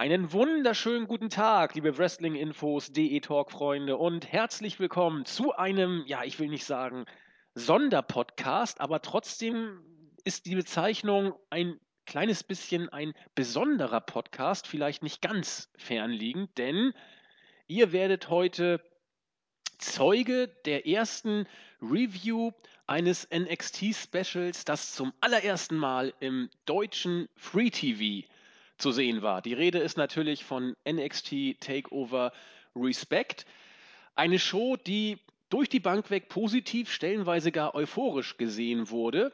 Einen 0.00 0.32
wunderschönen 0.32 1.06
guten 1.06 1.28
Tag, 1.28 1.74
liebe 1.74 1.98
Wrestling-Infos, 1.98 2.90
DE-Talk-Freunde 2.90 3.98
und 3.98 4.32
herzlich 4.32 4.80
willkommen 4.80 5.26
zu 5.26 5.54
einem, 5.54 6.04
ja, 6.06 6.24
ich 6.24 6.38
will 6.38 6.48
nicht 6.48 6.64
sagen 6.64 7.04
Sonderpodcast, 7.54 8.80
aber 8.80 9.02
trotzdem 9.02 9.84
ist 10.24 10.46
die 10.46 10.54
Bezeichnung 10.54 11.34
ein 11.50 11.78
kleines 12.06 12.42
bisschen 12.42 12.88
ein 12.88 13.12
besonderer 13.34 14.00
Podcast, 14.00 14.66
vielleicht 14.66 15.02
nicht 15.02 15.20
ganz 15.20 15.70
fernliegend, 15.76 16.56
denn 16.56 16.94
ihr 17.66 17.92
werdet 17.92 18.30
heute 18.30 18.80
Zeuge 19.76 20.48
der 20.64 20.86
ersten 20.86 21.46
Review 21.82 22.52
eines 22.86 23.28
NXT-Specials, 23.30 24.64
das 24.64 24.94
zum 24.94 25.12
allerersten 25.20 25.76
Mal 25.76 26.14
im 26.20 26.48
deutschen 26.64 27.28
Free 27.36 27.68
TV 27.68 28.26
zu 28.80 28.92
sehen 28.92 29.22
war. 29.22 29.42
Die 29.42 29.54
Rede 29.54 29.78
ist 29.78 29.96
natürlich 29.96 30.44
von 30.44 30.74
NXT 30.88 31.60
Takeover 31.60 32.32
Respect. 32.74 33.46
Eine 34.14 34.38
Show, 34.38 34.76
die 34.76 35.18
durch 35.48 35.68
die 35.68 35.80
Bank 35.80 36.10
weg 36.10 36.28
positiv, 36.28 36.92
stellenweise 36.92 37.52
gar 37.52 37.74
euphorisch 37.74 38.36
gesehen 38.36 38.90
wurde. 38.90 39.32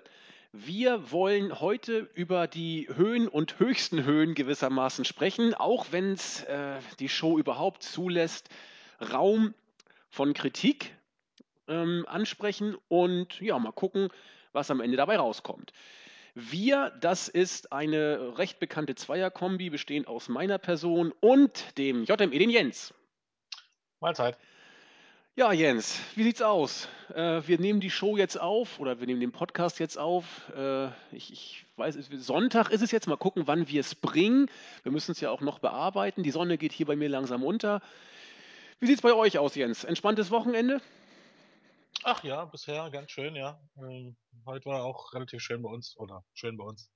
Wir 0.52 1.11
wollen 1.12 1.61
heute 1.61 2.09
über 2.15 2.47
die 2.47 2.88
Höhen 2.95 3.29
und 3.29 3.59
höchsten 3.59 4.05
Höhen 4.05 4.35
gewissermaßen 4.35 5.05
sprechen, 5.05 5.52
auch 5.55 5.87
wenn 5.91 6.13
es 6.13 6.45
äh, 6.45 6.79
die 6.99 7.10
Show 7.10 7.38
überhaupt 7.38 7.83
zulässt, 7.83 8.49
Raum 9.13 9.55
von 10.09 10.33
Kritik 10.33 10.97
ähm, 11.69 12.07
ansprechen 12.09 12.77
und 12.88 13.38
ja, 13.41 13.59
mal 13.59 13.73
gucken, 13.73 14.09
was 14.52 14.71
am 14.71 14.80
Ende 14.80 14.97
dabei 14.97 15.16
rauskommt. 15.19 15.73
Wir, 16.39 16.93
das 17.01 17.29
ist 17.29 17.73
eine 17.73 18.37
recht 18.37 18.61
bekannte 18.61 18.95
Zweierkombi, 18.95 19.71
bestehend 19.71 20.07
aus 20.07 20.29
meiner 20.29 20.59
Person 20.59 21.15
und 21.21 21.79
dem 21.79 22.05
JME, 22.05 22.39
den 22.39 22.51
Jens. 22.51 22.93
Mahlzeit. 24.01 24.37
Ja, 25.35 25.51
Jens, 25.52 25.99
wie 26.15 26.25
sieht's 26.25 26.43
aus? 26.43 26.91
Äh, 27.15 27.41
wir 27.47 27.59
nehmen 27.59 27.80
die 27.80 27.88
Show 27.88 28.19
jetzt 28.19 28.38
auf 28.38 28.79
oder 28.80 29.01
wir 29.01 29.07
nehmen 29.07 29.21
den 29.21 29.33
Podcast 29.33 29.79
jetzt 29.80 29.97
auf. 29.97 30.52
Äh, 30.55 30.88
ich, 31.10 31.33
ich, 31.33 31.65
weiß, 31.77 31.97
Sonntag 32.19 32.69
ist 32.69 32.82
es 32.82 32.91
jetzt. 32.91 33.07
Mal 33.07 33.16
gucken, 33.16 33.47
wann 33.47 33.69
wir 33.69 33.80
es 33.80 33.95
bringen. 33.95 34.51
Wir 34.82 34.93
müssen 34.93 35.13
es 35.13 35.21
ja 35.23 35.30
auch 35.30 35.41
noch 35.41 35.59
bearbeiten. 35.59 36.23
Die 36.23 36.30
Sonne 36.32 36.59
geht 36.59 36.73
hier 36.73 36.85
bei 36.85 36.97
mir 36.97 37.09
langsam 37.09 37.45
unter. 37.45 37.80
Wie 38.79 38.87
sieht's 38.87 39.01
bei 39.01 39.15
euch 39.15 39.38
aus, 39.38 39.55
Jens? 39.55 39.85
Entspanntes 39.85 40.30
Wochenende? 40.30 40.82
Ach 42.09 42.23
ja, 42.23 42.45
bisher 42.45 42.88
ganz 42.90 43.10
schön, 43.10 43.35
ja. 43.35 43.60
Ähm, 43.79 44.16
heute 44.45 44.66
war 44.66 44.85
auch 44.85 45.12
relativ 45.12 45.43
schön 45.43 45.60
bei 45.60 45.68
uns, 45.68 45.96
oder 45.96 46.24
schön 46.35 46.57
bei 46.57 46.63
uns. 46.63 46.88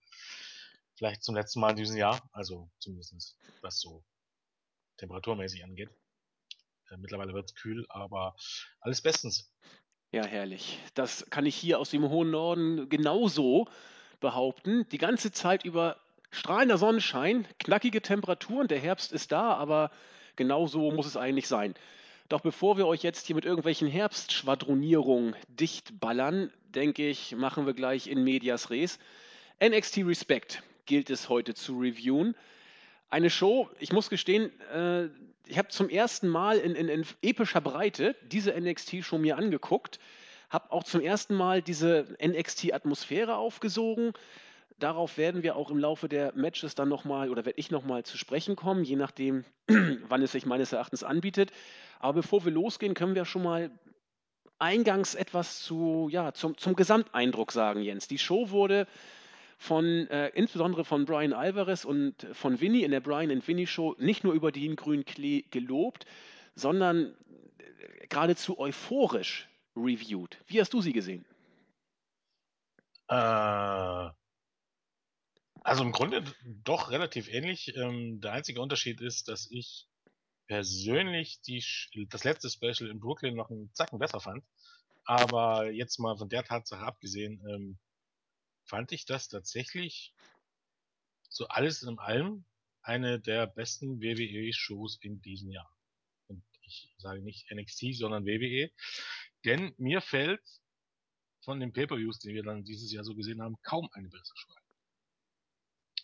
Vielleicht 0.94 1.24
zum 1.24 1.34
letzten 1.34 1.58
Mal 1.58 1.70
in 1.70 1.76
diesem 1.78 1.96
Jahr, 1.96 2.22
also 2.32 2.70
zumindest 2.78 3.36
was 3.60 3.80
so 3.80 4.04
temperaturmäßig 4.98 5.64
angeht. 5.64 5.90
Äh, 6.90 6.96
mittlerweile 6.98 7.34
wird 7.34 7.46
es 7.46 7.56
kühl, 7.56 7.86
aber 7.88 8.36
alles 8.78 9.02
bestens. 9.02 9.52
Ja, 10.12 10.24
herrlich. 10.24 10.78
Das 10.94 11.26
kann 11.28 11.44
ich 11.44 11.56
hier 11.56 11.80
aus 11.80 11.90
dem 11.90 12.08
hohen 12.08 12.30
Norden 12.30 12.88
genauso 12.88 13.66
behaupten. 14.20 14.88
Die 14.90 14.98
ganze 14.98 15.32
Zeit 15.32 15.64
über 15.64 15.96
strahlender 16.30 16.78
Sonnenschein, 16.78 17.48
knackige 17.58 18.00
Temperaturen, 18.00 18.68
der 18.68 18.78
Herbst 18.78 19.10
ist 19.10 19.32
da, 19.32 19.54
aber 19.54 19.90
genauso 20.36 20.92
muss 20.92 21.06
es 21.06 21.16
eigentlich 21.16 21.48
sein. 21.48 21.74
Doch 22.30 22.42
bevor 22.42 22.78
wir 22.78 22.86
euch 22.86 23.02
jetzt 23.02 23.26
hier 23.26 23.34
mit 23.34 23.44
irgendwelchen 23.44 23.88
Herbstschwadronierungen 23.88 25.34
dicht 25.48 25.98
ballern, 25.98 26.52
denke 26.68 27.08
ich, 27.08 27.34
machen 27.34 27.66
wir 27.66 27.74
gleich 27.74 28.06
in 28.06 28.22
Medias 28.22 28.70
Res. 28.70 29.00
NXT 29.60 30.06
Respect 30.06 30.62
gilt 30.86 31.10
es 31.10 31.28
heute 31.28 31.54
zu 31.54 31.76
reviewen. 31.80 32.36
Eine 33.08 33.30
Show, 33.30 33.68
ich 33.80 33.92
muss 33.92 34.10
gestehen, 34.10 34.52
äh, 34.70 35.06
ich 35.48 35.58
habe 35.58 35.70
zum 35.70 35.88
ersten 35.88 36.28
Mal 36.28 36.58
in, 36.58 36.76
in, 36.76 36.88
in 36.88 37.04
epischer 37.20 37.60
Breite 37.60 38.14
diese 38.22 38.52
NXT-Show 38.52 39.18
mir 39.18 39.36
angeguckt, 39.36 39.98
habe 40.50 40.70
auch 40.70 40.84
zum 40.84 41.00
ersten 41.00 41.34
Mal 41.34 41.62
diese 41.62 42.16
NXT-Atmosphäre 42.24 43.34
aufgesogen, 43.38 44.12
darauf 44.82 45.16
werden 45.18 45.42
wir 45.42 45.56
auch 45.56 45.70
im 45.70 45.78
Laufe 45.78 46.08
der 46.08 46.32
Matches 46.34 46.74
dann 46.74 46.88
nochmal 46.88 47.30
oder 47.30 47.44
werde 47.44 47.58
ich 47.58 47.70
nochmal 47.70 48.04
zu 48.04 48.18
sprechen 48.18 48.56
kommen, 48.56 48.84
je 48.84 48.96
nachdem, 48.96 49.44
wann 50.08 50.22
es 50.22 50.32
sich 50.32 50.46
meines 50.46 50.72
Erachtens 50.72 51.04
anbietet. 51.04 51.52
Aber 51.98 52.14
bevor 52.14 52.44
wir 52.44 52.52
losgehen, 52.52 52.94
können 52.94 53.14
wir 53.14 53.24
schon 53.24 53.42
mal 53.42 53.70
eingangs 54.58 55.14
etwas 55.14 55.62
zu, 55.62 56.08
ja, 56.10 56.32
zum, 56.32 56.56
zum 56.56 56.74
Gesamteindruck 56.74 57.52
sagen, 57.52 57.82
Jens. 57.82 58.08
Die 58.08 58.18
Show 58.18 58.50
wurde 58.50 58.86
von 59.58 60.08
äh, 60.08 60.28
insbesondere 60.28 60.84
von 60.84 61.04
Brian 61.04 61.32
Alvarez 61.32 61.84
und 61.84 62.26
von 62.32 62.60
Vinny 62.60 62.82
in 62.82 62.90
der 62.90 63.00
Brian 63.00 63.30
and 63.30 63.46
Vinny 63.46 63.66
Show 63.66 63.94
nicht 63.98 64.24
nur 64.24 64.32
über 64.32 64.52
den 64.52 64.76
grünen 64.76 65.04
Klee 65.04 65.44
gelobt, 65.50 66.06
sondern 66.54 67.14
äh, 67.58 68.06
geradezu 68.08 68.58
euphorisch 68.58 69.48
reviewed. 69.76 70.38
Wie 70.46 70.60
hast 70.60 70.72
du 70.72 70.80
sie 70.80 70.92
gesehen? 70.92 71.24
Äh, 73.08 74.10
also 75.62 75.82
im 75.84 75.92
Grunde 75.92 76.24
doch 76.44 76.90
relativ 76.90 77.28
ähnlich. 77.28 77.74
Ähm, 77.76 78.20
der 78.20 78.32
einzige 78.32 78.60
Unterschied 78.60 79.00
ist, 79.00 79.28
dass 79.28 79.50
ich 79.50 79.88
persönlich 80.46 81.40
die, 81.42 81.64
das 82.08 82.24
letzte 82.24 82.50
Special 82.50 82.90
in 82.90 83.00
Brooklyn 83.00 83.36
noch 83.36 83.50
einen 83.50 83.72
Zacken 83.74 83.98
besser 83.98 84.20
fand. 84.20 84.44
Aber 85.04 85.70
jetzt 85.70 85.98
mal 85.98 86.16
von 86.16 86.28
der 86.28 86.44
Tatsache 86.44 86.84
abgesehen, 86.84 87.44
ähm, 87.48 87.78
fand 88.64 88.92
ich 88.92 89.04
das 89.04 89.28
tatsächlich 89.28 90.14
so 91.28 91.46
alles 91.48 91.82
in 91.82 91.98
allem 91.98 92.44
eine 92.82 93.20
der 93.20 93.46
besten 93.46 94.00
WWE-Shows 94.00 94.98
in 95.02 95.20
diesem 95.20 95.50
Jahr. 95.50 95.70
Und 96.28 96.42
ich 96.62 96.94
sage 96.98 97.22
nicht 97.22 97.50
NXT, 97.50 97.94
sondern 97.94 98.26
WWE. 98.26 98.70
Denn 99.44 99.74
mir 99.78 100.00
fällt 100.00 100.42
von 101.42 101.60
den 101.60 101.72
Pay-Per-Views, 101.72 102.18
die 102.18 102.34
wir 102.34 102.42
dann 102.42 102.64
dieses 102.64 102.92
Jahr 102.92 103.04
so 103.04 103.14
gesehen 103.14 103.42
haben, 103.42 103.56
kaum 103.62 103.88
eine 103.92 104.08
bessere 104.08 104.36
Show 104.36 104.59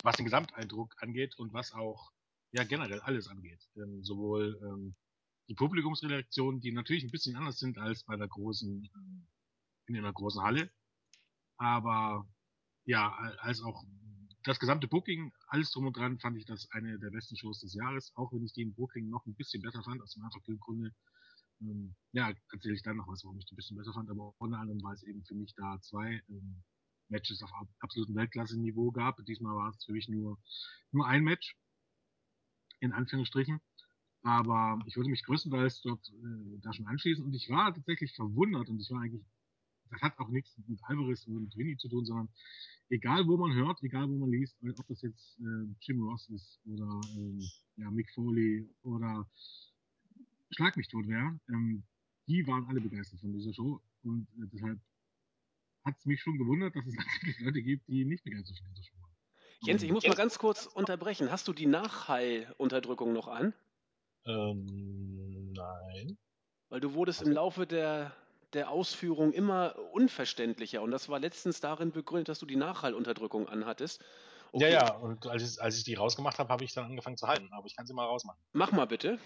was 0.06 0.16
den 0.16 0.24
Gesamteindruck 0.24 0.94
angeht 1.02 1.36
und 1.36 1.52
was 1.52 1.72
auch 1.72 2.12
ja 2.52 2.62
generell 2.62 3.00
alles 3.00 3.26
angeht. 3.26 3.60
Ähm, 3.76 4.04
sowohl 4.04 4.56
ähm, 4.62 4.94
die 5.48 5.54
Publikumsreaktionen, 5.54 6.60
die 6.60 6.70
natürlich 6.70 7.02
ein 7.02 7.10
bisschen 7.10 7.34
anders 7.34 7.58
sind 7.58 7.76
als 7.76 8.04
bei 8.04 8.16
der 8.16 8.28
großen, 8.28 8.88
ähm, 8.94 9.26
in 9.88 9.96
einer 9.96 10.12
großen 10.12 10.42
Halle. 10.42 10.70
Aber 11.56 12.24
ja, 12.84 13.12
als 13.40 13.60
auch 13.62 13.84
das 14.44 14.60
gesamte 14.60 14.86
Booking, 14.86 15.32
alles 15.48 15.72
drum 15.72 15.86
und 15.86 15.96
dran, 15.96 16.20
fand 16.20 16.36
ich 16.36 16.44
das 16.44 16.70
eine 16.70 17.00
der 17.00 17.10
besten 17.10 17.36
Shows 17.36 17.60
des 17.60 17.74
Jahres, 17.74 18.12
auch 18.14 18.32
wenn 18.32 18.44
ich 18.44 18.52
den 18.52 18.74
Booking 18.74 19.08
noch 19.08 19.26
ein 19.26 19.34
bisschen 19.34 19.60
besser 19.60 19.82
fand, 19.82 20.00
aus 20.02 20.14
dem 20.14 20.22
einfachen 20.22 20.58
Grunde. 20.60 20.92
Ähm, 21.60 21.96
ja, 22.12 22.32
erzähle 22.52 22.74
ich 22.74 22.82
dann 22.82 22.98
noch 22.98 23.08
was, 23.08 23.24
warum 23.24 23.38
ich 23.38 23.46
den 23.46 23.54
ein 23.54 23.56
bisschen 23.56 23.76
besser 23.76 23.92
fand, 23.92 24.08
aber 24.08 24.34
unter 24.38 24.58
anderem, 24.58 24.80
weil 24.84 24.94
es 24.94 25.02
eben 25.02 25.24
für 25.24 25.34
mich 25.34 25.52
da 25.56 25.80
zwei 25.80 26.22
ähm, 26.28 26.62
Matches 27.08 27.42
auf 27.42 27.50
absolutem 27.80 28.14
Weltklasse-Niveau 28.14 28.90
gab. 28.90 29.24
Diesmal 29.24 29.54
war 29.54 29.70
es 29.70 29.84
für 29.84 29.92
mich 29.92 30.08
nur, 30.08 30.38
nur 30.92 31.06
ein 31.06 31.22
Match, 31.24 31.56
in 32.80 32.92
Anführungsstrichen. 32.92 33.60
Aber 34.22 34.80
ich 34.86 34.96
würde 34.96 35.10
mich 35.10 35.22
größtenteils 35.22 35.82
dort 35.82 36.08
äh, 36.08 36.58
da 36.60 36.72
schon 36.72 36.86
anschließen 36.86 37.24
und 37.24 37.32
ich 37.34 37.48
war 37.48 37.72
tatsächlich 37.72 38.12
verwundert 38.14 38.68
und 38.68 38.80
ich 38.80 38.90
war 38.90 39.02
eigentlich, 39.02 39.24
das 39.90 40.02
hat 40.02 40.18
auch 40.18 40.28
nichts 40.30 40.56
mit 40.66 40.82
Alvarez 40.82 41.26
und 41.28 41.56
Winnie 41.56 41.76
zu 41.76 41.88
tun, 41.88 42.04
sondern 42.04 42.28
egal 42.88 43.26
wo 43.28 43.36
man 43.36 43.54
hört, 43.54 43.80
egal 43.84 44.08
wo 44.08 44.18
man 44.18 44.30
liest, 44.30 44.56
ob 44.78 44.86
das 44.88 45.00
jetzt 45.02 45.38
äh, 45.38 45.68
Jim 45.80 46.02
Ross 46.02 46.28
ist 46.30 46.60
oder 46.66 47.00
ähm, 47.16 47.40
ja, 47.76 47.88
Mick 47.90 48.10
Foley 48.14 48.68
oder 48.82 49.30
Schlag 50.50 50.76
mich 50.76 50.88
tot 50.88 51.06
wäre, 51.06 51.38
ähm, 51.48 51.84
die 52.26 52.44
waren 52.48 52.66
alle 52.66 52.80
begeistert 52.80 53.20
von 53.20 53.32
dieser 53.32 53.52
Show 53.54 53.80
und 54.02 54.26
äh, 54.38 54.48
deshalb 54.52 54.80
hat 55.86 55.94
es 55.98 56.04
mich 56.04 56.20
schon 56.20 56.36
gewundert, 56.36 56.74
dass 56.74 56.84
es 56.86 56.94
natürlich 56.96 57.40
Leute 57.40 57.62
gibt, 57.62 57.88
die 57.88 58.04
nicht 58.04 58.24
begeistert 58.24 58.56
sind. 58.56 58.90
Jens, 59.62 59.82
ich 59.82 59.90
muss 59.90 60.06
mal 60.06 60.14
ganz 60.14 60.38
kurz 60.38 60.66
unterbrechen. 60.66 61.30
Hast 61.30 61.48
du 61.48 61.52
die 61.52 61.66
Nachhallunterdrückung 61.66 63.12
noch 63.12 63.28
an? 63.28 63.54
Ähm, 64.26 65.52
nein. 65.52 66.18
Weil 66.68 66.80
du 66.80 66.94
wurdest 66.94 67.22
im 67.22 67.32
Laufe 67.32 67.66
der, 67.66 68.14
der 68.52 68.70
Ausführung 68.70 69.32
immer 69.32 69.76
unverständlicher 69.92 70.82
und 70.82 70.90
das 70.90 71.08
war 71.08 71.20
letztens 71.20 71.60
darin 71.60 71.92
begründet, 71.92 72.28
dass 72.28 72.38
du 72.38 72.46
die 72.46 72.56
Nachhallunterdrückung 72.56 73.48
anhattest. 73.48 74.04
Okay. 74.52 74.72
Ja, 74.72 74.86
ja, 74.86 74.96
und 74.96 75.26
als 75.26 75.42
ich, 75.42 75.62
als 75.62 75.78
ich 75.78 75.84
die 75.84 75.94
rausgemacht 75.94 76.38
habe, 76.38 76.48
habe 76.50 76.64
ich 76.64 76.72
dann 76.72 76.86
angefangen 76.86 77.16
zu 77.16 77.26
halten, 77.26 77.48
aber 77.52 77.66
ich 77.66 77.76
kann 77.76 77.86
sie 77.86 77.94
mal 77.94 78.06
rausmachen. 78.06 78.40
Mach 78.52 78.72
mal 78.72 78.86
bitte. 78.86 79.18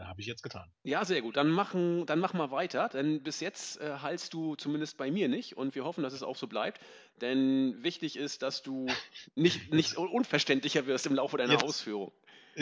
Äh, 0.00 0.04
Habe 0.04 0.20
ich 0.20 0.26
jetzt 0.26 0.42
getan. 0.42 0.70
Ja, 0.82 1.04
sehr 1.04 1.22
gut. 1.22 1.36
Dann, 1.36 1.50
machen, 1.50 2.06
dann 2.06 2.18
mach 2.18 2.32
mal 2.32 2.50
weiter, 2.50 2.88
denn 2.88 3.22
bis 3.22 3.40
jetzt 3.40 3.80
äh, 3.80 3.98
heilst 4.00 4.32
du 4.34 4.56
zumindest 4.56 4.96
bei 4.96 5.10
mir 5.10 5.28
nicht 5.28 5.56
und 5.56 5.74
wir 5.74 5.84
hoffen, 5.84 6.02
dass 6.02 6.12
es 6.12 6.22
auch 6.22 6.36
so 6.36 6.46
bleibt. 6.46 6.80
Denn 7.20 7.82
wichtig 7.82 8.16
ist, 8.16 8.42
dass 8.42 8.62
du 8.62 8.86
nicht, 9.34 9.72
nicht 9.72 9.96
unverständlicher 9.96 10.86
wirst 10.86 11.06
im 11.06 11.14
Laufe 11.14 11.36
deiner 11.36 11.52
jetzt, 11.52 11.64
Ausführung. 11.64 12.12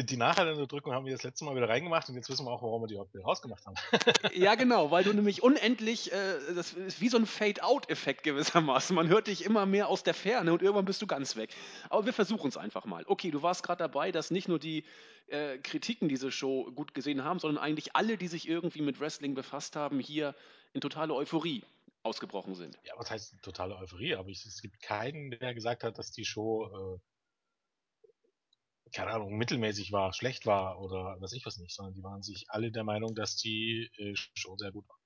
Die 0.05 0.17
Nachhalteunterdrückung 0.17 0.93
haben 0.93 1.07
wir 1.07 1.13
das 1.13 1.23
letzte 1.23 1.45
Mal 1.45 1.57
wieder 1.57 1.69
reingemacht 1.69 2.09
und 2.09 2.15
jetzt 2.15 2.29
wissen 2.29 2.47
wir 2.47 2.53
auch, 2.53 2.63
warum 2.63 2.83
wir 2.83 2.87
die 2.87 2.95
überhaupt 2.95 3.15
wieder 3.15 3.25
rausgemacht 3.25 3.65
haben. 3.67 3.75
ja, 4.35 4.55
genau, 4.55 4.91
weil 4.91 5.05
du 5.05 5.13
nämlich 5.13 5.43
unendlich, 5.43 6.13
äh, 6.13 6.39
das 6.55 6.73
ist 6.73 7.01
wie 7.01 7.09
so 7.09 7.17
ein 7.17 7.27
Fade-out-Effekt 7.27 8.23
gewissermaßen. 8.23 8.95
Man 8.95 9.09
hört 9.09 9.27
dich 9.27 9.45
immer 9.45 9.67
mehr 9.67 9.89
aus 9.89 10.03
der 10.03 10.15
Ferne 10.15 10.53
und 10.53 10.63
irgendwann 10.63 10.85
bist 10.85 11.03
du 11.03 11.07
ganz 11.07 11.37
weg. 11.37 11.55
Aber 11.91 12.07
wir 12.07 12.13
versuchen 12.13 12.49
es 12.49 12.57
einfach 12.57 12.85
mal. 12.85 13.05
Okay, 13.07 13.31
du 13.31 13.43
warst 13.43 13.63
gerade 13.63 13.79
dabei, 13.79 14.13
dass 14.13 14.31
nicht 14.31 14.49
nur 14.49 14.59
die 14.59 14.85
äh, 15.27 15.59
Kritiken 15.59 16.09
diese 16.09 16.31
Show 16.31 16.71
gut 16.73 16.95
gesehen 16.95 17.25
haben, 17.25 17.39
sondern 17.39 17.63
eigentlich 17.63 17.97
alle, 17.97 18.17
die 18.17 18.29
sich 18.29 18.49
irgendwie 18.49 18.83
mit 18.83 19.01
Wrestling 19.01 19.35
befasst 19.35 19.77
haben, 19.77 19.99
hier 20.01 20.35
in 20.73 20.81
totale 20.81 21.15
Euphorie 21.15 21.65
ausgebrochen 22.03 22.55
sind. 22.55 22.79
Ja, 22.85 22.95
was 22.97 23.11
heißt 23.11 23.35
totale 23.43 23.77
Euphorie? 23.77 24.15
Aber 24.15 24.29
ich, 24.29 24.47
es 24.47 24.63
gibt 24.63 24.81
keinen, 24.81 25.31
der 25.31 25.55
gesagt 25.55 25.83
hat, 25.83 25.99
dass 25.99 26.11
die 26.13 26.25
Show 26.25 26.67
äh, 26.67 26.99
keine 28.93 29.13
Ahnung, 29.13 29.37
mittelmäßig 29.37 29.93
war, 29.93 30.13
schlecht 30.13 30.47
war 30.47 30.81
oder 30.81 31.17
was 31.21 31.33
ich 31.33 31.45
was 31.47 31.59
nicht, 31.59 31.75
sondern 31.75 31.95
die 31.95 32.03
waren 32.03 32.23
sich 32.23 32.47
alle 32.49 32.71
der 32.71 32.85
Meinung, 32.85 33.15
dass 33.15 33.37
die 33.37 33.91
äh, 33.97 34.15
Show 34.15 34.57
sehr 34.57 34.73
gut 34.73 34.89
war. 34.89 34.99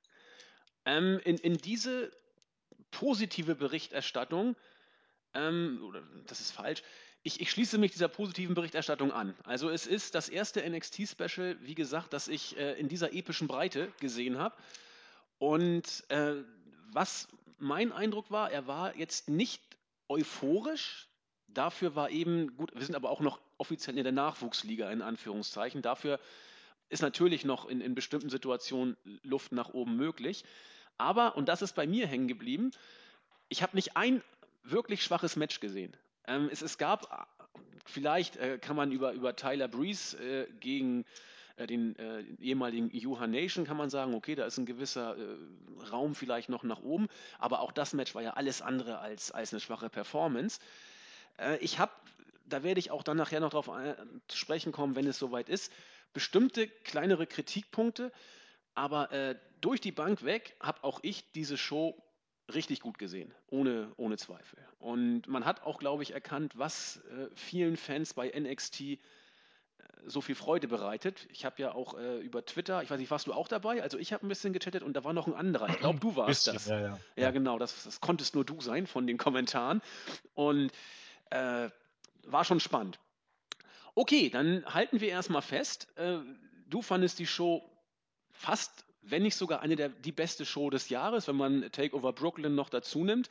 Ähm, 0.84 1.20
in, 1.24 1.36
in 1.38 1.58
diese 1.58 2.10
positive 2.90 3.54
Berichterstattung, 3.54 4.56
ähm, 5.34 5.82
oder 5.86 6.02
das 6.26 6.40
ist 6.40 6.52
falsch, 6.52 6.82
ich, 7.24 7.40
ich, 7.40 7.50
schließe 7.52 7.78
mich 7.78 7.92
dieser 7.92 8.08
positiven 8.08 8.54
Berichterstattung 8.56 9.12
an. 9.12 9.36
Also 9.44 9.70
es 9.70 9.86
ist 9.86 10.16
das 10.16 10.28
erste 10.28 10.68
NXT-Special, 10.68 11.56
wie 11.60 11.76
gesagt, 11.76 12.12
das 12.12 12.26
ich 12.26 12.56
äh, 12.56 12.72
in 12.72 12.88
dieser 12.88 13.12
epischen 13.12 13.46
Breite 13.46 13.92
gesehen 14.00 14.38
habe. 14.38 14.56
Und 15.38 16.04
äh, 16.08 16.42
was 16.90 17.28
mein 17.58 17.92
Eindruck 17.92 18.32
war, 18.32 18.50
er 18.50 18.66
war 18.66 18.96
jetzt 18.96 19.28
nicht 19.28 19.62
euphorisch, 20.08 21.08
Dafür 21.54 21.94
war 21.94 22.10
eben, 22.10 22.56
gut, 22.56 22.74
wir 22.74 22.84
sind 22.84 22.94
aber 22.94 23.10
auch 23.10 23.20
noch 23.20 23.40
offiziell 23.58 23.96
in 23.98 24.04
der 24.04 24.12
Nachwuchsliga 24.12 24.90
in 24.90 25.02
Anführungszeichen. 25.02 25.82
Dafür 25.82 26.18
ist 26.88 27.02
natürlich 27.02 27.44
noch 27.44 27.68
in, 27.68 27.80
in 27.80 27.94
bestimmten 27.94 28.30
Situationen 28.30 28.96
Luft 29.22 29.52
nach 29.52 29.70
oben 29.70 29.96
möglich. 29.96 30.44
Aber, 30.98 31.36
und 31.36 31.48
das 31.48 31.62
ist 31.62 31.74
bei 31.74 31.86
mir 31.86 32.06
hängen 32.06 32.28
geblieben, 32.28 32.70
ich 33.48 33.62
habe 33.62 33.76
nicht 33.76 33.96
ein 33.96 34.22
wirklich 34.62 35.02
schwaches 35.02 35.36
Match 35.36 35.60
gesehen. 35.60 35.96
Ähm, 36.26 36.48
es, 36.52 36.62
es 36.62 36.78
gab, 36.78 37.28
vielleicht 37.84 38.36
äh, 38.36 38.58
kann 38.58 38.76
man 38.76 38.92
über, 38.92 39.12
über 39.12 39.34
Tyler 39.36 39.68
Breeze 39.68 40.16
äh, 40.16 40.46
gegen 40.60 41.04
äh, 41.56 41.66
den 41.66 41.96
äh, 41.96 42.22
ehemaligen 42.40 42.90
Juha 42.90 43.26
Nation 43.26 43.64
kann 43.64 43.76
man 43.76 43.90
sagen, 43.90 44.14
okay, 44.14 44.34
da 44.34 44.44
ist 44.46 44.58
ein 44.58 44.66
gewisser 44.66 45.16
äh, 45.16 45.86
Raum 45.90 46.14
vielleicht 46.14 46.48
noch 46.48 46.62
nach 46.62 46.80
oben, 46.82 47.08
aber 47.38 47.60
auch 47.60 47.72
das 47.72 47.92
Match 47.92 48.14
war 48.14 48.22
ja 48.22 48.34
alles 48.34 48.62
andere 48.62 48.98
als, 48.98 49.30
als 49.32 49.52
eine 49.52 49.60
schwache 49.60 49.90
Performance. 49.90 50.60
Äh, 51.38 51.58
ich 51.58 51.78
habe, 51.78 51.92
da 52.46 52.62
werde 52.62 52.80
ich 52.80 52.90
auch 52.90 53.02
dann 53.02 53.16
nachher 53.16 53.40
noch 53.40 53.50
darauf 53.50 53.70
zu 54.28 54.36
sprechen 54.36 54.72
kommen, 54.72 54.96
wenn 54.96 55.06
es 55.06 55.18
soweit 55.18 55.48
ist, 55.48 55.72
bestimmte 56.12 56.68
kleinere 56.68 57.26
Kritikpunkte, 57.26 58.12
aber 58.74 59.12
äh, 59.12 59.36
durch 59.60 59.80
die 59.80 59.92
Bank 59.92 60.24
weg 60.24 60.56
habe 60.60 60.84
auch 60.84 61.00
ich 61.02 61.30
diese 61.32 61.56
Show 61.56 61.96
richtig 62.52 62.80
gut 62.80 62.98
gesehen, 62.98 63.32
ohne, 63.48 63.92
ohne 63.96 64.16
Zweifel. 64.16 64.58
Und 64.78 65.26
man 65.26 65.44
hat 65.44 65.62
auch, 65.62 65.78
glaube 65.78 66.02
ich, 66.02 66.12
erkannt, 66.12 66.52
was 66.56 66.96
äh, 66.96 67.28
vielen 67.34 67.76
Fans 67.76 68.14
bei 68.14 68.28
NXT 68.28 68.80
äh, 68.80 68.98
so 70.06 70.20
viel 70.20 70.34
Freude 70.34 70.68
bereitet. 70.68 71.26
Ich 71.30 71.44
habe 71.44 71.62
ja 71.62 71.74
auch 71.74 71.96
äh, 71.98 72.18
über 72.18 72.44
Twitter, 72.44 72.82
ich 72.82 72.90
weiß 72.90 72.98
nicht, 72.98 73.10
warst 73.10 73.26
du 73.26 73.32
auch 73.32 73.48
dabei? 73.48 73.82
Also 73.82 73.98
ich 73.98 74.12
habe 74.12 74.26
ein 74.26 74.28
bisschen 74.28 74.52
gechattet 74.52 74.82
und 74.82 74.94
da 74.94 75.04
war 75.04 75.12
noch 75.12 75.26
ein 75.26 75.34
anderer. 75.34 75.68
Ich 75.68 75.78
glaube, 75.78 76.00
du 76.00 76.16
warst 76.16 76.44
bisschen, 76.46 76.54
das. 76.54 76.66
Ja, 76.66 76.80
ja. 76.80 76.98
ja, 77.16 77.30
genau, 77.30 77.58
das, 77.58 77.84
das 77.84 78.00
konntest 78.00 78.34
nur 78.34 78.44
du 78.44 78.60
sein 78.60 78.86
von 78.86 79.06
den 79.06 79.18
Kommentaren. 79.18 79.80
Und 80.34 80.72
äh, 81.32 81.70
war 82.24 82.44
schon 82.44 82.60
spannend. 82.60 82.98
Okay, 83.94 84.30
dann 84.30 84.64
halten 84.66 85.00
wir 85.00 85.08
erstmal 85.08 85.42
fest. 85.42 85.88
Äh, 85.96 86.18
du 86.66 86.82
fandest 86.82 87.18
die 87.18 87.26
Show 87.26 87.62
fast, 88.30 88.84
wenn 89.02 89.22
nicht 89.22 89.36
sogar 89.36 89.60
eine 89.60 89.76
der 89.76 89.88
die 89.88 90.12
beste 90.12 90.46
Show 90.46 90.70
des 90.70 90.88
Jahres, 90.88 91.28
wenn 91.28 91.36
man 91.36 91.70
Takeover 91.72 92.12
Brooklyn 92.12 92.54
noch 92.54 92.70
dazu 92.70 93.04
nimmt. 93.04 93.28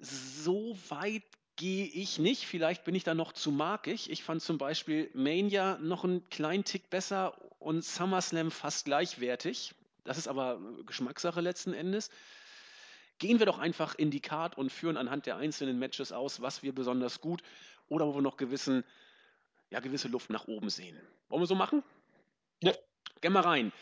So 0.00 0.76
weit 0.88 1.22
gehe 1.56 1.86
ich 1.86 2.18
nicht. 2.18 2.46
Vielleicht 2.46 2.84
bin 2.84 2.94
ich 2.94 3.04
da 3.04 3.14
noch 3.14 3.32
zu 3.32 3.52
markig. 3.52 4.10
Ich 4.10 4.24
fand 4.24 4.42
zum 4.42 4.58
Beispiel 4.58 5.10
Mania 5.14 5.78
noch 5.78 6.04
einen 6.04 6.28
kleinen 6.28 6.64
Tick 6.64 6.90
besser 6.90 7.36
und 7.60 7.84
SummerSlam 7.84 8.50
fast 8.50 8.86
gleichwertig. 8.86 9.74
Das 10.04 10.18
ist 10.18 10.26
aber 10.26 10.60
Geschmackssache 10.86 11.40
letzten 11.40 11.74
Endes. 11.74 12.10
Gehen 13.18 13.38
wir 13.38 13.46
doch 13.46 13.58
einfach 13.58 13.94
in 13.94 14.10
die 14.10 14.20
Card 14.20 14.58
und 14.58 14.70
führen 14.70 14.96
anhand 14.96 15.26
der 15.26 15.36
einzelnen 15.36 15.78
Matches 15.78 16.12
aus, 16.12 16.40
was 16.42 16.62
wir 16.62 16.74
besonders 16.74 17.20
gut 17.20 17.42
oder 17.88 18.06
wo 18.06 18.14
wir 18.14 18.22
noch 18.22 18.36
gewissen, 18.36 18.84
ja, 19.70 19.80
gewisse 19.80 20.08
Luft 20.08 20.30
nach 20.30 20.48
oben 20.48 20.70
sehen. 20.70 20.98
Wollen 21.28 21.42
wir 21.42 21.46
so 21.46 21.54
machen? 21.54 21.82
Ja. 22.62 22.72
Gehen 23.20 23.32
wir 23.32 23.40
rein. 23.40 23.72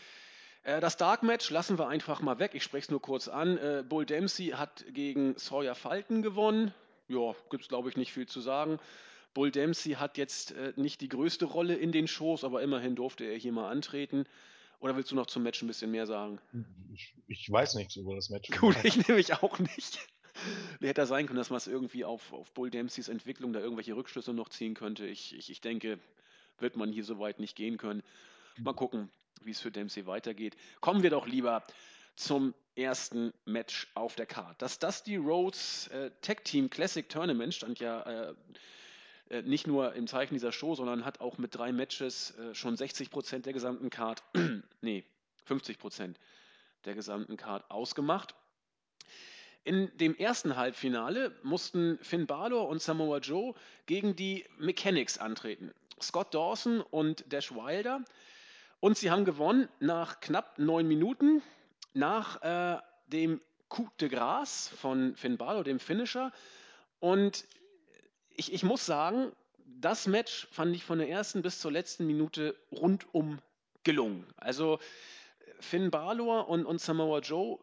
Äh, 0.62 0.80
das 0.80 0.96
Dark 0.96 1.22
Match 1.22 1.50
lassen 1.50 1.78
wir 1.78 1.88
einfach 1.88 2.20
mal 2.20 2.38
weg. 2.38 2.52
Ich 2.54 2.62
spreche 2.62 2.84
es 2.84 2.90
nur 2.90 3.00
kurz 3.00 3.28
an. 3.28 3.56
Äh, 3.58 3.84
Bull 3.88 4.04
Dempsey 4.04 4.48
hat 4.48 4.84
gegen 4.90 5.36
Sawyer 5.38 5.74
Falten 5.74 6.22
gewonnen. 6.22 6.74
Ja, 7.08 7.34
gibt 7.50 7.62
es 7.62 7.68
glaube 7.68 7.88
ich 7.88 7.96
nicht 7.96 8.12
viel 8.12 8.26
zu 8.26 8.40
sagen. 8.40 8.78
Bull 9.32 9.50
Dempsey 9.50 9.92
hat 9.94 10.18
jetzt 10.18 10.52
äh, 10.52 10.72
nicht 10.76 11.00
die 11.00 11.08
größte 11.08 11.44
Rolle 11.44 11.74
in 11.74 11.92
den 11.92 12.08
Shows, 12.08 12.44
aber 12.44 12.62
immerhin 12.62 12.96
durfte 12.96 13.24
er 13.24 13.36
hier 13.36 13.52
mal 13.52 13.70
antreten. 13.70 14.26
Oder 14.80 14.96
willst 14.96 15.10
du 15.10 15.14
noch 15.14 15.26
zum 15.26 15.42
Match 15.42 15.62
ein 15.62 15.66
bisschen 15.66 15.90
mehr 15.90 16.06
sagen? 16.06 16.40
Ich, 16.92 17.14
ich 17.26 17.50
weiß 17.50 17.74
nichts 17.74 17.96
über 17.96 18.14
das 18.14 18.30
Match. 18.30 18.50
Gut, 18.58 18.76
ich 18.82 19.06
nehme 19.06 19.20
ich 19.20 19.34
auch 19.34 19.58
nicht. 19.58 20.08
Hätte 20.80 21.04
sein 21.06 21.26
können, 21.26 21.36
dass 21.36 21.50
man 21.50 21.58
es 21.58 21.66
irgendwie 21.66 22.04
auf, 22.04 22.32
auf 22.32 22.50
Bull 22.52 22.70
Dempseys 22.70 23.08
Entwicklung 23.08 23.52
da 23.52 23.60
irgendwelche 23.60 23.94
Rückschlüsse 23.94 24.32
noch 24.32 24.48
ziehen 24.48 24.74
könnte. 24.74 25.06
Ich, 25.06 25.34
ich, 25.36 25.50
ich 25.50 25.60
denke, 25.60 25.98
wird 26.58 26.76
man 26.76 26.92
hier 26.92 27.04
so 27.04 27.18
weit 27.18 27.40
nicht 27.40 27.56
gehen 27.56 27.76
können. 27.76 28.02
Mal 28.58 28.72
gucken, 28.72 29.10
wie 29.42 29.50
es 29.50 29.60
für 29.60 29.70
Dempsey 29.70 30.06
weitergeht. 30.06 30.56
Kommen 30.80 31.02
wir 31.02 31.10
doch 31.10 31.26
lieber 31.26 31.62
zum 32.16 32.54
ersten 32.74 33.32
Match 33.44 33.88
auf 33.94 34.14
der 34.14 34.26
Card. 34.26 34.60
Das 34.62 34.78
Dusty 34.78 35.16
Rhodes 35.16 35.88
äh, 35.88 36.10
Tag 36.22 36.44
Team 36.44 36.70
Classic 36.70 37.06
Tournament 37.08 37.54
stand 37.54 37.80
ja 37.80 38.02
äh, 38.02 38.34
nicht 39.42 39.66
nur 39.66 39.94
im 39.94 40.06
Zeichen 40.06 40.34
dieser 40.34 40.52
Show, 40.52 40.74
sondern 40.74 41.04
hat 41.04 41.20
auch 41.20 41.38
mit 41.38 41.54
drei 41.54 41.72
Matches 41.72 42.36
äh, 42.38 42.54
schon 42.54 42.76
60 42.76 43.10
Prozent 43.10 43.46
der 43.46 43.52
gesamten 43.52 43.90
Card, 43.90 44.22
nee, 44.80 45.04
50 45.44 45.78
Prozent 45.78 46.18
der 46.84 46.94
gesamten 46.94 47.36
Card 47.36 47.70
ausgemacht. 47.70 48.34
In 49.62 49.90
dem 49.98 50.16
ersten 50.16 50.56
Halbfinale 50.56 51.36
mussten 51.42 51.98
Finn 52.02 52.26
Balor 52.26 52.68
und 52.68 52.80
Samoa 52.80 53.18
Joe 53.18 53.54
gegen 53.86 54.16
die 54.16 54.46
Mechanics 54.58 55.18
antreten. 55.18 55.72
Scott 56.00 56.34
Dawson 56.34 56.80
und 56.80 57.30
Dash 57.30 57.52
Wilder. 57.52 58.02
Und 58.80 58.96
sie 58.96 59.10
haben 59.10 59.26
gewonnen 59.26 59.68
nach 59.78 60.20
knapp 60.20 60.58
neun 60.58 60.88
Minuten, 60.88 61.42
nach 61.92 62.42
äh, 62.42 62.80
dem 63.08 63.42
Coup 63.68 63.96
de 63.98 64.08
Gras 64.08 64.68
von 64.80 65.14
Finn 65.14 65.36
Balor, 65.36 65.62
dem 65.62 65.78
Finisher. 65.78 66.32
Und 66.98 67.44
ich, 68.40 68.54
ich 68.54 68.62
muss 68.62 68.86
sagen, 68.86 69.32
das 69.66 70.06
Match 70.06 70.48
fand 70.50 70.74
ich 70.74 70.82
von 70.82 70.98
der 70.98 71.10
ersten 71.10 71.42
bis 71.42 71.60
zur 71.60 71.70
letzten 71.70 72.06
Minute 72.06 72.56
rundum 72.72 73.38
gelungen. 73.84 74.26
Also 74.38 74.78
Finn 75.60 75.90
Balor 75.90 76.48
und, 76.48 76.64
und 76.64 76.80
Samoa 76.80 77.18
Joe, 77.18 77.58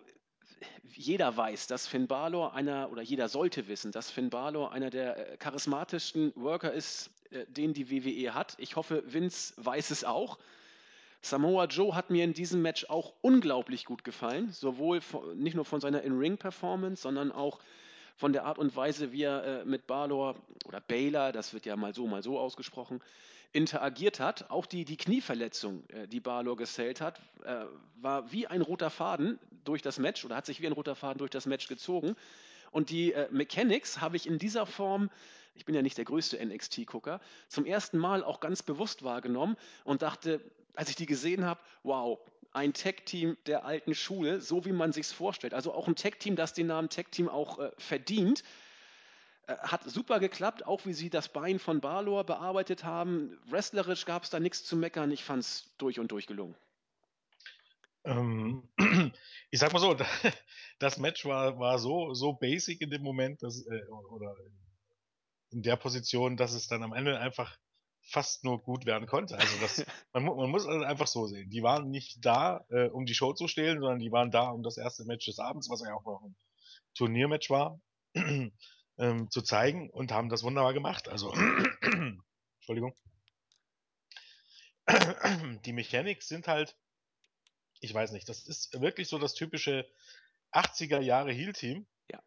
jeder 0.94 1.36
weiß, 1.36 1.66
dass 1.66 1.88
Finn 1.88 2.06
Balor 2.08 2.54
einer, 2.54 2.92
oder 2.92 3.02
jeder 3.02 3.28
sollte 3.28 3.68
wissen, 3.68 3.92
dass 3.92 4.12
Finn 4.12 4.30
Balor 4.30 4.72
einer 4.72 4.92
der 4.92 5.34
äh, 5.34 5.38
charismatischsten 5.38 6.32
Worker 6.36 6.72
ist, 6.72 7.10
äh, 7.32 7.46
den 7.48 7.74
die 7.74 7.90
WWE 7.90 8.36
hat. 8.36 8.54
Ich 8.60 8.76
hoffe, 8.76 9.02
Vince 9.08 9.56
weiß 9.58 9.90
es 9.90 10.04
auch. 10.04 10.38
Samoa 11.22 11.66
Joe 11.66 11.96
hat 11.96 12.12
mir 12.12 12.24
in 12.24 12.34
diesem 12.34 12.62
Match 12.62 12.86
auch 12.88 13.14
unglaublich 13.22 13.86
gut 13.86 14.04
gefallen, 14.04 14.52
sowohl 14.52 15.02
von, 15.02 15.40
nicht 15.40 15.56
nur 15.56 15.66
von 15.66 15.82
seiner 15.82 16.04
In-Ring-Performance, 16.04 17.02
sondern 17.02 17.32
auch 17.32 17.60
von 18.18 18.34
der 18.34 18.46
Art 18.46 18.58
und 18.58 18.76
Weise, 18.76 19.12
wie 19.12 19.24
er 19.24 19.62
äh, 19.62 19.66
mit 19.66 19.88
Balor 19.88 20.36
oder 20.66 20.82
Baylor, 20.82 21.32
das 21.32 21.54
wird 21.54 21.66
ja 21.66 21.76
mal 21.76 21.94
so, 21.94 22.08
mal 22.08 22.24
so 22.24 22.40
ausgesprochen, 22.40 23.02
interagiert 23.54 24.20
hat. 24.20 24.50
Auch 24.50 24.66
die, 24.66 24.84
die 24.84 24.98
Knieverletzung, 24.98 25.88
äh, 25.90 26.08
die 26.08 26.20
Balor 26.20 26.58
gesellt 26.58 27.00
hat, 27.00 27.22
äh, 27.46 27.66
war 28.02 28.32
wie 28.32 28.48
ein 28.48 28.62
roter 28.62 28.90
Faden 28.90 29.40
durch 29.64 29.82
das 29.82 30.00
Match 30.00 30.26
oder 30.26 30.36
hat 30.36 30.46
sich 30.46 30.62
wie 30.62 30.68
ein 30.68 30.74
roter 30.74 30.96
Faden 30.96 31.20
durch 31.20 31.32
das 31.32 31.46
Match 31.46 31.68
gezogen. 31.68 32.16
Und 32.72 32.90
die 32.90 33.14
äh, 33.14 33.28
Mechanics 33.32 34.02
habe 34.02 34.18
ich 34.18 34.28
in 34.28 34.40
dieser 34.40 34.66
Form 34.66 35.10
ich 35.58 35.66
bin 35.66 35.74
ja 35.74 35.82
nicht 35.82 35.98
der 35.98 36.06
größte 36.06 36.38
NXT-Gucker, 36.44 37.20
zum 37.48 37.66
ersten 37.66 37.98
Mal 37.98 38.24
auch 38.24 38.40
ganz 38.40 38.62
bewusst 38.62 39.04
wahrgenommen 39.04 39.58
und 39.84 40.04
dachte, 40.04 40.40
als 40.76 40.90
ich 40.90 40.96
die 40.96 41.08
gesehen 41.08 41.46
habe, 41.46 41.60
wow, 41.84 42.20
ein 42.58 42.74
Tech-Team 42.74 43.38
der 43.46 43.66
alten 43.66 43.94
Schule, 43.94 44.42
so 44.42 44.66
wie 44.66 44.72
man 44.72 44.92
sich 44.92 45.08
vorstellt. 45.08 45.54
Also 45.54 45.74
auch 45.74 45.88
ein 45.88 45.96
Tech-Team, 45.96 46.36
das 46.36 46.54
den 46.54 46.68
Namen 46.68 46.90
Tech-Team 46.90 47.30
auch 47.30 47.60
äh, 47.60 47.72
verdient. 47.78 48.44
Äh, 49.46 49.56
hat 49.60 49.84
super 49.84 50.20
geklappt, 50.20 50.66
auch 50.66 50.86
wie 50.86 50.94
sie 50.94 51.10
das 51.10 51.30
Bein 51.30 51.60
von 51.60 51.82
Balor 51.82 52.24
bearbeitet 52.24 52.84
haben. 52.84 53.38
Wrestlerisch 53.46 54.06
gab 54.06 54.24
es 54.24 54.32
da 54.32 54.40
nichts 54.40 54.66
zu 54.66 54.76
meckern. 54.76 55.12
Ich 55.12 55.24
fand 55.24 55.42
es 55.42 55.76
durch 55.78 56.00
und 56.00 56.12
durch 56.12 56.26
gelungen. 56.26 56.56
Ähm, 58.04 58.68
ich 59.52 59.60
sag 59.60 59.72
mal 59.72 59.80
so, 59.80 59.96
das 60.80 60.98
Match 60.98 61.26
war, 61.26 61.60
war 61.60 61.78
so, 61.78 62.14
so 62.16 62.34
basic 62.34 62.82
in 62.82 62.90
dem 62.90 63.04
Moment, 63.04 63.44
dass, 63.44 63.66
äh, 63.68 63.86
oder 64.10 64.36
in 65.52 65.62
der 65.62 65.76
Position, 65.76 66.38
dass 66.38 66.54
es 66.54 66.68
dann 66.68 66.82
am 66.82 66.94
Ende 66.94 67.20
einfach 67.20 67.56
fast 68.08 68.44
nur 68.44 68.62
gut 68.62 68.86
werden 68.86 69.08
konnte. 69.08 69.38
Also 69.38 69.58
das, 69.60 69.86
man, 70.14 70.24
man 70.26 70.50
muss 70.50 70.66
also 70.66 70.84
einfach 70.84 71.08
so 71.08 71.28
sehen. 71.28 71.50
Die 71.50 71.62
waren 71.62 71.90
nicht 71.90 72.26
da, 72.26 72.66
äh, 72.70 72.88
um 72.88 73.06
die 73.06 73.14
Show 73.14 73.34
zu 73.34 73.48
stehlen, 73.48 73.80
sondern 73.80 74.00
die 74.00 74.12
waren 74.12 74.32
da, 74.32 74.50
um 74.50 74.64
das 74.64 74.78
erste 74.78 75.06
Match 75.06 75.26
des 75.26 75.40
Abends, 75.40 75.70
was 75.70 75.82
ja 75.82 75.94
auch 75.94 76.06
noch 76.06 76.24
ein 76.24 76.36
Turniermatch 76.96 77.50
war, 77.50 77.80
ähm, 78.98 79.30
zu 79.30 79.42
zeigen 79.42 79.90
und 79.90 80.12
haben 80.12 80.30
das 80.30 80.44
wunderbar 80.44 80.74
gemacht. 80.74 81.10
Also, 81.10 81.34
Entschuldigung. 82.60 82.96
die 85.66 85.74
Mechanics 85.74 86.30
sind 86.30 86.48
halt, 86.48 86.78
ich 87.82 87.94
weiß 87.94 88.14
nicht, 88.14 88.30
das 88.30 88.48
ist 88.48 88.80
wirklich 88.80 89.10
so 89.10 89.20
das 89.20 89.34
typische 89.34 89.86
80er 90.54 91.02
Jahre 91.02 91.34
Heel-Team. 91.34 91.86
Ja. 92.10 92.24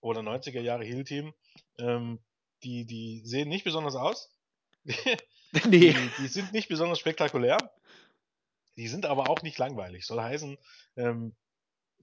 Oder 0.00 0.20
90er 0.20 0.60
Jahre 0.60 0.84
Heel-Team. 0.84 1.32
Ähm, 1.78 2.18
die, 2.64 2.84
die 2.86 3.22
sehen 3.24 3.48
nicht 3.48 3.62
besonders 3.64 3.94
aus. 3.94 4.36
nee. 5.66 5.92
Die, 5.92 6.10
die 6.20 6.28
sind 6.28 6.52
nicht 6.52 6.68
besonders 6.68 6.98
spektakulär. 6.98 7.58
Die 8.76 8.88
sind 8.88 9.06
aber 9.06 9.28
auch 9.28 9.42
nicht 9.42 9.58
langweilig. 9.58 10.06
Soll 10.06 10.20
heißen, 10.20 10.56
ähm, 10.96 11.34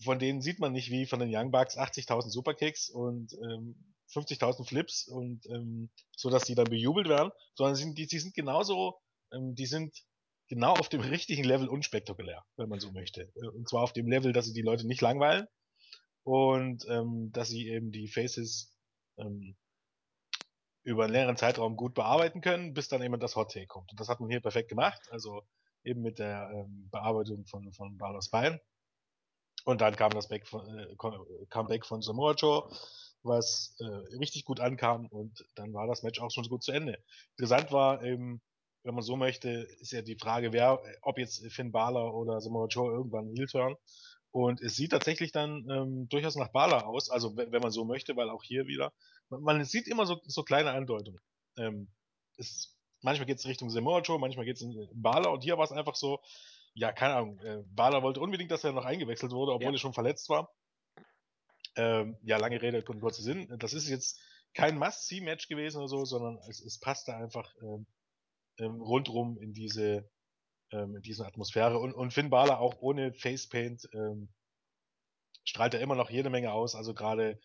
von 0.03 0.19
denen 0.19 0.41
sieht 0.41 0.59
man 0.59 0.73
nicht 0.73 0.89
wie 0.91 1.05
von 1.05 1.19
den 1.19 1.33
Young 1.33 1.51
Bucks 1.51 1.77
80.000 1.77 2.29
Superkicks 2.29 2.89
und 2.89 3.33
ähm, 3.33 3.75
50.000 4.13 4.67
Flips 4.67 5.07
und 5.07 5.45
ähm, 5.47 5.89
so, 6.15 6.29
dass 6.29 6.43
die 6.43 6.55
dann 6.55 6.69
bejubelt 6.69 7.07
werden, 7.07 7.31
sondern 7.55 7.75
sind, 7.75 7.97
die, 7.97 8.07
die 8.07 8.19
sind 8.19 8.35
genauso, 8.35 8.99
ähm, 9.31 9.55
die 9.55 9.65
sind 9.65 9.95
genau 10.47 10.73
auf 10.73 10.89
dem 10.89 11.01
richtigen 11.01 11.43
Level 11.43 11.67
unspektakulär, 11.67 12.43
wenn 12.57 12.69
man 12.69 12.79
so 12.79 12.91
möchte. 12.91 13.31
Und 13.53 13.67
zwar 13.67 13.83
auf 13.83 13.93
dem 13.93 14.07
Level, 14.07 14.31
dass 14.33 14.45
sie 14.45 14.53
die 14.53 14.61
Leute 14.61 14.85
nicht 14.85 15.01
langweilen 15.01 15.47
und 16.23 16.85
ähm, 16.89 17.31
dass 17.31 17.49
sie 17.49 17.67
eben 17.67 17.91
die 17.91 18.07
Faces 18.07 18.75
ähm, 19.17 19.55
über 20.85 21.03
einen 21.03 21.13
längeren 21.13 21.35
Zeitraum 21.35 21.75
gut 21.75 21.95
bearbeiten 21.95 22.41
können, 22.41 22.73
bis 22.73 22.87
dann 22.87 23.01
eben 23.01 23.19
das 23.19 23.35
Hot 23.35 23.51
Take 23.51 23.67
kommt. 23.67 23.91
Und 23.91 23.99
das 23.99 24.07
hat 24.07 24.19
man 24.19 24.29
hier 24.29 24.39
perfekt 24.39 24.69
gemacht, 24.69 25.01
also 25.11 25.41
eben 25.83 26.01
mit 26.01 26.19
der 26.19 26.49
ähm, 26.53 26.89
Bearbeitung 26.91 27.45
von, 27.45 27.73
von 27.73 27.97
Balor 27.97 28.21
Spine. 28.21 28.61
Und 29.65 29.81
dann 29.81 29.95
kam 29.95 30.11
das 30.11 30.27
Back 30.27 30.47
von, 30.47 30.63
äh, 30.77 30.95
Comeback 31.49 31.87
von 31.87 32.03
Samoa 32.03 32.33
Joe, 32.33 32.69
was 33.23 33.75
äh, 33.79 34.17
richtig 34.17 34.45
gut 34.45 34.59
ankam 34.59 35.07
und 35.07 35.43
dann 35.55 35.73
war 35.73 35.87
das 35.87 36.03
Match 36.03 36.21
auch 36.21 36.29
schon 36.29 36.43
so 36.43 36.51
gut 36.51 36.63
zu 36.63 36.71
Ende. 36.71 37.03
Interessant 37.31 37.71
war 37.71 38.03
eben, 38.03 38.43
wenn 38.83 38.93
man 38.93 39.03
so 39.03 39.15
möchte, 39.15 39.49
ist 39.79 39.91
ja 39.91 40.03
die 40.03 40.19
Frage, 40.19 40.53
wer, 40.53 40.79
ob 41.01 41.17
jetzt 41.17 41.43
Finn 41.51 41.71
Balor 41.71 42.13
oder 42.13 42.39
Samoa 42.39 42.67
Joe 42.67 42.91
irgendwann 42.91 43.33
Heel 43.35 43.47
turn. 43.47 43.75
Und 44.35 44.59
es 44.59 44.75
sieht 44.75 44.91
tatsächlich 44.91 45.31
dann 45.31 45.65
ähm, 45.69 46.09
durchaus 46.09 46.35
nach 46.35 46.49
Balor 46.49 46.87
aus, 46.87 47.09
also 47.09 47.37
wenn, 47.37 47.53
wenn 47.53 47.61
man 47.61 47.71
so 47.71 47.85
möchte, 47.85 48.17
weil 48.17 48.29
auch 48.29 48.43
hier 48.43 48.67
wieder, 48.67 48.91
man, 49.29 49.41
man 49.43 49.63
sieht 49.63 49.87
immer 49.87 50.05
so, 50.05 50.19
so 50.25 50.43
kleine 50.43 50.71
Andeutungen. 50.71 51.21
Ähm, 51.57 51.87
es, 52.35 52.75
manchmal 53.01 53.27
geht 53.27 53.37
es 53.37 53.47
Richtung 53.47 53.69
Samoa 53.69 54.01
Joe, 54.01 54.19
manchmal 54.19 54.43
geht 54.43 54.57
es 54.57 54.61
in 54.61 54.89
Balor 54.93 55.31
und 55.31 55.45
hier 55.45 55.57
war 55.57 55.63
es 55.63 55.71
einfach 55.71 55.95
so, 55.95 56.19
ja, 56.73 56.91
keine 56.91 57.15
Ahnung, 57.15 57.39
äh, 57.39 57.63
Balor 57.67 58.03
wollte 58.03 58.19
unbedingt, 58.19 58.51
dass 58.51 58.65
er 58.65 58.73
noch 58.73 58.83
eingewechselt 58.83 59.31
wurde, 59.31 59.53
obwohl 59.53 59.67
ja. 59.67 59.71
er 59.71 59.79
schon 59.79 59.93
verletzt 59.93 60.27
war. 60.27 60.53
Ähm, 61.77 62.17
ja, 62.21 62.35
lange 62.35 62.61
Rede, 62.61 62.83
kurzer 62.83 63.23
Sinn. 63.23 63.47
Das 63.59 63.71
ist 63.71 63.87
jetzt 63.87 64.19
kein 64.53 64.77
Must-See-Match 64.77 65.47
gewesen 65.47 65.77
oder 65.77 65.87
so, 65.87 66.03
sondern 66.03 66.39
es, 66.49 66.59
es 66.59 66.77
passte 66.77 67.15
einfach 67.15 67.49
ähm, 67.61 67.87
ähm, 68.57 68.81
rundrum 68.81 69.37
in 69.37 69.53
diese, 69.53 70.11
ähm, 70.75 70.95
in 70.95 71.01
diese 71.01 71.25
Atmosphäre. 71.25 71.79
Und, 71.79 71.93
und 71.93 72.11
Finn 72.11 72.29
Balor 72.29 72.59
auch 72.59 72.81
ohne 72.81 73.13
Facepaint 73.13 73.87
ähm, 73.93 74.29
strahlt 75.43 75.73
er 75.73 75.81
immer 75.81 75.95
noch 75.95 76.09
jede 76.09 76.29
Menge 76.29 76.51
aus, 76.51 76.75
also 76.75 76.93
gerade 76.93 77.39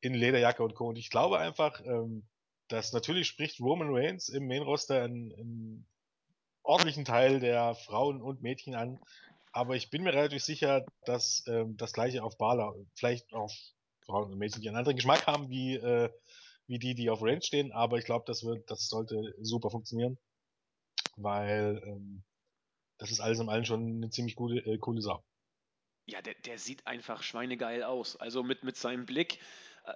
in 0.00 0.14
Lederjacke 0.14 0.62
und 0.62 0.74
Co. 0.74 0.88
Und 0.88 0.96
ich 0.96 1.10
glaube 1.10 1.38
einfach, 1.38 1.80
ähm, 1.84 2.24
dass 2.68 2.92
natürlich 2.92 3.26
spricht 3.26 3.60
Roman 3.60 3.88
Reigns 3.90 4.28
im 4.28 4.46
Main-Roster 4.46 5.02
einen, 5.02 5.86
ordentlichen 6.62 7.04
Teil 7.04 7.40
der 7.40 7.74
Frauen 7.74 8.20
und 8.22 8.42
Mädchen 8.42 8.74
an, 8.74 9.00
aber 9.52 9.76
ich 9.76 9.90
bin 9.90 10.02
mir 10.02 10.12
relativ 10.12 10.42
sicher, 10.42 10.86
dass 11.04 11.42
ähm, 11.48 11.76
das 11.76 11.92
gleiche 11.92 12.22
auf 12.22 12.38
Bala, 12.38 12.74
vielleicht 12.94 13.32
auf 13.32 13.52
Frauen 14.04 14.30
und 14.30 14.38
Mädchen, 14.38 14.62
die 14.62 14.68
einen 14.68 14.76
anderen 14.76 14.96
Geschmack 14.96 15.26
haben, 15.26 15.48
wie, 15.48 15.76
äh, 15.76 16.10
wie 16.66 16.78
die, 16.78 16.94
die 16.94 17.10
auf 17.10 17.22
Range 17.22 17.42
stehen, 17.42 17.72
aber 17.72 17.98
ich 17.98 18.04
glaube, 18.04 18.24
das 18.26 18.44
wird, 18.44 18.70
das 18.70 18.88
sollte 18.88 19.34
super 19.40 19.70
funktionieren, 19.70 20.18
weil 21.16 21.82
ähm, 21.84 22.22
das 23.00 23.10
ist 23.10 23.20
alles 23.20 23.40
in 23.40 23.48
allem 23.48 23.64
schon 23.64 23.96
eine 23.96 24.10
ziemlich 24.10 24.36
gute, 24.36 24.58
äh, 24.58 24.78
coole 24.78 25.00
Sache. 25.00 25.22
Ja, 26.06 26.22
der, 26.22 26.34
der 26.46 26.58
sieht 26.58 26.86
einfach 26.86 27.22
schweinegeil 27.22 27.82
aus. 27.82 28.16
Also 28.16 28.42
mit, 28.42 28.62
mit 28.62 28.76
seinem 28.76 29.06
Blick. 29.06 29.38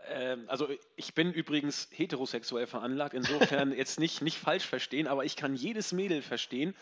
Äh, 0.08 0.38
also 0.46 0.68
ich 0.96 1.14
bin 1.14 1.32
übrigens 1.32 1.88
heterosexuell 1.92 2.66
veranlagt, 2.66 3.14
insofern 3.14 3.72
jetzt 3.76 4.00
nicht, 4.00 4.22
nicht 4.22 4.38
falsch 4.38 4.66
verstehen, 4.66 5.06
aber 5.06 5.24
ich 5.24 5.36
kann 5.36 5.54
jedes 5.54 5.92
Mädel 5.92 6.22
verstehen, 6.22 6.74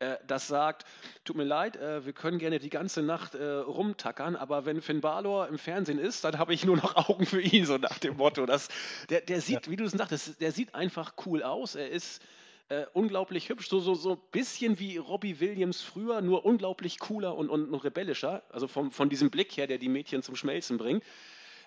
äh, 0.00 0.16
das 0.26 0.48
sagt, 0.48 0.84
tut 1.24 1.36
mir 1.36 1.44
leid, 1.44 1.76
äh, 1.76 2.04
wir 2.04 2.12
können 2.12 2.38
gerne 2.38 2.58
die 2.58 2.70
ganze 2.70 3.02
Nacht 3.02 3.36
äh, 3.36 3.44
rumtackern, 3.44 4.34
aber 4.34 4.66
wenn 4.66 4.82
Finn 4.82 5.00
Balor 5.00 5.46
im 5.48 5.58
Fernsehen 5.58 5.98
ist, 5.98 6.24
dann 6.24 6.38
habe 6.38 6.52
ich 6.52 6.64
nur 6.64 6.76
noch 6.76 6.96
Augen 7.08 7.26
für 7.26 7.40
ihn, 7.40 7.64
so 7.64 7.78
nach 7.78 7.98
dem 7.98 8.16
Motto. 8.16 8.44
Das, 8.44 8.68
der, 9.08 9.20
der 9.20 9.40
sieht, 9.40 9.66
ja. 9.66 9.70
wie 9.70 9.76
du 9.76 9.84
es 9.84 9.92
sagtest, 9.92 10.40
der 10.40 10.50
sieht 10.50 10.74
einfach 10.74 11.14
cool 11.26 11.44
aus. 11.44 11.76
Er 11.76 11.90
ist 11.90 12.20
äh, 12.68 12.86
unglaublich 12.92 13.48
hübsch, 13.48 13.68
so, 13.68 13.80
so, 13.80 13.94
so 13.94 14.12
ein 14.12 14.20
bisschen 14.32 14.78
wie 14.78 14.96
Robbie 14.96 15.40
Williams 15.40 15.82
früher, 15.82 16.20
nur 16.20 16.44
unglaublich 16.44 16.98
cooler 16.98 17.36
und, 17.36 17.50
und, 17.50 17.68
und 17.68 17.84
rebellischer, 17.84 18.42
also 18.50 18.68
vom, 18.68 18.90
von 18.90 19.08
diesem 19.08 19.30
Blick 19.30 19.56
her, 19.56 19.66
der 19.66 19.78
die 19.78 19.88
Mädchen 19.88 20.22
zum 20.22 20.36
Schmelzen 20.36 20.78
bringt. 20.78 21.04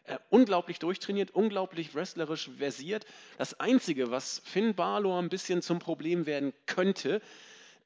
Äh, 0.06 0.18
unglaublich 0.30 0.80
durchtrainiert, 0.80 1.32
unglaublich 1.32 1.94
wrestlerisch 1.94 2.50
versiert. 2.58 3.06
Das 3.38 3.60
Einzige, 3.60 4.10
was 4.10 4.42
Finn 4.46 4.74
Balor 4.74 5.20
ein 5.20 5.30
bisschen 5.30 5.62
zum 5.62 5.80
Problem 5.80 6.26
werden 6.26 6.54
könnte, 6.66 7.22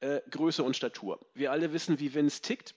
äh, 0.02 0.22
Größe 0.30 0.64
und 0.64 0.78
Statur. 0.78 1.20
Wir 1.34 1.52
alle 1.52 1.74
wissen, 1.74 2.00
wie 2.00 2.14
Vince 2.14 2.42
tickt. 2.42 2.76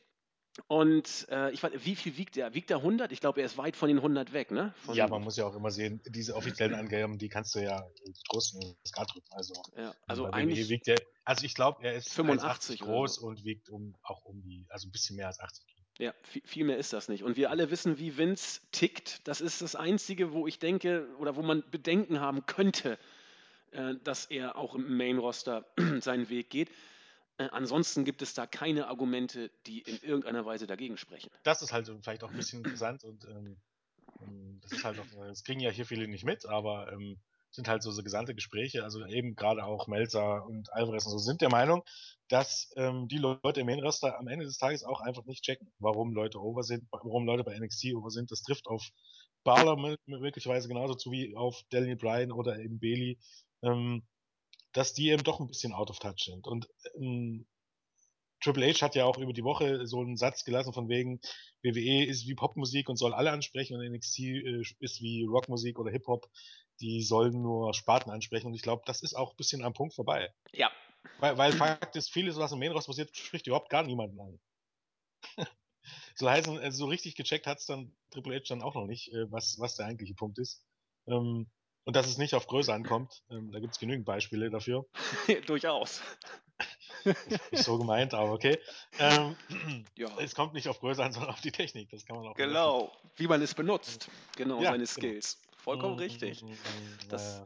Und 0.68 1.26
äh, 1.30 1.50
ich 1.50 1.62
weiß, 1.62 1.72
wie 1.78 1.96
viel 1.96 2.16
wiegt 2.16 2.36
er? 2.36 2.54
Wiegt 2.54 2.70
er 2.70 2.78
100? 2.78 3.10
Ich 3.10 3.20
glaube, 3.20 3.40
er 3.40 3.46
ist 3.46 3.58
weit 3.58 3.74
von 3.74 3.88
den 3.88 3.98
100 3.98 4.32
weg, 4.32 4.52
ne? 4.52 4.72
Von 4.84 4.94
ja, 4.94 5.08
man 5.08 5.22
muss 5.22 5.36
ja 5.36 5.46
auch 5.46 5.56
immer 5.56 5.70
sehen, 5.70 6.00
diese 6.06 6.36
offiziellen 6.36 6.74
Angaben, 6.74 7.18
die 7.18 7.28
kannst 7.28 7.54
du 7.56 7.60
ja 7.60 7.84
groß 8.28 8.58
Skat 8.86 9.12
drücken. 9.12 9.26
Also, 9.32 9.54
ja, 9.76 9.92
also 10.06 10.30
eigentlich 10.30 10.68
wiegt 10.68 10.86
er, 10.86 10.96
also 11.24 11.44
ich 11.44 11.54
glaube, 11.54 11.82
er 11.82 11.94
ist 11.94 12.12
85 12.12 12.80
groß 12.80 13.16
so. 13.16 13.26
und 13.26 13.44
wiegt 13.44 13.68
um, 13.68 13.96
auch 14.02 14.24
um 14.24 14.42
die, 14.42 14.64
also 14.68 14.86
ein 14.86 14.92
bisschen 14.92 15.16
mehr 15.16 15.26
als 15.26 15.40
80 15.40 15.66
Kilo. 15.66 15.84
Ja, 15.98 16.14
viel, 16.22 16.42
viel, 16.44 16.64
mehr 16.64 16.78
ist 16.78 16.92
das 16.92 17.08
nicht. 17.08 17.24
Und 17.24 17.36
wir 17.36 17.50
alle 17.50 17.70
wissen, 17.70 17.98
wie 17.98 18.16
Vince 18.16 18.60
tickt. 18.70 19.26
Das 19.26 19.40
ist 19.40 19.60
das 19.60 19.74
Einzige, 19.74 20.32
wo 20.32 20.46
ich 20.46 20.60
denke, 20.60 21.08
oder 21.18 21.34
wo 21.34 21.42
man 21.42 21.64
Bedenken 21.70 22.20
haben 22.20 22.46
könnte, 22.46 22.98
äh, 23.72 23.94
dass 24.04 24.26
er 24.26 24.56
auch 24.56 24.76
im 24.76 24.96
Main-Roster 24.96 25.64
seinen 26.00 26.28
Weg 26.28 26.50
geht. 26.50 26.70
Äh, 27.38 27.48
ansonsten 27.50 28.04
gibt 28.04 28.22
es 28.22 28.34
da 28.34 28.46
keine 28.46 28.86
Argumente, 28.86 29.50
die 29.66 29.80
in 29.80 29.98
irgendeiner 30.02 30.46
Weise 30.46 30.66
dagegen 30.66 30.96
sprechen. 30.96 31.30
Das 31.42 31.62
ist 31.62 31.72
halt 31.72 31.90
vielleicht 32.02 32.22
auch 32.22 32.30
ein 32.30 32.36
bisschen 32.36 32.58
interessant 32.60 33.04
und 33.04 33.24
ähm, 33.24 33.56
ähm, 34.20 34.60
das 34.62 34.72
ist 34.72 34.84
halt 34.84 34.98
auch, 35.00 35.26
das 35.28 35.42
kriegen 35.42 35.60
ja 35.60 35.70
hier 35.70 35.86
viele 35.86 36.06
nicht 36.06 36.24
mit, 36.24 36.46
aber 36.46 36.92
ähm, 36.92 37.18
sind 37.50 37.68
halt 37.68 37.82
so, 37.82 37.90
so 37.92 38.02
gesandte 38.02 38.34
Gespräche, 38.34 38.82
also 38.82 39.04
eben 39.06 39.36
gerade 39.36 39.64
auch 39.64 39.86
Melzer 39.86 40.44
und 40.46 40.72
Alvarez 40.72 41.06
und 41.06 41.12
so 41.12 41.18
sind 41.18 41.40
der 41.40 41.50
Meinung, 41.50 41.82
dass 42.28 42.72
ähm, 42.76 43.06
die 43.08 43.18
Leute 43.18 43.60
im 43.60 43.66
Main-Roster 43.66 44.18
am 44.18 44.28
Ende 44.28 44.44
des 44.44 44.58
Tages 44.58 44.82
auch 44.82 45.00
einfach 45.00 45.24
nicht 45.24 45.44
checken, 45.44 45.72
warum 45.78 46.12
Leute 46.12 46.40
over 46.40 46.62
sind, 46.62 46.86
warum 46.90 47.26
Leute 47.26 47.44
bei 47.44 47.58
NXT 47.58 47.94
over 47.94 48.10
sind. 48.10 48.30
Das 48.30 48.42
trifft 48.42 48.66
auf 48.66 48.88
Barler 49.44 49.76
möglicherweise 50.06 50.68
genauso 50.68 50.94
zu 50.94 51.12
wie 51.12 51.36
auf 51.36 51.62
Daniel 51.70 51.96
Bryan 51.96 52.32
oder 52.32 52.58
eben 52.58 52.80
Bailey. 52.80 53.18
Ähm, 53.62 54.02
dass 54.74 54.92
die 54.92 55.08
eben 55.08 55.24
doch 55.24 55.40
ein 55.40 55.46
bisschen 55.46 55.72
out 55.72 55.90
of 55.90 55.98
touch 55.98 56.24
sind. 56.24 56.46
Und 56.46 56.68
ähm, 56.96 57.46
Triple 58.40 58.68
H 58.68 58.82
hat 58.82 58.94
ja 58.94 59.06
auch 59.06 59.16
über 59.16 59.32
die 59.32 59.44
Woche 59.44 59.86
so 59.86 60.00
einen 60.00 60.18
Satz 60.18 60.44
gelassen 60.44 60.74
von 60.74 60.88
wegen, 60.88 61.20
WWE 61.62 62.04
ist 62.04 62.26
wie 62.26 62.34
Popmusik 62.34 62.90
und 62.90 62.96
soll 62.96 63.14
alle 63.14 63.30
ansprechen 63.30 63.76
und 63.76 63.90
NXT 63.90 64.18
äh, 64.18 64.62
ist 64.80 65.00
wie 65.00 65.24
Rockmusik 65.24 65.78
oder 65.78 65.90
Hip-Hop, 65.90 66.28
die 66.80 67.02
sollen 67.02 67.40
nur 67.40 67.72
Sparten 67.72 68.10
ansprechen 68.10 68.48
und 68.48 68.54
ich 68.54 68.62
glaube, 68.62 68.82
das 68.84 69.02
ist 69.02 69.14
auch 69.14 69.30
ein 69.30 69.36
bisschen 69.36 69.64
am 69.64 69.72
Punkt 69.72 69.94
vorbei. 69.94 70.30
Ja. 70.52 70.70
Weil, 71.20 71.38
weil 71.38 71.52
Fakt 71.52 71.96
ist, 71.96 72.12
vieles, 72.12 72.36
was 72.36 72.52
im 72.52 72.58
Main 72.58 72.72
Ross 72.72 72.86
passiert, 72.86 73.16
spricht 73.16 73.46
überhaupt 73.46 73.70
gar 73.70 73.82
niemanden 73.82 74.20
an. 74.20 74.40
so 76.16 76.28
heißen, 76.28 76.58
also 76.58 76.76
so 76.76 76.86
richtig 76.86 77.14
gecheckt 77.14 77.46
hat's 77.46 77.66
dann 77.66 77.96
Triple 78.10 78.34
H 78.36 78.44
dann 78.48 78.62
auch 78.62 78.74
noch 78.74 78.86
nicht, 78.86 79.12
äh, 79.12 79.30
was, 79.30 79.58
was 79.58 79.76
der 79.76 79.86
eigentliche 79.86 80.14
Punkt 80.14 80.38
ist. 80.38 80.62
Ähm, 81.06 81.50
und 81.84 81.96
dass 81.96 82.06
es 82.06 82.18
nicht 82.18 82.34
auf 82.34 82.46
Größe 82.46 82.72
ankommt, 82.72 83.22
ähm, 83.30 83.50
da 83.52 83.60
gibt 83.60 83.74
es 83.74 83.78
genügend 83.78 84.04
Beispiele 84.04 84.50
dafür. 84.50 84.86
Durchaus. 85.46 86.02
Nicht 87.50 87.64
so 87.64 87.78
gemeint, 87.78 88.14
aber 88.14 88.32
okay. 88.32 88.58
Ähm, 88.98 89.36
ja. 89.96 90.08
Es 90.18 90.34
kommt 90.34 90.54
nicht 90.54 90.68
auf 90.68 90.80
Größe 90.80 91.04
an, 91.04 91.12
sondern 91.12 91.32
auf 91.32 91.40
die 91.40 91.52
Technik. 91.52 91.90
Das 91.90 92.06
kann 92.06 92.16
man 92.16 92.26
auch. 92.26 92.34
Genau, 92.34 92.86
benutzen. 92.86 93.10
wie 93.16 93.26
man 93.26 93.42
es 93.42 93.54
benutzt. 93.54 94.08
Genau, 94.36 94.56
ja, 94.58 94.70
seine 94.70 94.84
genau. 94.84 94.86
Skills. 94.86 95.38
Genau. 95.40 95.54
Vollkommen 95.58 95.96
mm, 95.96 95.98
richtig. 95.98 96.42
Mm, 96.42 96.52
das 97.08 97.42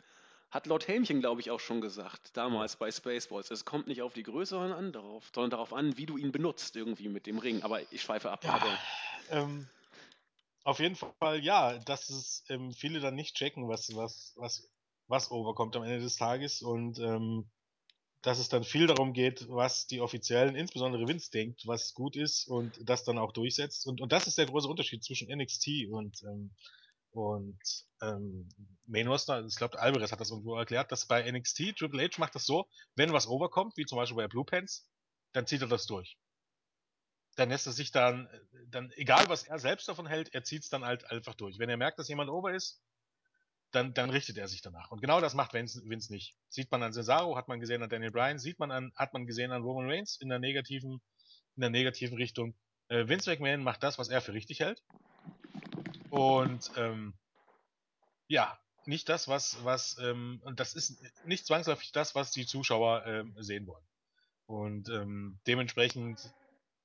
hat 0.51 0.67
Lord 0.67 0.89
Helmchen, 0.89 1.21
glaube 1.21 1.41
ich, 1.41 1.51
auch 1.51 1.61
schon 1.61 1.81
gesagt, 1.81 2.37
damals 2.37 2.77
bei 2.77 2.91
Spaceballs. 2.91 3.51
Es 3.51 3.65
kommt 3.65 3.87
nicht 3.87 4.03
auf 4.03 4.15
die 4.15 4.23
Größe 4.23 4.59
an, 4.59 4.93
darauf, 4.93 5.31
sondern 5.35 5.51
darauf 5.51 5.73
an, 5.73 5.97
wie 5.99 6.07
du 6.07 6.17
ihn 6.17 6.33
benutzt, 6.33 6.75
irgendwie 6.75 7.09
mit 7.09 7.27
dem 7.27 7.39
Ring. 7.39 7.63
Aber 7.63 7.81
ich 7.93 8.03
schweife 8.03 8.31
ab. 8.31 8.45
Ja, 8.45 8.61
ähm, 9.31 9.69
auf 10.69 10.81
jeden 10.81 10.97
Fall, 10.97 11.43
ja, 11.43 11.79
dass 11.79 12.11
es 12.11 12.45
ähm, 12.49 12.73
viele 12.73 13.01
dann 13.01 13.15
nicht 13.15 13.35
checken, 13.35 13.69
was, 13.69 13.95
was, 13.95 14.35
was 14.37 14.69
was 15.09 15.31
overkommt 15.31 15.75
am 15.75 15.83
Ende 15.83 16.01
des 16.01 16.17
Tages 16.17 16.63
und 16.63 16.99
ähm, 16.99 17.51
dass 18.23 18.39
es 18.39 18.49
dann 18.49 18.65
viel 18.65 18.87
darum 18.87 19.13
geht, 19.13 19.49
was 19.49 19.87
die 19.87 20.01
Offiziellen, 20.01 20.57
insbesondere 20.57 21.07
Vince 21.07 21.31
denkt, 21.31 21.67
was 21.67 21.95
gut 21.95 22.17
ist 22.17 22.47
und 22.47 22.79
das 22.83 23.05
dann 23.05 23.17
auch 23.17 23.33
durchsetzt. 23.33 23.87
Und, 23.87 24.01
und 24.01 24.13
das 24.13 24.27
ist 24.27 24.39
der 24.39 24.47
große 24.47 24.69
Unterschied 24.69 25.05
zwischen 25.05 25.29
NXT 25.31 25.89
und, 25.91 26.23
ähm, 26.25 26.51
und 27.11 27.59
ähm, 28.03 28.49
Main 28.87 29.09
Roster. 29.09 29.45
Ich 29.47 29.57
glaube, 29.57 29.79
Alvarez 29.79 30.13
hat 30.13 30.21
das 30.21 30.31
irgendwo 30.31 30.57
erklärt, 30.57 30.93
dass 30.93 31.07
bei 31.07 31.31
NXT 31.31 31.77
Triple 31.79 32.03
H 32.03 32.19
macht 32.19 32.35
das 32.35 32.45
so, 32.45 32.69
wenn 32.97 33.13
was 33.13 33.29
overkommt, 33.29 33.77
wie 33.77 33.87
zum 33.87 33.97
Beispiel 33.97 34.17
bei 34.17 34.29
Blue 34.29 34.45
Pants, 34.45 34.91
dann 35.33 35.47
zieht 35.47 35.63
er 35.63 35.69
das 35.69 35.87
durch. 35.87 36.19
Dann 37.39 37.51
lässt 37.51 37.67
er 37.67 37.73
sich 37.73 37.93
dann, 37.93 38.29
dann 38.67 38.91
egal 38.97 39.29
was 39.29 39.45
er 39.45 39.61
selbst 39.61 39.87
davon 39.89 40.09
hält, 40.09 40.35
er 40.35 40.43
zieht 40.43 40.65
es 40.65 40.71
dann 40.71 40.85
halt 40.85 41.09
einfach 41.11 41.35
durch. 41.35 41.61
Wenn 41.61 41.71
er 41.71 41.77
merkt, 41.77 41.99
dass 42.01 42.09
jemand 42.09 42.31
over 42.31 42.53
ist, 42.53 42.83
dann, 43.71 43.95
dann 43.95 44.11
richtet 44.11 44.39
er 44.39 44.49
sich 44.49 44.61
danach. 44.61 44.91
Und 44.91 45.01
genau 45.01 45.21
das 45.21 45.35
macht 45.35 45.53
Vince, 45.53 45.83
Vince 45.85 46.13
nicht. 46.13 46.35
Sieht 46.49 46.71
man 46.73 46.83
an 46.83 46.93
Cesaro, 46.93 47.37
hat 47.37 47.47
man 47.47 47.61
gesehen 47.61 47.81
an 47.83 47.91
Daniel 47.91 48.11
Bryan, 48.11 48.41
sieht 48.41 48.59
man 48.59 48.73
an, 48.73 48.93
hat 48.97 49.13
man 49.13 49.25
gesehen 49.25 49.53
an 49.53 49.63
Roman 49.63 49.89
Reigns 49.89 50.17
in 50.17 50.31
der 50.31 50.41
negativen, 50.41 51.01
in 51.55 51.61
der 51.61 51.71
negativen 51.71 52.17
Richtung. 52.17 52.57
Äh, 52.89 53.07
Vince 53.07 53.31
McMahon 53.31 53.63
macht 53.63 53.85
das, 53.85 53.99
was 53.99 54.09
er 54.09 54.21
für 54.21 54.33
richtig 54.33 54.59
hält. 54.59 54.83
Und 56.11 56.73
ähm, 56.77 57.15
ja, 58.27 58.59
nicht 58.85 59.09
das, 59.09 59.29
was, 59.29 59.63
was, 59.65 59.97
ähm, 59.99 60.41
und 60.45 60.59
das 60.59 60.75
ist 60.75 61.01
nicht 61.25 61.47
zwangsläufig 61.47 61.93
das, 61.93 62.17
was 62.17 62.33
die 62.33 62.47
Zuschauer 62.47 63.07
ähm, 63.07 63.37
sehen 63.39 63.69
wollen. 63.69 63.85
Und 64.47 64.89
ähm, 64.89 65.39
dementsprechend, 65.47 66.35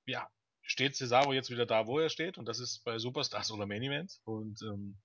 ja, 0.06 0.30
steht 0.64 0.96
Cesaro 0.96 1.34
jetzt 1.34 1.50
wieder 1.50 1.66
da, 1.66 1.88
wo 1.88 2.00
er 2.00 2.10
steht, 2.10 2.38
und 2.38 2.46
das 2.46 2.60
ist 2.60 2.84
bei 2.84 2.98
Superstars 2.98 3.52
oder 3.52 3.66
Main 3.66 3.84
Event. 3.84 4.20
Und 4.24 4.62
ähm, 4.64 4.98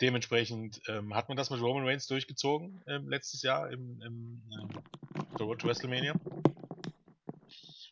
dementsprechend 0.00 0.80
ähm, 0.88 1.14
hat 1.14 1.28
man 1.28 1.36
das 1.36 1.50
mit 1.50 1.60
Roman 1.60 1.86
Reigns 1.86 2.06
durchgezogen 2.06 2.82
ähm, 2.86 3.08
letztes 3.08 3.42
Jahr 3.42 3.70
im, 3.70 4.00
im 4.00 4.42
äh, 4.50 5.42
Road 5.42 5.60
to 5.60 5.68
WrestleMania. 5.68 6.14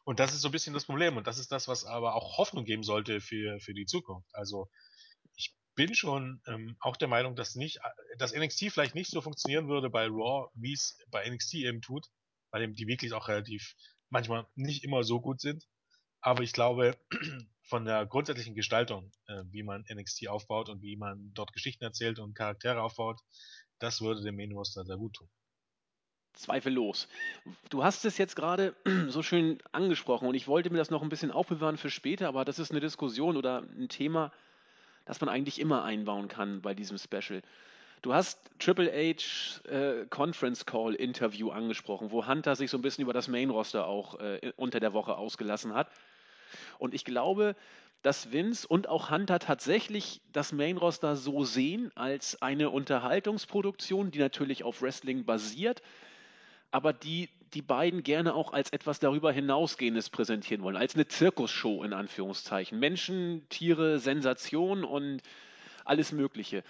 Und 0.05 0.21
das 0.21 0.33
ist 0.33 0.41
so 0.41 0.49
ein 0.49 0.53
bisschen 0.53 0.73
das 0.73 0.85
Problem. 0.85 1.17
Und 1.17 1.27
das 1.27 1.39
ist 1.39 1.51
das, 1.51 1.69
was 1.69 1.85
aber 1.85 2.15
auch 2.15 2.39
Hoffnung 2.39 2.65
geben 2.65 2.85
sollte 2.85 3.21
für, 3.21 3.59
für 3.61 3.75
die 3.75 3.87
Zukunft. 3.87 4.29
Also 4.35 4.69
ich 5.35 5.55
bin 5.75 5.95
schon 5.95 6.41
ähm, 6.47 6.77
auch 6.81 6.97
der 6.97 7.09
Meinung, 7.09 7.35
dass 7.35 7.57
nicht, 7.57 7.81
dass 8.17 8.35
NXT 8.35 8.71
vielleicht 8.71 8.95
nicht 8.95 9.11
so 9.11 9.21
funktionieren 9.21 9.69
würde 9.69 9.91
bei 9.91 10.07
Raw, 10.07 10.49
wie 10.55 10.73
es 10.73 10.97
bei 11.11 11.29
NXT 11.29 11.55
eben 11.55 11.83
tut, 11.83 12.07
weil 12.51 12.63
eben 12.63 12.75
die 12.75 12.87
wirklich 12.87 13.13
auch 13.13 13.29
relativ 13.29 13.75
manchmal 14.09 14.47
nicht 14.55 14.85
immer 14.85 15.03
so 15.03 15.21
gut 15.21 15.41
sind. 15.41 15.67
Aber 16.27 16.43
ich 16.43 16.53
glaube, 16.53 16.97
von 17.63 17.85
der 17.85 18.05
grundsätzlichen 18.05 18.57
Gestaltung, 18.57 19.13
äh, 19.29 19.45
wie 19.53 19.63
man 19.63 19.85
NXT 19.89 20.27
aufbaut 20.27 20.69
und 20.69 20.83
wie 20.83 20.97
man 20.97 21.31
dort 21.35 21.53
Geschichten 21.53 21.85
erzählt 21.85 22.19
und 22.19 22.35
Charaktere 22.35 22.83
aufbaut, 22.83 23.21
das 23.79 24.01
würde 24.01 24.25
dem 24.25 24.35
Main 24.35 24.51
Roster 24.51 24.85
sehr 24.85 24.97
gut 24.97 25.15
tun. 25.15 25.29
Zweifellos. 26.33 27.07
Du 27.71 27.85
hast 27.85 28.05
es 28.05 28.19
jetzt 28.19 28.35
gerade 28.35 28.75
so 29.07 29.23
schön 29.23 29.59
angesprochen 29.71 30.27
und 30.27 30.35
ich 30.35 30.49
wollte 30.49 30.69
mir 30.71 30.79
das 30.79 30.91
noch 30.91 31.01
ein 31.01 31.09
bisschen 31.11 31.31
aufbewahren 31.31 31.77
für 31.77 31.91
später, 31.91 32.27
aber 32.27 32.45
das 32.45 32.59
ist 32.59 32.73
eine 32.73 32.81
Diskussion 32.81 33.37
oder 33.37 33.63
ein 33.79 33.89
Thema, 33.89 34.33
das 35.05 35.21
man 35.21 35.31
eigentlich 35.31 35.61
immer 35.61 35.85
einbauen 35.85 36.27
kann 36.27 36.61
bei 36.61 36.75
diesem 36.75 36.99
Special. 36.99 37.41
Du 38.03 38.13
hast 38.13 38.51
Triple 38.59 38.91
H 38.91 39.61
äh, 39.71 40.07
Conference 40.07 40.67
Call 40.67 40.95
Interview 40.97 41.51
angesprochen, 41.51 42.11
wo 42.11 42.27
Hunter 42.27 42.57
sich 42.57 42.69
so 42.69 42.79
ein 42.79 42.83
bisschen 42.83 43.03
über 43.03 43.13
das 43.13 43.29
Main 43.29 43.51
Roster 43.51 43.87
auch 43.87 44.19
äh, 44.19 44.53
unter 44.57 44.81
der 44.81 44.93
Woche 44.93 45.17
ausgelassen 45.17 45.73
hat. 45.73 45.89
Und 46.79 46.95
ich 46.95 47.05
glaube, 47.05 47.57
dass 48.03 48.31
Vince 48.33 48.67
und 48.69 48.89
auch 48.89 49.11
Hunter 49.11 49.39
tatsächlich 49.39 50.21
das 50.33 50.53
Main 50.53 50.77
Roster 50.77 51.17
so 51.17 51.45
sehen 51.45 51.91
als 51.95 52.41
eine 52.43 52.71
Unterhaltungsproduktion, 52.71 54.11
die 54.11 54.19
natürlich 54.19 54.65
auf 54.65 54.83
Wrestling 54.83 55.25
basiert, 55.25 55.83
aber 56.71 56.93
die 56.93 57.29
die 57.55 57.63
beiden 57.63 58.03
gerne 58.03 58.35
auch 58.35 58.53
als 58.53 58.71
etwas 58.71 58.99
darüber 58.99 59.33
hinausgehendes 59.33 60.11
präsentieren 60.11 60.63
wollen, 60.63 60.77
als 60.77 60.95
eine 60.95 61.07
Zirkusshow 61.07 61.85
in 61.85 61.93
Anführungszeichen. 61.93 62.79
Menschen, 62.79 63.49
Tiere, 63.49 63.99
Sensation 63.99 64.85
und 64.85 65.23
alles 65.85 66.13
Mögliche. 66.13 66.65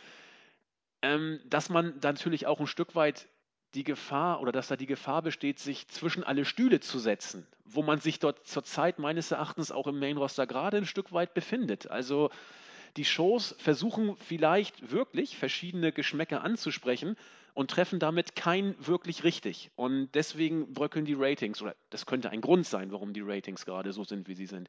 Ähm, 1.03 1.41
dass 1.47 1.69
man 1.71 1.99
da 2.01 2.13
natürlich 2.13 2.47
auch 2.47 2.61
ein 2.61 2.67
Stück 2.67 2.95
weit 2.95 3.29
die 3.77 3.85
Gefahr 3.85 4.41
oder 4.41 4.53
dass 4.53 4.69
da 4.69 4.77
die 4.77 4.87
Gefahr 4.87 5.23
besteht, 5.23 5.59
sich 5.59 5.87
zwischen 5.89 6.25
alle 6.25 6.45
Stühle 6.45 6.81
zu 6.81 6.99
setzen, 6.99 7.47
wo 7.65 7.83
man 7.83 8.01
sich 8.01 8.19
dort 8.19 8.47
zurzeit 8.47 8.99
meines 8.99 9.31
Erachtens 9.31 9.71
auch 9.71 9.87
im 9.87 9.99
Main 9.99 10.17
Roster 10.17 10.47
gerade 10.47 10.79
ein 10.79 10.87
Stück 10.87 11.13
weit 11.13 11.35
befindet. 11.35 11.91
Also 11.91 12.31
die 12.97 13.05
Shows 13.05 13.55
versuchen 13.59 14.17
vielleicht 14.17 14.91
wirklich 14.91 15.37
verschiedene 15.37 15.93
Geschmäcker 15.93 16.43
anzusprechen 16.43 17.17
und 17.53 17.71
treffen 17.71 17.99
damit 17.99 18.35
kein 18.35 18.75
wirklich 18.85 19.25
richtig. 19.25 19.71
Und 19.77 20.11
deswegen 20.15 20.73
bröckeln 20.73 21.05
die 21.05 21.15
Ratings, 21.15 21.61
oder 21.61 21.77
das 21.91 22.07
könnte 22.07 22.31
ein 22.31 22.41
Grund 22.41 22.67
sein, 22.67 22.91
warum 22.93 23.13
die 23.13 23.23
Ratings 23.23 23.67
gerade 23.67 23.93
so 23.93 24.05
sind, 24.05 24.27
wie 24.29 24.35
sie 24.35 24.47
sind. 24.47 24.69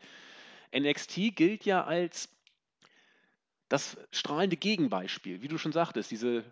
NXT 0.77 1.35
gilt 1.35 1.63
ja 1.63 1.85
als 1.85 2.29
das 3.69 3.97
strahlende 4.11 4.57
Gegenbeispiel, 4.57 5.41
wie 5.41 5.47
du 5.47 5.57
schon 5.57 5.71
sagtest, 5.71 6.11
diese 6.11 6.43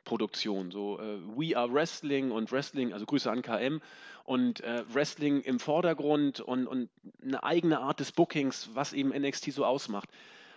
Spartenproduktion, 0.00 0.70
so 0.70 0.98
äh, 0.98 1.18
We 1.36 1.56
Are 1.56 1.72
Wrestling 1.72 2.30
und 2.30 2.50
Wrestling, 2.52 2.92
also 2.92 3.06
Grüße 3.06 3.30
an 3.30 3.42
KM 3.42 3.80
und 4.24 4.60
äh, 4.60 4.84
Wrestling 4.92 5.40
im 5.42 5.58
Vordergrund 5.58 6.40
und, 6.40 6.66
und 6.66 6.90
eine 7.22 7.42
eigene 7.42 7.80
Art 7.80 8.00
des 8.00 8.12
Bookings, 8.12 8.70
was 8.74 8.92
eben 8.92 9.10
NXT 9.10 9.52
so 9.52 9.64
ausmacht. 9.64 10.08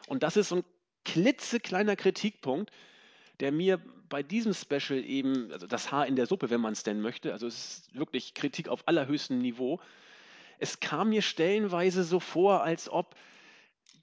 Und 0.08 0.24
das 0.24 0.38
ist 0.38 0.50
so 0.50 0.58
ein 0.58 0.64
klitzekleiner 1.06 1.96
Kritikpunkt, 1.96 2.72
der 3.40 3.52
mir 3.52 3.82
bei 4.10 4.24
diesem 4.24 4.54
Special 4.54 5.04
eben, 5.04 5.52
also 5.52 5.68
das 5.68 5.92
Haar 5.92 6.08
in 6.08 6.16
der 6.16 6.28
Suppe, 6.28 6.50
wenn 6.50 6.62
man 6.62 6.74
es 6.74 6.84
denn 6.84 7.02
möchte, 7.02 7.34
also 7.34 7.48
es 7.48 7.56
ist 7.56 7.96
wirklich 7.96 8.34
Kritik 8.34 8.70
auf 8.70 8.88
allerhöchstem 8.88 9.40
Niveau. 9.40 9.80
Es 10.60 10.80
kam 10.80 11.10
mir 11.10 11.22
stellenweise 11.22 12.04
so 12.04 12.20
vor, 12.20 12.64
als 12.64 12.90
ob 12.90 13.16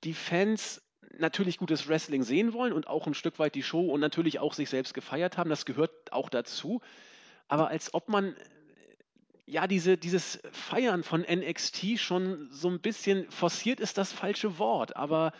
die 0.02 0.14
Fans 0.14 0.82
natürlich 1.18 1.58
gutes 1.58 1.88
Wrestling 1.88 2.22
sehen 2.22 2.52
wollen 2.52 2.72
und 2.72 2.86
auch 2.86 3.06
ein 3.06 3.14
Stück 3.14 3.38
weit 3.38 3.54
die 3.54 3.62
Show 3.62 3.86
und 3.86 4.00
natürlich 4.00 4.38
auch 4.38 4.54
sich 4.54 4.70
selbst 4.70 4.94
gefeiert 4.94 5.36
haben. 5.36 5.50
Das 5.50 5.66
gehört 5.66 6.12
auch 6.12 6.28
dazu. 6.28 6.80
Aber 7.48 7.68
als 7.68 7.94
ob 7.94 8.08
man 8.08 8.34
ja 9.46 9.66
diese, 9.66 9.98
dieses 9.98 10.40
Feiern 10.52 11.02
von 11.02 11.22
NXT 11.22 11.98
schon 11.98 12.48
so 12.52 12.68
ein 12.68 12.80
bisschen 12.80 13.30
forciert 13.30 13.80
ist 13.80 13.98
das 13.98 14.12
falsche 14.12 14.58
Wort, 14.58 14.96
aber 14.96 15.32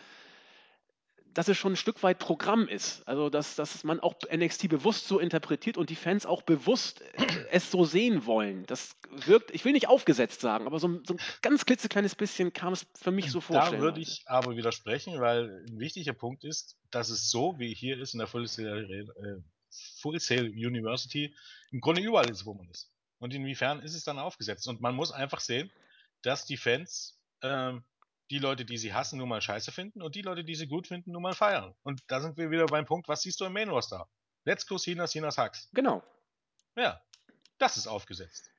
dass 1.33 1.47
es 1.47 1.57
schon 1.57 1.73
ein 1.73 1.77
Stück 1.77 2.03
weit 2.03 2.19
Programm 2.19 2.67
ist. 2.67 3.07
Also, 3.07 3.29
dass, 3.29 3.55
dass 3.55 3.83
man 3.83 3.99
auch 3.99 4.15
NXT 4.33 4.69
bewusst 4.69 5.07
so 5.07 5.19
interpretiert 5.19 5.77
und 5.77 5.89
die 5.89 5.95
Fans 5.95 6.25
auch 6.25 6.41
bewusst 6.41 7.03
es 7.51 7.71
so 7.71 7.85
sehen 7.85 8.25
wollen. 8.25 8.65
Das 8.65 8.95
wirkt, 9.09 9.51
ich 9.51 9.65
will 9.65 9.73
nicht 9.73 9.87
aufgesetzt 9.87 10.41
sagen, 10.41 10.67
aber 10.67 10.79
so, 10.79 11.01
so 11.05 11.13
ein 11.13 11.19
ganz 11.41 11.65
klitzekleines 11.65 12.15
bisschen 12.15 12.53
kam 12.53 12.73
es 12.73 12.85
für 12.95 13.11
mich 13.11 13.31
so 13.31 13.41
vor. 13.41 13.55
Da 13.55 13.79
würde 13.79 14.01
ich 14.01 14.23
aber 14.25 14.55
widersprechen, 14.55 15.19
weil 15.19 15.65
ein 15.67 15.79
wichtiger 15.79 16.13
Punkt 16.13 16.43
ist, 16.43 16.77
dass 16.91 17.09
es 17.09 17.29
so, 17.29 17.57
wie 17.59 17.73
hier 17.73 17.99
ist 17.99 18.13
in 18.13 18.19
der 18.19 18.27
Full 18.27 18.47
Sail, 18.47 18.89
äh, 18.89 19.41
Full 20.01 20.19
Sail 20.19 20.45
University, 20.45 21.35
im 21.71 21.79
Grunde 21.79 22.01
überall 22.01 22.29
ist, 22.29 22.45
wo 22.45 22.53
man 22.53 22.69
ist. 22.69 22.91
Und 23.19 23.33
inwiefern 23.33 23.81
ist 23.81 23.95
es 23.95 24.03
dann 24.03 24.19
aufgesetzt? 24.19 24.67
Und 24.67 24.81
man 24.81 24.95
muss 24.95 25.11
einfach 25.11 25.39
sehen, 25.39 25.71
dass 26.23 26.45
die 26.45 26.57
Fans 26.57 27.19
ähm, 27.43 27.83
die 28.31 28.39
Leute, 28.39 28.65
die 28.65 28.77
sie 28.77 28.93
hassen, 28.93 29.19
nun 29.19 29.29
mal 29.29 29.41
scheiße 29.41 29.71
finden 29.71 30.01
und 30.01 30.15
die 30.15 30.21
Leute, 30.21 30.43
die 30.43 30.55
sie 30.55 30.67
gut 30.67 30.87
finden, 30.87 31.11
nun 31.11 31.21
mal 31.21 31.33
feiern. 31.33 31.75
Und 31.83 32.01
da 32.07 32.21
sind 32.21 32.37
wir 32.37 32.49
wieder 32.49 32.65
beim 32.65 32.85
Punkt, 32.85 33.07
was 33.09 33.21
siehst 33.21 33.39
du 33.41 33.45
im 33.45 33.53
Main 33.53 33.69
Roster? 33.69 34.07
Let's 34.45 34.65
go 34.65 34.77
Sinas, 34.77 35.11
Sinas 35.11 35.37
Hacks. 35.37 35.69
Genau. 35.73 36.01
Ja, 36.75 37.01
das 37.57 37.77
ist 37.77 37.87
aufgesetzt. 37.87 38.49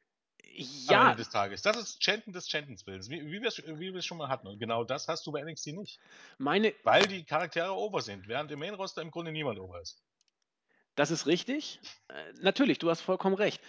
Ja. 0.55 1.01
Am 1.01 1.07
Ende 1.07 1.23
des 1.23 1.31
Tages. 1.31 1.63
Das 1.63 1.79
ist 1.79 2.05
Chanten 2.05 2.33
des 2.33 2.49
Chantens 2.49 2.87
Willens, 2.87 3.09
wie, 3.09 3.25
wie 3.25 3.41
wir 3.41 3.99
es 3.99 4.05
schon 4.05 4.19
mal 4.19 4.29
hatten. 4.29 4.47
Und 4.47 4.59
genau 4.59 4.85
das 4.85 5.09
hast 5.09 5.27
du 5.27 5.33
bei 5.33 5.43
NXT 5.43 5.69
nicht. 5.69 5.99
Meine, 6.37 6.75
Weil 6.83 7.07
die 7.07 7.25
Charaktere 7.25 7.75
over 7.75 8.03
sind, 8.03 8.29
während 8.29 8.51
im 8.51 8.59
Main 8.59 8.75
Roster 8.75 9.01
im 9.01 9.11
Grunde 9.11 9.33
niemand 9.33 9.59
over 9.59 9.81
ist. 9.81 10.03
das 10.95 11.11
ist 11.11 11.27
richtig. 11.27 11.81
Äh, 12.09 12.33
natürlich, 12.43 12.79
du 12.79 12.91
hast 12.91 13.01
vollkommen 13.01 13.35
recht. 13.35 13.63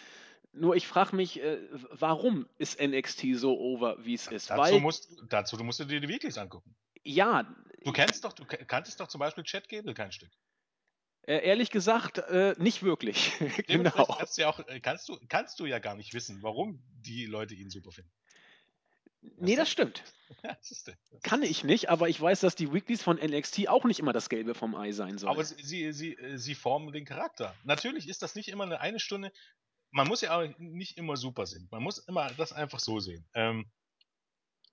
Nur 0.54 0.76
ich 0.76 0.88
frage 0.88 1.16
mich, 1.16 1.42
äh, 1.42 1.60
warum 1.90 2.48
ist 2.58 2.80
NXT 2.80 3.36
so 3.36 3.60
over, 3.60 3.98
wie 4.06 4.14
es 4.14 4.28
ist? 4.28 4.50
Dazu 4.50 4.62
Weil, 4.62 4.80
musst, 4.80 5.10
dazu 5.30 5.58
musst 5.64 5.80
du 5.80 5.86
dir 5.86 6.00
die 6.00 6.08
Weeklies 6.08 6.38
angucken. 6.38 6.76
ja, 7.04 7.44
Du 7.84 7.92
kennst 7.92 8.24
doch, 8.24 8.32
du 8.34 8.46
kanntest 8.46 9.00
doch 9.00 9.08
zum 9.10 9.20
Beispiel 9.20 9.44
Chad 9.44 9.68
Gable 9.68 9.94
kein 9.94 10.12
Stück. 10.14 10.32
äh, 11.28 11.46
ehrlich 11.46 11.70
gesagt, 11.70 12.18
äh, 12.20 12.56
nicht 12.58 12.84
wirklich. 12.84 13.34
Genau. 13.68 14.06
kannst 14.06 14.38
du, 14.38 14.44
ja 14.44 14.50
auch, 14.50 14.60
äh, 14.68 14.80
kannst, 14.80 15.10
du, 15.10 15.20
kannst 15.28 15.60
du 15.60 15.66
ja 15.66 15.80
gar 15.80 15.96
nicht 15.96 16.14
wissen, 16.14 16.42
warum 16.44 16.82
die 17.02 17.26
Leute 17.26 17.56
ihn 17.56 17.70
super 17.70 17.92
finden. 17.92 18.12
Nee, 19.38 19.56
das 19.56 19.70
stimmt. 19.70 20.04
Kann 21.24 21.44
ich 21.44 21.64
nicht, 21.64 21.90
aber 21.90 22.10
ich 22.10 22.20
weiß, 22.20 22.42
dass 22.42 22.56
die 22.56 22.74
Weeklies 22.74 23.02
von 23.02 23.18
NXT 23.18 23.70
auch 23.70 23.86
nicht 23.86 24.00
immer 24.00 24.12
das 24.12 24.30
Gelbe 24.30 24.54
vom 24.54 24.76
Ei 24.76 24.92
sein 24.92 25.18
sollen. 25.18 25.32
Aber 25.32 25.44
sie, 25.44 25.56
sie, 25.64 25.94
sie, 25.94 26.14
äh, 26.16 26.38
sie 26.38 26.56
formen 26.56 26.92
den 26.92 27.06
Charakter. 27.06 27.56
Natürlich 27.64 28.10
ist 28.10 28.22
das 28.22 28.36
nicht 28.36 28.50
immer 28.50 28.66
eine, 28.66 28.82
eine 28.82 29.00
Stunde. 29.00 29.32
Man 29.94 30.08
muss 30.08 30.22
ja 30.22 30.38
auch 30.38 30.48
nicht 30.58 30.98
immer 30.98 31.16
super 31.16 31.46
sind. 31.46 31.72
Man 31.72 31.84
muss 31.84 32.00
immer 32.00 32.32
das 32.34 32.52
einfach 32.52 32.80
so 32.80 33.00
sehen. 33.00 33.26
Ähm, 33.34 33.72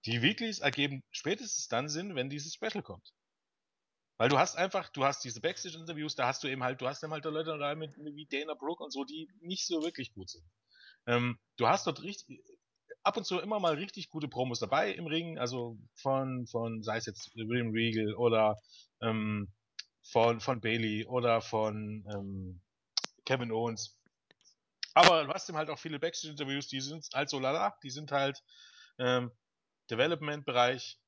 die 0.07 0.23
Weeklies 0.23 0.61
ergeben 0.61 1.03
spätestens 1.11 1.69
dann 1.69 1.89
Sinn, 1.89 2.15
wenn 2.15 2.31
dieses 2.31 2.55
Special 2.55 2.83
kommt. 2.83 3.13
Weil 4.17 4.31
du 4.31 4.39
hast 4.39 4.57
einfach, 4.57 4.89
du 4.91 5.05
hast 5.05 5.25
diese 5.25 5.41
Backstage-Interviews, 5.41 6.15
da 6.15 6.27
hast 6.27 6.43
du 6.43 6.49
eben 6.49 6.63
halt, 6.63 6.81
du 6.81 6.89
hast 6.89 7.03
eben 7.03 7.13
halt 7.13 7.25
Leute 7.25 7.57
da 7.59 7.75
mit, 7.75 7.97
wie 7.97 8.27
Dana 8.27 8.55
Brooke 8.55 8.83
und 8.83 8.93
so, 8.93 9.05
die 9.05 9.29
nicht 9.41 9.67
so 9.67 9.83
wirklich 9.83 10.13
gut 10.13 10.29
sind. 10.31 10.45
Ähm, 11.07 11.39
du 11.57 11.67
hast 11.67 11.87
dort 11.87 12.03
richtig, 12.03 12.43
ab 13.03 13.17
und 13.17 13.25
zu 13.25 13.39
immer 13.41 13.61
mal 13.61 13.75
richtig 13.75 14.09
gute 14.09 14.29
Promos 14.29 14.59
dabei 14.59 14.93
im 14.93 15.07
Ring, 15.07 15.39
also 15.39 15.79
von, 15.95 16.47
von, 16.47 16.83
sei 16.83 16.99
es 16.99 17.07
jetzt 17.07 17.35
William 17.35 17.71
Regal 17.71 18.15
oder 18.15 18.57
ähm, 19.03 19.49
von, 20.03 20.41
von 20.41 20.61
Bailey 20.61 21.07
oder 21.07 21.41
von 21.41 22.05
ähm, 22.13 22.61
Kevin 23.25 23.53
Owens. 23.53 24.00
Aber 25.01 25.25
du 25.25 25.33
hast 25.33 25.49
eben 25.49 25.57
halt 25.57 25.71
auch 25.71 25.79
viele 25.79 25.99
Backstage-Interviews, 25.99 26.69
die 26.69 26.83
sind 26.83 27.09
halt 27.15 27.31
so 27.31 27.39
lala, 27.39 27.75
die 27.83 27.89
sind 27.89 28.13
halt 28.13 28.43
ähm, 28.99 29.31
Development-Bereich 29.91 30.99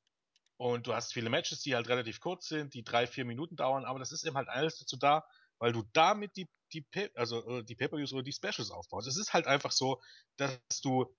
und 0.57 0.87
du 0.87 0.94
hast 0.94 1.12
viele 1.12 1.28
Matches, 1.28 1.61
die 1.61 1.74
halt 1.74 1.88
relativ 1.88 2.18
kurz 2.18 2.48
sind, 2.48 2.72
die 2.72 2.85
drei, 2.85 3.07
vier 3.07 3.26
Minuten 3.26 3.55
dauern, 3.55 3.85
aber 3.85 3.98
das 3.98 4.11
ist 4.11 4.24
eben 4.24 4.37
halt 4.37 4.48
alles 4.48 4.78
dazu 4.78 4.96
da, 4.96 5.26
weil 5.59 5.72
du 5.72 5.83
damit 5.92 6.37
die, 6.37 6.48
die, 6.72 6.87
also 7.16 7.46
äh, 7.46 7.64
die 7.64 7.74
Pay-Per-Views 7.74 8.14
oder 8.14 8.22
die 8.22 8.33
Specials 8.33 8.70
aufbaust. 8.70 9.09
Es 9.09 9.18
ist 9.18 9.35
halt 9.35 9.46
einfach 9.46 9.72
so, 9.72 10.00
dass 10.38 10.59
du 10.83 11.14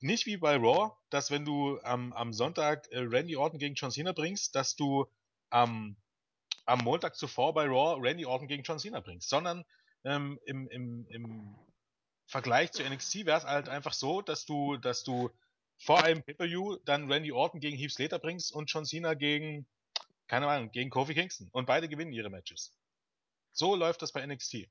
nicht 0.00 0.26
wie 0.26 0.36
bei 0.36 0.56
Raw, 0.56 0.96
dass 1.10 1.30
wenn 1.30 1.44
du 1.44 1.78
am, 1.82 2.12
am 2.12 2.32
Sonntag 2.32 2.90
äh, 2.90 2.98
Randy 2.98 3.36
Orton 3.36 3.60
gegen 3.60 3.76
John 3.76 3.92
Cena 3.92 4.10
bringst, 4.10 4.56
dass 4.56 4.74
du 4.74 5.06
am, 5.50 5.96
am 6.64 6.80
Montag 6.80 7.14
zuvor 7.14 7.54
bei 7.54 7.66
Raw 7.66 8.00
Randy 8.00 8.26
Orton 8.26 8.48
gegen 8.48 8.64
John 8.64 8.80
Cena 8.80 8.98
bringst, 8.98 9.28
sondern 9.28 9.64
ähm, 10.02 10.40
im, 10.44 10.68
im, 10.68 11.06
im 11.08 11.56
Vergleich 12.26 12.72
zu 12.72 12.82
NXT 12.82 13.26
wäre 13.26 13.38
es 13.38 13.44
halt 13.44 13.68
einfach 13.68 13.92
so, 13.92 14.20
dass 14.20 14.44
du, 14.44 14.76
dass 14.76 15.04
du 15.04 15.30
vor 15.78 16.02
einem 16.02 16.22
Pay-Per-View 16.22 16.76
dann 16.84 17.10
Randy 17.10 17.32
Orton 17.32 17.60
gegen 17.60 17.76
Heath 17.76 17.92
Slater 17.92 18.18
bringst 18.18 18.52
und 18.52 18.70
John 18.70 18.84
Cena 18.84 19.14
gegen, 19.14 19.66
keine 20.26 20.48
Ahnung, 20.48 20.70
gegen 20.72 20.90
Kofi 20.90 21.14
Kingston. 21.14 21.48
Und 21.52 21.66
beide 21.66 21.88
gewinnen 21.88 22.12
ihre 22.12 22.30
Matches. 22.30 22.72
So 23.52 23.76
läuft 23.76 24.02
das 24.02 24.12
bei 24.12 24.26
NXT. 24.26 24.68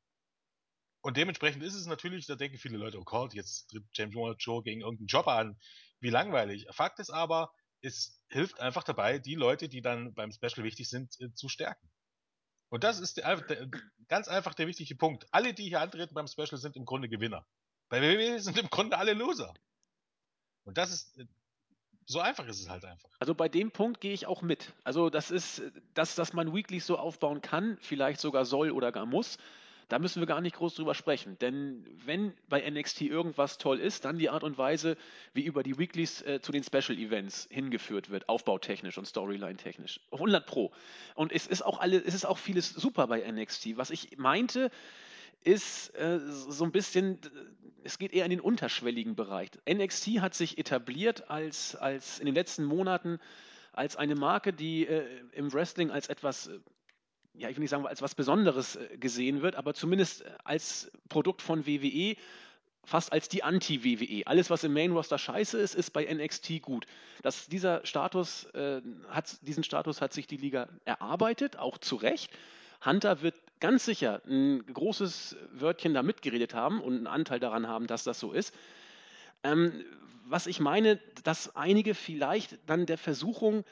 Und 1.02 1.18
dementsprechend 1.18 1.64
ist 1.64 1.76
es 1.76 1.86
natürlich, 1.86 2.26
da 2.26 2.36
denken 2.36 2.58
viele 2.58 2.78
Leute, 2.78 3.00
oh 3.00 3.04
Gott, 3.04 3.34
jetzt 3.34 3.70
tritt 3.70 3.86
James 3.94 4.16
Joe 4.40 4.64
gegen 4.64 4.82
irgendeinen 4.82 5.08
Jobber 5.08 5.34
an. 5.34 5.60
Wie 6.00 6.10
langweilig. 6.10 6.66
Fakt 6.72 7.00
ist 7.00 7.12
aber, 7.12 7.54
es 7.82 8.20
hilft 8.30 8.60
einfach 8.60 8.84
dabei, 8.84 9.20
die 9.20 9.36
Leute, 9.36 9.70
die 9.70 9.82
dann 9.82 10.14
beim 10.14 10.32
Special 10.32 10.64
wichtig 10.64 10.90
sind, 10.90 11.16
äh, 11.22 11.32
zu 11.34 11.48
stärken. 11.48 11.90
Und 12.70 12.84
das 12.84 13.00
ist 13.00 13.18
der, 13.18 13.38
der, 13.42 13.70
ganz 14.08 14.28
einfach 14.28 14.54
der 14.54 14.68
wichtige 14.68 14.96
Punkt. 14.96 15.26
Alle, 15.32 15.54
die 15.54 15.68
hier 15.68 15.82
antreten 15.82 16.14
beim 16.14 16.28
Special, 16.28 16.58
sind 16.58 16.76
im 16.76 16.86
Grunde 16.86 17.10
Gewinner. 17.10 17.46
Bei 17.90 18.02
WWE 18.02 18.40
sind 18.40 18.58
im 18.58 18.70
Grunde 18.70 18.98
alle 18.98 19.14
Loser. 19.14 19.54
Und 20.64 20.78
das 20.78 20.92
ist, 20.92 21.20
so 22.06 22.20
einfach 22.20 22.48
ist 22.48 22.60
es 22.60 22.70
halt 22.70 22.86
einfach. 22.86 23.10
Also 23.20 23.36
bei 23.36 23.50
dem 23.50 23.72
Punkt 23.72 24.02
gehe 24.02 24.14
ich 24.14 24.26
auch 24.26 24.42
mit. 24.42 24.74
Also 24.84 25.10
das 25.10 25.32
ist, 25.32 25.62
das, 25.94 26.16
dass 26.16 26.34
man 26.34 26.54
Weeklies 26.54 26.86
so 26.86 26.98
aufbauen 26.98 27.42
kann, 27.42 27.78
vielleicht 27.82 28.20
sogar 28.20 28.46
soll 28.46 28.72
oder 28.72 28.92
gar 28.92 29.06
muss, 29.06 29.38
da 29.90 30.00
müssen 30.00 30.22
wir 30.22 30.28
gar 30.28 30.42
nicht 30.42 30.56
groß 30.56 30.76
drüber 30.76 30.96
sprechen. 30.96 31.38
Denn 31.40 31.86
wenn 32.06 32.34
bei 32.50 32.68
NXT 32.70 33.02
irgendwas 33.02 33.58
toll 33.58 33.80
ist, 33.80 34.06
dann 34.06 34.18
die 34.18 34.30
Art 34.30 34.44
und 34.44 34.58
Weise, 34.58 34.98
wie 35.34 35.44
über 35.44 35.64
die 35.64 35.78
Weeklies 35.78 36.22
äh, 36.24 36.42
zu 36.42 36.52
den 36.52 36.64
Special 36.64 36.98
Events 36.98 37.48
hingeführt 37.52 38.10
wird, 38.10 38.30
aufbautechnisch 38.30 38.98
und 38.98 39.06
Storyline-technisch. 39.06 40.00
100 40.12 40.46
Pro. 40.46 40.72
Und 41.16 41.32
es 41.32 41.48
ist 41.48 41.64
auch 41.64 41.80
alle, 41.80 41.98
es 41.98 42.14
ist 42.14 42.26
auch 42.26 42.38
vieles 42.38 42.70
super 42.70 43.08
bei 43.08 43.20
NXT. 43.30 43.78
Was 43.78 43.90
ich 43.90 44.18
meinte, 44.18 44.72
ist 45.44 45.96
äh, 45.96 46.20
so 46.20 46.66
ein 46.66 46.72
bisschen, 46.72 47.20
es 47.84 48.00
geht 48.00 48.14
eher 48.14 48.26
in 48.26 48.32
den 48.32 48.40
unterschwelligen 48.40 49.16
Bereich. 49.16 49.52
NXT 49.70 50.20
hat 50.20 50.34
sich 50.34 50.58
etabliert 50.58 51.30
als, 51.30 51.76
als 51.76 52.20
in 52.20 52.26
den 52.26 52.36
letzten 52.36 52.64
Monaten 52.64 53.20
als 53.76 53.96
eine 53.96 54.16
Marke, 54.16 54.54
die 54.54 54.88
äh, 54.88 55.06
im 55.34 55.54
Wrestling 55.54 55.92
als 55.92 56.08
etwas, 56.08 56.48
äh, 56.48 56.60
ja, 57.38 57.50
ich 57.50 57.56
will 57.56 57.62
nicht 57.62 57.72
sagen, 57.72 57.86
als 57.86 58.02
was 58.02 58.16
Besonderes 58.16 58.76
äh, 58.76 58.98
gesehen 58.98 59.42
wird, 59.42 59.56
aber 59.56 59.74
zumindest 59.74 60.22
äh, 60.22 60.32
als 60.44 60.92
Produkt 61.10 61.42
von 61.42 61.66
WWE, 61.66 62.16
fast 62.84 63.12
als 63.12 63.30
die 63.30 63.44
Anti-WWE. 63.44 64.28
Alles, 64.28 64.50
was 64.50 64.64
im 64.64 64.74
Main 64.74 64.92
Roster 64.92 65.18
scheiße 65.18 65.58
ist, 65.58 65.76
ist 65.76 65.92
bei 65.92 66.06
NXT 66.06 66.62
gut. 66.62 66.86
Das, 67.24 67.48
dieser 67.48 67.86
Status, 67.86 68.46
äh, 68.54 68.82
hat, 69.10 69.38
diesen 69.42 69.64
Status 69.64 70.02
hat 70.02 70.14
sich 70.14 70.28
die 70.28 70.38
Liga 70.38 70.68
erarbeitet, 70.86 71.58
auch 71.58 71.78
zu 71.78 71.96
Recht. 71.96 72.32
Hunter 72.86 73.22
wird 73.22 73.36
ganz 73.60 73.86
sicher 73.86 74.22
ein 74.28 74.66
großes 74.66 75.36
Wörtchen 75.52 75.94
da 75.94 76.04
mitgeredet 76.04 76.54
haben 76.54 76.82
und 76.82 76.96
einen 76.96 77.08
Anteil 77.08 77.40
daran 77.40 77.68
haben, 77.68 77.88
dass 77.88 78.04
das 78.04 78.20
so 78.20 78.32
ist. 78.32 78.54
Ähm, 79.44 79.84
was 80.28 80.48
ich 80.48 80.60
meine, 80.60 81.00
dass 81.24 81.56
einige 81.56 81.96
vielleicht 81.96 82.58
dann 82.68 82.86
der 82.86 82.98
Versuchung 82.98 83.64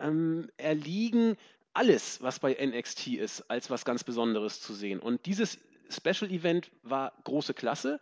ähm, 0.00 0.50
erliegen, 0.56 1.36
alles, 1.78 2.20
was 2.20 2.40
bei 2.40 2.54
NXT 2.54 3.06
ist, 3.06 3.42
als 3.48 3.70
was 3.70 3.84
ganz 3.84 4.02
Besonderes 4.02 4.60
zu 4.60 4.74
sehen. 4.74 4.98
Und 4.98 5.26
dieses 5.26 5.60
Special 5.88 6.28
Event 6.28 6.72
war 6.82 7.12
große 7.22 7.54
Klasse. 7.54 8.00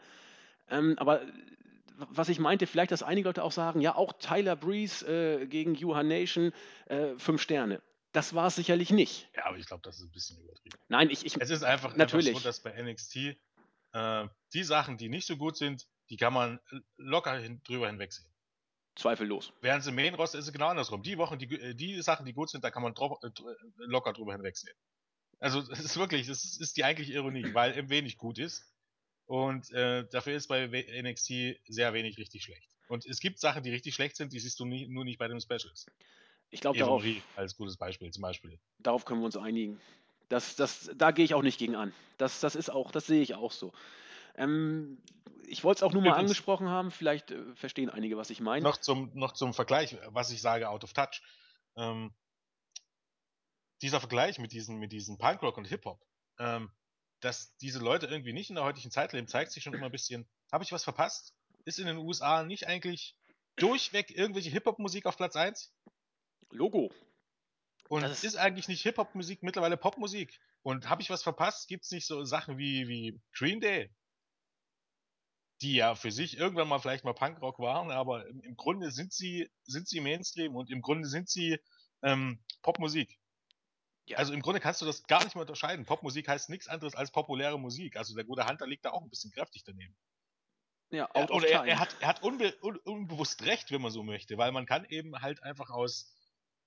Ähm, 0.70 0.94
aber 0.98 1.20
was 1.98 2.30
ich 2.30 2.38
meinte, 2.38 2.66
vielleicht, 2.66 2.90
dass 2.90 3.02
einige 3.02 3.28
Leute 3.28 3.44
auch 3.44 3.52
sagen, 3.52 3.82
ja, 3.82 3.94
auch 3.94 4.14
Tyler 4.14 4.56
Breeze 4.56 5.06
äh, 5.06 5.46
gegen 5.46 5.74
Johan 5.74 6.08
Nation, 6.08 6.52
äh, 6.86 7.18
fünf 7.18 7.42
Sterne. 7.42 7.82
Das 8.12 8.34
war 8.34 8.46
es 8.46 8.56
sicherlich 8.56 8.90
nicht. 8.90 9.28
Ja, 9.36 9.44
aber 9.44 9.58
ich 9.58 9.66
glaube, 9.66 9.82
das 9.82 9.96
ist 9.96 10.04
ein 10.04 10.10
bisschen 10.10 10.38
übertrieben. 10.40 10.78
Nein, 10.88 11.10
ich. 11.10 11.26
ich 11.26 11.36
es 11.38 11.50
ist 11.50 11.62
einfach, 11.62 11.94
natürlich. 11.96 12.28
einfach 12.28 12.40
so, 12.40 12.48
dass 12.48 12.60
bei 12.60 12.82
NXT 12.82 13.36
äh, 13.92 14.26
die 14.54 14.64
Sachen, 14.64 14.96
die 14.96 15.10
nicht 15.10 15.26
so 15.26 15.36
gut 15.36 15.58
sind, 15.58 15.86
die 16.08 16.16
kann 16.16 16.32
man 16.32 16.60
locker 16.96 17.36
hin, 17.36 17.60
drüber 17.64 17.88
hinwegsehen. 17.88 18.26
Zweifellos. 18.96 19.52
Während 19.60 19.82
es 19.82 19.86
im 19.86 19.94
Main 19.94 20.14
Roster 20.14 20.38
ist 20.38 20.46
es 20.46 20.52
genau 20.52 20.68
andersrum. 20.68 21.02
Die 21.02 21.18
Wochen, 21.18 21.38
die, 21.38 21.54
äh, 21.54 21.74
die 21.74 22.00
Sachen, 22.02 22.26
die 22.26 22.32
gut 22.32 22.50
sind, 22.50 22.64
da 22.64 22.70
kann 22.70 22.82
man 22.82 22.94
dro 22.94 23.18
äh, 23.22 23.30
locker 23.76 24.12
drüber 24.12 24.32
hinwegsehen. 24.32 24.76
Also 25.38 25.60
es 25.70 25.80
ist 25.80 25.96
wirklich, 25.98 26.26
das 26.26 26.58
ist 26.58 26.76
die 26.76 26.84
eigentliche 26.84 27.12
Ironie, 27.12 27.44
weil 27.54 27.76
eben 27.76 27.90
wenig 27.90 28.16
gut 28.16 28.38
ist. 28.38 28.72
Und 29.26 29.70
äh, 29.72 30.06
dafür 30.10 30.34
ist 30.34 30.48
bei 30.48 30.66
NXT 30.66 31.60
sehr 31.68 31.92
wenig 31.92 32.16
richtig 32.16 32.44
schlecht. 32.44 32.68
Und 32.88 33.04
es 33.06 33.20
gibt 33.20 33.38
Sachen, 33.38 33.62
die 33.62 33.70
richtig 33.70 33.94
schlecht 33.94 34.16
sind, 34.16 34.32
die 34.32 34.38
siehst 34.38 34.58
du 34.60 34.64
nie, 34.64 34.86
nur 34.86 35.04
nicht 35.04 35.18
bei 35.18 35.28
den 35.28 35.40
Specials. 35.40 35.86
Ich 36.50 36.60
glaube 36.60 36.78
darauf. 36.78 37.04
als 37.34 37.56
gutes 37.56 37.76
Beispiel 37.76 38.10
zum 38.12 38.22
Beispiel. 38.22 38.58
Darauf 38.78 39.04
können 39.04 39.20
wir 39.20 39.26
uns 39.26 39.36
einigen. 39.36 39.80
Das, 40.28 40.56
das, 40.56 40.90
da 40.94 41.10
gehe 41.10 41.24
ich 41.24 41.34
auch 41.34 41.42
nicht 41.42 41.58
gegen 41.58 41.74
an. 41.74 41.92
Das, 42.18 42.40
das 42.40 42.54
ist 42.54 42.70
auch, 42.70 42.92
das 42.92 43.06
sehe 43.06 43.20
ich 43.20 43.34
auch 43.34 43.52
so. 43.52 43.72
Ähm, 44.36 45.02
ich 45.46 45.64
wollte 45.64 45.78
es 45.78 45.82
auch 45.82 45.92
nur 45.92 46.02
mal 46.02 46.10
Übrigens, 46.10 46.30
angesprochen 46.30 46.68
haben, 46.68 46.90
vielleicht 46.90 47.30
äh, 47.30 47.54
verstehen 47.54 47.90
einige, 47.90 48.16
was 48.16 48.30
ich 48.30 48.40
meine. 48.40 48.62
Noch 48.62 48.76
zum, 48.76 49.10
noch 49.14 49.32
zum 49.32 49.54
Vergleich, 49.54 49.96
was 50.08 50.30
ich 50.30 50.40
sage, 50.40 50.68
out 50.68 50.84
of 50.84 50.92
touch. 50.92 51.22
Ähm, 51.76 52.14
dieser 53.82 54.00
Vergleich 54.00 54.38
mit 54.38 54.52
diesen, 54.52 54.78
mit 54.78 54.92
diesen 54.92 55.18
Punkrock 55.18 55.56
und 55.58 55.66
Hip-Hop, 55.66 56.02
ähm, 56.38 56.70
dass 57.20 57.56
diese 57.58 57.78
Leute 57.78 58.06
irgendwie 58.06 58.32
nicht 58.32 58.50
in 58.50 58.56
der 58.56 58.64
heutigen 58.64 58.90
Zeit 58.90 59.12
leben, 59.12 59.28
zeigt 59.28 59.52
sich 59.52 59.62
schon 59.62 59.74
immer 59.74 59.86
ein 59.86 59.92
bisschen. 59.92 60.28
Habe 60.52 60.64
ich 60.64 60.72
was 60.72 60.84
verpasst? 60.84 61.34
Ist 61.64 61.78
in 61.78 61.86
den 61.86 61.98
USA 61.98 62.42
nicht 62.42 62.66
eigentlich 62.66 63.16
durchweg 63.56 64.10
irgendwelche 64.10 64.50
Hip-Hop-Musik 64.50 65.06
auf 65.06 65.16
Platz 65.16 65.36
1? 65.36 65.74
Logo. 66.50 66.92
Und 67.88 68.02
das 68.02 68.24
ist 68.24 68.36
eigentlich 68.36 68.68
nicht 68.68 68.82
Hip-Hop-Musik, 68.82 69.42
mittlerweile 69.42 69.76
Popmusik. 69.76 70.38
Und 70.62 70.88
habe 70.88 71.02
ich 71.02 71.10
was 71.10 71.22
verpasst? 71.22 71.68
Gibt 71.68 71.84
es 71.84 71.90
nicht 71.92 72.06
so 72.06 72.24
Sachen 72.24 72.58
wie, 72.58 72.88
wie 72.88 73.20
Green 73.32 73.60
Day? 73.60 73.90
Die 75.62 75.74
ja 75.74 75.94
für 75.94 76.10
sich 76.10 76.36
irgendwann 76.36 76.68
mal 76.68 76.78
vielleicht 76.78 77.04
mal 77.04 77.14
Punkrock 77.14 77.58
waren, 77.58 77.90
aber 77.90 78.26
im, 78.26 78.40
im 78.42 78.56
Grunde 78.56 78.90
sind 78.90 79.12
sie, 79.12 79.50
sind 79.64 79.88
sie 79.88 80.00
Mainstream 80.00 80.54
und 80.54 80.70
im 80.70 80.82
Grunde 80.82 81.08
sind 81.08 81.28
sie 81.30 81.58
ähm, 82.02 82.38
Popmusik. 82.62 83.18
Ja. 84.04 84.18
Also 84.18 84.32
im 84.32 84.42
Grunde 84.42 84.60
kannst 84.60 84.82
du 84.82 84.86
das 84.86 85.04
gar 85.04 85.24
nicht 85.24 85.34
mehr 85.34 85.42
unterscheiden. 85.42 85.86
Popmusik 85.86 86.28
heißt 86.28 86.50
nichts 86.50 86.68
anderes 86.68 86.94
als 86.94 87.10
populäre 87.10 87.58
Musik. 87.58 87.96
Also 87.96 88.14
der 88.14 88.24
gute 88.24 88.46
Hunter 88.46 88.66
liegt 88.66 88.84
da 88.84 88.90
auch 88.90 89.02
ein 89.02 89.10
bisschen 89.10 89.32
kräftig 89.32 89.64
daneben. 89.64 89.96
Ja, 90.90 91.08
out 91.14 91.30
oder 91.32 91.48
er, 91.48 91.64
er, 91.64 91.80
hat, 91.80 91.96
er 92.00 92.08
hat 92.08 92.22
unbe, 92.22 92.54
un, 92.62 92.76
unbewusst 92.76 93.42
recht, 93.44 93.72
wenn 93.72 93.82
man 93.82 93.90
so 93.90 94.04
möchte, 94.04 94.38
weil 94.38 94.52
man 94.52 94.66
kann 94.66 94.84
eben 94.84 95.20
halt 95.20 95.42
einfach 95.42 95.70
aus 95.70 96.12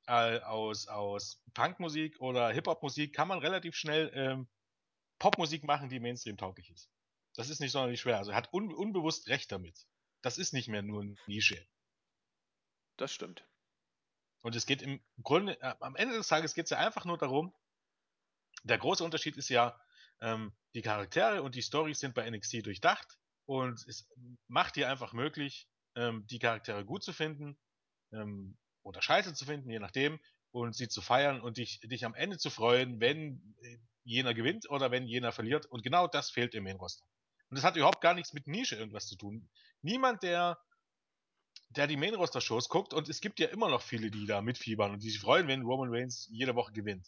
äh, 0.10 0.39
aus, 0.41 0.88
aus 0.88 1.41
Punkmusik 1.54 2.19
oder 2.19 2.49
Hip-Hop-Musik 2.49 3.13
kann 3.13 3.28
man 3.28 3.39
relativ 3.39 3.75
schnell 3.75 4.12
ähm, 4.15 4.47
Popmusik 5.19 5.63
machen, 5.63 5.89
die 5.89 5.99
Mainstream-tauglich 5.99 6.71
ist. 6.71 6.89
Das 7.39 7.49
ist 7.49 7.62
nicht 7.62 7.71
sonderlich 7.71 8.02
schwer. 8.02 8.17
Also 8.17 8.32
er 8.32 8.38
hat 8.38 8.52
un 8.52 8.73
unbewusst 8.73 9.30
recht 9.30 9.49
damit. 9.49 9.88
Das 10.21 10.38
ist 10.38 10.52
nicht 10.52 10.67
mehr 10.67 10.82
nur 10.82 11.06
Nische. 11.25 11.65
Das 12.97 13.13
stimmt. 13.13 13.47
Und 14.41 14.58
es 14.58 14.65
geht 14.65 14.82
im 14.82 15.02
Grunde, 15.23 15.58
äh, 15.62 15.73
am 15.80 15.95
Ende 15.95 16.17
des 16.17 16.28
Tages 16.28 16.54
geht 16.54 16.65
es 16.65 16.71
ja 16.71 16.80
einfach 16.80 17.06
nur 17.06 17.17
darum, 17.17 17.56
der 18.63 18.78
große 18.78 19.06
Unterschied 19.06 19.38
ist 19.38 19.47
ja, 19.47 19.80
ähm, 20.19 20.52
die 20.73 20.82
Charaktere 20.82 21.41
und 21.41 21.56
die 21.56 21.62
Storys 21.62 22.02
sind 22.02 22.13
bei 22.13 22.30
NXT 22.30 22.65
durchdacht 22.65 23.08
und 23.45 23.88
es 23.88 24.06
macht 24.49 24.75
dir 24.75 24.89
einfach 24.89 25.13
möglich, 25.13 25.69
ähm, 25.95 26.28
die 26.28 26.39
Charaktere 26.39 26.84
gut 26.84 27.06
zu 27.06 27.13
finden, 27.13 27.58
ähm, 28.12 28.58
oder 28.84 29.02
scheiße 29.02 29.34
zu 29.34 29.45
finden, 29.45 29.69
je 29.69 29.80
nachdem, 29.80 30.19
und 30.52 30.75
sie 30.75 30.89
zu 30.89 31.02
feiern 31.02 31.39
und 31.39 31.56
dich, 31.56 31.80
dich 31.86 32.04
am 32.04 32.15
Ende 32.15 32.38
zu 32.38 32.49
freuen, 32.49 32.99
wenn 32.99 33.56
äh, 33.62 33.78
jener 34.04 34.34
gewinnt 34.34 34.69
oder 34.69 34.91
wenn 34.91 35.08
jener 35.08 35.32
verliert. 35.32 35.67
Und 35.67 35.84
genau 35.84 36.06
das 36.08 36.32
fehlt 36.32 36.54
im 36.54 36.65
Main 36.65 36.75
Roster. 36.75 37.09
Und 37.49 37.57
das 37.57 37.63
hat 37.63 37.75
überhaupt 37.75 38.01
gar 38.01 38.13
nichts 38.13 38.33
mit 38.33 38.47
Nische 38.47 38.75
irgendwas 38.75 39.07
zu 39.07 39.15
tun. 39.15 39.49
Niemand, 39.81 40.23
der, 40.23 40.59
der 41.69 41.88
die 41.88 41.97
Main 41.97 42.15
Roster 42.15 42.41
Shows 42.41 42.69
guckt, 42.69 42.93
und 42.93 43.09
es 43.09 43.21
gibt 43.21 43.39
ja 43.39 43.47
immer 43.47 43.69
noch 43.69 43.81
viele, 43.81 44.12
die 44.12 44.25
da 44.25 44.41
mitfiebern 44.41 44.91
und 44.91 45.03
die 45.03 45.09
sich 45.09 45.19
freuen, 45.19 45.47
wenn 45.47 45.63
Roman 45.63 45.89
Reigns 45.91 46.27
jede 46.31 46.55
Woche 46.55 46.73
gewinnt. 46.73 47.07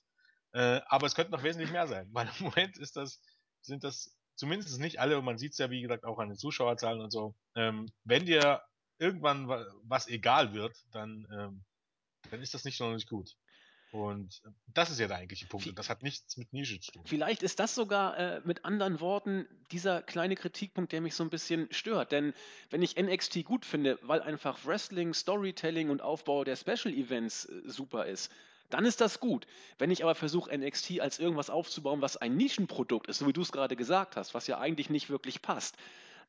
Äh, 0.54 0.82
aber 0.88 1.08
es 1.08 1.16
könnte 1.16 1.32
noch 1.32 1.44
wesentlich 1.44 1.72
mehr 1.72 1.88
sein, 1.88 2.10
weil 2.14 2.28
im 2.40 2.46
Moment 2.46 2.78
ist 2.78 2.96
das, 2.96 3.22
sind 3.62 3.84
das 3.84 4.16
zumindest 4.36 4.80
nicht 4.80 5.00
alle, 5.00 5.20
und 5.20 5.26
man 5.26 5.38
sieht 5.38 5.52
es 5.52 5.58
ja, 5.60 5.70
wie 5.70 5.82
gesagt, 5.82 6.04
auch 6.04 6.20
an 6.20 6.30
den 6.30 6.38
Zuschauerzahlen 6.38 7.02
und 7.02 7.12
so. 7.12 7.36
Ähm, 7.56 7.92
wenn 8.04 8.26
dir 8.26 8.62
irgendwann 8.98 9.48
was 9.84 10.08
egal 10.08 10.54
wird, 10.54 10.76
dann, 10.92 11.28
ähm, 11.32 11.64
dann 12.30 12.42
ist 12.42 12.54
das 12.54 12.66
nicht 12.66 12.78
sonderlich 12.78 13.08
gut. 13.08 13.36
Und 13.92 14.42
das 14.68 14.90
ist 14.90 15.00
ja 15.00 15.08
der 15.08 15.18
eigentliche 15.18 15.48
Punkt. 15.48 15.68
Und 15.68 15.78
das 15.78 15.90
hat 15.90 16.02
nichts 16.02 16.38
mit 16.38 16.54
Nische 16.54 16.80
zu 16.80 16.92
tun. 16.92 17.04
Vielleicht 17.06 17.44
ist 17.44 17.60
das 17.60 17.76
sogar 17.76 18.18
äh, 18.18 18.42
mit 18.46 18.64
anderen 18.64 19.02
Worten 19.02 19.46
dieser 19.72 20.02
kleine 20.02 20.36
Kritikpunkt, 20.36 20.94
der 20.94 21.02
mich 21.02 21.14
so 21.14 21.24
ein 21.24 21.30
bisschen 21.30 21.68
stört. 21.72 22.14
Denn 22.14 22.34
wenn 22.70 22.82
ich 22.82 22.96
NXT 22.96 23.44
gut 23.44 23.66
finde, 23.66 24.00
weil 24.02 24.22
einfach 24.22 24.66
Wrestling, 24.66 25.14
Storytelling 25.14 25.90
und 25.90 26.02
Aufbau 26.02 26.46
der 26.46 26.56
Special 26.56 26.94
Events 26.94 27.46
äh, 27.46 27.62
super 27.66 28.06
ist, 28.06 28.32
dann 28.70 28.86
ist 28.86 29.02
das 29.02 29.20
gut. 29.20 29.46
Wenn 29.78 29.92
ich 29.92 30.04
aber 30.04 30.16
versuche, 30.16 30.58
NXT 30.58 31.02
als 31.02 31.20
irgendwas 31.20 31.50
aufzubauen, 31.50 32.02
was 32.02 32.16
ein 32.16 32.38
Nischenprodukt 32.38 33.08
ist, 33.08 33.20
so 33.20 33.28
wie 33.28 33.34
du 33.34 33.42
es 33.42 33.52
gerade 33.52 33.76
gesagt 33.76 34.16
hast, 34.16 34.34
was 34.34 34.48
ja 34.48 34.60
eigentlich 34.60 34.90
nicht 34.90 35.10
wirklich 35.10 35.42
passt, 35.42 35.76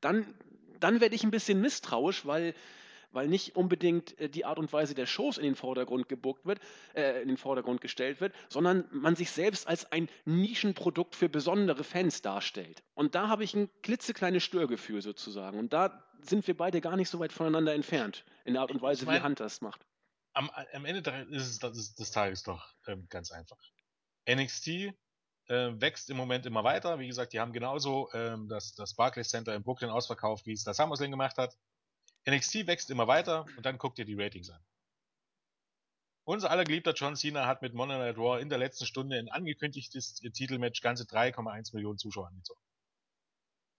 dann, 0.00 0.34
dann 0.80 1.00
werde 1.00 1.14
ich 1.14 1.22
ein 1.22 1.30
bisschen 1.30 1.60
misstrauisch, 1.60 2.26
weil 2.26 2.54
weil 3.12 3.28
nicht 3.28 3.56
unbedingt 3.56 4.18
äh, 4.18 4.28
die 4.28 4.44
Art 4.44 4.58
und 4.58 4.72
Weise 4.72 4.94
der 4.94 5.06
Shows 5.06 5.38
in 5.38 5.44
den 5.44 5.54
Vordergrund 5.54 6.08
gebuckt 6.08 6.44
wird, 6.44 6.60
äh, 6.94 7.22
in 7.22 7.28
den 7.28 7.36
Vordergrund 7.36 7.80
gestellt 7.80 8.20
wird, 8.20 8.34
sondern 8.48 8.84
man 8.90 9.16
sich 9.16 9.30
selbst 9.30 9.68
als 9.68 9.90
ein 9.92 10.08
Nischenprodukt 10.24 11.14
für 11.14 11.28
besondere 11.28 11.84
Fans 11.84 12.22
darstellt. 12.22 12.82
Und 12.94 13.14
da 13.14 13.28
habe 13.28 13.44
ich 13.44 13.54
ein 13.54 13.70
klitzekleines 13.82 14.42
Störgefühl 14.42 15.02
sozusagen. 15.02 15.58
Und 15.58 15.72
da 15.72 16.04
sind 16.22 16.46
wir 16.46 16.56
beide 16.56 16.80
gar 16.80 16.96
nicht 16.96 17.08
so 17.08 17.18
weit 17.18 17.32
voneinander 17.32 17.74
entfernt 17.74 18.24
in 18.44 18.54
der 18.54 18.62
Art 18.62 18.70
und 18.70 18.82
Weise, 18.82 19.02
ich 19.02 19.06
mein, 19.06 19.20
wie 19.20 19.26
Hunter 19.26 19.44
es 19.44 19.60
macht. 19.60 19.86
Am, 20.34 20.50
am 20.72 20.84
Ende 20.84 21.26
ist 21.30 21.48
es 21.48 21.58
des, 21.58 21.94
des 21.94 22.10
Tages 22.10 22.42
doch 22.42 22.74
ähm, 22.86 23.06
ganz 23.08 23.30
einfach. 23.32 23.58
NXT 24.28 24.68
äh, 25.48 25.80
wächst 25.80 26.10
im 26.10 26.16
Moment 26.16 26.46
immer 26.46 26.64
weiter. 26.64 26.98
Wie 26.98 27.06
gesagt, 27.06 27.32
die 27.32 27.40
haben 27.40 27.52
genauso 27.52 28.08
ähm, 28.12 28.48
das, 28.48 28.74
das 28.74 28.94
Barclays 28.94 29.28
Center 29.28 29.54
in 29.54 29.62
Brooklyn 29.62 29.90
ausverkauft, 29.90 30.46
wie 30.46 30.52
es 30.52 30.64
das 30.64 30.76
SummerSlam 30.76 31.10
gemacht 31.10 31.36
hat. 31.38 31.56
NXT 32.28 32.66
wächst 32.66 32.90
immer 32.90 33.08
weiter 33.08 33.46
und 33.56 33.66
dann 33.66 33.78
guckt 33.78 33.98
ihr 33.98 34.04
die 34.04 34.14
Ratings 34.14 34.50
an. 34.50 34.64
Unser 36.24 36.50
aller 36.50 36.64
geliebter 36.64 36.94
John 36.94 37.16
Cena 37.16 37.46
hat 37.46 37.62
mit 37.62 37.74
Monday 37.74 37.98
Night 37.98 38.16
Raw 38.16 38.40
in 38.40 38.48
der 38.48 38.58
letzten 38.58 38.86
Stunde 38.86 39.18
ein 39.18 39.28
angekündigtes 39.28 40.14
Titelmatch 40.14 40.80
ganze 40.80 41.04
3,1 41.04 41.74
Millionen 41.74 41.98
Zuschauer 41.98 42.28
angezogen. 42.28 42.60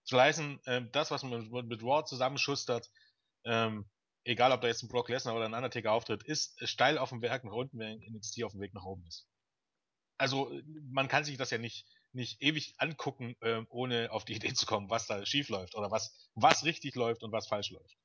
Zu 0.04 0.18
leisten, 0.18 0.60
äh, 0.66 0.82
das, 0.92 1.10
was 1.12 1.24
man 1.24 1.50
mit 1.50 1.82
Raw 1.82 2.04
zusammenschustert, 2.04 2.92
ähm, 3.46 3.90
egal 4.26 4.52
ob 4.52 4.60
da 4.60 4.68
jetzt 4.68 4.84
ein 4.84 4.90
Brock 4.90 5.08
Lesnar 5.08 5.36
oder 5.36 5.46
ein 5.46 5.54
Undertaker 5.54 5.94
auftritt, 5.94 6.24
ist 6.24 6.56
steil 6.68 6.98
auf 6.98 7.10
dem 7.10 7.22
Werk 7.22 7.46
nach 7.46 7.54
unten, 7.54 7.80
während 7.80 8.06
NXT 8.10 8.44
auf 8.44 8.52
dem 8.52 8.62
Weg 8.62 8.74
nach 8.74 8.84
oben 8.84 9.06
ist. 9.06 9.26
Also 10.18 10.52
man 10.92 11.08
kann 11.08 11.24
sich 11.24 11.38
das 11.38 11.50
ja 11.50 11.58
nicht, 11.58 11.88
nicht 12.12 12.42
ewig 12.42 12.76
angucken, 12.78 13.36
äh, 13.40 13.64
ohne 13.70 14.12
auf 14.12 14.26
die 14.26 14.36
Idee 14.36 14.54
zu 14.54 14.66
kommen, 14.66 14.90
was 14.90 15.08
da 15.08 15.26
schief 15.26 15.48
läuft 15.48 15.76
oder 15.76 15.92
was, 15.92 16.30
was 16.36 16.66
richtig 16.66 16.96
läuft 16.96 17.24
und 17.24 17.32
was 17.32 17.48
falsch 17.48 17.72
läuft. 17.72 17.98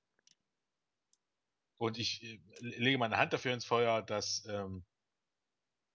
Und 1.79 1.99
ich 1.99 2.23
äh, 2.23 2.41
lege 2.61 2.99
meine 2.99 3.17
Hand 3.17 3.33
dafür 3.33 3.55
ins 3.55 3.65
Feuer, 3.65 4.03
dass 4.03 4.45
ähm, 4.47 4.85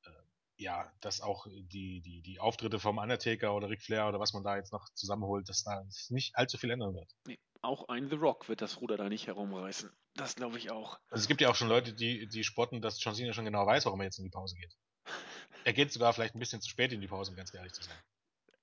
äh, 0.06 0.10
ja, 0.58 0.92
dass 1.02 1.22
auch 1.22 1.46
die, 1.48 2.02
die, 2.02 2.22
die 2.22 2.40
Auftritte 2.40 2.80
vom 2.80 2.98
Undertaker 2.98 3.54
oder 3.54 3.70
Ric 3.70 3.82
Flair 3.82 4.08
oder 4.08 4.20
was 4.20 4.34
man 4.34 4.44
da 4.44 4.56
jetzt 4.56 4.72
noch 4.72 4.90
zusammenholt, 4.94 5.50
dass 5.50 5.64
da 5.64 5.86
nicht 6.10 6.36
allzu 6.36 6.58
viel 6.58 6.72
ändern 6.72 6.96
wird. 6.96 7.12
Nee, 7.28 7.40
auch 7.62 7.88
ein 7.90 8.10
The 8.10 8.16
Rock 8.16 8.50
wird 8.50 8.62
das 8.62 8.82
Ruder 8.82 8.98
da 8.98 9.10
nicht 9.10 9.28
herumreißen. 9.28 9.92
Das 10.16 10.36
glaube 10.36 10.58
ich 10.58 10.72
auch. 10.72 11.00
Also 11.10 11.24
es 11.24 11.28
gibt 11.28 11.42
ja 11.42 11.50
auch 11.50 11.56
schon 11.56 11.70
Leute, 11.70 11.94
die, 11.94 12.28
die 12.28 12.44
spotten, 12.44 12.82
dass 12.82 13.04
John 13.04 13.16
Cena 13.16 13.34
schon 13.34 13.46
genau 13.46 13.66
weiß, 13.66 13.86
warum 13.86 14.02
er 14.02 14.06
jetzt 14.06 14.18
in 14.20 14.26
die 14.26 14.32
Pause 14.32 14.56
geht. 14.56 14.76
Er 15.66 15.72
geht 15.72 15.94
sogar 15.94 16.12
vielleicht 16.12 16.36
ein 16.36 16.40
bisschen 16.40 16.60
zu 16.60 16.70
spät 16.70 16.92
in 16.92 17.00
die 17.00 17.08
Pause, 17.08 17.32
um 17.32 17.38
ganz 17.38 17.54
ehrlich 17.54 17.72
zu 17.72 17.84
sein. 17.84 17.96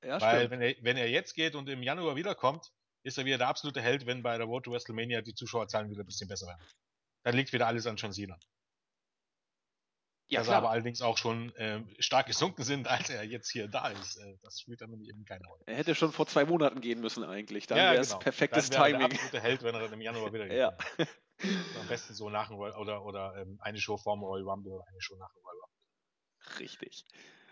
Ja, 0.05 0.21
Weil 0.21 0.51
wenn 0.51 0.61
er, 0.61 0.75
wenn 0.83 0.99
er 0.99 1.09
jetzt 1.09 1.35
geht 1.35 1.55
und 1.55 1.67
im 1.71 1.83
Januar 1.83 2.15
wiederkommt, 2.15 2.71
ist 3.03 3.17
er 3.17 3.25
wieder 3.25 3.39
der 3.39 3.49
absolute 3.49 3.81
Held, 3.81 4.05
wenn 4.05 4.23
bei 4.23 4.37
der 4.37 4.47
Road 4.47 4.65
to 4.65 4.73
WrestleMania 4.73 5.23
die 5.23 5.35
Zuschauerzahlen 5.35 5.91
wieder 5.91 6.03
ein 6.03 6.07
bisschen 6.07 6.29
besser 6.29 6.47
werden. 6.47 6.61
Dann 7.23 7.37
liegt 7.37 7.53
wieder 7.53 7.67
alles 7.67 7.87
an 7.87 7.97
John 7.97 8.13
Cena. 8.13 8.39
Ja, 10.31 10.41
dass 10.41 10.47
klar. 10.47 10.59
aber 10.59 10.71
allerdings 10.71 11.03
auch 11.03 11.19
schon 11.19 11.53
äh, 11.57 11.83
stark 11.99 12.29
gesunken 12.29 12.63
sind, 12.63 12.87
als 12.89 13.11
er 13.11 13.25
jetzt 13.25 13.51
hier 13.51 13.67
da 13.69 13.89
ist. 13.89 14.17
Äh, 14.17 14.37
das 14.43 14.61
spielt 14.61 14.81
dann 14.81 14.91
nämlich 14.91 15.09
eben 15.09 15.25
keine 15.25 15.45
Rolle. 15.45 15.63
Er 15.67 15.75
hätte 15.75 15.95
schon 15.95 16.13
vor 16.13 16.27
zwei 16.27 16.45
Monaten 16.45 16.81
gehen 16.81 17.01
müssen 17.01 17.25
eigentlich. 17.25 17.67
Dann 17.67 17.79
ja, 17.79 17.93
wäre 17.93 18.01
es 18.01 18.11
genau. 18.11 18.21
perfektes 18.21 18.71
dann 18.71 18.85
Timing. 18.85 19.09
Der 19.09 19.11
absolute 19.11 19.41
Held, 19.41 19.63
wenn 19.65 19.75
er 19.75 19.81
dann 19.81 19.93
im 19.93 20.01
Januar 20.01 20.33
wieder 20.33 20.49
geht. 20.49 20.57
ja. 20.57 20.77
Am 21.81 21.89
besten 21.89 22.15
so 22.15 22.31
nach 22.31 22.49
dem 22.49 22.57
Royal 22.57 22.77
oder, 22.77 23.05
oder 23.05 23.35
ähm, 23.39 23.59
eine 23.61 23.81
Show 23.81 23.97
vorm 23.97 24.23
Royal 24.23 24.47
Rumble 24.47 24.73
oder 24.73 24.85
eine 24.87 25.01
Show 25.01 25.17
nach 25.17 25.33
dem 25.33 25.43
Royal 25.43 25.57
Rumble. 25.63 26.61
Richtig. 26.61 27.05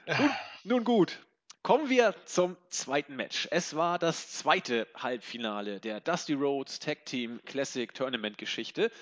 nun, 0.06 0.30
nun 0.64 0.84
gut. 0.84 1.18
Kommen 1.62 1.90
wir 1.90 2.14
zum 2.26 2.56
zweiten 2.68 3.16
Match. 3.16 3.48
Es 3.50 3.74
war 3.74 3.98
das 3.98 4.30
zweite 4.30 4.86
Halbfinale 4.94 5.80
der 5.80 6.00
Dusty 6.00 6.34
Rhodes 6.34 6.78
Tag 6.78 7.04
Team 7.06 7.40
Classic 7.44 7.92
Tournament 7.92 8.38
Geschichte. 8.38 8.92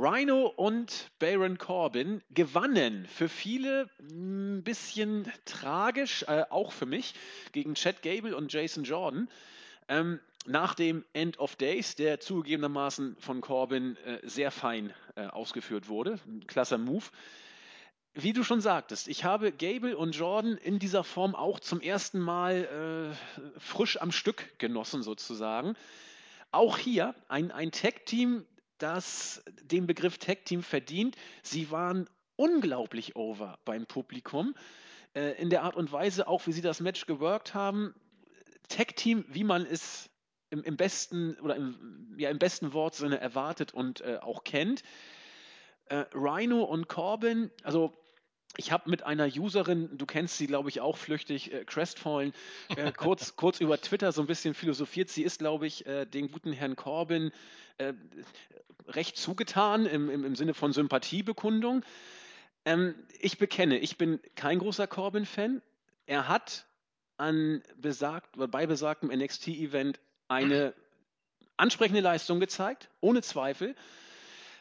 Rhino 0.00 0.46
und 0.46 1.10
Baron 1.18 1.58
Corbin 1.58 2.22
gewannen. 2.30 3.04
Für 3.06 3.28
viele 3.28 3.90
ein 3.98 4.62
bisschen 4.62 5.30
tragisch, 5.44 6.22
äh, 6.28 6.44
auch 6.50 6.70
für 6.70 6.86
mich, 6.86 7.14
gegen 7.50 7.74
Chad 7.74 8.02
Gable 8.02 8.36
und 8.36 8.52
Jason 8.52 8.84
Jordan. 8.84 9.28
Ähm, 9.88 10.20
nach 10.46 10.74
dem 10.74 11.04
End 11.14 11.40
of 11.40 11.56
Days, 11.56 11.96
der 11.96 12.20
zugegebenermaßen 12.20 13.16
von 13.18 13.40
Corbin 13.40 13.96
äh, 14.04 14.20
sehr 14.22 14.52
fein 14.52 14.94
äh, 15.16 15.26
ausgeführt 15.26 15.88
wurde. 15.88 16.20
Ein 16.28 16.46
klasser 16.46 16.78
Move. 16.78 17.06
Wie 18.14 18.32
du 18.32 18.44
schon 18.44 18.60
sagtest, 18.60 19.08
ich 19.08 19.24
habe 19.24 19.50
Gable 19.50 19.96
und 19.96 20.14
Jordan 20.14 20.56
in 20.58 20.78
dieser 20.78 21.02
Form 21.02 21.34
auch 21.34 21.58
zum 21.58 21.80
ersten 21.80 22.20
Mal 22.20 23.14
äh, 23.16 23.58
frisch 23.58 24.00
am 24.00 24.12
Stück 24.12 24.58
genossen, 24.58 25.02
sozusagen. 25.02 25.74
Auch 26.52 26.78
hier 26.78 27.16
ein, 27.26 27.50
ein 27.50 27.72
Tag-Team, 27.72 28.46
das 28.78 29.42
den 29.62 29.86
Begriff 29.86 30.18
Tag 30.18 30.44
Team 30.44 30.62
verdient. 30.62 31.16
Sie 31.42 31.70
waren 31.70 32.08
unglaublich 32.36 33.16
over 33.16 33.58
beim 33.64 33.86
Publikum. 33.86 34.54
Äh, 35.14 35.40
in 35.40 35.50
der 35.50 35.62
Art 35.62 35.76
und 35.76 35.90
Weise, 35.92 36.28
auch 36.28 36.46
wie 36.46 36.52
sie 36.52 36.60
das 36.60 36.80
Match 36.80 37.06
geworkt 37.06 37.54
haben. 37.54 37.94
Tag 38.68 38.96
Team, 38.96 39.24
wie 39.28 39.44
man 39.44 39.66
es 39.66 40.10
im, 40.50 40.62
im 40.62 40.76
besten 40.76 41.34
oder 41.40 41.56
im, 41.56 42.14
ja, 42.18 42.30
im 42.30 42.38
besten 42.38 42.72
Wortsinne 42.72 43.18
erwartet 43.18 43.74
und 43.74 44.00
äh, 44.02 44.18
auch 44.20 44.44
kennt. 44.44 44.82
Äh, 45.86 46.04
Rhino 46.14 46.62
und 46.62 46.88
Corbin, 46.88 47.50
also 47.62 47.92
ich 48.56 48.72
habe 48.72 48.90
mit 48.90 49.04
einer 49.04 49.26
Userin, 49.26 49.96
du 49.96 50.06
kennst 50.06 50.38
sie, 50.38 50.46
glaube 50.46 50.68
ich, 50.68 50.80
auch 50.80 50.96
flüchtig, 50.96 51.52
äh, 51.52 51.64
Crestfallen, 51.64 52.32
äh, 52.74 52.92
kurz, 52.92 53.34
kurz 53.36 53.60
über 53.60 53.80
Twitter 53.80 54.12
so 54.12 54.22
ein 54.22 54.26
bisschen 54.26 54.54
philosophiert. 54.54 55.10
Sie 55.10 55.22
ist, 55.22 55.38
glaube 55.38 55.66
ich, 55.66 55.86
äh, 55.86 56.06
den 56.06 56.30
guten 56.30 56.52
Herrn 56.52 56.76
Corbin 56.76 57.30
äh, 57.78 57.92
recht 58.86 59.16
zugetan 59.16 59.86
im, 59.86 60.10
im, 60.10 60.24
im 60.24 60.34
Sinne 60.34 60.54
von 60.54 60.72
Sympathiebekundung. 60.72 61.84
Ähm, 62.64 62.94
ich 63.20 63.38
bekenne, 63.38 63.78
ich 63.78 63.98
bin 63.98 64.20
kein 64.34 64.58
großer 64.58 64.86
Corbin-Fan. 64.86 65.62
Er 66.06 66.28
hat 66.28 66.66
an 67.16 67.62
besagt, 67.76 68.36
bei 68.50 68.66
besagtem 68.66 69.10
NXT-Event 69.10 70.00
eine 70.28 70.74
ansprechende 71.56 72.00
Leistung 72.00 72.40
gezeigt, 72.40 72.88
ohne 73.00 73.22
Zweifel. 73.22 73.74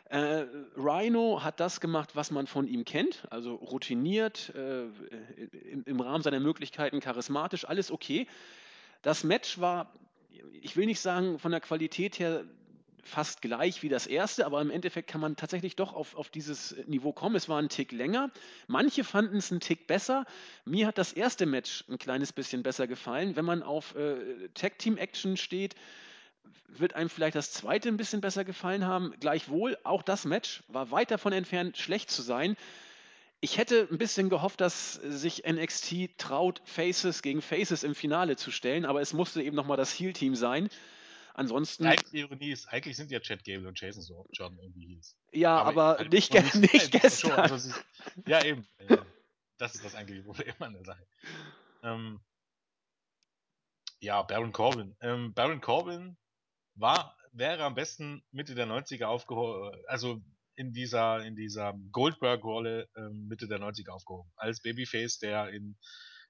Äh, 0.09 0.45
Rhino 0.77 1.43
hat 1.43 1.59
das 1.59 1.81
gemacht, 1.81 2.15
was 2.15 2.31
man 2.31 2.47
von 2.47 2.67
ihm 2.67 2.85
kennt, 2.85 3.27
also 3.29 3.55
routiniert, 3.55 4.53
äh, 4.55 4.85
im, 5.71 5.83
im, 5.85 5.99
Rahmen 5.99 6.23
seiner 6.23 6.39
Möglichkeiten 6.39 7.01
charismatisch, 7.01 7.65
alles 7.65 7.91
okay. 7.91 8.27
Das 9.01 9.25
Match 9.25 9.59
war, 9.59 9.91
ich 10.61 10.77
will 10.77 10.85
nicht 10.85 11.01
sagen 11.01 11.39
von 11.39 11.51
der 11.51 11.59
Qualität 11.59 12.19
her 12.19 12.45
fast 13.03 13.41
gleich 13.41 13.83
wie 13.83 13.89
das 13.89 14.05
erste, 14.05 14.45
aber 14.45 14.61
im 14.61 14.69
Endeffekt 14.69 15.09
kann 15.09 15.21
man 15.21 15.35
tatsächlich 15.35 15.75
doch 15.75 15.93
auf, 15.93 16.15
auf 16.15 16.29
dieses 16.29 16.75
Niveau 16.87 17.11
kommen. 17.13 17.35
Es 17.35 17.49
war 17.49 17.59
ein 17.59 17.69
Tick 17.69 17.91
länger. 17.91 18.31
Manche 18.67 19.03
fanden 19.03 19.37
es 19.37 19.51
einen 19.51 19.61
Tick 19.61 19.87
besser. 19.87 20.25
Mir 20.65 20.87
hat 20.87 20.97
das 20.97 21.13
erste 21.13 21.45
Match 21.45 21.85
ein 21.89 21.97
kleines 21.97 22.33
bisschen 22.33 22.63
besser 22.63 22.87
gefallen. 22.87 23.35
Wenn 23.35 23.45
man 23.45 23.63
auf 23.63 23.95
äh, 23.95 24.49
Tag-Team-Action 24.53 25.37
steht, 25.37 25.75
wird 26.67 26.93
einem 26.93 27.09
vielleicht 27.09 27.35
das 27.35 27.51
zweite 27.51 27.89
ein 27.89 27.97
bisschen 27.97 28.21
besser 28.21 28.45
gefallen 28.45 28.85
haben. 28.85 29.13
Gleichwohl, 29.19 29.77
auch 29.83 30.03
das 30.03 30.25
Match 30.25 30.63
war 30.67 30.91
weit 30.91 31.11
davon 31.11 31.33
entfernt, 31.33 31.77
schlecht 31.77 32.11
zu 32.11 32.21
sein. 32.21 32.55
Ich 33.39 33.57
hätte 33.57 33.87
ein 33.91 33.97
bisschen 33.97 34.29
gehofft, 34.29 34.61
dass 34.61 34.93
sich 34.93 35.43
NXT 35.45 36.17
traut, 36.17 36.61
Faces 36.65 37.21
gegen 37.21 37.41
Faces 37.41 37.83
im 37.83 37.93
Finale 37.93 38.35
zu 38.35 38.51
stellen, 38.51 38.85
aber 38.85 39.01
es 39.01 39.13
musste 39.13 39.43
eben 39.43 39.55
nochmal 39.55 39.77
das 39.77 39.97
Heal-Team 39.97 40.35
sein. 40.35 40.69
Ansonsten. 41.37 41.87
Die 42.11 42.21
Ironie 42.21 42.51
ist, 42.51 42.67
eigentlich 42.67 42.97
sind 42.97 43.11
ja 43.11 43.19
Chad 43.19 43.43
Gable 43.43 43.67
und 43.67 43.79
Jason 43.79 44.01
so 44.01 44.25
Jordan 44.31 44.57
irgendwie 44.57 44.87
Heels. 44.87 45.15
Ja, 45.31 45.55
aber, 45.59 45.69
aber 45.69 45.97
halt 45.99 46.11
nicht, 46.11 46.31
ge 46.31 46.41
nicht, 46.41 46.55
nicht 46.73 46.91
gestern. 46.91 47.33
Also 47.33 47.55
ist, 47.55 47.85
ja, 48.25 48.43
eben. 48.43 48.67
Äh, 48.79 48.97
das 49.59 49.75
ist 49.75 49.85
das 49.85 49.93
eigentliche 49.93 50.23
Problem 50.23 50.55
an 50.59 50.73
der 50.73 50.83
Sache. 50.83 51.05
Ähm, 51.83 52.19
ja, 53.99 54.21
Baron 54.23 54.51
Corbin. 54.51 54.95
Ähm, 54.99 55.33
Baron 55.35 55.61
Corbin 55.61 56.17
war, 56.79 57.15
wäre 57.31 57.63
am 57.63 57.75
besten 57.75 58.23
Mitte 58.31 58.55
der 58.55 58.67
90er 58.67 59.05
aufgeholt, 59.05 59.77
also 59.87 60.21
in 60.55 60.73
dieser, 60.73 61.23
in 61.23 61.35
dieser 61.35 61.73
Goldberg-Rolle 61.91 62.89
ähm, 62.95 63.27
Mitte 63.27 63.47
der 63.47 63.59
90er 63.59 63.89
aufgehoben. 63.89 64.31
Als 64.35 64.61
Babyface, 64.61 65.19
der 65.19 65.49
in 65.49 65.77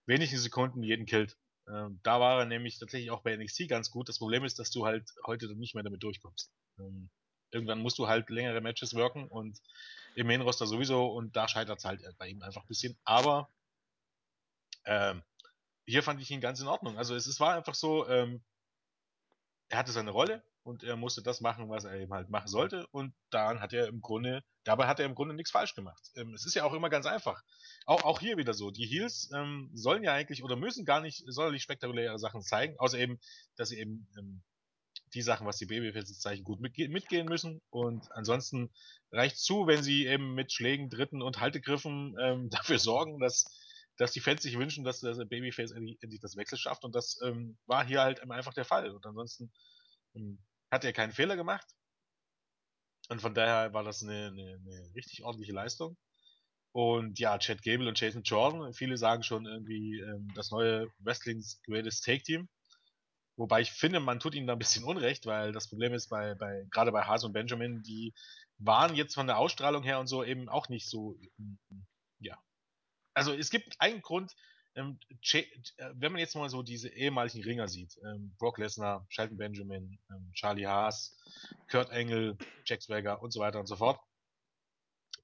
wenigen 0.06 0.38
Sekunden 0.38 0.84
jeden 0.84 1.06
killt. 1.06 1.38
Ähm, 1.70 2.00
da 2.04 2.20
war 2.20 2.40
er 2.40 2.46
nämlich 2.46 2.78
tatsächlich 2.78 3.12
auch 3.12 3.24
bei 3.24 3.36
NXT 3.36 3.70
ganz 3.70 3.90
gut. 3.90 4.10
Das 4.10 4.20
Problem 4.20 4.44
ist, 4.44 4.60
dass 4.60 4.70
du 4.70 4.86
halt 4.86 5.10
heute 5.26 5.54
nicht 5.56 5.76
mehr 5.76 5.84
damit 5.84 6.04
durchkommst. 6.04 6.52
Ähm, 6.80 7.10
irgendwann 7.52 7.82
musst 7.82 7.98
du 8.00 8.08
halt 8.08 8.30
längere 8.30 8.62
Matches 8.62 8.94
wirken 8.94 9.28
und 9.28 9.60
im 10.16 10.28
Main 10.28 10.42
Roster 10.42 10.68
sowieso 10.68 11.08
und 11.08 11.36
da 11.36 11.48
scheitert 11.48 11.80
es 11.80 11.86
halt 11.86 12.02
bei 12.18 12.28
ihm 12.28 12.42
einfach 12.42 12.64
ein 12.64 12.68
bisschen. 12.68 12.98
Aber 13.06 13.50
ähm, 14.86 15.24
hier 15.86 16.04
fand 16.04 16.22
ich 16.22 16.32
ihn 16.32 16.42
ganz 16.42 16.60
in 16.60 16.68
Ordnung. 16.68 16.98
Also 16.98 17.16
es, 17.16 17.28
es 17.28 17.40
war 17.40 17.56
einfach 17.56 17.76
so, 17.76 18.08
ähm, 18.10 18.44
er 19.70 19.78
hatte 19.78 19.92
seine 19.92 20.12
Rolle 20.12 20.44
und 20.64 20.84
er 20.84 20.96
musste 20.96 21.22
das 21.22 21.42
machen, 21.42 21.70
was 21.70 21.86
er 21.86 22.00
eben 22.00 22.14
halt 22.14 22.30
machen 22.30 22.48
sollte. 22.48 22.88
Und 22.88 23.14
daran 23.30 23.62
hat 23.62 23.74
er 23.74 23.88
im 23.88 24.02
Grunde, 24.02 24.44
dabei 24.64 24.88
hat 24.88 25.00
er 25.00 25.06
im 25.06 25.16
Grunde 25.16 25.34
nichts 25.34 25.52
falsch 25.52 25.76
gemacht. 25.76 26.12
Ähm, 26.16 26.34
es 26.34 26.46
ist 26.46 26.56
ja 26.56 26.64
auch 26.64 26.74
immer 26.74 26.90
ganz 26.90 27.06
einfach. 27.06 27.42
Auch, 27.86 28.04
auch 28.04 28.20
hier 28.20 28.38
wieder 28.38 28.54
so. 28.54 28.72
Die 28.72 28.86
Heels 28.86 29.30
ähm, 29.34 29.70
sollen 29.74 30.04
ja 30.04 30.14
eigentlich 30.14 30.44
oder 30.44 30.56
müssen 30.56 30.86
gar 30.86 31.02
nicht 31.02 31.24
sonderlich 31.28 31.64
spektakuläre 31.64 32.20
Sachen 32.20 32.42
zeigen, 32.42 32.78
außer 32.80 32.98
eben, 32.98 33.20
dass 33.56 33.70
sie 33.70 33.80
eben 33.80 34.08
ähm, 34.18 34.42
die 35.14 35.22
Sachen, 35.22 35.48
was 35.48 35.58
die 35.58 35.66
Babyfaces 35.66 36.20
zeichen, 36.20 36.44
gut 36.44 36.60
mitge 36.60 36.90
mitgehen 36.90 37.28
müssen. 37.28 37.62
Und 37.70 38.12
ansonsten 38.12 38.70
reicht 39.12 39.38
zu, 39.38 39.68
wenn 39.68 39.84
sie 39.84 40.06
eben 40.06 40.34
mit 40.34 40.52
Schlägen, 40.52 40.90
Dritten 40.90 41.22
und 41.22 41.40
Haltegriffen 41.40 42.16
ähm, 42.22 42.50
dafür 42.52 42.80
sorgen, 42.80 43.20
dass, 43.20 43.46
dass 43.98 44.12
die 44.12 44.20
Fans 44.20 44.44
sich 44.44 44.58
wünschen, 44.58 44.84
dass 44.84 45.02
das 45.02 45.18
Babyface 45.18 45.72
endlich, 45.72 45.98
endlich 46.02 46.22
das 46.22 46.36
Wechsel 46.36 46.58
schafft. 46.58 46.84
Und 46.84 46.96
das 46.96 47.20
ähm, 47.24 47.58
war 47.66 47.86
hier 47.86 48.02
halt 48.02 48.20
einfach 48.30 48.54
der 48.54 48.66
Fall. 48.66 48.92
Und 48.92 49.06
ansonsten 49.06 49.52
ähm, 50.16 50.40
hat 50.72 50.86
er 50.86 50.94
keinen 50.94 51.12
Fehler 51.12 51.36
gemacht. 51.36 51.66
Und 53.10 53.22
von 53.22 53.34
daher 53.34 53.74
war 53.74 53.84
das 53.84 54.04
eine, 54.04 54.28
eine, 54.28 54.62
eine 54.66 54.96
richtig 54.96 55.24
ordentliche 55.24 55.54
Leistung. 55.54 55.98
Und 56.74 57.18
ja, 57.20 57.40
Chad 57.40 57.64
Gable 57.64 57.88
und 57.88 58.00
Jason 58.00 58.22
Jordan, 58.24 58.74
viele 58.74 58.98
sagen 58.98 59.24
schon 59.24 59.46
irgendwie 59.46 60.00
ähm, 60.00 60.32
das 60.36 60.52
neue 60.52 60.88
Wrestling's 61.00 61.62
Greatest 61.64 62.04
Take 62.04 62.22
Team. 62.22 62.50
Wobei 63.36 63.62
ich 63.62 63.72
finde, 63.72 64.00
man 64.00 64.20
tut 64.20 64.36
ihnen 64.36 64.48
da 64.48 64.54
ein 64.54 64.60
bisschen 64.60 64.84
Unrecht, 64.84 65.26
weil 65.26 65.52
das 65.52 65.70
Problem 65.70 65.94
ist 65.94 66.10
bei, 66.10 66.36
bei 66.36 66.66
gerade 66.72 66.92
bei 66.92 67.04
Haas 67.04 67.24
und 67.24 67.34
Benjamin, 67.34 67.82
die 67.84 68.14
waren 68.58 68.96
jetzt 68.96 69.14
von 69.14 69.28
der 69.28 69.38
Ausstrahlung 69.38 69.84
her 69.84 70.00
und 70.00 70.08
so 70.08 70.24
eben 70.24 70.50
auch 70.50 70.70
nicht 70.70 70.90
so, 70.90 71.20
ja. 72.20 72.38
Also 73.18 73.34
es 73.34 73.50
gibt 73.50 73.76
einen 73.80 74.02
Grund, 74.04 74.36
ähm, 74.76 75.00
äh, 75.34 75.44
wenn 75.96 76.12
man 76.12 76.20
jetzt 76.20 76.36
mal 76.36 76.50
so 76.50 76.62
diese 76.62 76.90
ehemaligen 76.90 77.44
Ringer 77.44 77.68
sieht, 77.68 77.98
ähm, 78.06 78.36
Brock 78.38 78.60
Lesnar, 78.60 79.08
Shelton 79.10 79.38
Benjamin, 79.38 80.00
ähm, 80.12 80.32
Charlie 80.34 80.68
Haas, 80.68 81.18
Kurt 81.68 81.90
Angle, 81.90 82.38
Jack 82.66 82.84
Swagger 82.84 83.20
und 83.20 83.32
so 83.32 83.40
weiter 83.40 83.60
und 83.60 83.66
so 83.66 83.76
fort, 83.76 84.00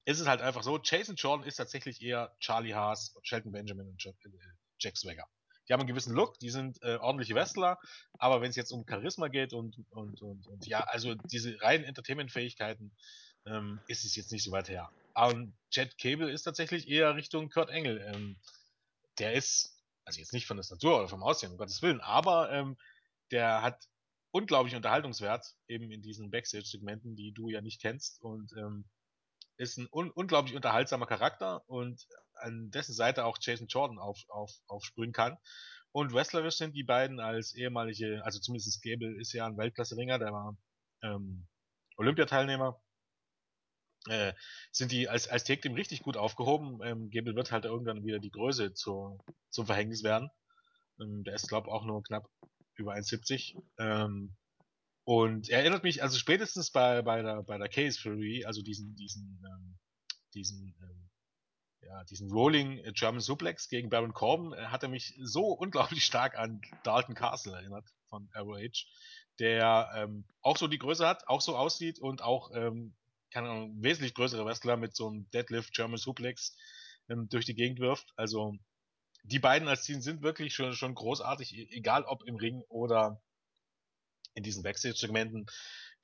ist 0.06 0.18
es 0.18 0.26
halt 0.26 0.40
einfach 0.40 0.64
so, 0.64 0.80
Jason 0.82 1.14
Jordan 1.14 1.46
ist 1.46 1.54
tatsächlich 1.54 2.02
eher 2.02 2.34
Charlie 2.40 2.74
Haas, 2.74 3.14
Shelton 3.22 3.52
Benjamin 3.52 3.86
und 3.86 4.02
Jack, 4.02 4.16
äh, 4.24 4.30
Jack 4.80 4.96
Swagger 4.96 5.28
die 5.66 5.72
haben 5.72 5.80
einen 5.80 5.88
gewissen 5.88 6.14
Look, 6.14 6.38
die 6.40 6.50
sind 6.50 6.82
äh, 6.82 6.96
ordentliche 6.96 7.34
Wrestler, 7.34 7.78
aber 8.18 8.42
wenn 8.42 8.50
es 8.50 8.56
jetzt 8.56 8.70
um 8.70 8.84
Charisma 8.86 9.28
geht 9.28 9.54
und, 9.54 9.78
und, 9.88 10.20
und, 10.20 10.46
und 10.46 10.66
ja, 10.66 10.80
also 10.80 11.14
diese 11.14 11.58
reinen 11.62 11.84
Entertainment-Fähigkeiten, 11.84 12.92
ist 13.88 14.06
es 14.06 14.16
jetzt 14.16 14.32
nicht 14.32 14.42
so 14.42 14.52
weit 14.52 14.70
her. 14.70 14.90
Und 15.14 15.56
Jet 15.70 15.96
Cable 15.98 16.30
ist 16.30 16.42
tatsächlich 16.42 16.88
eher 16.88 17.14
Richtung 17.14 17.48
Kurt 17.48 17.70
Engel. 17.70 18.00
Ähm, 18.00 18.36
der 19.18 19.34
ist, 19.34 19.78
also 20.04 20.18
jetzt 20.18 20.32
nicht 20.32 20.46
von 20.46 20.56
der 20.56 20.64
Statur 20.64 20.98
oder 20.98 21.08
vom 21.08 21.22
Aussehen, 21.22 21.52
um 21.52 21.58
Gottes 21.58 21.82
Willen, 21.82 22.00
aber 22.00 22.50
ähm, 22.50 22.76
der 23.30 23.62
hat 23.62 23.88
unglaublich 24.32 24.74
Unterhaltungswert, 24.74 25.54
eben 25.68 25.90
in 25.92 26.02
diesen 26.02 26.30
Backstage-Segmenten, 26.30 27.14
die 27.14 27.32
du 27.32 27.48
ja 27.48 27.60
nicht 27.60 27.80
kennst. 27.80 28.20
Und 28.20 28.52
ähm, 28.56 28.84
ist 29.56 29.78
ein 29.78 29.88
un 29.92 30.10
unglaublich 30.10 30.56
unterhaltsamer 30.56 31.06
Charakter 31.06 31.68
und 31.68 32.06
an 32.34 32.70
dessen 32.70 32.94
Seite 32.94 33.24
auch 33.24 33.38
Jason 33.40 33.68
Jordan 33.68 33.98
auf, 33.98 34.18
auf, 34.28 34.50
aufsprühen 34.66 35.12
kann. 35.12 35.38
Und 35.92 36.12
wrestlerisch 36.12 36.56
sind 36.56 36.74
die 36.74 36.82
beiden 36.82 37.20
als 37.20 37.54
ehemalige, 37.54 38.24
also 38.24 38.40
zumindest 38.40 38.82
Gable 38.82 39.20
ist 39.20 39.32
ja 39.32 39.46
ein 39.46 39.56
Weltklasse-Ringer, 39.56 40.18
der 40.18 40.32
war 40.32 40.56
ähm, 41.02 41.46
Olympiateilnehmer, 41.96 42.82
äh, 44.08 44.32
sind 44.70 44.92
die 44.92 45.08
als, 45.08 45.28
als 45.28 45.44
Take 45.44 45.62
Team 45.62 45.74
richtig 45.74 46.02
gut 46.02 46.16
aufgehoben. 46.16 46.80
Ähm, 46.82 47.10
Gable 47.10 47.34
wird 47.36 47.52
halt 47.52 47.64
irgendwann 47.64 48.04
wieder 48.04 48.18
die 48.18 48.30
Größe 48.30 48.74
zur, 48.74 49.18
zum 49.50 49.66
Verhängnis 49.66 50.02
werden. 50.02 50.30
Ähm, 51.00 51.24
der 51.24 51.34
ist, 51.34 51.48
glaube 51.48 51.70
auch 51.70 51.84
nur 51.84 52.02
knapp 52.02 52.28
über 52.76 52.94
1,70. 52.94 53.56
Ähm, 53.78 54.36
und 55.04 55.48
er 55.50 55.60
erinnert 55.60 55.82
mich, 55.82 56.02
also 56.02 56.18
spätestens 56.18 56.70
bei, 56.70 57.02
bei 57.02 57.22
der, 57.22 57.42
bei 57.42 57.58
der 57.58 57.68
Case 57.68 58.00
Fury, 58.00 58.44
also 58.44 58.62
diesen, 58.62 58.94
diesen, 58.96 59.42
ähm, 59.44 59.78
diesen, 60.34 60.74
ähm, 60.80 61.10
ja, 61.82 62.04
diesen 62.04 62.30
Rolling 62.30 62.82
German 62.94 63.20
Suplex 63.20 63.68
gegen 63.68 63.90
Baron 63.90 64.14
Corbin, 64.14 64.52
äh, 64.52 64.66
hat 64.66 64.82
er 64.82 64.88
mich 64.88 65.14
so 65.22 65.48
unglaublich 65.48 66.04
stark 66.04 66.38
an 66.38 66.60
Dalton 66.82 67.14
Castle 67.14 67.54
erinnert 67.54 67.86
von 68.08 68.28
Arrow 68.32 68.58
der 69.40 69.90
ähm, 69.96 70.24
auch 70.42 70.56
so 70.56 70.68
die 70.68 70.78
Größe 70.78 71.06
hat, 71.06 71.26
auch 71.26 71.40
so 71.40 71.56
aussieht 71.56 71.98
und 71.98 72.22
auch, 72.22 72.50
ähm, 72.54 72.94
keine 73.34 73.50
Ahnung, 73.50 73.82
wesentlich 73.82 74.14
größere 74.14 74.46
Wrestler 74.46 74.76
mit 74.76 74.94
so 74.94 75.08
einem 75.08 75.28
Deadlift 75.30 75.74
German 75.74 75.98
Suplex 75.98 76.56
ähm, 77.08 77.28
durch 77.28 77.44
die 77.44 77.56
Gegend 77.56 77.80
wirft. 77.80 78.12
Also 78.14 78.56
die 79.24 79.40
beiden 79.40 79.66
als 79.66 79.82
Team 79.82 80.00
sind 80.00 80.22
wirklich 80.22 80.54
schon, 80.54 80.72
schon 80.72 80.94
großartig, 80.94 81.52
e-, 81.52 81.68
egal 81.70 82.04
ob 82.04 82.22
im 82.22 82.36
Ring 82.36 82.62
oder 82.68 83.20
in 84.34 84.44
diesen 84.44 84.62
Backstage-Segmenten. 84.62 85.46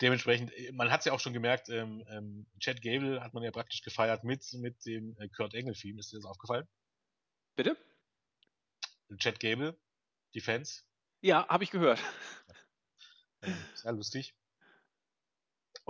Dementsprechend, 0.01 0.53
äh, 0.57 0.73
man 0.73 0.91
hat 0.91 1.01
es 1.01 1.07
ja 1.07 1.13
auch 1.13 1.21
schon 1.21 1.33
gemerkt, 1.33 1.69
ähm, 1.69 2.05
ähm, 2.09 2.47
Chad 2.59 2.83
Gable 2.83 3.23
hat 3.23 3.33
man 3.33 3.45
ja 3.45 3.53
praktisch 3.53 3.83
gefeiert 3.83 4.25
mit, 4.25 4.45
mit 4.55 4.85
dem 4.85 5.17
äh, 5.21 5.29
Kurt 5.29 5.55
Engel-Theme. 5.55 6.01
Ist 6.01 6.11
dir 6.11 6.17
das 6.17 6.25
aufgefallen? 6.25 6.67
Bitte? 7.55 7.77
Chad 9.19 9.39
Gable, 9.39 9.79
die 10.35 10.41
Fans. 10.41 10.85
Ja, 11.21 11.47
habe 11.47 11.63
ich 11.63 11.71
gehört. 11.71 12.01
Ähm, 13.43 13.57
sehr 13.75 13.93
lustig. 13.93 14.35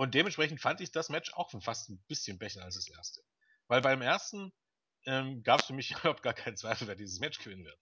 Und 0.01 0.15
dementsprechend 0.15 0.59
fand 0.59 0.81
ich 0.81 0.91
das 0.91 1.09
Match 1.09 1.31
auch 1.35 1.51
fast 1.61 1.91
ein 1.91 2.03
bisschen 2.07 2.39
besser 2.39 2.63
als 2.63 2.73
das 2.73 2.89
erste. 2.89 3.21
Weil 3.67 3.81
beim 3.81 4.01
ersten 4.01 4.51
ähm, 5.05 5.43
gab 5.43 5.59
es 5.59 5.67
für 5.67 5.73
mich 5.73 5.91
überhaupt 5.91 6.23
gar 6.23 6.33
keinen 6.33 6.57
Zweifel, 6.57 6.87
wer 6.87 6.95
dieses 6.95 7.19
Match 7.19 7.37
gewinnen 7.37 7.65
wird. 7.65 7.77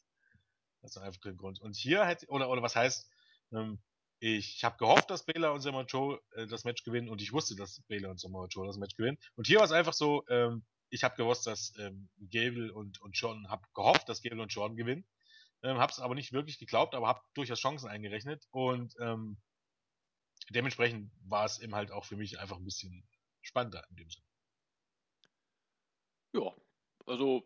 Das 0.81 0.97
ist 0.97 1.01
einfach 1.01 1.21
kein 1.21 1.37
Grund. 1.37 1.61
Und 1.61 1.77
hier 1.77 2.05
hätte, 2.05 2.27
oder, 2.27 2.49
oder 2.49 2.61
was 2.61 2.75
heißt, 2.75 3.09
ähm, 3.53 3.79
ich 4.19 4.65
habe 4.65 4.75
gehofft, 4.75 5.09
dass 5.09 5.25
Baylor 5.25 5.53
und 5.53 5.61
Samoa 5.61 5.83
Joe 5.83 6.19
äh, 6.35 6.45
das 6.45 6.65
Match 6.65 6.83
gewinnen 6.83 7.07
und 7.07 7.21
ich 7.21 7.31
wusste, 7.31 7.55
dass 7.55 7.81
Baylor 7.87 8.11
und 8.11 8.19
Samoa 8.19 8.47
Joe 8.47 8.67
das 8.67 8.75
Match 8.75 8.97
gewinnen. 8.97 9.17
Und 9.35 9.47
hier 9.47 9.59
war 9.59 9.65
es 9.65 9.71
einfach 9.71 9.93
so, 9.93 10.25
ähm, 10.27 10.65
ich 10.89 11.05
habe 11.05 11.15
gewusst, 11.15 11.47
dass 11.47 11.71
ähm, 11.79 12.09
Gable 12.19 12.73
und, 12.73 12.99
und 12.99 13.17
Jordan, 13.17 13.47
habe 13.47 13.65
gehofft, 13.73 14.09
dass 14.09 14.21
Gable 14.21 14.41
und 14.41 14.53
Jordan 14.53 14.75
gewinnen. 14.75 15.05
Ähm, 15.63 15.77
habe 15.77 15.93
es 15.93 16.01
aber 16.01 16.15
nicht 16.15 16.33
wirklich 16.33 16.59
geglaubt, 16.59 16.95
aber 16.95 17.07
habe 17.07 17.21
durchaus 17.33 17.61
Chancen 17.61 17.87
eingerechnet 17.87 18.45
und 18.51 18.93
ähm, 18.99 19.37
dementsprechend 20.49 21.11
war 21.27 21.45
es 21.45 21.59
eben 21.59 21.75
halt 21.75 21.91
auch 21.91 22.05
für 22.05 22.17
mich 22.17 22.39
einfach 22.39 22.57
ein 22.57 22.65
bisschen 22.65 23.07
spannender 23.41 23.85
in 23.89 23.95
dem 23.97 24.09
Sinne. 24.09 24.25
Ja, 26.33 26.53
also 27.05 27.43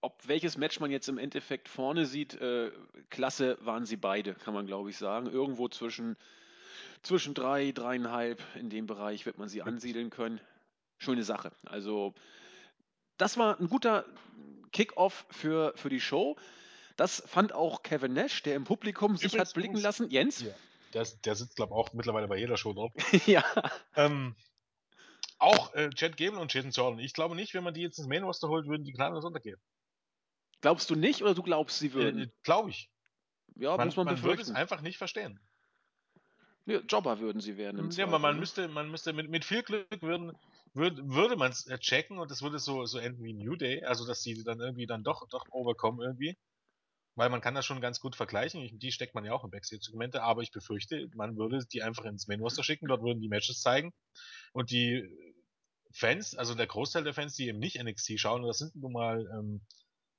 ob 0.00 0.28
welches 0.28 0.58
Match 0.58 0.80
man 0.80 0.90
jetzt 0.90 1.08
im 1.08 1.18
Endeffekt 1.18 1.68
vorne 1.68 2.04
sieht, 2.04 2.34
äh, 2.34 2.70
klasse 3.08 3.56
waren 3.62 3.86
sie 3.86 3.96
beide, 3.96 4.34
kann 4.34 4.52
man 4.54 4.66
glaube 4.66 4.90
ich 4.90 4.98
sagen. 4.98 5.26
Irgendwo 5.26 5.68
zwischen, 5.68 6.16
zwischen 7.02 7.34
drei, 7.34 7.72
dreieinhalb, 7.72 8.42
in 8.56 8.68
dem 8.68 8.86
Bereich 8.86 9.24
wird 9.24 9.38
man 9.38 9.48
sie 9.48 9.62
ansiedeln 9.62 10.10
können. 10.10 10.40
Schöne 10.98 11.24
Sache. 11.24 11.52
Also, 11.64 12.14
das 13.16 13.38
war 13.38 13.58
ein 13.58 13.68
guter 13.68 14.04
Kick-Off 14.72 15.26
für, 15.30 15.72
für 15.76 15.88
die 15.88 16.00
Show. 16.00 16.36
Das 16.96 17.22
fand 17.26 17.52
auch 17.52 17.82
Kevin 17.82 18.12
Nash, 18.12 18.42
der 18.42 18.56
im 18.56 18.64
Publikum 18.64 19.16
sich 19.16 19.32
Übrigens, 19.32 19.48
hat 19.48 19.54
blicken 19.54 19.76
lassen. 19.78 20.10
Jens? 20.10 20.42
Ja, 20.42 20.54
der, 20.94 21.06
der 21.24 21.34
sitzt, 21.34 21.56
glaube 21.56 21.72
ich, 21.72 21.76
auch 21.76 21.92
mittlerweile 21.92 22.28
bei 22.28 22.38
jeder 22.38 22.56
Show 22.56 22.72
dort. 22.72 22.92
ja. 23.26 23.44
Ähm, 23.96 24.36
auch 25.38 25.74
äh, 25.74 25.90
Chad 25.90 26.16
Gable 26.16 26.38
und 26.38 26.52
Jason 26.52 26.70
Jordan. 26.70 27.00
Ich 27.00 27.12
glaube 27.12 27.34
nicht, 27.34 27.54
wenn 27.54 27.64
man 27.64 27.74
die 27.74 27.82
jetzt 27.82 27.98
ins 27.98 28.08
Main 28.08 28.22
Roster 28.22 28.48
holt, 28.48 28.66
würden 28.66 28.84
die 28.84 28.92
gnadenlos 28.92 29.24
untergehen. 29.24 29.60
Glaubst 30.60 30.88
du 30.88 30.94
nicht 30.94 31.22
oder 31.22 31.34
du 31.34 31.42
glaubst, 31.42 31.78
sie 31.78 31.92
würden? 31.92 32.22
Äh, 32.22 32.28
Glaube 32.42 32.70
ich. 32.70 32.90
Ja, 33.56 33.76
Man, 33.76 33.88
muss 33.88 33.96
man, 33.96 34.06
man 34.06 34.22
würde 34.22 34.42
es 34.42 34.50
einfach 34.50 34.80
nicht 34.80 34.98
verstehen. 34.98 35.38
Ja, 36.66 36.78
Jobber 36.80 37.18
würden 37.20 37.40
sie 37.40 37.56
werden 37.58 37.84
Ja, 37.84 37.90
Zweifel. 37.90 38.12
man, 38.12 38.22
man 38.22 38.38
müsste, 38.38 38.68
man 38.68 38.90
müsste 38.90 39.12
mit, 39.12 39.28
mit 39.28 39.44
viel 39.44 39.62
Glück 39.62 39.86
würden, 40.00 40.32
würd, 40.72 40.98
würde 41.04 41.36
man 41.36 41.52
es 41.52 41.66
checken 41.80 42.18
und 42.18 42.30
es 42.30 42.42
würde 42.42 42.58
so, 42.58 42.86
so 42.86 42.98
enden 42.98 43.22
wie 43.22 43.34
New 43.34 43.56
Day, 43.56 43.84
also 43.84 44.06
dass 44.06 44.22
die 44.22 44.42
dann 44.42 44.60
irgendwie 44.60 44.86
dann 44.86 45.04
doch, 45.04 45.28
doch 45.28 45.44
overkommen 45.50 46.00
irgendwie. 46.00 46.38
Weil 47.16 47.30
man 47.30 47.40
kann 47.40 47.54
das 47.54 47.64
schon 47.64 47.80
ganz 47.80 48.00
gut 48.00 48.16
vergleichen. 48.16 48.60
Ich, 48.60 48.76
die 48.76 48.92
steckt 48.92 49.14
man 49.14 49.24
ja 49.24 49.32
auch 49.32 49.44
in 49.44 49.50
Backstage-Segmente, 49.50 50.22
aber 50.22 50.42
ich 50.42 50.50
befürchte, 50.50 51.08
man 51.14 51.36
würde 51.36 51.64
die 51.72 51.82
einfach 51.82 52.04
ins 52.04 52.26
Main 52.26 52.40
Roster 52.40 52.64
schicken, 52.64 52.88
dort 52.88 53.02
würden 53.02 53.20
die 53.20 53.28
Matches 53.28 53.60
zeigen 53.60 53.92
und 54.52 54.70
die 54.70 55.08
Fans, 55.92 56.34
also 56.34 56.54
der 56.54 56.66
Großteil 56.66 57.04
der 57.04 57.14
Fans, 57.14 57.34
die 57.34 57.46
eben 57.46 57.60
nicht 57.60 57.80
NXT 57.80 58.18
schauen, 58.18 58.42
das 58.42 58.58
sind 58.58 58.74
nun 58.74 58.92
mal 58.92 59.28
ähm, 59.32 59.60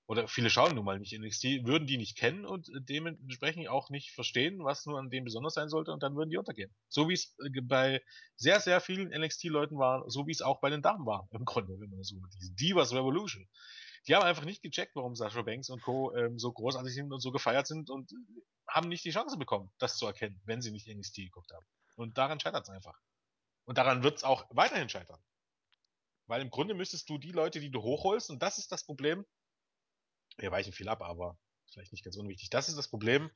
oder 0.07 0.27
viele 0.27 0.49
schauen 0.49 0.75
nun 0.75 0.85
mal 0.85 0.99
nicht 0.99 1.17
NXT, 1.17 1.65
würden 1.65 1.87
die 1.87 1.97
nicht 1.97 2.15
kennen 2.15 2.45
und 2.45 2.69
dementsprechend 2.87 3.67
auch 3.69 3.89
nicht 3.89 4.11
verstehen, 4.11 4.63
was 4.63 4.85
nur 4.85 4.99
an 4.99 5.09
dem 5.09 5.23
besonders 5.23 5.55
sein 5.55 5.69
sollte 5.69 5.91
und 5.91 6.03
dann 6.03 6.15
würden 6.15 6.29
die 6.29 6.37
untergehen. 6.37 6.71
So 6.89 7.09
wie 7.09 7.13
es 7.13 7.35
äh, 7.43 7.61
bei 7.61 8.01
sehr, 8.35 8.59
sehr 8.59 8.81
vielen 8.81 9.09
NXT-Leuten 9.09 9.77
war, 9.77 10.09
so 10.09 10.27
wie 10.27 10.31
es 10.31 10.41
auch 10.41 10.59
bei 10.61 10.69
den 10.69 10.81
Damen 10.81 11.05
war, 11.05 11.27
im 11.31 11.45
Grunde, 11.45 11.79
wenn 11.79 11.89
man 11.89 12.03
so 12.03 12.17
diese 12.39 12.53
Divas 12.53 12.93
Revolution. 12.93 13.47
Die 14.07 14.15
haben 14.15 14.23
einfach 14.23 14.45
nicht 14.45 14.61
gecheckt, 14.61 14.95
warum 14.95 15.15
Sasha 15.15 15.41
Banks 15.41 15.69
und 15.69 15.81
Co. 15.81 16.15
Ähm, 16.15 16.37
so 16.37 16.51
großartig 16.51 16.93
sind 16.93 17.11
und 17.11 17.21
so 17.21 17.31
gefeiert 17.31 17.67
sind 17.67 17.89
und 17.89 18.11
haben 18.67 18.89
nicht 18.89 19.03
die 19.03 19.11
Chance 19.11 19.37
bekommen, 19.37 19.71
das 19.79 19.97
zu 19.97 20.05
erkennen, 20.05 20.41
wenn 20.45 20.61
sie 20.61 20.71
nicht 20.71 20.87
NXT 20.87 21.15
geguckt 21.15 21.51
haben. 21.51 21.65
Und 21.95 22.17
daran 22.17 22.39
scheitert 22.39 22.63
es 22.63 22.69
einfach. 22.69 22.99
Und 23.65 23.77
daran 23.77 24.03
wird 24.03 24.17
es 24.17 24.23
auch 24.23 24.45
weiterhin 24.49 24.89
scheitern. 24.89 25.19
Weil 26.27 26.41
im 26.41 26.49
Grunde 26.49 26.73
müsstest 26.73 27.09
du 27.09 27.17
die 27.17 27.31
Leute, 27.31 27.59
die 27.59 27.71
du 27.71 27.81
hochholst, 27.81 28.29
und 28.29 28.41
das 28.41 28.57
ist 28.57 28.71
das 28.71 28.85
Problem, 28.85 29.25
wir 30.37 30.51
weichen 30.51 30.73
viel 30.73 30.89
ab, 30.89 31.01
aber 31.01 31.37
vielleicht 31.71 31.91
nicht 31.91 32.03
ganz 32.03 32.17
unwichtig. 32.17 32.49
Das 32.49 32.69
ist 32.69 32.77
das 32.77 32.89
Problem 32.89 33.31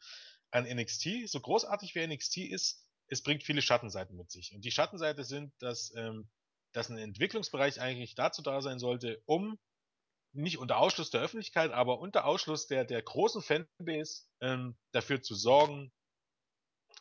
an 0.52 0.66
NXT. 0.66 1.28
So 1.30 1.40
großartig 1.40 1.96
wie 1.96 2.06
NXT 2.06 2.38
ist, 2.38 2.86
es 3.08 3.24
bringt 3.24 3.44
viele 3.44 3.62
Schattenseiten 3.62 4.16
mit 4.16 4.32
sich. 4.32 4.54
Und 4.54 4.66
die 4.66 4.72
Schattenseiten 4.72 5.24
sind, 5.24 5.54
dass, 5.60 5.94
ähm, 5.96 6.30
dass 6.74 6.90
ein 6.90 6.98
Entwicklungsbereich 6.98 7.80
eigentlich 7.80 8.16
dazu 8.16 8.42
da 8.42 8.62
sein 8.62 8.80
sollte, 8.80 9.22
um 9.26 9.58
nicht 10.34 10.58
unter 10.60 10.78
Ausschluss 10.78 11.10
der 11.10 11.22
Öffentlichkeit, 11.22 11.72
aber 11.72 12.00
unter 12.00 12.26
Ausschluss 12.26 12.68
der, 12.68 12.86
der 12.86 13.02
großen 13.02 13.42
Fanbase 13.42 14.24
ähm, 14.42 14.78
dafür 14.92 15.22
zu 15.22 15.36
sorgen, 15.36 15.92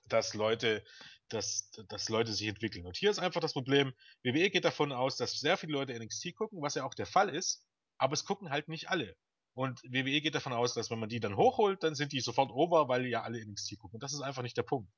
dass 0.07 0.35
Leute, 0.35 0.85
dass, 1.29 1.71
dass 1.89 2.09
Leute 2.09 2.33
sich 2.33 2.49
entwickeln. 2.49 2.87
Und 2.87 2.97
hier 2.97 3.11
ist 3.11 3.19
einfach 3.19 3.41
das 3.41 3.53
Problem, 3.53 3.93
WWE 4.23 4.51
geht 4.51 4.65
davon 4.65 4.93
aus, 4.93 5.17
dass 5.17 5.33
sehr 5.33 5.57
viele 5.57 5.75
Leute 5.75 5.99
NXT 5.99 6.35
gucken, 6.35 6.63
was 6.63 6.75
ja 6.75 6.85
auch 6.85 6.95
der 6.95 7.07
Fall 7.07 7.29
ist, 7.29 7.67
aber 7.99 8.15
es 8.15 8.25
gucken 8.25 8.51
halt 8.51 8.69
nicht 8.69 8.89
alle. 8.89 9.15
Und 9.55 9.83
WWE 9.83 10.21
geht 10.21 10.37
davon 10.37 10.53
aus, 10.53 10.73
dass 10.75 10.91
wenn 10.91 11.01
man 11.01 11.09
die 11.09 11.21
dann 11.21 11.37
hochholt, 11.37 11.83
dann 11.83 11.97
sind 11.97 12.13
die 12.13 12.21
sofort 12.21 12.51
over, 12.51 12.89
weil 12.89 13.07
ja 13.07 13.23
alle 13.23 13.45
NXT 13.45 13.79
gucken. 13.79 13.97
Und 13.97 14.03
das 14.03 14.13
ist 14.13 14.21
einfach 14.21 14.43
nicht 14.43 14.57
der 14.57 14.63
Punkt. 14.63 14.91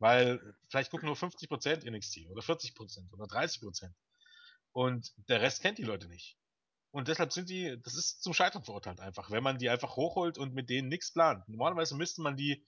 Weil 0.00 0.56
vielleicht 0.68 0.90
gucken 0.90 1.06
nur 1.06 1.16
50% 1.16 1.88
NXT 1.88 2.28
oder 2.28 2.42
40% 2.42 3.12
oder 3.12 3.24
30%. 3.26 3.92
Und 4.72 5.12
der 5.28 5.40
Rest 5.40 5.62
kennt 5.62 5.78
die 5.78 5.84
Leute 5.84 6.08
nicht. 6.08 6.36
Und 6.94 7.08
deshalb 7.08 7.32
sind 7.32 7.50
die, 7.50 7.76
das 7.82 7.96
ist 7.96 8.22
zum 8.22 8.34
Scheitern 8.34 8.62
verurteilt 8.62 9.00
einfach, 9.00 9.32
wenn 9.32 9.42
man 9.42 9.58
die 9.58 9.68
einfach 9.68 9.96
hochholt 9.96 10.38
und 10.38 10.54
mit 10.54 10.70
denen 10.70 10.88
nichts 10.88 11.12
plant. 11.12 11.42
Normalerweise 11.48 11.96
müsste 11.96 12.22
man 12.22 12.36
die 12.36 12.64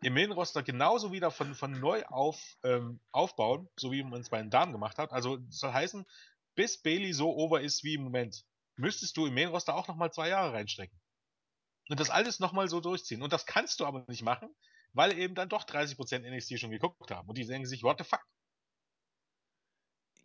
im 0.00 0.14
Main-Roster 0.14 0.62
genauso 0.62 1.12
wieder 1.12 1.30
von, 1.30 1.54
von 1.54 1.78
neu 1.78 2.02
auf 2.06 2.40
ähm, 2.62 2.98
aufbauen, 3.12 3.68
so 3.78 3.92
wie 3.92 4.02
man 4.02 4.22
es 4.22 4.30
bei 4.30 4.38
den 4.38 4.48
Damen 4.48 4.72
gemacht 4.72 4.96
hat. 4.96 5.12
Also 5.12 5.36
soll 5.50 5.74
heißen, 5.74 6.06
bis 6.54 6.80
Bailey 6.80 7.12
so 7.12 7.36
over 7.36 7.60
ist 7.60 7.84
wie 7.84 7.92
im 7.92 8.04
Moment, 8.04 8.46
müsstest 8.76 9.18
du 9.18 9.26
im 9.26 9.34
Main-Roster 9.34 9.74
auch 9.74 9.86
nochmal 9.86 10.14
zwei 10.14 10.30
Jahre 10.30 10.54
reinstecken. 10.54 10.98
Und 11.90 12.00
das 12.00 12.08
alles 12.08 12.40
nochmal 12.40 12.68
so 12.68 12.80
durchziehen. 12.80 13.20
Und 13.20 13.34
das 13.34 13.44
kannst 13.44 13.80
du 13.80 13.84
aber 13.84 14.02
nicht 14.08 14.22
machen, 14.22 14.48
weil 14.94 15.18
eben 15.18 15.34
dann 15.34 15.50
doch 15.50 15.64
30% 15.64 16.20
NXT 16.20 16.58
schon 16.58 16.70
geguckt 16.70 17.10
haben. 17.10 17.28
Und 17.28 17.36
die 17.36 17.44
denken 17.44 17.66
sich, 17.66 17.82
what 17.82 17.98
the 17.98 18.04
fuck? 18.04 18.24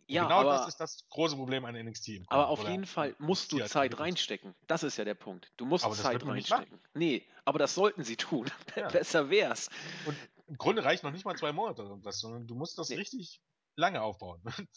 Ja, 0.06 0.24
genau 0.24 0.40
aber, 0.40 0.58
das 0.58 0.68
ist 0.68 0.80
das 0.80 1.06
große 1.08 1.36
Problem 1.36 1.64
an 1.64 1.74
NXT. 1.74 2.22
Aber 2.26 2.48
auf 2.48 2.60
Oder 2.60 2.70
jeden 2.70 2.86
Fall 2.86 3.14
musst 3.18 3.52
du 3.52 3.64
Zeit 3.64 3.98
reinstecken. 3.98 4.54
Das 4.66 4.82
ist 4.82 4.96
ja 4.96 5.04
der 5.04 5.14
Punkt. 5.14 5.50
Du 5.56 5.64
musst 5.64 5.84
das 5.84 6.02
Zeit 6.02 6.24
reinstecken. 6.24 6.80
Nee, 6.94 7.26
aber 7.44 7.58
das 7.58 7.74
sollten 7.74 8.04
sie 8.04 8.16
tun. 8.16 8.50
Ja. 8.76 8.88
Besser 8.88 9.30
wär's. 9.30 9.70
Und 10.04 10.16
im 10.48 10.58
Grunde 10.58 10.84
reicht 10.84 11.04
noch 11.04 11.12
nicht 11.12 11.24
mal 11.24 11.36
zwei 11.36 11.52
Monate 11.52 11.82
oder 11.82 11.90
irgendwas, 11.90 12.18
sondern 12.18 12.46
du 12.46 12.54
musst 12.54 12.76
das 12.78 12.88
Nee. 12.88 12.96
richtig 12.96 13.40
lange 13.76 14.02
aufbauen. 14.02 14.42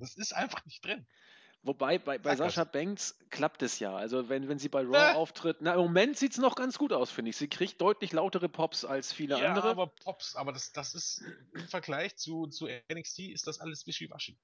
Das 0.00 0.14
ist 0.16 0.34
einfach 0.34 0.64
nicht 0.66 0.84
drin. 0.84 1.06
Wobei 1.68 1.98
bei, 1.98 2.16
bei. 2.16 2.34
Sascha 2.34 2.64
Banks 2.64 3.14
klappt 3.28 3.62
es 3.62 3.78
ja. 3.78 3.94
Also 3.94 4.30
wenn, 4.30 4.48
wenn 4.48 4.58
sie 4.58 4.70
bei 4.70 4.80
Raw 4.80 5.12
Äh. 5.12 5.14
auftritt, 5.14 5.58
na 5.60 5.74
im 5.74 5.80
Moment 5.80 6.16
sieht 6.16 6.32
es 6.32 6.38
noch 6.38 6.56
ganz 6.56 6.78
gut 6.78 6.94
aus, 6.94 7.10
finde 7.10 7.28
ich. 7.28 7.36
Sie 7.36 7.46
kriegt 7.46 7.78
deutlich 7.78 8.12
lautere 8.12 8.48
Pops 8.48 8.86
als 8.86 9.12
viele 9.12 9.38
ja, 9.38 9.48
andere. 9.50 9.68
aber 9.68 9.88
Pops, 9.88 10.34
aber 10.34 10.54
das, 10.54 10.72
das 10.72 10.94
ist 10.94 11.22
im 11.52 11.68
Vergleich 11.68 12.16
zu, 12.16 12.46
zu 12.46 12.68
NXT 12.90 13.18
ist 13.18 13.46
das 13.46 13.60
alles 13.60 13.86
wischiwaschi. 13.86 14.38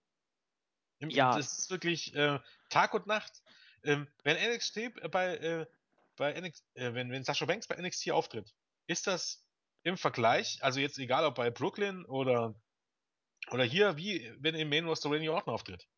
Im, 0.98 1.08
Ja. 1.08 1.34
Das 1.34 1.60
ist 1.60 1.70
wirklich 1.70 2.14
äh, 2.14 2.38
Tag 2.68 2.92
und 2.92 3.06
Nacht. 3.06 3.42
Ähm, 3.84 4.06
wenn 4.22 4.36
NXT 4.36 5.10
bei, 5.10 5.36
äh, 5.38 5.66
bei 6.16 6.38
NXT, 6.38 6.62
äh, 6.74 6.92
wenn, 6.92 7.10
wenn 7.10 7.24
Sascha 7.24 7.46
Banks 7.46 7.66
bei 7.66 7.76
NXT 7.76 8.10
auftritt, 8.10 8.54
ist 8.86 9.06
das 9.06 9.46
im 9.82 9.96
Vergleich, 9.96 10.58
also 10.62 10.78
jetzt 10.78 10.98
egal 10.98 11.24
ob 11.24 11.36
bei 11.36 11.50
Brooklyn 11.50 12.04
oder, 12.04 12.54
oder 13.50 13.64
hier, 13.64 13.96
wie 13.96 14.30
wenn 14.40 14.54
im 14.54 14.68
Main 14.68 14.84
Roster 14.84 15.10
Randy 15.10 15.30
Orton 15.30 15.54
auftritt. 15.54 15.88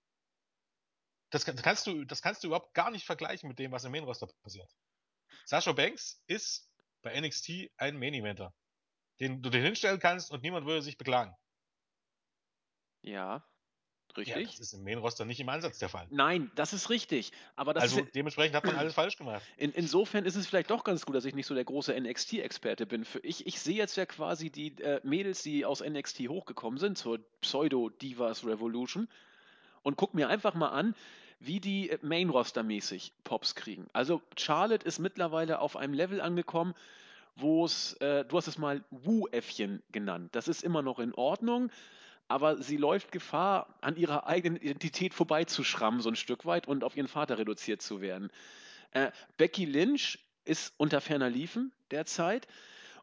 Das, 1.30 1.44
kann- 1.44 1.56
das 1.56 1.62
kannst 1.64 1.86
du, 1.86 2.04
das 2.04 2.22
kannst 2.22 2.42
du 2.42 2.48
überhaupt 2.48 2.74
gar 2.74 2.90
nicht 2.90 3.04
vergleichen 3.06 3.48
mit 3.48 3.58
dem, 3.58 3.72
was 3.72 3.84
im 3.84 3.92
Main 3.92 4.04
Roster 4.04 4.28
passiert. 4.42 4.70
Sascha 5.46 5.72
Banks 5.72 6.22
ist 6.26 6.70
bei 7.02 7.18
NXT 7.20 7.70
ein 7.78 7.98
Main 7.98 8.14
Eventer, 8.14 8.54
den 9.20 9.42
du 9.42 9.50
dir 9.50 9.62
hinstellen 9.62 10.00
kannst 10.00 10.30
und 10.30 10.42
niemand 10.42 10.66
würde 10.66 10.82
sich 10.82 10.98
beklagen. 10.98 11.34
Ja, 13.02 13.48
Ja, 14.24 14.36
richtig. 14.36 14.50
das 14.56 14.60
ist 14.60 14.72
im 14.74 14.82
Main 14.84 14.98
Roster 14.98 15.24
nicht 15.24 15.40
im 15.40 15.48
Ansatz 15.48 15.78
der 15.78 15.88
Fall. 15.88 16.10
Nein, 16.10 16.50
das 16.54 16.72
ist 16.72 16.90
richtig. 16.90 17.32
Aber 17.56 17.74
das 17.74 17.84
also 17.84 18.00
ist, 18.00 18.14
dementsprechend 18.14 18.54
hat 18.56 18.64
man 18.64 18.74
alles 18.76 18.94
falsch 18.94 19.16
gemacht. 19.16 19.46
in, 19.56 19.72
insofern 19.72 20.24
ist 20.24 20.36
es 20.36 20.46
vielleicht 20.46 20.70
doch 20.70 20.84
ganz 20.84 21.04
gut, 21.06 21.14
dass 21.16 21.24
ich 21.24 21.34
nicht 21.34 21.46
so 21.46 21.54
der 21.54 21.64
große 21.64 21.92
NXT-Experte 21.98 22.86
bin. 22.86 23.04
Für 23.04 23.20
ich, 23.20 23.46
ich 23.46 23.60
sehe 23.60 23.76
jetzt 23.76 23.96
ja 23.96 24.06
quasi 24.06 24.50
die 24.50 24.76
äh, 24.80 25.00
Mädels, 25.04 25.42
die 25.42 25.64
aus 25.64 25.80
NXT 25.80 26.28
hochgekommen 26.28 26.78
sind, 26.78 26.98
zur 26.98 27.20
Pseudo-Divas 27.40 28.44
Revolution 28.46 29.08
und 29.86 29.96
guck 29.96 30.14
mir 30.14 30.28
einfach 30.28 30.54
mal 30.54 30.70
an, 30.70 30.96
wie 31.38 31.60
die 31.60 31.90
äh, 31.90 31.98
Main-Roster-mäßig 32.02 33.12
Pops 33.22 33.54
kriegen. 33.54 33.86
Also 33.92 34.20
Charlotte 34.36 34.84
ist 34.84 34.98
mittlerweile 34.98 35.60
auf 35.60 35.76
einem 35.76 35.94
Level 35.94 36.20
angekommen, 36.20 36.74
wo 37.36 37.64
es, 37.64 37.92
äh, 38.00 38.24
du 38.24 38.36
hast 38.36 38.48
es 38.48 38.58
mal 38.58 38.82
Wu-Äffchen 38.90 39.84
genannt. 39.92 40.34
Das 40.34 40.48
ist 40.48 40.64
immer 40.64 40.82
noch 40.82 40.98
in 40.98 41.14
Ordnung, 41.14 41.70
aber 42.26 42.60
sie 42.60 42.76
läuft 42.76 43.12
Gefahr, 43.12 43.78
an 43.80 43.94
ihrer 43.94 44.26
eigenen 44.26 44.60
Identität 44.60 45.14
vorbeizuschrammen, 45.14 46.00
so 46.00 46.08
ein 46.08 46.16
Stück 46.16 46.46
weit 46.46 46.66
und 46.66 46.82
auf 46.82 46.96
ihren 46.96 47.06
Vater 47.06 47.38
reduziert 47.38 47.80
zu 47.80 48.00
werden. 48.00 48.32
Äh, 48.90 49.12
Becky 49.36 49.66
Lynch 49.66 50.18
ist 50.44 50.74
unter 50.78 51.00
ferner 51.00 51.30
Liefen 51.30 51.70
derzeit. 51.92 52.48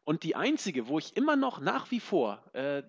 Und 0.06 0.24
die 0.24 0.36
einzige, 0.36 0.88
wo 0.88 1.00
ich 1.00 1.16
immer 1.16 1.38
noch 1.38 1.62
nach 1.62 1.90
wie 1.90 2.02
vor 2.02 2.44
äh, 2.54 2.84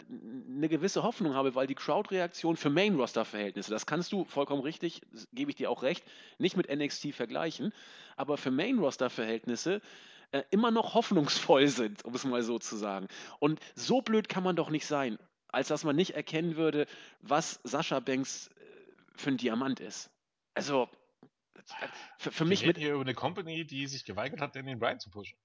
eine 0.48 0.68
gewisse 0.68 1.04
Hoffnung 1.04 1.34
habe, 1.34 1.54
weil 1.54 1.68
die 1.68 1.76
Crowd-Reaktion 1.76 2.56
für 2.56 2.70
Main-Roster-Verhältnisse, 2.70 3.70
das 3.70 3.86
kannst 3.86 4.10
du 4.12 4.24
vollkommen 4.24 4.62
richtig, 4.62 5.02
gebe 5.32 5.50
ich 5.50 5.56
dir 5.56 5.70
auch 5.70 5.82
recht, 5.84 6.04
nicht 6.38 6.56
mit 6.56 6.68
NXT 6.68 7.14
vergleichen, 7.14 7.72
aber 8.16 8.36
für 8.36 8.50
Main-Roster-Verhältnisse 8.50 9.80
äh, 10.32 10.42
immer 10.50 10.72
noch 10.72 10.94
hoffnungsvoll 10.94 11.68
sind, 11.68 12.04
um 12.04 12.14
es 12.14 12.24
mal 12.24 12.42
so 12.42 12.58
zu 12.58 12.76
sagen. 12.76 13.06
Und 13.38 13.60
so 13.76 14.02
blöd 14.02 14.28
kann 14.28 14.42
man 14.42 14.56
doch 14.56 14.70
nicht 14.70 14.86
sein, 14.86 15.16
als 15.46 15.68
dass 15.68 15.84
man 15.84 15.94
nicht 15.94 16.16
erkennen 16.16 16.56
würde, 16.56 16.86
was 17.20 17.60
Sascha 17.62 18.00
Banks 18.00 18.48
äh, 18.48 18.50
für 19.14 19.30
ein 19.30 19.36
Diamant 19.36 19.78
ist. 19.78 20.10
Also, 20.54 20.88
äh, 21.54 21.60
für, 22.18 22.32
für 22.32 22.44
Wir 22.44 22.48
mich 22.48 22.62
reden 22.62 22.70
mit. 22.70 22.78
hier 22.78 22.94
über 22.94 23.02
eine 23.02 23.14
Company, 23.14 23.64
die 23.64 23.86
sich 23.86 24.04
geweigert 24.04 24.40
hat, 24.40 24.56
Daniel 24.56 24.76
Bryan 24.78 24.98
zu 24.98 25.10
pushen. 25.10 25.38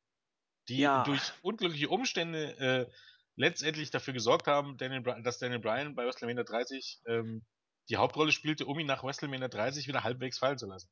Die 0.69 0.77
Ja. 0.77 1.03
durch 1.03 1.33
unglückliche 1.41 1.89
Umstände 1.89 2.57
äh, 2.57 2.91
letztendlich 3.35 3.91
dafür 3.91 4.13
gesorgt 4.13 4.47
haben, 4.47 4.77
Daniel 4.77 5.01
Bryan, 5.01 5.23
dass 5.23 5.39
Daniel 5.39 5.59
Bryan 5.59 5.95
bei 5.95 6.05
WrestleMania 6.05 6.43
30 6.43 7.01
ähm, 7.07 7.45
die 7.89 7.97
Hauptrolle 7.97 8.31
spielte, 8.31 8.65
um 8.65 8.77
ihn 8.79 8.87
nach 8.87 9.03
WrestleMania 9.03 9.47
30 9.47 9.87
wieder 9.87 10.03
halbwegs 10.03 10.37
fallen 10.37 10.57
zu 10.57 10.67
lassen. 10.67 10.89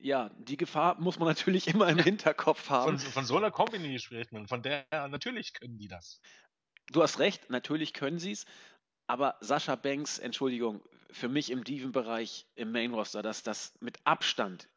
Ja, 0.00 0.30
die 0.38 0.56
Gefahr 0.56 0.98
muss 0.98 1.18
man 1.18 1.28
natürlich 1.28 1.68
immer 1.68 1.88
im 1.88 1.98
Hinterkopf 1.98 2.70
haben. 2.70 2.98
Von, 2.98 3.12
von 3.12 3.24
so 3.26 3.36
einer 3.36 3.50
Company 3.50 3.98
spricht 3.98 4.32
man, 4.32 4.48
von 4.48 4.62
der 4.62 4.86
natürlich 4.90 5.52
können 5.52 5.78
die 5.78 5.88
das. 5.88 6.20
Du 6.90 7.02
hast 7.02 7.18
recht, 7.18 7.50
natürlich 7.50 7.92
können 7.92 8.18
sie 8.18 8.32
es, 8.32 8.46
aber 9.06 9.36
Sascha 9.40 9.76
Banks, 9.76 10.18
Entschuldigung, 10.18 10.82
für 11.10 11.28
mich 11.28 11.50
im 11.50 11.64
Diven-Bereich 11.64 12.46
im 12.54 12.72
Main-Roster, 12.72 13.22
das 13.22 13.42
das 13.42 13.74
mit 13.80 13.98
Abstand 14.04 14.68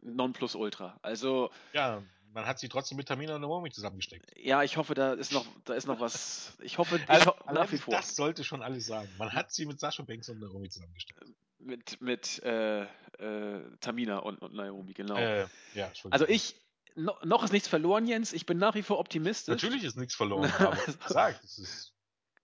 Nonplusultra. 0.00 0.98
Also, 1.02 1.50
Ja, 1.72 2.02
man 2.32 2.46
hat 2.46 2.58
sie 2.58 2.68
trotzdem 2.68 2.96
mit 2.96 3.08
Tamina 3.08 3.34
und 3.36 3.40
Naomi 3.42 3.70
zusammengesteckt. 3.70 4.30
ja, 4.36 4.62
ich 4.62 4.76
hoffe, 4.76 4.94
da 4.94 5.14
ist 5.14 5.32
noch, 5.32 5.46
da 5.64 5.74
ist 5.74 5.86
noch 5.86 6.00
was. 6.00 6.56
Ich 6.60 6.78
hoffe, 6.78 6.96
ich 6.96 7.08
Alle- 7.08 7.26
ho 7.26 7.34
nach 7.52 7.70
wie 7.72 7.78
vor. 7.78 7.94
Das 7.94 8.14
sollte 8.16 8.44
schon 8.44 8.62
alles 8.62 8.86
sagen. 8.86 9.08
Man 9.18 9.32
hat 9.32 9.52
sie 9.52 9.66
mit 9.66 9.80
Sascha 9.80 10.02
Banks 10.02 10.28
und 10.28 10.40
Naomi 10.40 10.68
zusammengesteckt. 10.68 11.20
Mit, 11.60 12.00
mit 12.00 12.42
äh, 12.44 12.82
äh, 12.82 13.76
Tamina 13.80 14.18
und, 14.18 14.38
und 14.40 14.54
Naomi, 14.54 14.92
genau. 14.92 15.16
Äh, 15.16 15.46
ja, 15.74 15.90
also 16.10 16.28
ich, 16.28 16.54
no, 16.94 17.16
noch 17.24 17.42
ist 17.42 17.52
nichts 17.52 17.66
verloren, 17.68 18.06
Jens. 18.06 18.32
Ich 18.32 18.46
bin 18.46 18.58
nach 18.58 18.74
wie 18.76 18.82
vor 18.82 18.98
optimistisch. 19.00 19.52
Natürlich 19.52 19.82
ist 19.84 19.96
nichts 19.96 20.14
verloren, 20.14 20.52
aber 20.58 20.76
gesagt, 21.06 21.42
es 21.44 21.58
ist, 21.58 21.94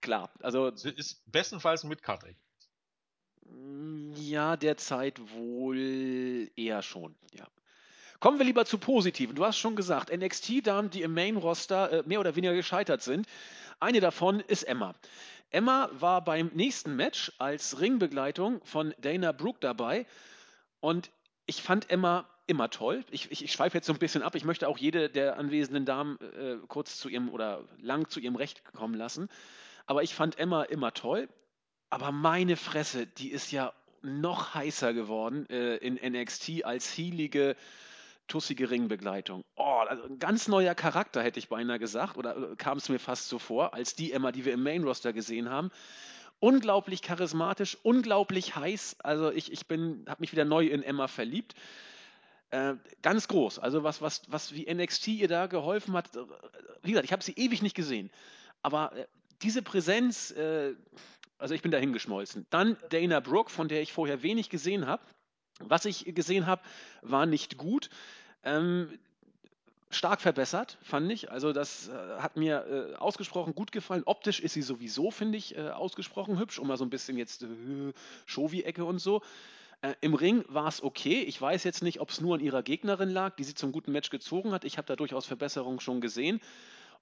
Klar, 0.01 0.29
also 0.41 0.67
ist 0.67 1.23
bestenfalls 1.31 1.83
ein 1.83 1.89
Mid-Card-Eck. 1.89 2.37
Mm, 3.45 4.11
Ja, 4.17 4.57
derzeit 4.57 5.19
wohl 5.31 6.51
eher 6.55 6.81
schon, 6.81 7.15
ja. 7.33 7.47
Kommen 8.25 8.39
wir 8.39 8.45
lieber 8.47 8.65
zu 8.65 8.79
positiven. 8.79 9.35
Du 9.35 9.45
hast 9.45 9.59
schon 9.59 9.75
gesagt, 9.75 10.11
NXT-Damen, 10.11 10.89
die 10.89 11.03
im 11.03 11.13
Main-Roster 11.13 11.91
äh, 11.91 12.03
mehr 12.07 12.19
oder 12.19 12.35
weniger 12.35 12.55
gescheitert 12.55 13.03
sind. 13.03 13.27
Eine 13.79 13.99
davon 13.99 14.39
ist 14.39 14.63
Emma. 14.63 14.95
Emma 15.51 15.91
war 15.99 16.23
beim 16.23 16.49
nächsten 16.55 16.95
Match 16.95 17.31
als 17.37 17.79
Ringbegleitung 17.79 18.61
von 18.63 18.95
Dana 18.99 19.31
Brooke 19.31 19.59
dabei 19.61 20.07
und 20.79 21.11
ich 21.45 21.61
fand 21.61 21.91
Emma 21.91 22.27
immer 22.47 22.71
toll. 22.71 23.05
Ich, 23.11 23.29
ich, 23.29 23.43
ich 23.43 23.51
schweife 23.51 23.77
jetzt 23.77 23.85
so 23.85 23.93
ein 23.93 23.99
bisschen 23.99 24.23
ab. 24.23 24.33
Ich 24.33 24.43
möchte 24.43 24.67
auch 24.69 24.79
jede 24.79 25.07
der 25.07 25.37
anwesenden 25.37 25.85
Damen 25.85 26.17
äh, 26.19 26.55
kurz 26.67 26.97
zu 26.97 27.09
ihrem 27.09 27.29
oder 27.29 27.63
lang 27.79 28.09
zu 28.09 28.19
ihrem 28.19 28.37
Recht 28.37 28.63
kommen 28.73 28.95
lassen. 28.95 29.29
Aber 29.85 30.01
ich 30.01 30.15
fand 30.15 30.39
Emma 30.39 30.63
immer 30.63 30.95
toll. 30.95 31.29
Aber 31.91 32.11
meine 32.11 32.57
Fresse, 32.57 33.05
die 33.05 33.29
ist 33.29 33.51
ja 33.51 33.71
noch 34.01 34.55
heißer 34.55 34.95
geworden 34.95 35.47
äh, 35.51 35.75
in 35.75 35.99
NXT 36.01 36.65
als 36.65 36.89
hielige, 36.89 37.55
tussige 38.27 38.69
Ringbegleitung. 38.69 39.43
Oh, 39.55 39.83
also 39.87 40.03
ein 40.03 40.19
ganz 40.19 40.47
neuer 40.47 40.75
Charakter, 40.75 41.21
hätte 41.21 41.39
ich 41.39 41.49
beinahe 41.49 41.79
gesagt, 41.79 42.17
oder 42.17 42.51
äh, 42.51 42.55
kam 42.55 42.77
es 42.77 42.89
mir 42.89 42.99
fast 42.99 43.29
so 43.29 43.39
vor, 43.39 43.73
als 43.73 43.95
die 43.95 44.11
Emma, 44.11 44.31
die 44.31 44.45
wir 44.45 44.53
im 44.53 44.63
Main 44.63 44.83
Roster 44.83 45.13
gesehen 45.13 45.49
haben. 45.49 45.71
Unglaublich 46.39 47.01
charismatisch, 47.01 47.77
unglaublich 47.83 48.55
heiß. 48.55 48.97
Also 48.99 49.31
ich, 49.31 49.51
ich 49.51 49.61
habe 49.61 50.15
mich 50.19 50.31
wieder 50.31 50.45
neu 50.45 50.67
in 50.67 50.83
Emma 50.83 51.07
verliebt. 51.07 51.55
Äh, 52.51 52.75
ganz 53.01 53.27
groß. 53.27 53.59
Also 53.59 53.83
was, 53.83 54.01
was, 54.01 54.21
was 54.27 54.53
wie 54.53 54.71
NXT 54.71 55.07
ihr 55.09 55.27
da 55.27 55.47
geholfen 55.47 55.93
hat. 55.93 56.15
äh, 56.15 56.19
Wie 56.83 56.91
gesagt, 56.91 57.05
ich 57.05 57.13
habe 57.13 57.23
sie 57.23 57.33
ewig 57.33 57.61
nicht 57.61 57.75
gesehen. 57.75 58.11
Aber 58.61 58.95
äh, 58.95 59.05
diese 59.41 59.61
Präsenz, 59.61 60.31
äh, 60.31 60.75
also 61.37 61.53
ich 61.53 61.61
bin 61.61 61.71
dahin 61.71 61.93
geschmolzen. 61.93 62.45
Dann 62.49 62.77
Dana 62.89 63.19
Brooke, 63.19 63.49
von 63.51 63.67
der 63.67 63.81
ich 63.81 63.93
vorher 63.93 64.23
wenig 64.23 64.49
gesehen 64.49 64.87
habe. 64.87 65.03
Was 65.59 65.85
ich 65.85 66.05
gesehen 66.13 66.47
habe, 66.47 66.61
war 67.01 67.25
nicht 67.25 67.57
gut. 67.57 67.89
Ähm, 68.43 68.89
stark 69.89 70.21
verbessert, 70.21 70.77
fand 70.81 71.11
ich. 71.11 71.31
Also 71.31 71.53
das 71.53 71.87
äh, 71.87 71.91
hat 72.19 72.35
mir 72.37 72.93
äh, 72.93 72.95
ausgesprochen 72.95 73.55
gut 73.55 73.71
gefallen. 73.71 74.03
Optisch 74.05 74.39
ist 74.39 74.53
sie 74.53 74.61
sowieso, 74.61 75.11
finde 75.11 75.37
ich, 75.37 75.57
äh, 75.57 75.69
ausgesprochen 75.69 76.37
hübsch, 76.39 76.59
um 76.59 76.67
mal 76.67 76.77
so 76.77 76.83
ein 76.83 76.89
bisschen 76.89 77.17
jetzt 77.17 77.43
äh, 77.43 77.47
Shovi-Ecke 78.25 78.83
und 78.83 78.99
so. 78.99 79.21
Äh, 79.81 79.93
Im 80.01 80.13
Ring 80.13 80.43
war 80.49 80.67
es 80.67 80.83
okay. 80.83 81.21
Ich 81.21 81.41
weiß 81.41 81.63
jetzt 81.63 81.83
nicht, 81.83 82.01
ob 82.01 82.09
es 82.09 82.21
nur 82.21 82.35
an 82.35 82.41
ihrer 82.41 82.63
Gegnerin 82.63 83.09
lag, 83.09 83.35
die 83.35 83.43
sie 83.43 83.55
zum 83.55 83.71
guten 83.71 83.91
Match 83.91 84.09
gezogen 84.09 84.51
hat. 84.51 84.65
Ich 84.65 84.77
habe 84.77 84.87
da 84.87 84.95
durchaus 84.95 85.25
Verbesserungen 85.25 85.79
schon 85.79 86.01
gesehen. 86.01 86.41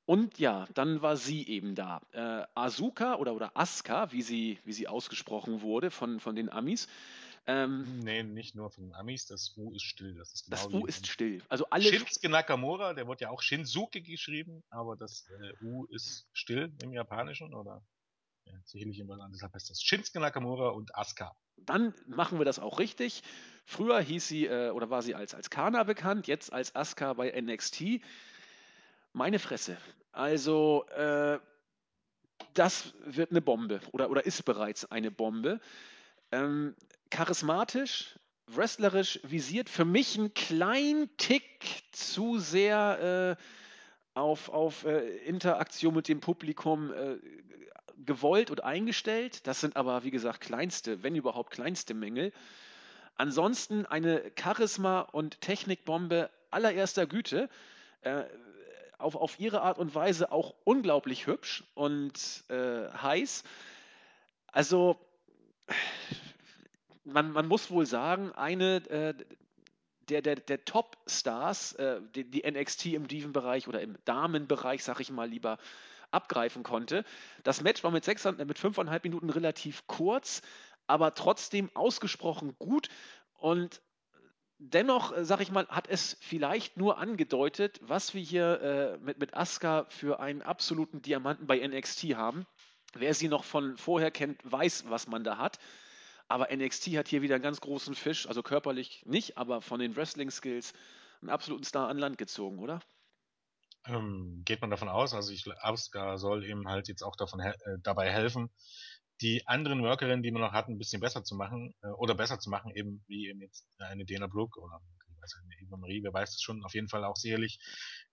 Und 0.06 0.38
ja, 0.38 0.68
dann 0.74 1.02
war 1.02 1.16
sie 1.16 1.48
eben 1.48 1.76
da. 1.76 2.02
Äh, 2.12 2.46
Asuka 2.56 3.16
oder, 3.16 3.34
oder 3.34 3.52
Asuka, 3.56 4.12
wie 4.12 4.22
sie, 4.22 4.60
wie 4.66 4.74
sie 4.74 4.88
ausgesprochen 4.88 5.62
wurde 5.62 5.92
von, 5.92 6.20
von 6.20 6.36
den 6.36 6.52
Amis. 6.52 6.88
Ähm, 7.46 8.00
Nee, 8.00 8.24
nicht 8.24 8.56
nur 8.56 8.72
von 8.72 8.86
den 8.86 8.96
Amis, 8.96 9.26
das 9.26 9.54
U 9.58 9.74
ist 9.74 9.84
still. 9.84 10.16
Das 10.16 10.34
ist 10.34 10.52
das 10.52 10.66
genau 10.68 10.80
U 10.80 10.86
wie 10.86 10.90
ist 10.90 11.08
still. 11.08 11.42
Also 11.50 11.66
alle 11.70 11.84
Shinsuke 11.84 12.30
Nakamura, 12.30 12.94
der 12.94 13.08
wird 13.08 13.22
ja 13.22 13.30
auch 13.30 13.42
Shinsuke 13.42 14.02
geschrieben, 14.02 14.64
aber 14.70 14.96
das 14.96 15.26
äh, 15.42 15.54
U 15.66 15.86
ist 15.86 16.28
still 16.32 16.72
im 16.82 16.94
Japanischen 16.94 17.54
oder 17.54 17.84
ja, 18.46 18.54
sicherlich 18.66 19.00
im 19.00 19.08
Land, 19.08 19.34
deshalb 19.34 19.54
heißt 19.54 19.70
das 19.70 19.82
Shinsuke 19.82 20.20
Nakamura 20.20 20.70
und 20.70 20.96
Asuka. 20.96 21.36
dann 21.58 21.94
machen 22.08 22.40
wir 22.40 22.46
das 22.46 22.60
auch 22.60 22.80
richtig. 22.80 23.24
Früher 23.66 24.00
hieß 24.00 24.28
sie 24.28 24.46
äh, 24.46 24.70
oder 24.72 24.90
war 24.90 25.02
sie 25.02 25.16
als, 25.16 25.34
als 25.34 25.50
Kana 25.50 25.84
bekannt, 25.84 26.28
jetzt 26.28 26.52
als 26.54 26.76
Asuka 26.76 27.14
bei 27.14 27.30
NXT. 27.42 28.02
Meine 29.12 29.40
Fresse. 29.40 29.78
Also, 30.12 30.86
äh, 30.96 31.40
das 32.54 32.94
wird 33.06 33.32
eine 33.32 33.42
Bombe 33.42 33.82
oder, 33.92 34.10
oder 34.10 34.26
ist 34.26 34.44
bereits 34.46 34.86
eine 34.86 35.12
Bombe. 35.12 35.60
Ähm, 36.32 36.76
charismatisch, 37.14 38.18
wrestlerisch 38.48 39.20
visiert, 39.22 39.70
für 39.70 39.86
mich 39.86 40.18
ein 40.18 40.34
klein 40.34 41.10
Tick 41.18 41.84
zu 41.92 42.40
sehr 42.40 43.38
äh, 43.38 44.20
auf, 44.20 44.50
auf 44.50 44.84
äh, 44.84 45.18
Interaktion 45.18 45.94
mit 45.94 46.08
dem 46.08 46.22
Publikum 46.22 46.92
äh, 46.92 47.18
gewollt 47.98 48.50
und 48.50 48.64
eingestellt. 48.64 49.46
Das 49.46 49.62
sind 49.62 49.76
aber, 49.76 50.04
wie 50.04 50.10
gesagt, 50.10 50.42
kleinste, 50.42 51.04
wenn 51.04 51.16
überhaupt 51.16 51.52
kleinste 51.52 51.94
Mängel. 51.94 52.34
Ansonsten 53.16 53.86
eine 53.86 54.32
Charisma- 54.36 55.02
und 55.02 55.40
Technikbombe 55.40 56.32
allererster 56.50 57.06
Güte. 57.06 57.48
Äh, 58.02 58.24
auf, 58.98 59.16
auf 59.16 59.40
ihre 59.40 59.62
Art 59.62 59.78
und 59.78 59.94
Weise 59.94 60.32
auch 60.32 60.56
unglaublich 60.64 61.28
hübsch 61.28 61.64
und 61.76 62.44
äh, 62.50 62.90
heiß. 62.90 63.44
Also, 64.48 65.00
man, 67.04 67.32
man 67.32 67.48
muss 67.48 67.70
wohl 67.72 67.86
sagen, 67.86 68.32
eine 68.34 68.78
äh, 68.90 69.14
der, 70.10 70.22
der, 70.22 70.36
der 70.36 70.66
Top-Stars, 70.66 71.74
äh, 71.74 72.02
die, 72.16 72.30
die 72.30 72.50
NXT 72.50 72.88
im 72.88 73.08
Diven-Bereich 73.08 73.68
oder 73.68 73.82
im 73.82 73.98
Damenbereich, 74.06 74.84
sag 74.84 75.00
ich 75.00 75.12
mal 75.12 75.30
lieber, 75.30 75.58
abgreifen 76.12 76.64
konnte. 76.64 77.06
Das 77.44 77.62
Match 77.62 77.84
war 77.84 77.92
mit, 77.92 78.04
sechs, 78.04 78.24
mit 78.26 78.60
fünfeinhalb 78.60 79.04
Minuten 79.04 79.30
relativ 79.30 79.88
kurz, 79.88 80.42
aber 80.88 81.14
trotzdem 81.16 81.70
ausgesprochen 81.74 82.56
gut 82.60 82.90
und 83.40 83.82
dennoch, 84.60 85.16
äh, 85.16 85.26
sag 85.26 85.42
ich 85.42 85.52
mal, 85.52 85.68
hat 85.68 85.88
es 85.88 86.18
vielleicht 86.22 86.78
nur 86.78 86.98
angedeutet, 86.98 87.80
was 87.84 88.14
wir 88.14 88.22
hier 88.22 88.62
äh, 88.62 88.98
mit, 89.00 89.20
mit 89.20 89.34
Asuka 89.34 89.86
für 89.90 90.20
einen 90.20 90.42
absoluten 90.42 91.02
Diamanten 91.02 91.48
bei 91.48 91.66
NXT 91.66 92.16
haben. 92.16 92.46
Wer 92.94 93.14
sie 93.14 93.28
noch 93.28 93.44
von 93.44 93.78
vorher 93.78 94.12
kennt, 94.12 94.40
weiß, 94.44 94.86
was 94.88 95.08
man 95.08 95.24
da 95.24 95.38
hat. 95.38 95.58
Aber 96.34 96.48
NXT 96.52 96.98
hat 96.98 97.08
hier 97.10 97.22
wieder 97.22 97.36
einen 97.36 97.44
ganz 97.44 97.62
großen 97.62 97.94
Fisch, 97.94 98.28
also 98.28 98.42
körperlich 98.42 99.06
nicht, 99.06 99.38
aber 99.38 99.62
von 99.62 99.80
den 99.80 99.96
Wrestling-Skills 99.96 100.74
einen 101.22 101.30
absoluten 101.30 101.64
Star 101.64 101.90
an 101.90 102.00
Land 102.00 102.18
gezogen, 102.18 102.58
oder? 102.58 102.82
Ähm, 103.86 104.42
geht 104.44 104.60
man 104.60 104.72
davon 104.72 104.90
aus, 104.90 105.14
also 105.14 105.32
ich, 105.32 105.46
Asuka 105.60 106.18
soll 106.18 106.44
eben 106.44 106.68
halt 106.68 106.88
jetzt 106.88 107.04
auch 107.04 107.16
davon 107.18 107.40
hel 107.40 107.54
äh, 107.66 107.78
dabei 107.84 108.12
helfen, 108.12 108.50
die 109.22 109.46
anderen 109.46 109.84
Workerinnen, 109.84 110.24
die 110.24 110.32
wir 110.32 110.40
noch 110.40 110.54
hatten, 110.54 110.72
ein 110.72 110.80
bisschen 110.80 111.02
besser 111.02 111.24
zu 111.24 111.36
machen 111.36 111.76
äh, 111.84 111.90
oder 111.90 112.16
besser 112.16 112.40
zu 112.40 112.50
machen, 112.50 112.72
eben 112.74 113.04
wie 113.06 113.30
eben 113.30 113.40
jetzt 113.40 113.68
eine 113.78 114.04
Dana 114.04 114.26
Brooke 114.26 114.60
oder 114.60 114.82
also 115.22 115.38
eine 115.38 115.54
Eva 115.62 115.78
Marie, 115.78 116.02
wer 116.02 116.16
weiß 116.16 116.32
es 116.32 116.42
schon, 116.42 116.64
auf 116.64 116.74
jeden 116.74 116.90
Fall 116.90 117.04
auch 117.04 117.16
sicherlich 117.16 117.60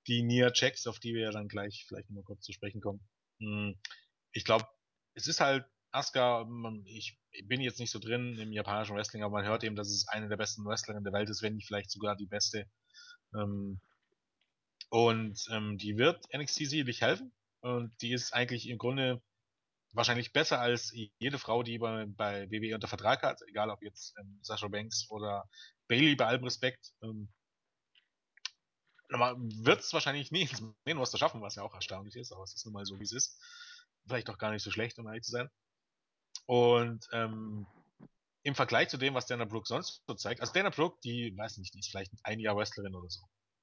die 0.09 0.23
Nia 0.23 0.53
Jax, 0.55 0.87
auf 0.87 0.99
die 0.99 1.14
wir 1.14 1.23
ja 1.23 1.31
dann 1.31 1.49
gleich 1.49 1.87
vielleicht 1.89 2.11
nur 2.11 2.23
kurz 2.23 2.43
zu 2.43 2.53
sprechen 2.53 2.83
kommen. 2.83 3.01
Hm, 3.39 3.81
ich 4.33 4.45
glaube, 4.45 4.66
es 5.14 5.27
ist 5.27 5.41
halt 5.41 5.64
Asuka, 5.93 6.47
ich 6.84 7.18
bin 7.45 7.61
jetzt 7.61 7.80
nicht 7.80 7.91
so 7.91 7.99
drin 7.99 8.38
im 8.38 8.53
japanischen 8.53 8.97
Wrestling, 8.97 9.22
aber 9.22 9.38
man 9.38 9.47
hört 9.47 9.64
eben, 9.64 9.76
dass 9.76 9.88
es 9.88 10.07
eine 10.09 10.28
der 10.28 10.36
besten 10.36 10.64
Wrestlerinnen 10.64 11.05
der 11.05 11.12
Welt 11.12 11.28
ist, 11.28 11.43
wenn 11.43 11.55
nicht 11.55 11.66
vielleicht 11.66 11.91
sogar 11.91 12.16
die 12.16 12.26
beste. 12.26 12.66
Ähm, 13.34 13.80
und 14.88 15.47
ähm, 15.51 15.78
die 15.78 15.97
wird 15.97 16.26
NXT 16.34 16.68
sicherlich 16.68 17.01
helfen. 17.01 17.32
Und 17.61 17.93
die 18.03 18.12
ist 18.12 18.32
eigentlich 18.32 18.68
im 18.68 18.78
Grunde 18.78 19.22
wahrscheinlich 19.93 20.32
besser 20.32 20.61
als 20.61 20.93
jede 21.18 21.38
Frau, 21.38 21.62
die 21.62 21.78
bei, 21.78 22.07
bei 22.07 22.51
WWE 22.51 22.74
unter 22.74 22.88
Vertrag 22.88 23.22
hat, 23.22 23.41
egal 23.49 23.70
ob 23.70 23.82
jetzt 23.82 24.14
ähm, 24.18 24.38
Sasha 24.43 24.68
Banks 24.68 25.11
oder 25.11 25.49
Bailey, 25.88 26.14
bei 26.14 26.26
allem 26.26 26.45
Respekt. 26.45 26.93
Ähm, 27.03 27.28
wird 29.09 29.80
es 29.80 29.93
wahrscheinlich 29.93 30.30
nie 30.30 30.43
ins 30.43 30.62
Main 30.84 30.99
Roster 30.99 31.18
schaffen, 31.18 31.43
was 31.43 31.57
ja 31.57 31.64
auch 31.64 31.74
erstaunlich 31.74 32.14
ist, 32.14 32.30
aber 32.32 32.45
es 32.45 32.55
ist 32.55 32.64
nun 32.64 32.74
mal 32.74 32.84
so, 32.84 32.99
wie 33.01 33.05
es 33.05 33.12
ist. 33.12 33.41
Vielleicht 34.07 34.28
doch 34.28 34.38
gar 34.38 34.53
nicht 34.53 34.62
so 34.62 34.70
schlecht, 34.70 34.99
um 35.01 35.07
ehrlich 35.09 35.24
zu 35.24 35.32
sein. 35.32 35.51
Und 36.51 37.07
ähm, 37.12 37.64
im 38.42 38.57
Vergleich 38.57 38.88
zu 38.88 38.96
dem, 38.96 39.14
was 39.14 39.26
Dana 39.26 39.44
Brooke 39.44 39.68
sonst 39.68 40.03
so 40.09 40.14
zeigt, 40.14 40.40
also 40.40 40.53
Dana 40.53 40.70
Brooke, 40.70 40.98
die, 41.05 41.32
weiß 41.36 41.59
nicht, 41.59 41.72
die 41.74 41.78
ist 41.78 41.90
vielleicht 41.90 42.11
ein 42.24 42.40
Jahr 42.40 42.57
Wrestlerin 42.57 42.96
oder 42.96 43.09
so. 43.09 43.20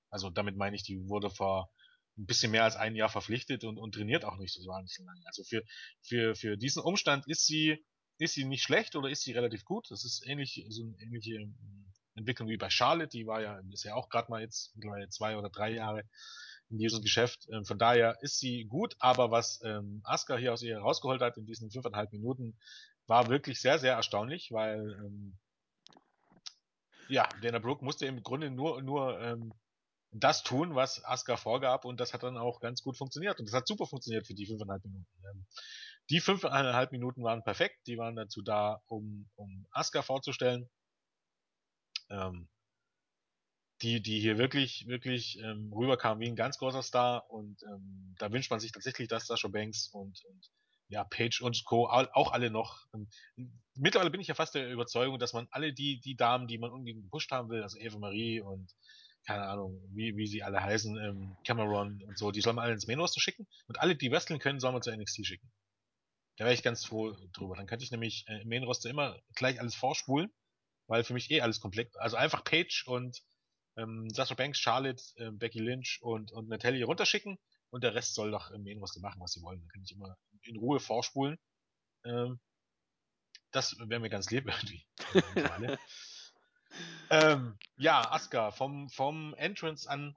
Also 0.09 0.29
damit 0.29 0.55
meine 0.55 0.77
ich, 0.77 0.83
die 0.83 1.09
wurde 1.09 1.29
vor 1.29 1.69
ein 2.17 2.25
bisschen 2.25 2.49
mehr 2.49 2.63
als 2.63 2.77
ein 2.77 2.95
Jahr 2.95 3.09
verpflichtet 3.09 3.65
und, 3.65 3.77
und 3.77 3.93
trainiert 3.93 4.23
auch 4.23 4.37
nicht 4.37 4.53
so 4.53 4.65
wahnsinnig 4.65 5.05
lange. 5.05 5.21
Also 5.25 5.43
für, 5.43 5.63
für, 6.01 6.33
für 6.35 6.55
diesen 6.55 6.81
Umstand 6.81 7.27
ist 7.27 7.45
sie, 7.45 7.85
ist 8.19 8.35
sie 8.35 8.45
nicht 8.45 8.63
schlecht 8.63 8.95
oder 8.95 9.09
ist 9.09 9.23
sie 9.23 9.33
relativ 9.33 9.65
gut. 9.65 9.91
Das 9.91 10.05
ist 10.05 10.25
ähnlich, 10.25 10.65
so 10.69 10.83
eine 10.83 10.95
ähnliche 11.01 11.33
ähm, 11.33 11.91
Entwicklung 12.15 12.47
wie 12.47 12.55
bei 12.55 12.69
Charlotte, 12.69 13.09
die 13.09 13.27
war 13.27 13.41
ja, 13.41 13.59
ist 13.69 13.83
ja 13.83 13.95
auch 13.95 14.07
gerade 14.07 14.31
mal 14.31 14.39
jetzt 14.39 14.73
mittlerweile 14.77 15.09
zwei 15.09 15.35
oder 15.35 15.49
drei 15.49 15.71
Jahre 15.71 16.03
in 16.69 16.77
diesem 16.77 17.01
Geschäft. 17.01 17.47
Ähm, 17.51 17.65
von 17.65 17.77
daher 17.77 18.17
ist 18.21 18.39
sie 18.39 18.65
gut, 18.65 18.95
aber 18.99 19.31
was 19.31 19.61
ähm, 19.63 20.01
Asuka 20.03 20.37
hier 20.37 20.53
aus 20.53 20.63
ihr 20.63 20.79
rausgeholt 20.79 21.21
hat 21.21 21.37
in 21.37 21.45
diesen 21.45 21.71
fünfeinhalb 21.71 22.11
Minuten, 22.11 22.57
war 23.07 23.29
wirklich 23.29 23.61
sehr, 23.61 23.79
sehr 23.79 23.93
erstaunlich, 23.93 24.51
weil 24.51 24.79
ähm, 24.99 25.37
ja, 27.07 27.27
Dana 27.41 27.59
Brooke 27.59 27.85
musste 27.85 28.05
im 28.05 28.21
Grunde 28.21 28.51
nur, 28.51 28.81
nur 28.81 29.19
ähm, 29.21 29.53
das 30.11 30.43
tun, 30.43 30.75
was 30.75 31.03
Asuka 31.05 31.37
vorgab 31.37 31.85
und 31.85 31.99
das 31.99 32.13
hat 32.13 32.23
dann 32.23 32.37
auch 32.37 32.59
ganz 32.59 32.81
gut 32.81 32.97
funktioniert 32.97 33.39
und 33.39 33.45
das 33.45 33.53
hat 33.53 33.67
super 33.67 33.85
funktioniert 33.85 34.27
für 34.27 34.33
die 34.33 34.45
fünfeinhalb 34.45 34.83
Minuten. 34.83 35.07
Ähm, 35.29 35.45
die 36.09 36.19
fünfeinhalb 36.19 36.91
Minuten 36.91 37.23
waren 37.23 37.43
perfekt, 37.43 37.79
die 37.87 37.97
waren 37.97 38.15
dazu 38.15 38.41
da, 38.41 38.81
um, 38.87 39.29
um 39.35 39.65
Asuka 39.71 40.01
vorzustellen, 40.01 40.69
ähm, 42.09 42.47
die, 43.81 44.01
die 44.01 44.19
hier 44.19 44.37
wirklich, 44.37 44.85
wirklich 44.87 45.39
ähm, 45.39 45.71
rüberkam 45.73 46.19
wie 46.19 46.27
ein 46.27 46.35
ganz 46.35 46.57
großer 46.57 46.81
Star 46.81 47.29
und 47.29 47.61
ähm, 47.63 48.15
da 48.17 48.31
wünscht 48.31 48.49
man 48.49 48.59
sich 48.59 48.71
tatsächlich, 48.71 49.07
dass 49.07 49.27
Sasha 49.27 49.47
Banks 49.47 49.89
und, 49.89 50.23
und 50.25 50.51
ja, 50.89 51.03
Page 51.03 51.41
und 51.41 51.63
Co. 51.65 51.87
auch 51.87 52.31
alle 52.31 52.49
noch. 52.49 52.87
Ähm, 52.93 53.07
mittlerweile 53.75 54.09
bin 54.09 54.21
ich 54.21 54.27
ja 54.27 54.35
fast 54.35 54.55
der 54.55 54.71
Überzeugung, 54.71 55.19
dass 55.19 55.33
man 55.33 55.47
alle 55.51 55.73
die, 55.73 55.99
die 55.99 56.15
Damen, 56.15 56.47
die 56.47 56.57
man 56.57 56.71
unbedingt 56.71 57.03
gepusht 57.03 57.31
haben 57.31 57.49
will, 57.49 57.61
also 57.61 57.77
Eva 57.77 57.99
Marie 57.99 58.41
und 58.41 58.73
keine 59.25 59.43
Ahnung, 59.43 59.81
wie, 59.93 60.15
wie 60.15 60.25
sie 60.25 60.41
alle 60.41 60.63
heißen, 60.63 60.97
ähm, 60.97 61.35
Cameron 61.45 62.01
und 62.01 62.17
so, 62.17 62.31
die 62.31 62.39
soll 62.39 62.53
man 62.53 62.63
alle 62.63 62.73
ins 62.73 62.87
Main 62.87 62.99
Roster 62.99 63.19
schicken 63.19 63.45
und 63.67 63.79
alle, 63.81 63.95
die 63.95 64.09
wresteln 64.09 64.39
können, 64.39 64.61
soll 64.61 64.71
man 64.71 64.81
zu 64.81 64.89
NXT 64.89 65.25
schicken. 65.25 65.51
Da 66.37 66.45
wäre 66.45 66.53
ich 66.53 66.63
ganz 66.63 66.85
froh 66.85 67.15
drüber. 67.33 67.55
Dann 67.55 67.67
könnte 67.67 67.83
ich 67.83 67.91
nämlich 67.91 68.25
äh, 68.27 68.41
im 68.41 68.47
Main 68.47 68.63
Roster 68.63 68.89
immer 68.89 69.19
gleich 69.35 69.59
alles 69.59 69.75
vorspulen, 69.75 70.31
weil 70.87 71.03
für 71.03 71.13
mich 71.13 71.29
eh 71.29 71.41
alles 71.41 71.59
komplett, 71.59 71.97
also 71.97 72.15
einfach 72.15 72.43
Page 72.45 72.85
und 72.87 73.21
ähm, 73.77 74.09
Sasha 74.09 74.35
Banks, 74.35 74.59
Charlotte, 74.59 75.03
äh, 75.15 75.31
Becky 75.31 75.59
Lynch 75.59 75.99
und, 76.01 76.31
und 76.31 76.49
Natalia 76.49 76.85
runterschicken 76.85 77.37
und 77.69 77.83
der 77.83 77.95
Rest 77.95 78.15
soll 78.15 78.31
doch 78.31 78.51
im 78.51 78.63
Main 78.63 78.79
Roster 78.79 78.99
machen, 78.99 79.21
was 79.21 79.33
sie 79.33 79.41
wollen. 79.41 79.61
Da 79.61 79.67
kann 79.67 79.83
ich 79.83 79.91
immer 79.91 80.17
in 80.41 80.57
Ruhe 80.57 80.79
vorspulen. 80.79 81.37
Ähm, 82.03 82.39
das 83.51 83.77
wäre 83.79 83.99
mir 83.99 84.09
ganz 84.09 84.29
lieb 84.29 84.45
irgendwie. 84.47 84.85
ähm, 87.09 87.57
ja, 87.77 88.11
Asuka, 88.11 88.51
vom, 88.51 88.89
vom 88.89 89.33
Entrance 89.35 89.89
an 89.89 90.15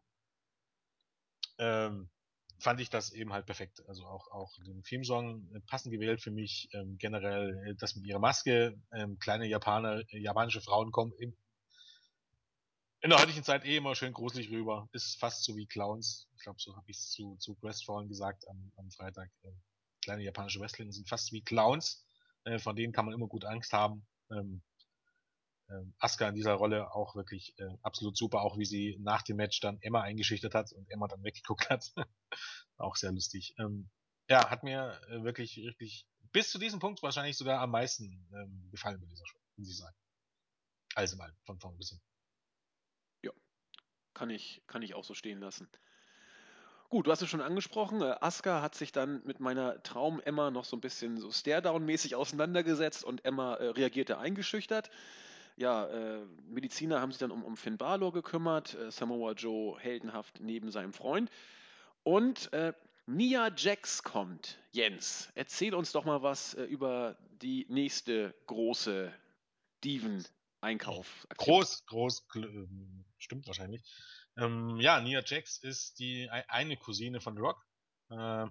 ähm, 1.58 2.10
fand 2.58 2.80
ich 2.80 2.90
das 2.90 3.12
eben 3.12 3.32
halt 3.32 3.46
perfekt. 3.46 3.82
Also 3.86 4.04
auch, 4.04 4.30
auch 4.30 4.52
den 4.66 4.82
Theme-Song 4.82 5.48
äh, 5.54 5.60
passend 5.60 5.92
gewählt 5.92 6.22
für 6.22 6.30
mich. 6.30 6.68
Ähm, 6.72 6.96
generell 6.98 7.66
äh, 7.66 7.74
das 7.76 7.96
mit 7.96 8.04
ihrer 8.04 8.18
Maske. 8.18 8.78
Ähm, 8.92 9.18
kleine 9.18 9.46
Japaner, 9.46 10.00
äh, 10.10 10.18
japanische 10.18 10.60
Frauen 10.60 10.92
kommen 10.92 11.12
im, 11.18 11.36
in 13.02 13.10
der 13.10 13.18
heutigen 13.18 13.42
Zeit 13.42 13.64
eh 13.64 13.76
immer 13.76 13.94
schön 13.94 14.12
gruselig 14.12 14.50
rüber. 14.50 14.88
Ist 14.92 15.18
fast 15.18 15.44
so 15.44 15.56
wie 15.56 15.66
Clowns. 15.66 16.28
Ich 16.36 16.42
glaube, 16.42 16.60
so 16.60 16.76
habe 16.76 16.90
ich 16.90 16.98
es 16.98 17.10
zu, 17.10 17.36
zu 17.38 17.56
vorhin 17.84 18.08
gesagt 18.08 18.46
am, 18.48 18.72
am 18.76 18.90
Freitag. 18.90 19.30
Äh, 19.42 19.52
kleine 20.02 20.22
japanische 20.22 20.60
Wrestling 20.60 20.92
sind 20.92 21.08
fast 21.08 21.32
wie 21.32 21.42
Clowns. 21.42 22.04
Äh, 22.44 22.58
von 22.58 22.76
denen 22.76 22.92
kann 22.92 23.06
man 23.06 23.14
immer 23.14 23.26
gut 23.26 23.44
Angst 23.44 23.72
haben. 23.72 24.06
Ähm, 24.30 24.62
ähm, 25.70 25.94
Asuka 25.98 26.28
in 26.28 26.34
dieser 26.34 26.54
Rolle 26.54 26.92
auch 26.92 27.14
wirklich 27.14 27.54
äh, 27.58 27.68
absolut 27.82 28.16
super, 28.16 28.42
auch 28.42 28.58
wie 28.58 28.66
sie 28.66 28.98
nach 29.00 29.22
dem 29.22 29.36
Match 29.36 29.60
dann 29.60 29.78
Emma 29.80 30.02
eingeschüchtert 30.02 30.54
hat 30.54 30.72
und 30.72 30.90
Emma 30.90 31.08
dann 31.08 31.22
weggeguckt 31.22 31.70
hat. 31.70 31.92
auch 32.76 32.96
sehr 32.96 33.12
lustig. 33.12 33.54
Ähm, 33.58 33.88
ja, 34.28 34.50
hat 34.50 34.62
mir 34.62 35.00
äh, 35.08 35.22
wirklich, 35.22 35.56
wirklich 35.56 36.06
bis 36.32 36.50
zu 36.50 36.58
diesem 36.58 36.80
Punkt 36.80 37.02
wahrscheinlich 37.02 37.36
sogar 37.36 37.60
am 37.60 37.70
meisten 37.70 38.28
ähm, 38.34 38.68
gefallen 38.70 39.00
bei 39.00 39.06
dieser 39.06 39.26
Show, 39.26 39.38
muss 39.56 39.70
ich 39.70 39.78
sagen. 39.78 39.96
Also 40.94 41.16
mal 41.16 41.32
von 41.44 41.58
vorn 41.58 41.78
bis 41.78 41.90
hin. 41.90 42.00
Kann 44.14 44.30
ich, 44.30 44.62
kann 44.66 44.82
ich 44.82 44.94
auch 44.94 45.04
so 45.04 45.14
stehen 45.14 45.40
lassen. 45.40 45.68
Gut, 46.90 47.06
du 47.06 47.12
hast 47.12 47.22
es 47.22 47.28
schon 47.28 47.40
angesprochen. 47.40 48.02
Äh, 48.02 48.16
Asuka 48.20 48.62
hat 48.62 48.74
sich 48.74 48.90
dann 48.90 49.22
mit 49.24 49.38
meiner 49.38 49.80
Traum-Emma 49.82 50.50
noch 50.50 50.64
so 50.64 50.76
ein 50.76 50.80
bisschen 50.80 51.18
so 51.18 51.30
Stare-Down-mäßig 51.30 52.16
auseinandergesetzt 52.16 53.04
und 53.04 53.24
Emma 53.24 53.54
äh, 53.54 53.68
reagierte 53.68 54.18
eingeschüchtert. 54.18 54.90
Ja, 55.56 55.86
äh, 55.86 56.24
Mediziner 56.48 57.00
haben 57.00 57.12
sich 57.12 57.20
dann 57.20 57.30
um, 57.30 57.44
um 57.44 57.56
Finn 57.56 57.76
Balor 57.76 58.12
gekümmert. 58.12 58.74
Äh, 58.74 58.90
Samoa 58.90 59.32
Joe 59.32 59.78
heldenhaft 59.78 60.40
neben 60.40 60.72
seinem 60.72 60.92
Freund. 60.92 61.30
Und 62.02 62.52
äh, 62.52 62.72
Nia 63.06 63.50
Jax 63.56 64.02
kommt. 64.02 64.58
Jens, 64.72 65.30
erzähl 65.34 65.74
uns 65.74 65.92
doch 65.92 66.04
mal 66.04 66.22
was 66.22 66.54
äh, 66.54 66.64
über 66.64 67.16
die 67.40 67.66
nächste 67.68 68.34
große 68.46 69.12
Diven-Einkauf. 70.60 71.26
Groß, 71.36 71.86
groß, 71.86 72.26
ähm, 72.36 73.04
stimmt 73.18 73.46
wahrscheinlich. 73.46 73.82
Ähm, 74.36 74.78
ja, 74.80 75.00
Nia 75.00 75.22
Jax 75.24 75.58
ist 75.58 75.98
die 75.98 76.28
eine 76.30 76.76
Cousine 76.76 77.20
von 77.20 77.36
Rock. 77.38 77.64
Äh, 78.10 78.46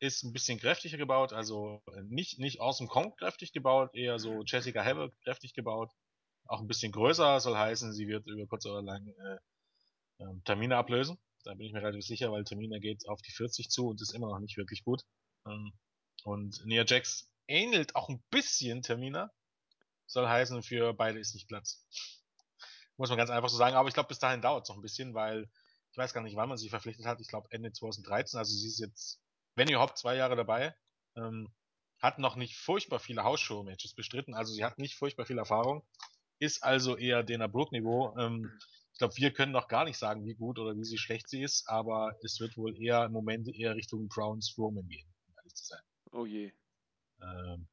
ist 0.00 0.24
ein 0.24 0.32
bisschen 0.32 0.58
kräftiger 0.58 0.98
gebaut, 0.98 1.32
also 1.32 1.80
äh, 1.94 2.02
nicht, 2.02 2.40
nicht 2.40 2.60
Awesome 2.60 2.88
Kong 2.88 3.14
kräftig 3.16 3.52
gebaut, 3.52 3.94
eher 3.94 4.18
so 4.18 4.42
Jessica 4.44 4.84
Havoc 4.84 5.12
kräftig 5.22 5.54
gebaut. 5.54 5.92
Auch 6.46 6.60
ein 6.60 6.66
bisschen 6.66 6.90
größer, 6.90 7.38
soll 7.38 7.56
heißen, 7.56 7.92
sie 7.92 8.08
wird 8.08 8.26
über 8.26 8.46
kurz 8.48 8.66
oder 8.66 8.82
lang 8.82 9.06
äh, 9.06 10.24
äh, 10.24 10.40
Termine 10.44 10.76
ablösen. 10.76 11.18
Da 11.44 11.54
bin 11.54 11.66
ich 11.66 11.72
mir 11.72 11.82
relativ 11.82 12.04
sicher, 12.04 12.32
weil 12.32 12.42
Termina 12.42 12.78
geht 12.78 13.08
auf 13.08 13.22
die 13.22 13.30
40 13.30 13.70
zu 13.70 13.88
und 13.88 14.00
ist 14.02 14.12
immer 14.12 14.28
noch 14.28 14.40
nicht 14.40 14.56
wirklich 14.56 14.82
gut. 14.82 15.02
Ähm, 15.46 15.72
und 16.24 16.64
Nia 16.66 16.84
Jax 16.84 17.32
ähnelt 17.46 17.94
auch 17.94 18.08
ein 18.08 18.22
bisschen 18.30 18.82
Termina. 18.82 19.30
Soll 20.12 20.28
heißen, 20.28 20.62
für 20.62 20.92
beide 20.92 21.18
ist 21.18 21.32
nicht 21.34 21.48
Platz. 21.48 21.86
Muss 22.98 23.08
man 23.08 23.16
ganz 23.16 23.30
einfach 23.30 23.48
so 23.48 23.56
sagen. 23.56 23.76
Aber 23.76 23.88
ich 23.88 23.94
glaube, 23.94 24.08
bis 24.08 24.18
dahin 24.18 24.42
dauert 24.42 24.64
es 24.64 24.68
noch 24.68 24.76
ein 24.76 24.82
bisschen, 24.82 25.14
weil 25.14 25.48
ich 25.90 25.96
weiß 25.96 26.12
gar 26.12 26.20
nicht, 26.20 26.36
wann 26.36 26.50
man 26.50 26.58
sie 26.58 26.68
verpflichtet 26.68 27.06
hat. 27.06 27.20
Ich 27.22 27.28
glaube 27.28 27.48
Ende 27.50 27.72
2013. 27.72 28.38
Also 28.38 28.52
sie 28.54 28.68
ist 28.68 28.78
jetzt, 28.78 29.22
wenn 29.54 29.70
überhaupt, 29.70 29.96
zwei 29.96 30.14
Jahre 30.16 30.36
dabei. 30.36 30.74
Ähm, 31.16 31.50
hat 31.98 32.18
noch 32.18 32.36
nicht 32.36 32.56
furchtbar 32.56 32.98
viele 32.98 33.24
Hausshow-Matches 33.24 33.94
bestritten. 33.94 34.34
Also 34.34 34.52
sie 34.52 34.64
hat 34.64 34.78
nicht 34.78 34.96
furchtbar 34.96 35.24
viel 35.24 35.38
Erfahrung. 35.38 35.82
Ist 36.38 36.62
also 36.62 36.98
eher 36.98 37.22
Dana 37.22 37.46
Brooke-Niveau. 37.46 38.14
Ähm, 38.18 38.52
ich 38.92 38.98
glaube, 38.98 39.16
wir 39.16 39.32
können 39.32 39.52
noch 39.52 39.68
gar 39.68 39.84
nicht 39.84 39.96
sagen, 39.96 40.26
wie 40.26 40.34
gut 40.34 40.58
oder 40.58 40.76
wie 40.76 40.84
sie 40.84 40.98
schlecht 40.98 41.30
sie 41.30 41.42
ist, 41.42 41.66
aber 41.70 42.14
es 42.22 42.38
wird 42.38 42.58
wohl 42.58 42.78
eher 42.78 43.06
im 43.06 43.12
Moment 43.12 43.48
eher 43.48 43.74
Richtung 43.76 44.08
Brown 44.08 44.42
Strowman 44.42 44.86
gehen, 44.88 45.08
um 45.26 45.34
ehrlich 45.38 45.54
zu 45.54 45.64
sein. 45.64 45.80
Oh 46.10 46.26
je. 46.26 46.52
Ähm, 47.22 47.66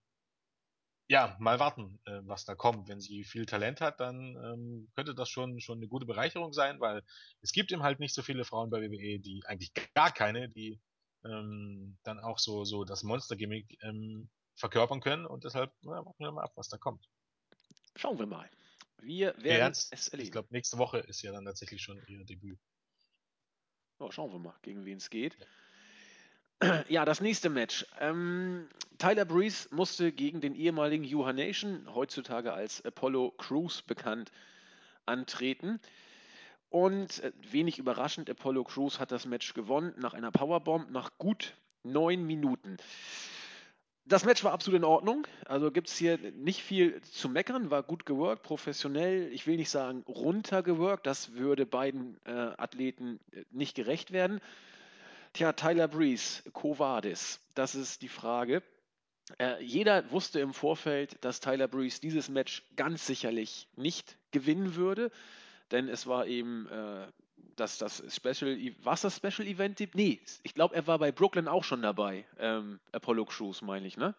ja, 1.09 1.35
mal 1.39 1.59
warten, 1.59 1.99
äh, 2.05 2.21
was 2.23 2.45
da 2.45 2.53
kommt. 2.53 2.87
Wenn 2.87 3.01
sie 3.01 3.23
viel 3.23 3.47
Talent 3.47 3.81
hat, 3.81 3.99
dann 3.99 4.35
ähm, 4.35 4.91
könnte 4.95 5.15
das 5.15 5.27
schon 5.27 5.59
schon 5.59 5.79
eine 5.79 5.87
gute 5.87 6.05
Bereicherung 6.05 6.53
sein, 6.53 6.79
weil 6.79 7.03
es 7.41 7.51
gibt 7.51 7.71
eben 7.71 7.81
halt 7.81 7.99
nicht 7.99 8.13
so 8.13 8.21
viele 8.21 8.45
Frauen 8.45 8.69
bei 8.69 8.79
WWE, 8.79 9.19
die 9.19 9.41
eigentlich 9.45 9.73
gar 9.95 10.11
keine, 10.13 10.49
die 10.49 10.79
ähm, 11.25 11.97
dann 12.03 12.19
auch 12.19 12.37
so 12.37 12.63
so 12.63 12.85
das 12.85 13.01
Monster-Gimmick 13.01 13.79
ähm, 13.81 14.29
verkörpern 14.55 15.01
können 15.01 15.25
und 15.25 15.43
deshalb 15.43 15.73
na, 15.81 16.05
warten 16.05 16.23
wir 16.23 16.31
mal 16.31 16.43
ab, 16.43 16.51
was 16.55 16.69
da 16.69 16.77
kommt. 16.77 17.03
Schauen 17.95 18.19
wir 18.19 18.27
mal. 18.27 18.49
Wir 19.01 19.35
werden 19.37 19.61
Ernst, 19.61 19.91
es 19.91 20.09
erleben. 20.09 20.27
Ich 20.27 20.31
glaube, 20.31 20.49
nächste 20.51 20.77
Woche 20.77 20.99
ist 20.99 21.23
ja 21.23 21.31
dann 21.31 21.45
tatsächlich 21.45 21.81
schon 21.81 21.99
ihr 22.07 22.23
Debüt. 22.23 22.59
Oh, 23.97 24.11
schauen 24.11 24.31
wir 24.31 24.39
mal, 24.39 24.55
gegen 24.61 24.85
wen 24.85 24.97
es 24.97 25.09
geht. 25.09 25.35
Ja. 25.39 25.45
ja. 26.89 27.05
das 27.05 27.21
nächste 27.21 27.49
Match. 27.49 27.85
Ähm, 27.99 28.67
Tyler 28.97 29.25
Breeze 29.25 29.69
musste 29.71 30.11
gegen 30.11 30.41
den 30.41 30.55
ehemaligen 30.55 31.03
Juha 31.03 31.31
Nation, 31.31 31.87
heutzutage 31.93 32.53
als 32.53 32.83
Apollo 32.85 33.31
Crews 33.37 33.81
bekannt, 33.81 34.31
antreten. 35.05 35.79
Und 36.69 37.23
äh, 37.23 37.31
wenig 37.49 37.79
überraschend, 37.79 38.29
Apollo 38.29 38.65
Crews 38.65 38.99
hat 38.99 39.11
das 39.11 39.25
Match 39.25 39.53
gewonnen 39.53 39.93
nach 39.97 40.13
einer 40.13 40.31
Powerbomb 40.31 40.91
nach 40.91 41.11
gut 41.17 41.55
neun 41.83 42.25
Minuten. 42.27 42.77
Das 44.05 44.25
Match 44.25 44.43
war 44.43 44.51
absolut 44.51 44.79
in 44.79 44.83
Ordnung. 44.83 45.27
Also 45.45 45.71
gibt 45.71 45.87
es 45.87 45.95
hier 45.95 46.17
nicht 46.33 46.61
viel 46.61 46.99
zu 47.01 47.29
meckern, 47.29 47.69
war 47.69 47.83
gut 47.83 48.05
geworkt, 48.05 48.43
professionell. 48.43 49.31
Ich 49.31 49.47
will 49.47 49.55
nicht 49.55 49.69
sagen 49.69 50.03
runtergeworkt, 50.07 51.05
das 51.05 51.35
würde 51.35 51.65
beiden 51.65 52.17
äh, 52.25 52.31
Athleten 52.31 53.19
äh, 53.31 53.43
nicht 53.51 53.75
gerecht 53.75 54.11
werden. 54.11 54.41
Tja, 55.33 55.53
Tyler 55.53 55.87
Breeze, 55.87 56.43
Covadis, 56.51 57.39
das 57.53 57.75
ist 57.75 58.01
die 58.01 58.09
Frage. 58.09 58.63
Äh, 59.37 59.63
jeder 59.63 60.09
wusste 60.11 60.39
im 60.39 60.53
Vorfeld, 60.53 61.23
dass 61.23 61.39
Tyler 61.39 61.67
Breeze 61.67 62.01
dieses 62.01 62.29
Match 62.29 62.63
ganz 62.75 63.05
sicherlich 63.05 63.67
nicht 63.75 64.17
gewinnen 64.31 64.75
würde, 64.75 65.11
denn 65.71 65.87
es 65.87 66.07
war 66.07 66.25
eben 66.25 66.67
äh, 66.67 67.07
das, 67.55 67.77
das 67.77 68.03
Special, 68.09 68.57
was 68.83 69.01
das 69.01 69.17
Special 69.17 69.47
Event? 69.47 69.79
Nee, 69.93 70.19
ich 70.43 70.53
glaube, 70.53 70.75
er 70.75 70.87
war 70.87 70.97
bei 70.97 71.11
Brooklyn 71.11 71.47
auch 71.47 71.63
schon 71.63 71.81
dabei. 71.81 72.25
Ähm, 72.39 72.79
Apollo 72.91 73.25
Crews, 73.25 73.61
meine 73.61 73.85
ich, 73.85 73.97
ne? 73.97 74.15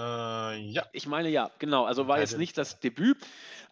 Äh, 0.00 0.58
ja. 0.70 0.86
Ich 0.92 1.06
meine 1.06 1.28
ja, 1.28 1.50
genau. 1.58 1.84
Also 1.84 2.08
war 2.08 2.20
jetzt 2.20 2.38
nicht 2.38 2.56
das 2.56 2.80
Debüt, 2.80 3.18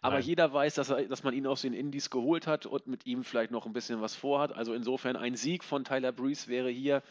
aber 0.01 0.17
Nein. 0.17 0.25
jeder 0.25 0.53
weiß, 0.53 0.75
dass, 0.75 0.89
er, 0.89 1.03
dass 1.03 1.23
man 1.23 1.33
ihn 1.33 1.47
aus 1.47 1.61
den 1.61 1.73
Indies 1.73 2.09
geholt 2.09 2.45
hat 2.45 2.65
und 2.65 2.87
mit 2.87 3.05
ihm 3.05 3.23
vielleicht 3.23 3.51
noch 3.51 3.65
ein 3.65 3.73
bisschen 3.73 4.01
was 4.01 4.15
vorhat. 4.15 4.51
Also 4.53 4.73
insofern 4.73 5.15
ein 5.15 5.35
Sieg 5.35 5.63
von 5.63 5.83
Tyler 5.83 6.11
Breeze 6.11 6.47
wäre 6.47 6.69
hier 6.69 7.01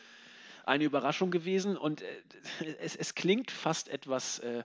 eine 0.65 0.85
Überraschung 0.85 1.31
gewesen 1.31 1.77
und 1.77 2.03
äh, 2.03 2.07
es, 2.81 2.95
es, 2.95 3.15
klingt 3.15 3.51
fast 3.51 3.89
etwas 3.89 4.39
äh, 4.41 4.63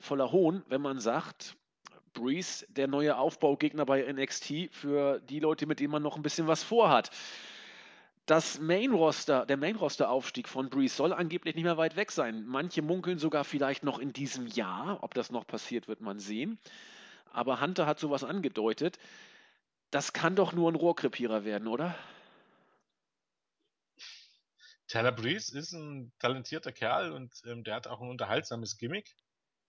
voller 0.00 0.32
Hohn, 0.32 0.64
wenn 0.68 0.80
man 0.80 0.98
sagt, 0.98 1.54
Breeze, 2.14 2.66
der 2.68 2.88
neue 2.88 3.16
Aufbaugegner 3.16 3.86
bei 3.86 4.10
NXT 4.12 4.70
für 4.72 5.20
die 5.20 5.38
Leute, 5.38 5.66
mit 5.66 5.80
denen 5.80 5.92
man 5.92 6.02
noch 6.02 6.16
ein 6.16 6.22
bisschen 6.22 6.46
was 6.46 6.62
vorhat. 6.62 7.10
Das 8.26 8.60
Main 8.60 8.92
Roster, 8.92 9.46
der 9.46 9.56
Main 9.56 9.76
Roster 9.76 10.08
Aufstieg 10.08 10.48
von 10.48 10.70
Breeze 10.70 10.94
soll 10.94 11.12
angeblich 11.12 11.56
nicht 11.56 11.64
mehr 11.64 11.76
weit 11.76 11.96
weg 11.96 12.12
sein. 12.12 12.46
Manche 12.46 12.80
munkeln 12.80 13.18
sogar 13.18 13.44
vielleicht 13.44 13.82
noch 13.82 13.98
in 13.98 14.12
diesem 14.12 14.46
Jahr. 14.46 15.02
Ob 15.02 15.14
das 15.14 15.30
noch 15.32 15.46
passiert, 15.46 15.88
wird 15.88 16.00
man 16.00 16.20
sehen. 16.20 16.58
Aber 17.32 17.60
Hunter 17.60 17.86
hat 17.86 17.98
sowas 17.98 18.22
angedeutet. 18.22 18.98
Das 19.90 20.12
kann 20.12 20.36
doch 20.36 20.52
nur 20.52 20.70
ein 20.70 20.76
Rohrkrepierer 20.76 21.44
werden, 21.44 21.66
oder? 21.66 21.96
Tyler 24.86 25.12
Breeze 25.12 25.56
ist 25.58 25.72
ein 25.72 26.12
talentierter 26.18 26.70
Kerl 26.70 27.12
und 27.12 27.32
ähm, 27.46 27.64
der 27.64 27.74
hat 27.76 27.86
auch 27.86 28.00
ein 28.00 28.10
unterhaltsames 28.10 28.76
Gimmick 28.76 29.16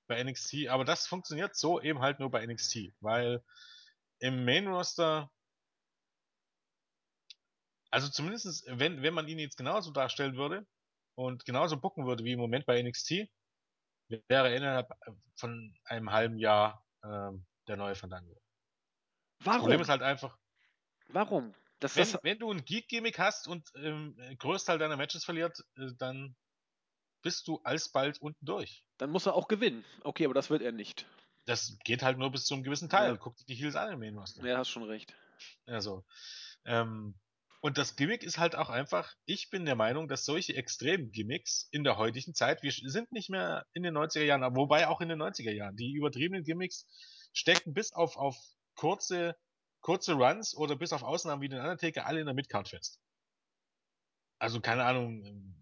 bei 0.08 0.22
NXT, 0.22 0.68
aber 0.68 0.84
das 0.84 1.08
funktioniert 1.08 1.56
so 1.56 1.82
eben 1.82 2.00
halt 2.00 2.20
nur 2.20 2.30
bei 2.30 2.46
NXT, 2.46 2.94
weil 3.00 3.42
im 4.20 4.44
Main 4.44 4.68
Roster, 4.68 5.32
also 7.94 8.10
zumindest, 8.10 8.66
wenn, 8.68 9.04
wenn 9.04 9.14
man 9.14 9.28
ihn 9.28 9.38
jetzt 9.38 9.56
genauso 9.56 9.92
darstellen 9.92 10.36
würde 10.36 10.66
und 11.14 11.46
genauso 11.46 11.80
bucken 11.80 12.08
würde 12.08 12.24
wie 12.24 12.32
im 12.32 12.40
Moment 12.40 12.66
bei 12.66 12.82
NXT, 12.82 13.30
wäre 14.28 14.50
er 14.50 14.56
innerhalb 14.56 14.90
von 15.36 15.78
einem 15.86 16.12
halben 16.12 16.40
Jahr 16.40 16.84
ähm, 17.04 17.46
der 17.68 17.78
neue 17.78 17.94
Fandango. 17.94 18.36
Warum? 19.42 19.58
Das 19.58 19.62
Problem 19.62 19.82
ist 19.82 19.90
halt 19.90 20.02
einfach. 20.02 20.36
Warum? 21.10 21.54
Das, 21.80 21.96
wenn, 21.96 22.12
das... 22.12 22.24
wenn 22.24 22.40
du 22.40 22.52
ein 22.52 22.66
Geek-Gimmick 22.66 23.20
hast 23.20 23.48
und 23.48 23.70
ähm, 23.76 24.18
Größteil 24.40 24.80
deiner 24.80 24.98
Matches 24.98 25.24
verliert, 25.24 25.64
äh, 25.78 25.92
dann 26.00 26.36
bist 27.22 27.48
du 27.48 27.62
alsbald 27.64 28.20
unten 28.22 28.44
durch. 28.44 28.84
Dann 28.98 29.12
muss 29.12 29.28
er 29.28 29.36
auch 29.36 29.48
gewinnen. 29.48 29.86
Okay, 30.02 30.26
aber 30.26 30.34
das 30.34 30.50
wird 30.50 30.64
er 30.64 30.72
nicht. 30.72 31.06
Das 31.46 31.78
geht 31.84 32.02
halt 32.02 32.18
nur 32.18 32.32
bis 32.32 32.46
zu 32.46 32.56
einem 32.56 32.64
gewissen 32.64 32.90
Teil. 32.90 33.12
Ja. 33.12 33.18
Guck 33.18 33.38
dir 33.38 33.46
die 33.46 33.56
Heels 33.56 33.76
an 33.76 33.94
im 33.94 34.00
Main 34.00 34.18
Roster. 34.18 34.44
Ja, 34.44 34.58
hast 34.58 34.70
schon 34.70 34.84
recht. 34.84 35.14
Also, 35.68 36.04
ähm, 36.66 37.20
und 37.64 37.78
das 37.78 37.96
Gimmick 37.96 38.24
ist 38.24 38.40
halt 38.40 38.58
auch 38.58 38.70
einfach, 38.70 39.16
ich 39.24 39.50
bin 39.50 39.64
der 39.64 39.78
Meinung, 39.78 40.10
dass 40.10 40.26
solche 40.26 40.54
extremen 40.54 41.12
Gimmicks 41.12 41.70
in 41.72 41.86
der 41.86 41.96
heutigen 41.96 42.34
Zeit, 42.34 42.62
wir 42.62 42.74
sind 42.74 43.14
nicht 43.14 43.30
mehr 43.30 43.66
in 43.72 43.84
den 43.84 43.96
90er 43.98 44.24
Jahren, 44.24 44.44
wobei 44.54 44.90
auch 44.90 45.00
in 45.00 45.08
den 45.08 45.22
90er 45.22 45.52
Jahren, 45.52 45.78
die 45.78 45.94
übertriebenen 45.94 46.44
Gimmicks 46.44 46.86
stecken 47.32 47.74
bis 47.74 47.94
auf, 47.94 48.18
auf 48.18 48.36
kurze, 48.76 49.38
kurze 49.80 50.16
Runs 50.16 50.54
oder 50.58 50.76
bis 50.76 50.92
auf 50.92 51.04
Ausnahmen 51.04 51.42
wie 51.42 51.48
den 51.48 51.62
Undertaker 51.62 52.06
alle 52.06 52.20
in 52.20 52.26
der 52.26 52.36
Midcard 52.36 52.68
fest. 52.68 53.00
Also 54.40 54.60
keine 54.60 54.84
Ahnung, 54.84 55.24
ähm, 55.24 55.56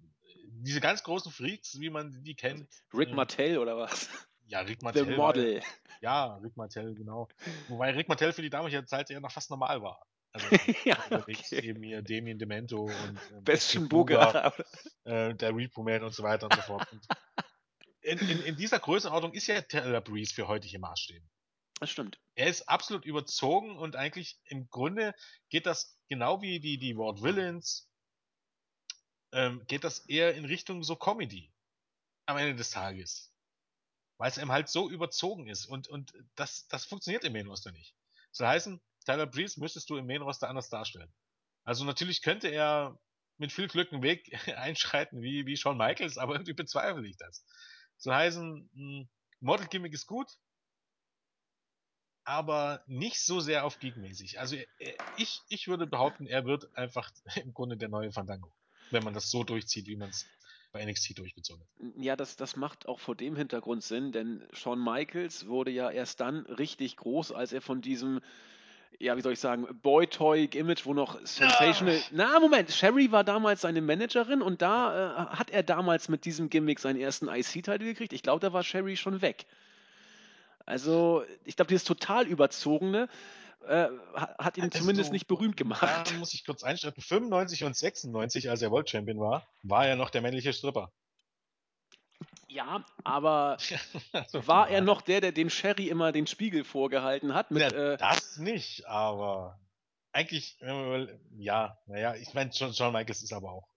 diese 0.53 0.81
ganz 0.81 1.03
großen 1.03 1.31
Freaks, 1.31 1.79
wie 1.79 1.91
man 1.91 2.23
die 2.23 2.33
kennt. 2.33 2.67
Rick 2.95 3.09
ähm, 3.09 3.15
Martell 3.15 3.59
oder 3.59 3.77
was? 3.77 4.09
Ja, 4.47 4.61
Rick 4.61 4.81
Martell. 4.81 5.05
The 5.05 5.11
war 5.11 5.27
Model. 5.27 5.61
Ja, 6.01 6.25
ja, 6.29 6.35
Rick 6.37 6.57
Martell, 6.57 6.95
genau. 6.95 7.27
Wobei 7.67 7.91
Rick 7.91 8.09
Martell 8.09 8.33
für 8.33 8.41
die 8.41 8.49
damalige 8.49 8.85
Zeit 8.85 9.11
ja 9.11 9.19
noch 9.19 9.31
fast 9.31 9.51
normal 9.51 9.83
war. 9.83 10.03
Also, 10.33 10.47
ja, 10.85 10.97
überlegst 11.07 11.51
okay. 11.51 11.67
eben 11.67 11.83
hier 11.83 12.01
Damien 12.01 12.39
Demento 12.39 12.85
und 12.85 13.19
Steve 13.57 13.87
Luger, 13.89 14.31
Burger. 14.31 14.53
äh, 15.03 15.35
der 15.35 15.55
Repo 15.55 15.83
Man 15.83 16.03
und 16.03 16.13
so 16.13 16.23
weiter 16.23 16.45
und 16.45 16.55
so 16.55 16.61
fort. 16.61 16.91
Und 16.91 17.05
in, 18.01 18.17
in, 18.19 18.41
in 18.43 18.55
dieser 18.55 18.79
Größenordnung 18.79 19.33
ist 19.33 19.47
ja 19.47 19.61
Taylor 19.61 20.01
Breeze 20.01 20.33
für 20.33 20.47
heutige 20.47 20.79
Maßstäbe. 20.79 21.25
Das 21.79 21.89
stimmt. 21.89 22.19
Er 22.35 22.47
ist 22.47 22.69
absolut 22.69 23.05
überzogen 23.05 23.77
und 23.77 23.95
eigentlich 23.95 24.39
im 24.45 24.69
Grunde 24.69 25.15
geht 25.49 25.65
das 25.65 25.97
genau 26.07 26.41
wie 26.41 26.59
die, 26.59 26.77
die 26.77 26.95
Ward 26.95 27.23
Villains, 27.23 27.89
ähm, 29.33 29.65
geht 29.67 29.83
das 29.83 29.99
eher 30.05 30.35
in 30.35 30.45
Richtung 30.45 30.83
so 30.83 30.95
Comedy 30.95 31.51
am 32.25 32.37
Ende 32.37 32.55
des 32.55 32.69
Tages. 32.69 33.33
Weil 34.17 34.29
es 34.29 34.37
ihm 34.37 34.51
halt 34.51 34.69
so 34.69 34.89
überzogen 34.89 35.47
ist 35.47 35.65
und, 35.65 35.87
und 35.87 36.13
das, 36.35 36.67
das 36.67 36.85
funktioniert 36.85 37.23
im 37.23 37.33
Main 37.33 37.47
Roster 37.47 37.71
nicht. 37.71 37.95
So 38.31 38.45
heißen, 38.45 38.79
Tyler 39.05 39.27
Breeze 39.27 39.59
müsstest 39.59 39.89
du 39.89 39.97
im 39.97 40.05
Main 40.07 40.21
Roster 40.21 40.49
anders 40.49 40.69
darstellen. 40.69 41.13
Also 41.63 41.85
natürlich 41.85 42.21
könnte 42.21 42.49
er 42.49 42.99
mit 43.37 43.51
viel 43.51 43.67
Glück 43.67 43.91
einen 43.93 44.03
Weg 44.03 44.31
einschreiten 44.57 45.21
wie, 45.21 45.45
wie 45.45 45.57
Shawn 45.57 45.77
Michaels, 45.77 46.17
aber 46.17 46.33
irgendwie 46.35 46.53
bezweifle 46.53 47.07
ich 47.07 47.17
das. 47.17 47.45
So 47.97 48.13
heißen, 48.13 48.69
mh, 48.73 49.05
Model 49.39 49.67
Gimmick 49.67 49.93
ist 49.93 50.07
gut, 50.07 50.37
aber 52.23 52.83
nicht 52.87 53.19
so 53.19 53.39
sehr 53.39 53.65
auf 53.65 53.79
gegenmäßig. 53.79 54.39
Also 54.39 54.55
er- 54.77 54.95
ich, 55.17 55.39
ich 55.49 55.67
würde 55.67 55.87
behaupten, 55.87 56.27
er 56.27 56.45
wird 56.45 56.75
einfach 56.75 57.11
im 57.35 57.53
Grunde 57.53 57.77
der 57.77 57.89
neue 57.89 58.11
Fandango, 58.11 58.53
wenn 58.89 59.03
man 59.03 59.13
das 59.13 59.29
so 59.29 59.43
durchzieht, 59.43 59.87
wie 59.87 59.95
man 59.97 60.09
es 60.09 60.31
bei 60.71 60.81
NXT 60.83 61.17
durchgezogen 61.17 61.63
hat. 61.63 61.69
Ja, 61.97 62.15
das, 62.15 62.35
das 62.35 62.55
macht 62.55 62.87
auch 62.87 62.99
vor 62.99 63.15
dem 63.15 63.35
Hintergrund 63.35 63.83
Sinn, 63.83 64.11
denn 64.11 64.47
Shawn 64.53 64.83
Michaels 64.83 65.47
wurde 65.47 65.71
ja 65.71 65.89
erst 65.89 66.19
dann 66.19 66.45
richtig 66.45 66.95
groß, 66.97 67.31
als 67.31 67.53
er 67.53 67.61
von 67.61 67.81
diesem, 67.81 68.21
ja, 68.99 69.17
wie 69.17 69.21
soll 69.21 69.33
ich 69.33 69.39
sagen, 69.39 69.67
Boy-Toy-Image, 69.81 70.85
wo 70.85 70.93
noch 70.93 71.17
Sensational. 71.25 71.99
Na, 72.11 72.39
Moment, 72.39 72.71
Sherry 72.71 73.11
war 73.11 73.23
damals 73.23 73.61
seine 73.61 73.81
Managerin 73.81 74.41
und 74.41 74.61
da 74.61 75.29
äh, 75.31 75.35
hat 75.37 75.49
er 75.49 75.63
damals 75.63 76.07
mit 76.09 76.25
diesem 76.25 76.49
Gimmick 76.49 76.79
seinen 76.79 76.99
ersten 76.99 77.27
IC-Titel 77.27 77.79
gekriegt. 77.79 78.13
Ich 78.13 78.21
glaube, 78.23 78.39
da 78.41 78.53
war 78.53 78.63
Sherry 78.63 78.97
schon 78.97 79.21
weg. 79.21 79.45
Also, 80.65 81.23
ich 81.43 81.55
glaube, 81.55 81.69
dieses 81.69 81.83
total 81.83 82.27
überzogene 82.27 83.07
äh, 83.67 83.87
ha- 84.15 84.35
hat 84.39 84.57
ihn 84.57 84.69
Das 84.69 84.79
zumindest 84.81 85.07
so- 85.07 85.13
nicht 85.13 85.27
berühmt 85.27 85.57
gemacht. 85.57 85.81
Da 86.11 86.17
muss 86.17 86.33
ich 86.33 86.45
kurz 86.45 86.63
einschreiten. 86.63 87.01
95 87.01 87.63
und 87.63 87.75
96, 87.75 88.49
als 88.49 88.61
er 88.61 88.71
World 88.71 88.89
Champion 88.89 89.19
war, 89.19 89.47
war 89.63 89.87
er 89.87 89.95
noch 89.95 90.09
der 90.09 90.21
männliche 90.21 90.53
Stripper. 90.53 90.91
Ja, 92.51 92.85
aber 93.03 93.57
Also, 94.13 94.45
war 94.47 94.69
er 94.69 94.81
noch 94.81 95.01
der, 95.01 95.21
der 95.21 95.31
dem 95.31 95.49
Sherry 95.49 95.87
immer 95.87 96.11
den 96.11 96.27
Spiegel 96.27 96.63
vorgehalten 96.63 97.33
hat? 97.33 97.51
Mit, 97.51 97.61
Ja, 97.61 97.93
äh, 97.93 97.97
das 97.97 98.37
nicht, 98.37 98.85
aber 98.87 99.59
eigentlich, 100.11 100.57
ja, 101.37 101.77
naja, 101.85 102.15
ich 102.15 102.33
meine, 102.33 102.51
John, 102.51 102.71
John 102.71 102.91
Michaels 102.91 103.23
ist 103.23 103.31
aber 103.31 103.51
auch. 103.51 103.67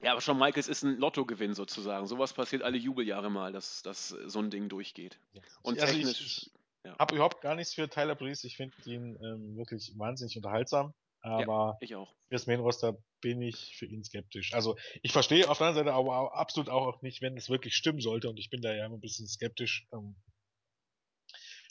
Ja, 0.00 0.12
aber 0.12 0.20
Shawn 0.20 0.38
Michaels 0.38 0.68
ist 0.68 0.84
ein 0.84 0.96
Lottogewinn 0.96 1.54
sozusagen. 1.54 2.06
Sowas 2.06 2.32
passiert 2.32 2.62
alle 2.62 2.78
Jubeljahre 2.78 3.30
mal, 3.30 3.52
dass, 3.52 3.82
dass 3.82 4.08
so 4.08 4.38
ein 4.38 4.50
Ding 4.50 4.68
durchgeht. 4.68 5.18
Und 5.62 5.80
also 5.80 5.92
technisch, 5.92 6.20
ich, 6.20 6.46
ich 6.46 6.52
ja. 6.84 6.98
habe 6.98 7.14
überhaupt 7.14 7.42
gar 7.42 7.54
nichts 7.54 7.74
für 7.74 7.88
Tyler 7.90 8.14
Breeze. 8.14 8.46
Ich 8.46 8.56
finde 8.56 8.74
ihn 8.86 9.18
ähm, 9.22 9.56
wirklich 9.56 9.92
wahnsinnig 9.98 10.36
unterhaltsam, 10.36 10.94
aber 11.22 11.78
ich 11.80 11.94
auch. 11.94 12.14
fürs 12.28 12.46
Main 12.46 12.60
Roster 12.60 12.96
bin 13.20 13.40
ich 13.42 13.76
für 13.76 13.86
ihn 13.86 14.02
skeptisch. 14.04 14.52
Also 14.54 14.76
ich 15.02 15.12
verstehe 15.12 15.48
auf 15.48 15.58
der 15.58 15.68
anderen 15.68 15.86
Seite 15.86 15.96
aber 15.96 16.34
absolut 16.34 16.68
auch 16.68 17.02
nicht, 17.02 17.22
wenn 17.22 17.36
es 17.36 17.48
wirklich 17.48 17.74
stimmen 17.74 18.00
sollte 18.00 18.28
und 18.28 18.38
ich 18.38 18.50
bin 18.50 18.60
da 18.60 18.72
ja 18.72 18.86
immer 18.86 18.96
ein 18.96 19.00
bisschen 19.00 19.28
skeptisch, 19.28 19.86
ähm, 19.92 20.16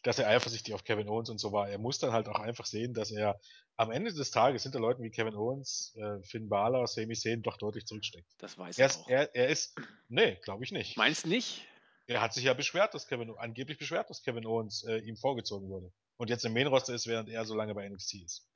dass 0.03 0.17
er 0.17 0.27
eifersüchtig 0.27 0.73
auf 0.73 0.83
Kevin 0.83 1.07
Owens 1.09 1.29
und 1.29 1.37
so 1.37 1.51
war. 1.51 1.69
Er 1.69 1.77
muss 1.77 1.99
dann 1.99 2.11
halt 2.11 2.27
auch 2.27 2.39
einfach 2.39 2.65
sehen, 2.65 2.93
dass 2.93 3.11
er 3.11 3.39
am 3.77 3.91
Ende 3.91 4.13
des 4.13 4.31
Tages 4.31 4.63
hinter 4.63 4.79
Leuten 4.79 5.03
wie 5.03 5.11
Kevin 5.11 5.35
Owens, 5.35 5.95
äh, 5.95 6.23
Finn 6.23 6.49
Balor, 6.49 6.87
Sami 6.87 7.15
Zayn 7.15 7.41
doch 7.43 7.57
deutlich 7.57 7.85
zurücksteckt. 7.85 8.27
Das 8.39 8.57
weiß 8.57 8.77
Er 8.79 8.83
er 8.83 8.87
ist, 8.87 8.99
auch. 8.99 9.09
er, 9.09 9.35
er 9.35 9.49
ist, 9.49 9.79
nee, 10.07 10.37
glaube 10.43 10.63
ich 10.63 10.71
nicht. 10.71 10.97
Meinst 10.97 11.25
nicht? 11.25 11.67
Er 12.07 12.21
hat 12.21 12.33
sich 12.33 12.43
ja 12.43 12.53
beschwert, 12.53 12.93
dass 12.93 13.07
Kevin, 13.07 13.33
angeblich 13.37 13.77
beschwert, 13.77 14.09
dass 14.09 14.23
Kevin 14.23 14.45
Owens 14.45 14.83
äh, 14.83 14.97
ihm 14.97 15.17
vorgezogen 15.17 15.69
wurde. 15.69 15.91
Und 16.17 16.29
jetzt 16.29 16.45
im 16.45 16.53
Main 16.53 16.67
Roster 16.67 16.93
ist, 16.93 17.07
während 17.07 17.29
er 17.29 17.45
so 17.45 17.55
lange 17.55 17.73
bei 17.73 17.87
NXT 17.87 18.15
ist. 18.15 18.50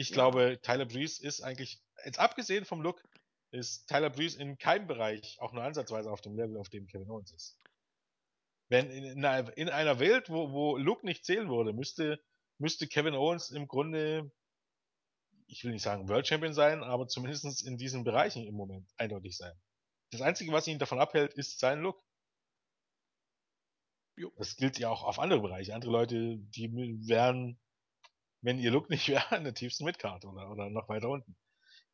Ich 0.00 0.08
Ja. 0.08 0.14
glaube, 0.14 0.58
Tyler 0.62 0.86
Breeze 0.86 1.22
ist 1.22 1.42
eigentlich, 1.42 1.78
jetzt 2.06 2.18
abgesehen 2.18 2.64
vom 2.64 2.80
Look, 2.80 3.06
ist 3.50 3.86
Tyler 3.86 4.08
Breeze 4.08 4.40
in 4.40 4.56
keinem 4.56 4.86
Bereich 4.86 5.38
auch 5.40 5.52
nur 5.52 5.62
ansatzweise 5.62 6.10
auf 6.10 6.22
dem 6.22 6.34
Level, 6.36 6.56
auf 6.56 6.70
dem 6.70 6.86
Kevin 6.86 7.10
Owens 7.10 7.32
ist. 7.32 7.58
Wenn 8.70 8.88
in, 8.90 9.04
in, 9.04 9.24
einer, 9.26 9.54
in 9.58 9.68
einer 9.68 9.98
Welt, 9.98 10.30
wo, 10.30 10.52
wo 10.52 10.78
Look 10.78 11.04
nicht 11.04 11.26
zählen 11.26 11.50
würde, 11.50 11.74
müsste, 11.74 12.18
müsste 12.56 12.88
Kevin 12.88 13.14
Owens 13.14 13.50
im 13.50 13.68
Grunde, 13.68 14.32
ich 15.46 15.64
will 15.64 15.72
nicht 15.72 15.82
sagen 15.82 16.08
World 16.08 16.26
Champion 16.26 16.54
sein, 16.54 16.82
aber 16.82 17.06
zumindest 17.06 17.62
in 17.66 17.76
diesen 17.76 18.02
Bereichen 18.02 18.46
im 18.46 18.54
Moment 18.54 18.88
eindeutig 18.96 19.36
sein. 19.36 19.52
Das 20.12 20.22
Einzige, 20.22 20.50
was 20.52 20.66
ihn 20.66 20.78
davon 20.78 20.98
abhält, 20.98 21.34
ist 21.34 21.58
sein 21.58 21.80
Look. 21.80 22.02
Jo. 24.16 24.32
Das 24.38 24.56
gilt 24.56 24.78
ja 24.78 24.88
auch 24.88 25.02
auf 25.02 25.18
andere 25.18 25.42
Bereiche. 25.42 25.74
Andere 25.74 25.90
Leute, 25.92 26.38
die 26.38 26.72
wären, 27.06 27.60
wenn 28.42 28.58
ihr 28.58 28.70
Look 28.70 28.90
nicht 28.90 29.08
wäre, 29.08 29.36
in 29.36 29.44
der 29.44 29.54
tiefsten 29.54 29.84
Midcard 29.84 30.24
oder, 30.24 30.50
oder 30.50 30.70
noch 30.70 30.88
weiter 30.88 31.08
unten. 31.08 31.36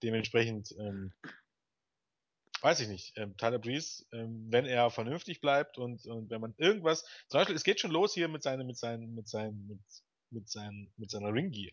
Dementsprechend, 0.02 0.72
ähm, 0.78 1.12
weiß 2.60 2.80
ich 2.80 2.88
nicht, 2.88 3.12
ähm, 3.16 3.36
Tyler 3.36 3.58
Breeze, 3.58 4.04
ähm, 4.12 4.46
wenn 4.50 4.66
er 4.66 4.90
vernünftig 4.90 5.40
bleibt 5.40 5.78
und, 5.78 6.04
und 6.06 6.30
wenn 6.30 6.40
man 6.40 6.54
irgendwas, 6.58 7.02
zum 7.28 7.38
Beispiel, 7.40 7.56
es 7.56 7.64
geht 7.64 7.80
schon 7.80 7.90
los 7.90 8.14
hier 8.14 8.28
mit 8.28 8.42
seinem, 8.42 8.66
mit 8.66 8.78
seinen, 8.78 9.14
mit 9.14 9.28
seinen, 9.28 9.66
mit, 9.66 9.80
mit 10.30 10.48
seinen, 10.50 10.92
mit 10.96 11.10
seiner 11.10 11.32
Ringgear. 11.32 11.72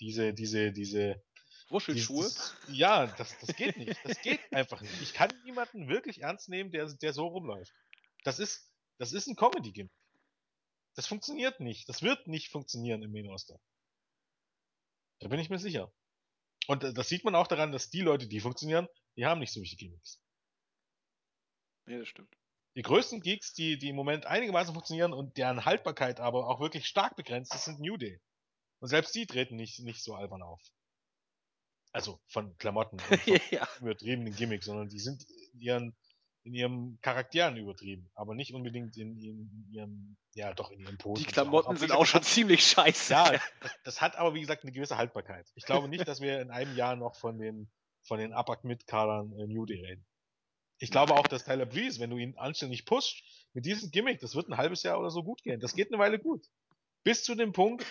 Diese, 0.00 0.32
diese, 0.32 0.72
diese, 0.72 1.22
Wuschelschuhe? 1.68 2.24
dieses- 2.24 2.54
ja, 2.68 3.06
das, 3.06 3.38
das 3.38 3.54
geht 3.54 3.76
nicht. 3.76 3.98
Das 4.04 4.20
geht 4.22 4.40
einfach 4.52 4.80
nicht. 4.80 5.00
Ich 5.02 5.12
kann 5.12 5.30
niemanden 5.44 5.88
wirklich 5.88 6.22
ernst 6.22 6.48
nehmen, 6.48 6.70
der, 6.70 6.86
der 6.94 7.12
so 7.12 7.26
rumläuft. 7.26 7.72
Das 8.24 8.38
ist, 8.38 8.70
das 8.98 9.12
ist 9.12 9.26
ein 9.28 9.36
Comedy-Gimmick. 9.36 9.92
Das 10.94 11.06
funktioniert 11.06 11.60
nicht. 11.60 11.88
Das 11.88 12.02
wird 12.02 12.26
nicht 12.26 12.50
funktionieren 12.50 13.02
im 13.02 13.12
Main 13.12 13.26
Roster. 13.26 13.60
Da 15.20 15.28
bin 15.28 15.40
ich 15.40 15.50
mir 15.50 15.58
sicher. 15.58 15.92
Und 16.66 16.84
äh, 16.84 16.92
das 16.92 17.08
sieht 17.08 17.24
man 17.24 17.34
auch 17.34 17.46
daran, 17.46 17.72
dass 17.72 17.90
die 17.90 18.00
Leute, 18.00 18.26
die 18.26 18.40
funktionieren, 18.40 18.88
die 19.16 19.26
haben 19.26 19.40
nicht 19.40 19.52
solche 19.52 19.76
Gimmicks. 19.76 20.20
Ja, 21.86 21.98
das 21.98 22.08
stimmt. 22.08 22.34
Die 22.76 22.82
größten 22.82 23.20
Geeks, 23.20 23.52
die, 23.52 23.78
die 23.78 23.88
im 23.88 23.96
Moment 23.96 24.26
einigermaßen 24.26 24.72
funktionieren 24.72 25.12
und 25.12 25.36
deren 25.36 25.64
Haltbarkeit 25.64 26.20
aber 26.20 26.46
auch 26.46 26.60
wirklich 26.60 26.86
stark 26.86 27.16
begrenzt 27.16 27.54
ist, 27.54 27.64
sind 27.64 27.80
New 27.80 27.96
Day. 27.96 28.20
Und 28.78 28.88
selbst 28.88 29.14
die 29.14 29.26
treten 29.26 29.56
nicht, 29.56 29.80
nicht 29.80 30.02
so 30.02 30.14
albern 30.14 30.42
auf. 30.42 30.60
Also 31.92 32.20
von 32.28 32.56
Klamotten 32.58 33.00
und 33.00 33.02
von 33.20 33.40
ja. 33.50 33.68
übertriebenen 33.80 34.34
Gimmicks, 34.34 34.66
sondern 34.66 34.88
die 34.88 35.00
sind 35.00 35.24
in 35.52 35.60
ihren, 35.60 35.96
in 36.42 36.54
ihren 36.54 36.98
Charakteren 37.02 37.56
übertrieben, 37.56 38.10
aber 38.14 38.34
nicht 38.34 38.54
unbedingt 38.54 38.96
in, 38.96 39.18
in 39.18 39.68
ihrem, 39.70 40.16
ja 40.34 40.52
doch 40.54 40.70
in 40.70 40.80
ihren 40.80 40.96
Posen. 40.96 41.24
Die. 41.24 41.30
Klamotten 41.30 41.74
wie 41.74 41.78
sind 41.78 41.92
auch 41.92 42.06
schon 42.06 42.22
ziemlich 42.22 42.64
scheiße. 42.64 43.12
Ja, 43.12 43.32
das, 43.32 43.72
das 43.84 44.00
hat 44.00 44.16
aber 44.16 44.34
wie 44.34 44.40
gesagt 44.40 44.62
eine 44.62 44.72
gewisse 44.72 44.96
Haltbarkeit. 44.96 45.46
Ich 45.54 45.64
glaube 45.64 45.88
nicht, 45.88 46.08
dass 46.08 46.20
wir 46.20 46.40
in 46.40 46.50
einem 46.50 46.74
Jahr 46.76 46.96
noch 46.96 47.16
von 47.16 47.38
den, 47.38 47.70
von 48.02 48.18
den 48.18 48.32
Upper-Mid-Kadern 48.32 49.32
äh, 49.38 49.46
New 49.46 49.66
Day 49.66 49.84
reden. 49.84 50.06
Ich 50.78 50.90
glaube 50.90 51.14
auch, 51.14 51.26
dass 51.26 51.44
Tyler 51.44 51.66
Breeze, 51.66 52.00
wenn 52.00 52.08
du 52.08 52.16
ihn 52.16 52.38
anständig 52.38 52.86
pusht, 52.86 53.22
mit 53.52 53.66
diesem 53.66 53.90
Gimmick, 53.90 54.20
das 54.20 54.34
wird 54.34 54.48
ein 54.48 54.56
halbes 54.56 54.82
Jahr 54.82 54.98
oder 54.98 55.10
so 55.10 55.22
gut 55.22 55.42
gehen. 55.42 55.60
Das 55.60 55.74
geht 55.74 55.92
eine 55.92 56.00
Weile 56.00 56.18
gut. 56.18 56.46
Bis 57.04 57.22
zu 57.22 57.34
dem 57.34 57.52
Punkt, 57.52 57.84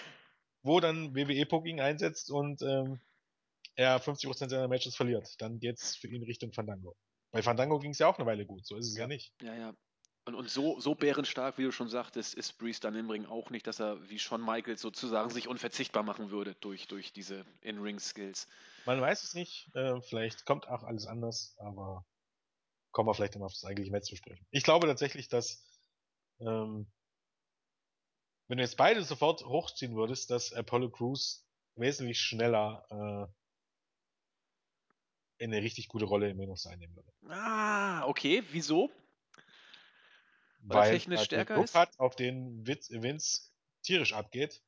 wo 0.64 0.80
dann 0.80 1.16
WWE 1.16 1.46
Poking 1.46 1.80
einsetzt 1.82 2.32
und 2.32 2.64
ähm, 2.64 3.00
er 3.76 4.02
50% 4.02 4.50
seiner 4.50 4.68
Matches 4.68 4.96
verliert. 4.96 5.36
Dann 5.38 5.60
geht's 5.60 5.96
für 5.96 6.08
ihn 6.08 6.24
Richtung 6.24 6.52
Fandango. 6.52 6.96
Bei 7.32 7.42
Fandango 7.42 7.80
ging's 7.80 8.00
ja 8.00 8.08
auch 8.08 8.18
eine 8.18 8.26
Weile 8.26 8.46
gut, 8.46 8.66
so 8.66 8.76
ist 8.76 8.88
es 8.88 8.96
ja, 8.96 9.04
Ja. 9.04 9.08
nicht. 9.08 9.34
Ja, 9.42 9.56
ja. 9.56 9.74
Und, 10.26 10.36
und 10.36 10.50
so, 10.50 10.80
so 10.80 10.94
bärenstark, 10.94 11.58
wie 11.58 11.64
du 11.64 11.72
schon 11.72 11.90
sagtest, 11.90 12.36
ist 12.36 12.58
Breeze 12.60 12.80
dann 12.80 12.96
im 12.96 13.10
Ring 13.10 13.26
auch 13.26 13.50
nicht, 13.50 13.66
dass 13.66 13.80
er 13.80 14.10
wie 14.10 14.20
Shawn 14.20 14.42
Michaels 14.46 14.82
sozusagen 14.82 15.30
sich 15.30 15.48
unverzichtbar 15.48 16.04
machen 16.04 16.30
würde 16.30 16.56
durch, 16.56 16.88
durch 16.88 17.14
diese 17.14 17.46
In-Ring-Skills. 17.62 18.48
Man 18.86 19.02
weiß 19.02 19.24
es 19.24 19.34
nicht, 19.34 19.74
äh, 19.76 20.02
vielleicht 20.02 20.46
kommt 20.46 20.68
auch 20.68 20.84
alles 20.84 21.08
anders, 21.08 21.56
aber 21.60 22.06
kommen 22.92 23.08
wir 23.10 23.14
vielleicht 23.14 23.36
dann 23.36 23.44
auf 23.44 23.54
das 23.54 23.64
eigentliche 23.66 23.92
Match 23.92 24.10
zu 24.10 24.16
sprechen. 24.16 24.46
Ich 24.52 24.64
glaube 24.64 24.88
tatsächlich, 24.88 25.30
dass 25.30 25.64
ähm, 26.40 26.86
wenn 28.48 28.58
du 28.58 28.64
jetzt 28.64 28.78
beide 28.78 29.04
sofort 29.04 29.46
hochziehen 29.46 29.96
würdest, 29.96 30.32
dass 30.32 30.54
Apollo 30.54 30.92
Crews 30.92 31.48
wesentlich 31.76 32.20
schneller 32.20 32.86
äh, 32.90 33.34
eine 35.42 35.62
richtig 35.62 35.88
gute 35.88 36.06
Rolle 36.06 36.30
im 36.30 36.38
Main 36.38 36.54
einnehmen 36.66 36.96
würde. 36.96 37.12
Ah, 37.30 38.06
okay. 38.06 38.44
Wieso? 38.52 38.90
Weil, 40.62 40.80
weil 40.80 40.92
technisch 40.92 41.24
stärker 41.24 41.56
Druck 41.56 41.66
ist? 41.66 41.76
hat, 41.76 42.00
auf 42.00 42.16
den 42.16 42.66
Vince 42.66 43.50
tierisch 43.82 44.14
abgeht. 44.14 44.62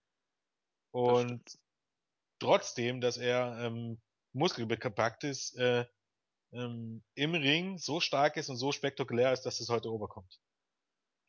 Und 0.92 1.60
trotzdem, 2.40 3.02
dass 3.02 3.18
er 3.18 3.58
ähm, 3.62 4.02
muskelbepackt 4.34 5.24
ist, 5.24 5.56
äh, 5.58 5.86
ähm, 6.54 7.04
im 7.16 7.34
Ring 7.34 7.78
so 7.78 8.00
stark 8.00 8.38
ist 8.38 8.50
und 8.50 8.58
so 8.58 8.72
spektakulär 8.72 9.32
ist, 9.32 9.44
dass 9.44 9.60
es 9.60 9.70
heute 9.70 9.92
overkommt. 9.92 10.40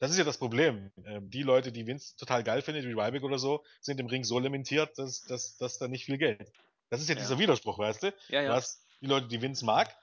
Das 0.01 0.11
ist 0.11 0.19
ja 0.19 0.25
das 0.25 0.39
Problem. 0.39 0.91
Ähm, 1.05 1.31
die 1.31 1.43
Leute, 1.43 1.71
die 1.71 1.87
Vince 1.87 2.17
total 2.17 2.43
geil 2.43 2.63
findet, 2.63 2.85
wie 2.85 2.93
Ryback 2.93 3.23
oder 3.23 3.39
so, 3.39 3.65
sind 3.81 4.01
im 4.01 4.07
Ring 4.07 4.25
so 4.25 4.39
limitiert, 4.41 4.99
dass, 4.99 5.23
dass, 5.23 5.57
dass 5.59 5.79
da 5.79 5.87
nicht 5.87 6.07
viel 6.07 6.19
Geld. 6.19 6.53
Das 6.91 7.01
ist 7.01 7.09
ja, 7.09 7.15
ja. 7.15 7.21
dieser 7.21 7.39
Widerspruch, 7.39 7.79
weißt 7.79 8.03
du? 8.03 8.15
Ja, 8.29 8.43
ja. 8.43 8.49
Du 8.49 8.55
hast 8.55 8.85
die 9.03 9.07
Leute, 9.07 9.29
die 9.29 9.43
Vince 9.43 9.65
mag, 9.65 9.95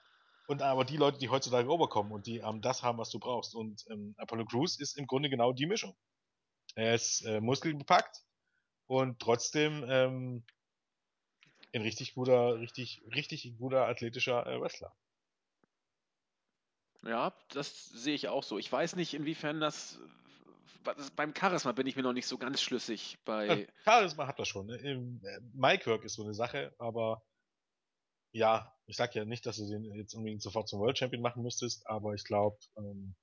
und 0.46 0.62
aber 0.62 0.84
die 0.84 0.96
Leute, 0.96 1.18
die 1.18 1.28
heutzutage 1.28 1.68
overkommen 1.68 2.12
und 2.12 2.26
die 2.26 2.38
ähm, 2.38 2.60
das 2.60 2.82
haben, 2.82 2.98
was 2.98 3.10
du 3.10 3.20
brauchst. 3.20 3.54
Und 3.54 3.84
ähm, 3.88 4.14
Apollo 4.18 4.46
Crews 4.46 4.80
ist 4.80 4.98
im 4.98 5.06
Grunde 5.06 5.30
genau 5.30 5.52
die 5.52 5.66
Mischung. 5.66 5.96
Er 6.74 6.94
ist 6.94 7.24
äh, 7.24 7.40
muskelbepackt 7.40 8.24
und 8.86 9.20
trotzdem 9.20 9.84
ähm, 9.88 10.44
ein 11.72 11.82
richtig 11.82 12.14
guter, 12.14 12.58
richtig, 12.58 13.00
richtig 13.14 13.56
guter 13.58 13.86
athletischer 13.86 14.44
äh, 14.44 14.60
Wrestler. 14.60 14.92
Ja, 17.04 17.32
das 17.50 17.86
sehe 17.86 18.14
ich 18.14 18.26
auch 18.26 18.42
so. 18.42 18.58
Ich 18.58 18.70
weiß 18.70 18.96
nicht, 18.96 19.14
inwiefern 19.14 19.60
das, 19.60 20.00
beim 21.14 21.32
Charisma 21.32 21.70
bin 21.70 21.86
ich 21.86 21.94
mir 21.94 22.02
noch 22.02 22.12
nicht 22.12 22.26
so 22.26 22.38
ganz 22.38 22.60
schlüssig. 22.60 23.18
Bei 23.24 23.68
Charisma 23.84 24.26
hat 24.26 24.40
er 24.40 24.46
schon. 24.46 24.66
Ne? 24.66 24.78
Äh, 24.78 25.40
Mike 25.54 26.00
ist 26.02 26.14
so 26.14 26.24
eine 26.24 26.34
Sache, 26.34 26.74
aber 26.78 27.22
ja, 28.32 28.72
ich 28.86 28.96
sag 28.96 29.14
ja 29.14 29.24
nicht, 29.24 29.46
dass 29.46 29.56
du 29.56 29.66
den 29.66 29.84
jetzt 29.94 30.14
unbedingt 30.14 30.42
sofort 30.42 30.68
zum 30.68 30.80
World 30.80 30.98
Champion 30.98 31.22
machen 31.22 31.42
müsstest, 31.42 31.86
aber 31.86 32.14
ich 32.14 32.24
glaube, 32.24 32.58
ähm, 32.76 33.14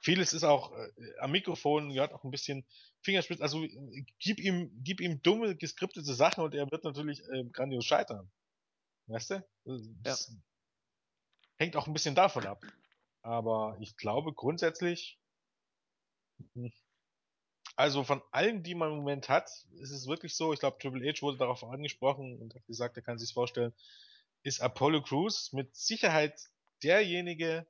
vieles 0.00 0.32
ist 0.32 0.44
auch 0.44 0.72
äh, 0.72 0.90
am 1.18 1.32
Mikrofon 1.32 1.92
gehört 1.92 2.12
auch 2.12 2.24
ein 2.24 2.30
bisschen 2.30 2.64
Fingerspitz. 3.02 3.40
Also 3.40 3.64
äh, 3.64 4.04
gib 4.18 4.40
ihm, 4.40 4.70
gib 4.82 5.00
ihm 5.00 5.22
dumme, 5.22 5.56
geskriptete 5.56 6.14
Sachen 6.14 6.44
und 6.44 6.54
er 6.54 6.70
wird 6.70 6.84
natürlich 6.84 7.22
äh, 7.28 7.44
grandios 7.44 7.84
scheitern. 7.84 8.30
Weißt 9.06 9.30
du? 9.30 9.48
Das 10.02 10.28
ja. 10.28 10.34
hängt 11.56 11.76
auch 11.76 11.86
ein 11.86 11.92
bisschen 11.92 12.14
davon 12.14 12.46
ab. 12.46 12.64
Aber 13.22 13.76
ich 13.80 13.96
glaube 13.96 14.32
grundsätzlich, 14.32 15.18
hm, 16.54 16.72
also 17.76 18.04
von 18.04 18.22
allen, 18.30 18.62
die 18.62 18.74
man 18.74 18.90
im 18.90 18.98
Moment 18.98 19.28
hat, 19.28 19.50
ist 19.78 19.90
es 19.90 20.06
wirklich 20.06 20.34
so, 20.34 20.52
ich 20.52 20.60
glaube, 20.60 20.78
Triple 20.78 21.08
H 21.08 21.22
wurde 21.22 21.38
darauf 21.38 21.64
angesprochen 21.64 22.38
und 22.38 22.54
hat 22.54 22.66
gesagt, 22.66 22.96
er 22.96 23.02
kann 23.02 23.18
sich 23.18 23.32
vorstellen, 23.32 23.72
ist 24.42 24.60
Apollo 24.60 25.02
Crews 25.02 25.52
mit 25.52 25.74
Sicherheit 25.74 26.40
derjenige, 26.82 27.66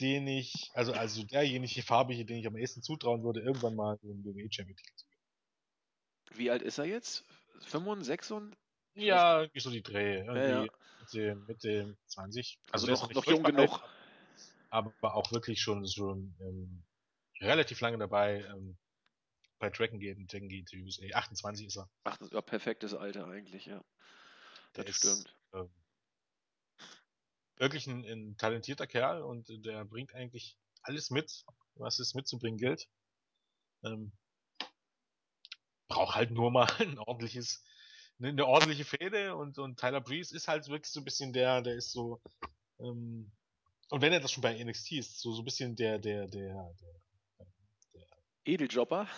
den 0.00 0.26
ich, 0.26 0.70
also, 0.74 0.92
also 0.92 1.22
derjenige 1.24 1.82
farbige, 1.82 2.24
den 2.24 2.38
ich 2.38 2.46
am 2.46 2.56
ehesten 2.56 2.82
zutrauen 2.82 3.22
würde, 3.22 3.40
irgendwann 3.40 3.76
mal 3.76 3.98
den 3.98 4.24
WWE 4.24 4.50
Champion 4.50 4.76
Titel 4.76 4.94
zu 4.96 5.06
gewinnen. 5.06 6.38
Wie 6.38 6.50
alt 6.50 6.62
ist 6.62 6.78
er 6.78 6.86
jetzt? 6.86 7.24
65? 7.66 8.56
Ja, 8.94 9.46
wie 9.52 9.60
so 9.60 9.70
die 9.70 9.82
Dreh. 9.82 10.24
Ja, 10.24 10.64
ja. 10.64 10.66
Mitte, 11.00 11.34
Mitte 11.46 11.96
20. 12.06 12.58
Also, 12.70 12.86
also 12.88 13.06
noch, 13.06 13.14
noch 13.14 13.26
jung 13.26 13.42
genug. 13.42 13.70
Alt, 13.72 13.82
aber 14.70 15.14
auch 15.14 15.30
wirklich 15.32 15.60
schon, 15.60 15.86
schon 15.86 16.34
ähm, 16.40 16.82
relativ 17.40 17.80
lange 17.80 17.98
dabei. 17.98 18.44
Ähm, 18.48 18.78
bei 19.62 19.70
Dragon 19.70 20.00
Dragon 20.00 20.48
Gate 20.48 20.74
USA. 20.74 21.06
28 21.14 21.68
ist 21.68 21.76
er. 21.76 21.88
Ach, 22.02 22.16
das 22.16 22.32
war 22.32 22.42
perfektes 22.42 22.94
Alter 22.94 23.28
eigentlich, 23.28 23.66
ja. 23.66 23.80
Das 24.72 24.86
der 24.86 24.92
stimmt. 24.92 25.26
Ist, 25.26 25.36
ähm, 25.54 25.70
wirklich 27.58 27.86
ein, 27.86 28.04
ein, 28.04 28.36
talentierter 28.36 28.88
Kerl 28.88 29.22
und 29.22 29.46
der 29.64 29.84
bringt 29.84 30.16
eigentlich 30.16 30.58
alles 30.82 31.10
mit, 31.10 31.44
was 31.76 32.00
es 32.00 32.14
mitzubringen 32.14 32.58
gilt. 32.58 32.88
Ähm, 33.84 34.10
braucht 35.86 36.16
halt 36.16 36.32
nur 36.32 36.50
mal 36.50 36.66
ein 36.80 36.98
ordentliches, 36.98 37.62
eine, 38.18 38.30
eine 38.30 38.46
ordentliche 38.48 38.84
Fäde 38.84 39.36
und, 39.36 39.58
und 39.58 39.78
Tyler 39.78 40.00
Breeze 40.00 40.34
ist 40.34 40.48
halt 40.48 40.66
wirklich 40.66 40.90
so 40.90 41.00
ein 41.00 41.04
bisschen 41.04 41.32
der, 41.32 41.62
der 41.62 41.76
ist 41.76 41.92
so, 41.92 42.20
ähm, 42.80 43.30
und 43.90 44.00
wenn 44.02 44.12
er 44.12 44.18
das 44.18 44.32
schon 44.32 44.42
bei 44.42 44.60
NXT 44.60 44.92
ist, 44.92 45.20
so, 45.20 45.32
so 45.32 45.42
ein 45.42 45.44
bisschen 45.44 45.76
der, 45.76 46.00
der, 46.00 46.26
der, 46.26 46.74
der 46.80 47.01
Edeljobber? 48.44 49.08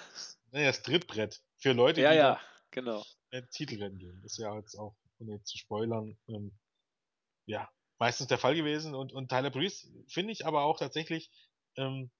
Naja, 0.51 0.69
das 0.69 0.83
Trittbrett. 0.83 1.43
Für 1.59 1.73
Leute, 1.73 2.03
ja, 2.03 2.11
die 2.11 2.17
ja, 2.17 2.41
genau. 2.71 3.03
Titelrennen 3.51 3.99
gehen. 3.99 4.21
Das 4.23 4.33
ist 4.33 4.39
ja 4.39 4.57
jetzt 4.57 4.77
auch, 4.77 4.95
ohne 5.19 5.43
zu 5.43 5.59
spoilern, 5.59 6.17
ähm, 6.29 6.53
ja, 7.47 7.69
meistens 7.99 8.29
der 8.29 8.39
Fall 8.39 8.55
gewesen. 8.55 8.95
Und, 8.95 9.13
und 9.13 9.29
Tyler 9.29 9.51
Breeze 9.51 9.89
finde 10.09 10.33
ich 10.33 10.47
aber 10.47 10.63
auch 10.65 10.79
tatsächlich, 10.79 11.31
ähm, 11.77 12.11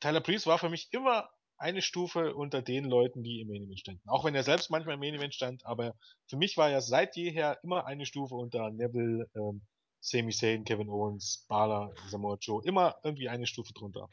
Tyler 0.00 0.20
Breeze 0.20 0.46
war 0.46 0.58
für 0.58 0.70
mich 0.70 0.92
immer 0.92 1.28
eine 1.58 1.82
Stufe 1.82 2.34
unter 2.34 2.60
den 2.60 2.84
Leuten, 2.84 3.22
die 3.22 3.40
im 3.40 3.48
Main 3.48 3.64
Event 3.64 3.80
standen. 3.80 4.08
Auch 4.08 4.24
wenn 4.24 4.34
er 4.34 4.42
selbst 4.42 4.70
manchmal 4.70 4.94
im 4.94 5.00
Main 5.00 5.14
Event 5.14 5.34
stand, 5.34 5.64
aber 5.64 5.94
für 6.26 6.36
mich 6.36 6.56
war 6.56 6.70
er 6.70 6.80
seit 6.80 7.16
jeher 7.16 7.58
immer 7.62 7.86
eine 7.86 8.04
Stufe 8.04 8.34
unter 8.34 8.70
Neville, 8.70 9.30
ähm, 9.36 9.62
Sami 10.00 10.32
Zayn, 10.32 10.64
Kevin 10.64 10.88
Owens, 10.88 11.44
Bala, 11.48 11.92
Samoa 12.08 12.36
Joe, 12.40 12.62
immer 12.64 12.96
irgendwie 13.04 13.28
eine 13.28 13.46
Stufe 13.46 13.72
drunter. 13.72 14.08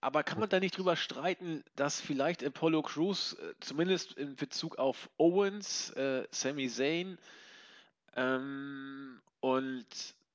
Aber 0.00 0.22
kann 0.22 0.38
man 0.38 0.48
da 0.48 0.60
nicht 0.60 0.76
drüber 0.76 0.96
streiten, 0.96 1.64
dass 1.74 2.00
vielleicht 2.00 2.44
Apollo 2.44 2.82
Crews, 2.82 3.32
äh, 3.34 3.54
zumindest 3.60 4.12
in 4.12 4.36
Bezug 4.36 4.78
auf 4.78 5.10
Owens, 5.16 5.90
äh, 5.90 6.26
Sami 6.30 6.68
Zayn 6.68 7.18
ähm, 8.14 9.20
und 9.40 9.86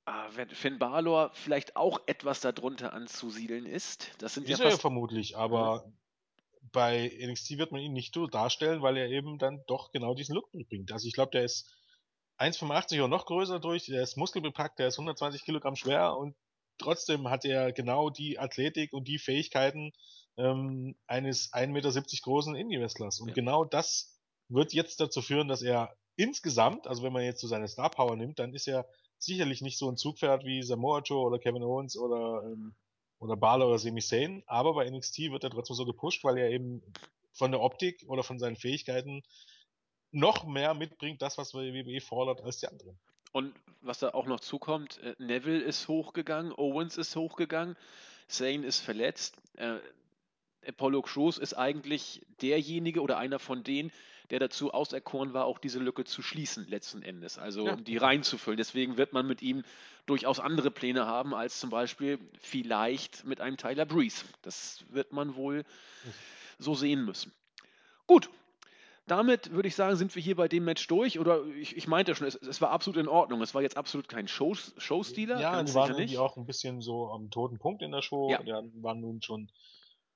äh, 0.06 0.46
Finn 0.54 0.78
Balor 0.78 1.30
vielleicht 1.32 1.76
auch 1.76 2.00
etwas 2.06 2.40
darunter 2.40 2.92
anzusiedeln 2.92 3.64
ist? 3.64 4.10
Das 4.18 4.34
sind 4.34 4.48
ist 4.48 4.58
ja, 4.58 4.66
er 4.66 4.72
ja 4.72 4.76
vermutlich, 4.76 5.36
aber 5.36 5.86
mhm. 5.86 5.92
bei 6.70 7.10
NXT 7.22 7.56
wird 7.56 7.72
man 7.72 7.80
ihn 7.80 7.94
nicht 7.94 8.12
so 8.12 8.26
darstellen, 8.26 8.82
weil 8.82 8.98
er 8.98 9.08
eben 9.08 9.38
dann 9.38 9.62
doch 9.66 9.92
genau 9.92 10.14
diesen 10.14 10.34
Look 10.34 10.52
mitbringt. 10.52 10.92
Also 10.92 11.08
ich 11.08 11.14
glaube, 11.14 11.30
der 11.30 11.44
ist 11.44 11.74
1,85 12.38 12.98
oder 12.98 13.08
noch 13.08 13.24
größer 13.24 13.60
durch, 13.60 13.86
der 13.86 14.02
ist 14.02 14.18
muskelbepackt, 14.18 14.78
der 14.78 14.88
ist 14.88 14.98
120 14.98 15.42
Kilogramm 15.42 15.76
schwer 15.76 16.18
und 16.18 16.34
trotzdem 16.78 17.28
hat 17.28 17.44
er 17.44 17.72
genau 17.72 18.10
die 18.10 18.38
Athletik 18.38 18.92
und 18.92 19.08
die 19.08 19.18
Fähigkeiten 19.18 19.92
ähm, 20.36 20.96
eines 21.06 21.52
1,70 21.52 21.66
Meter 21.68 22.02
großen 22.22 22.56
Indie-Wrestlers. 22.56 23.20
Und 23.20 23.28
ja. 23.28 23.34
genau 23.34 23.64
das 23.64 24.18
wird 24.48 24.72
jetzt 24.72 25.00
dazu 25.00 25.22
führen, 25.22 25.48
dass 25.48 25.62
er 25.62 25.96
insgesamt, 26.16 26.86
also 26.86 27.02
wenn 27.02 27.12
man 27.12 27.24
jetzt 27.24 27.40
so 27.40 27.46
seine 27.46 27.68
Star 27.68 27.90
Power 27.90 28.16
nimmt, 28.16 28.38
dann 28.38 28.54
ist 28.54 28.68
er 28.68 28.86
sicherlich 29.18 29.62
nicht 29.62 29.78
so 29.78 29.90
ein 29.90 29.96
Zugpferd 29.96 30.44
wie 30.44 30.62
Samoa 30.62 31.00
Joe 31.00 31.26
oder 31.26 31.38
Kevin 31.38 31.62
Owens 31.62 31.96
oder, 31.96 32.42
ähm, 32.44 32.74
oder 33.18 33.36
Balor 33.36 33.68
oder 33.68 33.78
Sami 33.78 34.00
Zayn, 34.00 34.42
aber 34.46 34.74
bei 34.74 34.88
NXT 34.88 35.30
wird 35.30 35.44
er 35.44 35.50
trotzdem 35.50 35.76
so 35.76 35.84
gepusht, 35.86 36.24
weil 36.24 36.38
er 36.38 36.50
eben 36.50 36.82
von 37.32 37.50
der 37.50 37.60
Optik 37.60 38.04
oder 38.06 38.22
von 38.22 38.38
seinen 38.38 38.56
Fähigkeiten 38.56 39.22
noch 40.12 40.44
mehr 40.44 40.74
mitbringt, 40.74 41.22
das, 41.22 41.38
was 41.38 41.54
WWE 41.54 42.00
fordert, 42.00 42.42
als 42.42 42.58
die 42.58 42.68
anderen. 42.68 42.98
Und 43.34 43.52
was 43.82 43.98
da 43.98 44.10
auch 44.10 44.26
noch 44.26 44.38
zukommt, 44.38 44.98
äh, 44.98 45.16
Neville 45.18 45.60
ist 45.60 45.88
hochgegangen, 45.88 46.52
Owens 46.52 46.96
ist 46.96 47.16
hochgegangen, 47.16 47.76
Zane 48.28 48.64
ist 48.64 48.78
verletzt. 48.78 49.36
Äh, 49.56 49.78
Apollo 50.64 51.02
Crews 51.02 51.38
ist 51.38 51.54
eigentlich 51.54 52.24
derjenige 52.40 53.02
oder 53.02 53.18
einer 53.18 53.40
von 53.40 53.64
denen, 53.64 53.90
der 54.30 54.38
dazu 54.38 54.72
auserkoren 54.72 55.34
war, 55.34 55.46
auch 55.46 55.58
diese 55.58 55.80
Lücke 55.80 56.04
zu 56.04 56.22
schließen, 56.22 56.68
letzten 56.68 57.02
Endes. 57.02 57.36
Also 57.36 57.66
ja. 57.66 57.74
um 57.74 57.82
die 57.82 57.96
reinzufüllen. 57.96 58.56
Deswegen 58.56 58.96
wird 58.98 59.12
man 59.12 59.26
mit 59.26 59.42
ihm 59.42 59.64
durchaus 60.06 60.38
andere 60.38 60.70
Pläne 60.70 61.04
haben, 61.06 61.34
als 61.34 61.58
zum 61.58 61.70
Beispiel 61.70 62.20
vielleicht 62.38 63.24
mit 63.24 63.40
einem 63.40 63.56
Tyler 63.56 63.84
Breeze. 63.84 64.24
Das 64.42 64.84
wird 64.90 65.12
man 65.12 65.34
wohl 65.34 65.64
so 66.60 66.76
sehen 66.76 67.04
müssen. 67.04 67.32
Gut, 68.06 68.30
damit 69.06 69.50
würde 69.52 69.68
ich 69.68 69.74
sagen, 69.74 69.96
sind 69.96 70.14
wir 70.14 70.22
hier 70.22 70.36
bei 70.36 70.48
dem 70.48 70.64
Match 70.64 70.86
durch. 70.86 71.18
Oder 71.18 71.44
ich, 71.46 71.76
ich 71.76 71.86
meinte 71.86 72.14
schon, 72.14 72.26
es, 72.26 72.36
es, 72.36 72.60
war 72.60 72.70
absolut 72.70 72.98
in 72.98 73.08
Ordnung. 73.08 73.42
Es 73.42 73.54
war 73.54 73.62
jetzt 73.62 73.76
absolut 73.76 74.08
kein 74.08 74.28
Show, 74.28 74.54
Showstealer. 74.54 75.40
Ja, 75.40 75.52
ganz 75.52 75.70
die 75.70 75.76
waren 75.76 75.90
irgendwie 75.92 76.18
auch 76.18 76.36
ein 76.36 76.46
bisschen 76.46 76.80
so 76.80 77.10
am 77.10 77.30
toten 77.30 77.58
Punkt 77.58 77.82
in 77.82 77.92
der 77.92 78.02
Show. 78.02 78.30
Ja. 78.30 78.42
Die 78.62 78.82
waren 78.82 79.00
nun 79.00 79.20
schon 79.20 79.50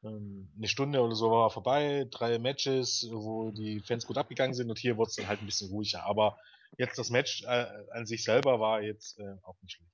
ähm, 0.05 0.49
eine 0.57 0.69
Stunde 0.69 1.01
oder 1.01 1.15
so 1.15 1.31
war 1.31 1.51
vorbei, 1.51 2.07
drei 2.11 2.39
Matches, 2.39 3.09
wo 3.11 3.51
die 3.51 3.81
Fans 3.81 4.07
gut 4.07 4.17
abgegangen 4.17 4.55
sind 4.55 4.71
und 4.71 4.79
hier 4.79 4.97
wurde 4.97 5.11
es 5.11 5.17
dann 5.17 5.29
halt 5.29 5.43
ein 5.43 5.47
bisschen 5.47 5.71
ruhiger. 5.71 6.07
Aber 6.07 6.39
jetzt 6.79 6.99
das 6.99 7.11
Match 7.11 7.43
äh, 7.45 7.67
an 7.93 8.07
sich 8.07 8.25
selber 8.25 8.61
war 8.61 8.83
jetzt 8.83 9.19
äh, 9.19 9.37
auch 9.43 9.57
nicht 9.63 9.73
schlecht. 9.73 9.91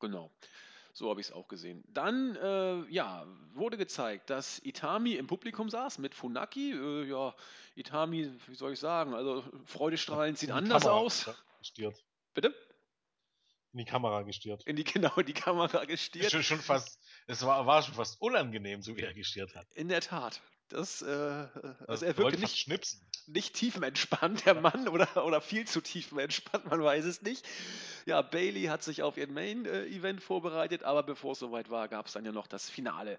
Genau. 0.00 0.30
So 0.96 1.10
habe 1.10 1.20
ich 1.20 1.26
es 1.26 1.32
auch 1.34 1.46
gesehen. 1.46 1.84
Dann, 1.88 2.36
äh, 2.36 2.90
ja, 2.90 3.26
wurde 3.52 3.76
gezeigt, 3.76 4.30
dass 4.30 4.64
Itami 4.64 5.12
im 5.12 5.26
Publikum 5.26 5.68
saß 5.68 5.98
mit 5.98 6.14
Funaki. 6.14 6.72
Äh, 6.72 7.04
ja, 7.04 7.34
Itami, 7.74 8.30
wie 8.46 8.54
soll 8.54 8.72
ich 8.72 8.80
sagen, 8.80 9.12
also 9.12 9.44
freudestrahlend 9.66 10.38
sieht 10.38 10.50
anders 10.50 10.84
Kamera 10.84 10.98
aus. 10.98 11.30
Gestört. 11.58 12.02
Bitte? 12.32 12.54
in 13.74 13.80
die 13.80 13.84
Kamera 13.84 14.22
gestiert. 14.22 14.62
In 14.64 14.76
die, 14.76 14.84
genau, 14.84 15.14
in 15.16 15.26
die 15.26 15.34
Kamera 15.34 15.84
gestiert. 15.84 16.30
Schon, 16.30 16.42
schon 16.42 16.60
fast, 16.60 16.98
es 17.26 17.44
war, 17.44 17.66
war 17.66 17.82
schon 17.82 17.92
fast 17.92 18.18
unangenehm, 18.22 18.80
so 18.80 18.96
wie 18.96 19.02
er 19.02 19.12
gestiert 19.12 19.54
hat. 19.54 19.66
In 19.74 19.88
der 19.88 20.00
Tat. 20.00 20.40
Das, 20.68 21.02
äh, 21.02 21.06
also 21.06 21.84
Also, 21.86 22.06
er 22.06 22.16
wirkte 22.16 22.38
nicht, 22.38 22.58
schnipsen. 22.58 23.00
nicht 23.26 23.54
tiefenentspannt, 23.54 24.46
der 24.46 24.54
Mann, 24.54 24.88
oder, 24.88 25.24
oder 25.24 25.40
viel 25.40 25.66
zu 25.66 25.80
tiefenentspannt, 25.80 26.66
man 26.66 26.82
weiß 26.82 27.04
es 27.04 27.22
nicht. 27.22 27.46
Ja, 28.04 28.22
Bailey 28.22 28.64
hat 28.64 28.82
sich 28.82 29.02
auf 29.02 29.16
ihren 29.16 29.32
Main-Event 29.34 30.22
vorbereitet, 30.22 30.82
aber 30.82 31.02
bevor 31.02 31.32
es 31.32 31.38
soweit 31.38 31.70
war, 31.70 31.88
gab 31.88 32.06
es 32.06 32.12
dann 32.14 32.24
ja 32.24 32.32
noch 32.32 32.46
das 32.48 32.68
Finale 32.68 33.18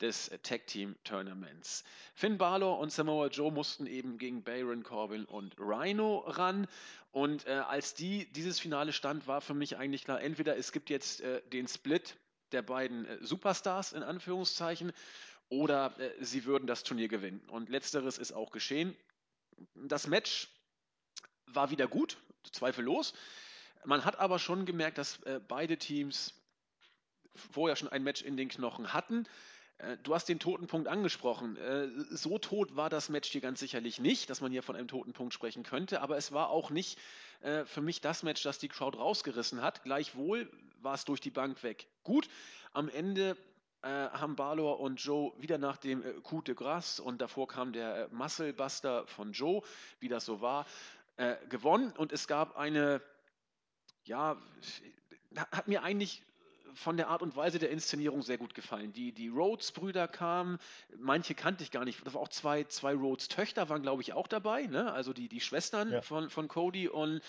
des 0.00 0.28
äh, 0.28 0.38
Tag 0.40 0.66
Team 0.66 0.96
Tournaments. 1.04 1.84
Finn 2.14 2.36
Balor 2.38 2.78
und 2.78 2.92
Samoa 2.92 3.28
Joe 3.28 3.50
mussten 3.50 3.86
eben 3.86 4.18
gegen 4.18 4.42
Baron 4.42 4.82
Corbin 4.82 5.24
und 5.24 5.54
Rhino 5.58 6.18
ran. 6.26 6.66
Und 7.12 7.46
äh, 7.46 7.52
als 7.52 7.94
die 7.94 8.30
dieses 8.32 8.60
Finale 8.60 8.92
stand, 8.92 9.26
war 9.26 9.40
für 9.40 9.54
mich 9.54 9.76
eigentlich 9.76 10.04
klar, 10.04 10.20
entweder 10.20 10.56
es 10.56 10.72
gibt 10.72 10.90
jetzt 10.90 11.20
äh, 11.20 11.40
den 11.52 11.68
Split 11.68 12.16
der 12.52 12.62
beiden 12.62 13.06
äh, 13.06 13.18
Superstars 13.20 13.92
in 13.92 14.02
Anführungszeichen 14.02 14.92
oder 15.60 15.98
äh, 15.98 16.24
sie 16.24 16.44
würden 16.44 16.66
das 16.66 16.82
Turnier 16.82 17.08
gewinnen. 17.08 17.40
Und 17.48 17.68
letzteres 17.68 18.18
ist 18.18 18.32
auch 18.32 18.50
geschehen. 18.50 18.96
Das 19.74 20.06
Match 20.06 20.48
war 21.46 21.70
wieder 21.70 21.86
gut, 21.86 22.16
zweifellos. 22.52 23.14
Man 23.84 24.04
hat 24.04 24.18
aber 24.18 24.38
schon 24.38 24.66
gemerkt, 24.66 24.98
dass 24.98 25.22
äh, 25.22 25.40
beide 25.46 25.76
Teams 25.76 26.34
vorher 27.52 27.76
schon 27.76 27.88
ein 27.88 28.02
Match 28.02 28.22
in 28.22 28.36
den 28.36 28.48
Knochen 28.48 28.92
hatten. 28.92 29.26
Äh, 29.78 29.96
Du 30.02 30.14
hast 30.14 30.28
den 30.28 30.40
toten 30.40 30.66
Punkt 30.66 30.88
angesprochen. 30.88 31.56
Äh, 31.56 31.88
So 32.10 32.38
tot 32.38 32.74
war 32.74 32.90
das 32.90 33.08
Match 33.08 33.30
hier 33.30 33.40
ganz 33.40 33.60
sicherlich 33.60 34.00
nicht, 34.00 34.30
dass 34.30 34.40
man 34.40 34.50
hier 34.50 34.62
von 34.62 34.74
einem 34.74 34.88
toten 34.88 35.12
Punkt 35.12 35.34
sprechen 35.34 35.62
könnte, 35.62 36.00
aber 36.00 36.16
es 36.16 36.32
war 36.32 36.48
auch 36.50 36.70
nicht 36.70 36.98
äh, 37.42 37.64
für 37.64 37.80
mich 37.80 38.00
das 38.00 38.22
Match, 38.24 38.42
das 38.42 38.58
die 38.58 38.68
Crowd 38.68 38.98
rausgerissen 38.98 39.62
hat. 39.62 39.84
Gleichwohl 39.84 40.50
war 40.80 40.94
es 40.94 41.04
durch 41.04 41.20
die 41.20 41.30
Bank 41.30 41.62
weg. 41.62 41.86
Gut, 42.02 42.28
am 42.72 42.88
Ende 42.88 43.36
äh, 43.84 44.08
haben 44.10 44.34
Balor 44.36 44.80
und 44.80 45.00
Joe 45.02 45.32
wieder 45.38 45.58
nach 45.58 45.76
dem 45.76 46.02
äh, 46.02 46.12
Coup 46.22 46.44
de 46.44 46.54
Grace 46.54 47.00
und 47.00 47.20
davor 47.20 47.46
kam 47.48 47.72
der 47.72 47.96
äh, 47.96 48.08
Muscle 48.10 48.52
Buster 48.52 49.06
von 49.06 49.32
Joe, 49.32 49.62
wie 50.00 50.08
das 50.08 50.24
so 50.24 50.40
war, 50.40 50.66
äh, 51.16 51.36
gewonnen 51.48 51.92
und 51.96 52.12
es 52.12 52.26
gab 52.26 52.56
eine, 52.56 53.00
ja, 54.04 54.36
hat 55.52 55.68
mir 55.68 55.82
eigentlich 55.82 56.22
von 56.74 56.96
der 56.96 57.08
Art 57.08 57.22
und 57.22 57.36
Weise 57.36 57.58
der 57.58 57.70
Inszenierung 57.70 58.22
sehr 58.22 58.38
gut 58.38 58.54
gefallen. 58.54 58.92
Die, 58.92 59.12
die 59.12 59.28
Rhodes-Brüder 59.28 60.08
kamen, 60.08 60.58
manche 60.98 61.34
kannte 61.34 61.62
ich 61.62 61.70
gar 61.70 61.84
nicht. 61.84 62.04
Das 62.04 62.14
war 62.14 62.20
auch 62.20 62.28
zwei, 62.28 62.64
zwei 62.64 62.94
Rhodes-Töchter 62.94 63.68
waren, 63.68 63.82
glaube 63.82 64.02
ich, 64.02 64.12
auch 64.12 64.26
dabei. 64.26 64.66
Ne? 64.66 64.92
Also 64.92 65.12
die, 65.12 65.28
die 65.28 65.40
Schwestern 65.40 65.92
Ja. 65.92 66.02
von, 66.02 66.30
von 66.30 66.48
Cody 66.48 66.88
und 66.88 67.20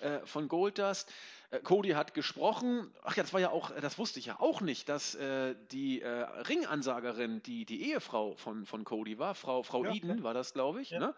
äh, 0.00 0.18
von 0.26 0.48
Goldust. 0.48 1.12
Äh, 1.50 1.60
Cody 1.60 1.90
hat 1.90 2.14
gesprochen. 2.14 2.90
Ach 3.02 3.16
ja, 3.16 3.22
das 3.22 3.32
war 3.32 3.40
ja 3.40 3.50
auch, 3.50 3.70
das 3.80 3.98
wusste 3.98 4.18
ich 4.18 4.26
ja 4.26 4.40
auch 4.40 4.60
nicht, 4.60 4.88
dass 4.88 5.14
äh, 5.14 5.54
die 5.70 6.02
äh, 6.02 6.08
Ringansagerin 6.08 7.42
die, 7.42 7.64
die 7.64 7.90
Ehefrau 7.90 8.36
von, 8.36 8.66
von 8.66 8.84
Cody 8.84 9.18
war. 9.18 9.34
Frau, 9.34 9.62
Frau 9.62 9.84
Ja, 9.84 9.92
Eden 9.92 10.18
ja. 10.18 10.22
war 10.22 10.34
das, 10.34 10.52
glaube 10.52 10.82
ich. 10.82 10.90
Ja. 10.90 11.00
Ne? 11.00 11.14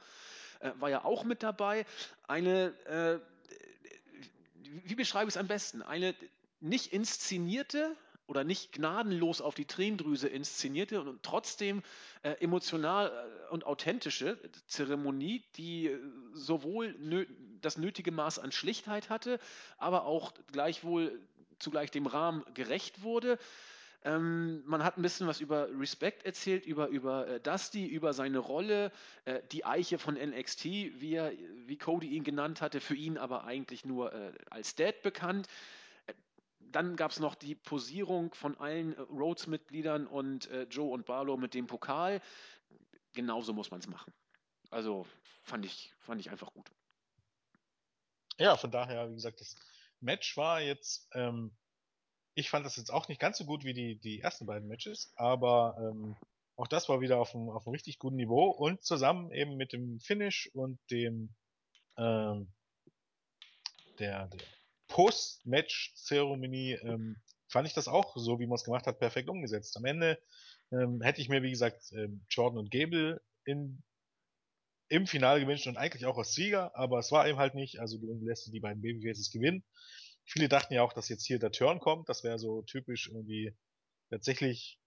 Äh, 0.60 0.72
war 0.78 0.90
ja 0.90 1.04
auch 1.04 1.24
mit 1.24 1.42
dabei. 1.42 1.84
Eine, 2.28 2.68
äh, 2.86 3.18
wie 4.84 4.94
beschreibe 4.94 5.28
ich 5.28 5.34
es 5.34 5.40
am 5.40 5.48
besten? 5.48 5.82
Eine 5.82 6.14
nicht 6.60 6.92
inszenierte 6.92 7.96
oder 8.30 8.44
nicht 8.44 8.72
gnadenlos 8.72 9.40
auf 9.40 9.56
die 9.56 9.64
Tränendrüse 9.64 10.28
inszenierte 10.28 11.00
und 11.00 11.22
trotzdem 11.24 11.82
äh, 12.22 12.34
emotional 12.34 13.08
äh, 13.08 13.52
und 13.52 13.64
authentische 13.64 14.38
Zeremonie, 14.68 15.42
die 15.56 15.88
äh, 15.88 15.98
sowohl 16.32 16.94
nö 17.00 17.26
das 17.60 17.78
nötige 17.78 18.12
Maß 18.12 18.38
an 18.38 18.52
Schlichtheit 18.52 19.10
hatte, 19.10 19.38
aber 19.78 20.04
auch 20.04 20.32
gleichwohl 20.52 21.20
zugleich 21.58 21.90
dem 21.90 22.06
Rahmen 22.06 22.44
gerecht 22.54 23.02
wurde. 23.02 23.38
Ähm, 24.02 24.62
man 24.64 24.82
hat 24.82 24.96
ein 24.96 25.02
bisschen 25.02 25.26
was 25.26 25.40
über 25.40 25.68
Respect 25.78 26.24
erzählt, 26.24 26.64
über, 26.64 26.88
über 26.88 27.28
äh, 27.28 27.40
Dusty, 27.40 27.86
über 27.86 28.14
seine 28.14 28.38
Rolle, 28.38 28.92
äh, 29.26 29.42
die 29.52 29.66
Eiche 29.66 29.98
von 29.98 30.14
NXT, 30.14 30.64
wie, 30.64 31.14
er, 31.14 31.32
wie 31.66 31.76
Cody 31.76 32.08
ihn 32.08 32.24
genannt 32.24 32.62
hatte, 32.62 32.80
für 32.80 32.94
ihn 32.94 33.18
aber 33.18 33.44
eigentlich 33.44 33.84
nur 33.84 34.12
äh, 34.14 34.32
als 34.48 34.74
Dad 34.74 35.02
bekannt. 35.02 35.48
Äh, 36.06 36.14
Dann 36.60 36.96
gab 36.96 37.10
es 37.10 37.20
noch 37.20 37.34
die 37.34 37.54
Posierung 37.54 38.32
von 38.32 38.56
allen 38.56 38.96
äh, 38.96 39.00
Rhodes-Mitgliedern 39.02 40.06
und 40.06 40.48
äh, 40.50 40.62
Joe 40.62 40.90
und 40.90 41.04
Barlow 41.04 41.36
mit 41.36 41.52
dem 41.52 41.66
Pokal. 41.66 42.22
Genauso 43.12 43.52
muss 43.52 43.70
man 43.70 43.80
es 43.80 43.86
machen. 43.86 44.14
Also 44.70 45.06
fand 45.42 45.66
ich, 45.66 45.92
fand 45.98 46.20
ich 46.22 46.30
einfach 46.30 46.54
gut. 46.54 46.70
Ja, 48.40 48.56
von 48.56 48.70
daher, 48.70 49.10
wie 49.10 49.14
gesagt, 49.14 49.42
das 49.42 49.54
Match 50.00 50.34
war 50.38 50.62
jetzt, 50.62 51.10
ähm, 51.12 51.54
ich 52.34 52.48
fand 52.48 52.64
das 52.64 52.76
jetzt 52.76 52.90
auch 52.90 53.06
nicht 53.06 53.20
ganz 53.20 53.36
so 53.36 53.44
gut 53.44 53.64
wie 53.64 53.74
die, 53.74 54.00
die 54.00 54.20
ersten 54.20 54.46
beiden 54.46 54.66
Matches, 54.66 55.12
aber 55.14 55.76
ähm, 55.78 56.16
auch 56.56 56.66
das 56.66 56.88
war 56.88 57.02
wieder 57.02 57.18
auf 57.18 57.34
einem, 57.34 57.50
auf 57.50 57.66
einem 57.66 57.74
richtig 57.74 57.98
guten 57.98 58.16
Niveau 58.16 58.48
und 58.48 58.82
zusammen 58.82 59.30
eben 59.30 59.58
mit 59.58 59.74
dem 59.74 60.00
Finish 60.00 60.48
und 60.54 60.78
dem 60.90 61.34
ähm, 61.98 62.50
der, 63.98 64.28
der 64.28 64.40
Post-Match-Zeremonie 64.88 66.78
ähm, 66.82 67.20
fand 67.46 67.68
ich 67.68 67.74
das 67.74 67.88
auch, 67.88 68.16
so 68.16 68.40
wie 68.40 68.46
man 68.46 68.54
es 68.54 68.64
gemacht 68.64 68.86
hat, 68.86 68.98
perfekt 68.98 69.28
umgesetzt. 69.28 69.76
Am 69.76 69.84
Ende 69.84 70.18
ähm, 70.72 71.02
hätte 71.02 71.20
ich 71.20 71.28
mir, 71.28 71.42
wie 71.42 71.50
gesagt, 71.50 71.92
ähm, 71.92 72.24
Jordan 72.30 72.58
und 72.58 72.70
Gable 72.70 73.20
in, 73.44 73.82
im 74.90 75.06
Finale 75.06 75.40
gewünscht 75.40 75.68
und 75.68 75.78
eigentlich 75.78 76.06
auch 76.06 76.18
als 76.18 76.34
Sieger, 76.34 76.76
aber 76.76 76.98
es 76.98 77.12
war 77.12 77.28
eben 77.28 77.38
halt 77.38 77.54
nicht. 77.54 77.80
Also 77.80 77.98
du 77.98 78.12
lässt 78.24 78.52
die 78.52 78.60
beiden 78.60 78.82
Babyfaces 78.82 79.30
gewinnen. 79.30 79.64
Viele 80.24 80.48
dachten 80.48 80.74
ja 80.74 80.82
auch, 80.82 80.92
dass 80.92 81.08
jetzt 81.08 81.26
hier 81.26 81.38
der 81.38 81.52
Turn 81.52 81.80
kommt. 81.80 82.08
Das 82.08 82.24
wäre 82.24 82.38
so 82.38 82.62
typisch 82.62 83.08
irgendwie 83.08 83.56
tatsächlich 84.10 84.80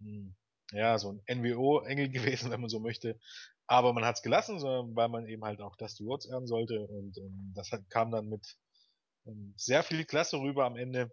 hm, 0.00 0.36
ja 0.72 0.98
so 0.98 1.12
ein 1.12 1.22
NWO-Engel 1.38 2.10
gewesen, 2.10 2.50
wenn 2.50 2.60
man 2.60 2.70
so 2.70 2.80
möchte. 2.80 3.20
Aber 3.66 3.92
man 3.94 4.04
hat 4.04 4.16
es 4.16 4.22
gelassen, 4.22 4.60
sondern 4.60 4.96
weil 4.96 5.08
man 5.08 5.26
eben 5.26 5.44
halt 5.44 5.60
auch 5.62 5.76
Dusty 5.76 6.04
Rhodes 6.04 6.26
ehren 6.26 6.46
sollte 6.46 6.86
und 6.88 7.18
ähm, 7.18 7.52
das 7.56 7.72
hat, 7.72 7.88
kam 7.90 8.10
dann 8.10 8.28
mit 8.28 8.56
ähm, 9.26 9.54
sehr 9.56 9.82
viel 9.82 10.04
Klasse 10.04 10.38
rüber 10.40 10.66
am 10.66 10.76
Ende. 10.76 11.12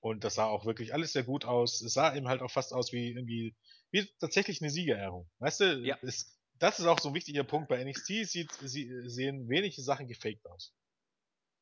Und 0.00 0.24
das 0.24 0.34
sah 0.34 0.46
auch 0.46 0.66
wirklich 0.66 0.92
alles 0.94 1.12
sehr 1.12 1.22
gut 1.22 1.44
aus. 1.44 1.80
Es 1.80 1.94
sah 1.94 2.14
eben 2.14 2.28
halt 2.28 2.42
auch 2.42 2.50
fast 2.50 2.72
aus 2.72 2.92
wie 2.92 3.10
irgendwie, 3.10 3.56
wie 3.92 4.08
tatsächlich 4.18 4.60
eine 4.60 4.70
Siegerehrung. 4.70 5.30
Weißt 5.38 5.60
du, 5.60 5.78
Ja. 5.84 5.96
es, 6.02 6.41
das 6.62 6.78
ist 6.78 6.86
auch 6.86 7.00
so 7.00 7.08
ein 7.08 7.14
wichtiger 7.14 7.42
Punkt. 7.42 7.68
Bei 7.68 7.82
NXT 7.82 8.24
sieht, 8.24 8.52
sie, 8.52 9.08
sehen 9.10 9.48
wenige 9.48 9.82
Sachen 9.82 10.06
gefaked 10.06 10.46
aus. 10.46 10.72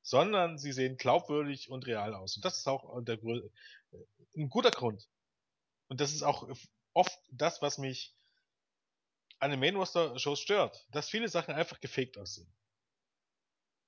Sondern 0.02 0.58
sie 0.58 0.72
sehen 0.72 0.98
glaubwürdig 0.98 1.70
und 1.70 1.86
real 1.86 2.14
aus. 2.14 2.36
Und 2.36 2.44
das 2.44 2.58
ist 2.58 2.68
auch 2.68 3.02
der, 3.02 3.18
Grö- 3.18 3.50
ein 4.36 4.50
guter 4.50 4.70
Grund. 4.70 5.08
Und 5.88 6.02
das 6.02 6.12
ist 6.12 6.22
auch 6.22 6.46
oft 6.92 7.18
das, 7.30 7.62
was 7.62 7.78
mich 7.78 8.14
an 9.38 9.50
den 9.50 9.60
Main 9.60 9.76
Roster 9.76 10.18
Shows 10.18 10.38
stört. 10.38 10.86
Dass 10.90 11.08
viele 11.08 11.28
Sachen 11.28 11.54
einfach 11.54 11.80
gefaked 11.80 12.18
aussehen. 12.18 12.52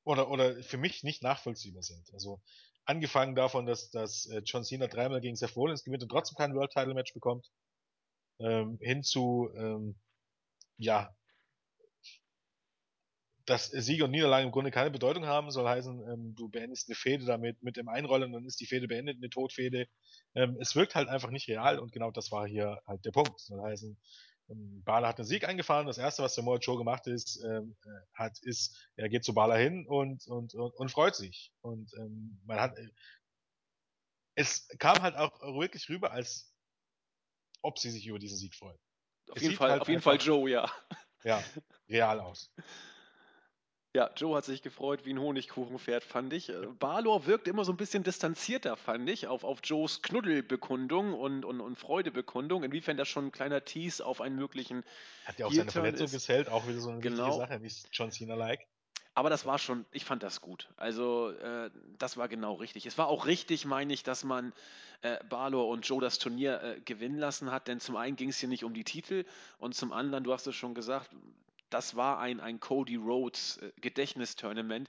Oder, 0.05 0.31
oder 0.31 0.63
für 0.63 0.79
mich 0.79 1.03
nicht 1.03 1.23
nachvollziehbar 1.23 1.83
sind. 1.83 2.11
Also, 2.15 2.41
angefangen 2.87 3.35
davon, 3.35 3.67
dass, 3.67 3.91
dass 3.91 4.25
äh, 4.31 4.41
John 4.47 4.65
Cena 4.65 4.87
dreimal 4.87 5.21
gegen 5.21 5.37
Seth 5.37 5.57
Rollins 5.57 5.85
gewinnt 5.85 6.05
und 6.05 6.09
trotzdem 6.09 6.39
kein 6.39 6.55
World 6.55 6.73
Title 6.73 6.95
Match 6.95 7.13
bekommt, 7.13 7.53
ähm, 8.39 8.79
hin 8.81 9.03
zu, 9.03 9.51
ähm, 9.55 10.01
ja, 10.83 11.15
dass 13.45 13.67
Siege 13.67 14.05
und 14.05 14.13
Niederlage 14.13 14.47
im 14.47 14.53
Grunde 14.53 14.71
keine 14.71 14.91
Bedeutung 14.91 15.27
haben, 15.27 15.51
soll 15.51 15.69
heißen, 15.69 16.09
ähm, 16.09 16.35
du 16.37 16.49
beendest 16.49 16.89
eine 16.89 16.95
Fehde 16.95 17.25
damit 17.25 17.63
mit 17.63 17.77
dem 17.77 17.89
Einrollen 17.89 18.27
und 18.27 18.33
dann 18.33 18.47
ist 18.47 18.61
die 18.61 18.67
Fehde 18.67 18.87
beendet, 18.87 19.17
eine 19.17 19.31
Todfehde. 19.31 19.89
Ähm, 20.35 20.57
es 20.61 20.77
wirkt 20.77 20.95
halt 20.95 21.09
einfach 21.09 21.31
nicht 21.31 21.49
real 21.49 21.79
und 21.79 21.93
genau 21.93 22.11
das 22.11 22.31
war 22.31 22.47
hier 22.47 22.81
halt 22.87 23.05
der 23.05 23.11
Punkt. 23.11 23.41
Soll 23.41 23.61
heißen, 23.61 23.99
ähm, 24.49 24.83
Bala 24.85 25.09
hat 25.09 25.19
einen 25.19 25.27
Sieg 25.27 25.45
eingefahren. 25.45 25.87
Das 25.87 25.99
erste, 25.99 26.23
was 26.23 26.35
Samoa 26.35 26.59
Joe 26.59 26.79
gemacht 26.79 27.07
ist, 27.07 27.43
ähm, 27.45 27.77
äh, 27.85 27.89
hat, 28.15 28.39
ist, 28.43 28.77
er 28.97 29.09
geht 29.09 29.25
zu 29.25 29.35
Bala 29.35 29.57
hin 29.57 29.87
und, 29.87 30.27
und, 30.29 30.55
und, 30.55 30.75
und 30.75 30.91
freut 30.91 31.17
sich. 31.17 31.53
Und 31.63 31.93
ähm, 31.95 32.41
man 32.45 32.61
hat, 32.61 32.79
äh, 32.79 32.89
es 34.35 34.69
kam 34.79 35.03
halt 35.03 35.17
auch 35.17 35.41
wirklich 35.59 35.89
rüber, 35.89 36.13
als 36.13 36.55
ob 37.61 37.79
sie 37.79 37.91
sich 37.91 38.07
über 38.07 38.19
diesen 38.19 38.39
Sieg 38.39 38.55
freuen. 38.55 38.79
Auf 39.31 39.37
Es 39.37 39.43
jeden 39.43 39.57
Fall, 39.57 39.71
halt 39.71 39.83
auf 39.83 39.89
jeden 39.89 40.03
Fall 40.03 40.19
Joe, 40.21 40.49
ja. 40.51 40.71
Ja, 41.25 41.43
real 41.89 42.21
aus. 42.21 42.51
Ja, 43.95 44.11
Joe 44.17 44.35
hat 44.35 44.47
sich 44.47 44.63
gefreut 44.63 45.05
wie 45.05 45.13
ein 45.13 45.21
Honigkuchenpferd, 45.21 46.03
fand 46.03 46.33
ich. 46.33 46.51
Balor 46.79 47.27
wirkt 47.27 47.47
immer 47.47 47.63
so 47.67 47.73
ein 47.73 47.77
bisschen 47.77 48.03
distanzierter, 48.03 48.79
fand 48.79 49.07
ich, 49.11 49.27
auf, 49.27 49.45
auf 49.45 49.59
Joes 49.65 50.01
Knuddelbekundung 50.01 51.13
und, 51.13 51.45
und, 51.45 51.61
und 51.61 51.77
Freudebekundung. 51.77 52.65
Inwiefern 52.65 52.97
das 52.97 53.09
schon 53.09 53.27
ein 53.27 53.33
kleiner 53.33 53.67
Tease 53.67 54.07
auf 54.07 54.23
einen 54.23 54.37
möglichen. 54.37 54.83
Hat 55.27 55.39
ja 55.39 55.45
auch 55.45 55.53
seine 55.53 55.71
Verletzung 55.71 56.07
ist- 56.07 56.13
gesellt, 56.13 56.49
auch 56.49 56.67
wieder 56.67 56.81
so 56.81 56.89
eine 56.89 57.03
wichtige 57.05 57.17
Genau. 57.17 57.37
Sache, 57.37 57.61
nicht 57.61 57.87
John 57.93 58.11
Cena-like. 58.11 58.67
Aber 59.15 59.29
das 59.29 59.45
war 59.45 59.59
schon, 59.59 59.85
ich 59.93 60.05
fand 60.05 60.23
das 60.23 60.41
gut. 60.41 60.69
Also, 60.77 61.31
äh, 61.31 61.71
das 61.99 62.17
war 62.17 62.29
genau 62.29 62.55
richtig. 62.55 62.87
Es 62.87 62.97
war 62.97 63.09
auch 63.09 63.27
richtig, 63.27 63.67
meine 63.67 63.93
ich, 63.93 64.03
dass 64.03 64.25
man 64.25 64.55
äh, 65.03 65.23
Balor 65.25 65.69
und 65.69 65.87
Joe 65.87 66.01
das 66.01 66.19
Turnier 66.19 66.63
äh, 66.63 66.81
gewinnen 66.81 67.19
lassen 67.19 67.51
hat, 67.51 67.69
denn 67.69 67.79
zum 67.79 67.97
einen 67.97 68.17
ging 68.17 68.31
es 68.31 68.39
hier 68.39 68.49
nicht 68.49 68.65
um 68.65 68.73
die 68.73 68.85
Titel 68.85 69.25
und 69.59 69.75
zum 69.75 69.93
anderen, 69.93 70.25
du 70.25 70.33
hast 70.33 70.47
es 70.47 70.55
schon 70.55 70.75
gesagt, 70.75 71.11
das 71.69 71.97
war 71.97 72.19
ein, 72.21 72.41
ein 72.41 72.61
Cody 72.61 72.97
Rhodes 72.97 73.59
äh, 73.59 73.73
Gedächtnistournament. 73.81 74.89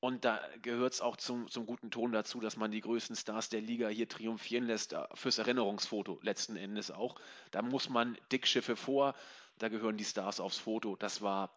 Und 0.00 0.24
da 0.24 0.40
gehört 0.62 0.94
es 0.94 1.00
auch 1.00 1.16
zum, 1.16 1.48
zum 1.48 1.64
guten 1.64 1.92
Ton 1.92 2.10
dazu, 2.10 2.40
dass 2.40 2.56
man 2.56 2.72
die 2.72 2.80
größten 2.80 3.14
Stars 3.14 3.50
der 3.50 3.60
Liga 3.60 3.86
hier 3.86 4.08
triumphieren 4.08 4.66
lässt, 4.66 4.94
äh, 4.94 5.04
fürs 5.14 5.38
Erinnerungsfoto 5.38 6.18
letzten 6.22 6.56
Endes 6.56 6.90
auch. 6.90 7.14
Da 7.52 7.62
muss 7.62 7.88
man 7.88 8.18
Dickschiffe 8.32 8.74
vor, 8.74 9.14
da 9.58 9.68
gehören 9.68 9.96
die 9.96 10.04
Stars 10.04 10.40
aufs 10.40 10.58
Foto. 10.58 10.96
Das 10.96 11.22
war, 11.22 11.54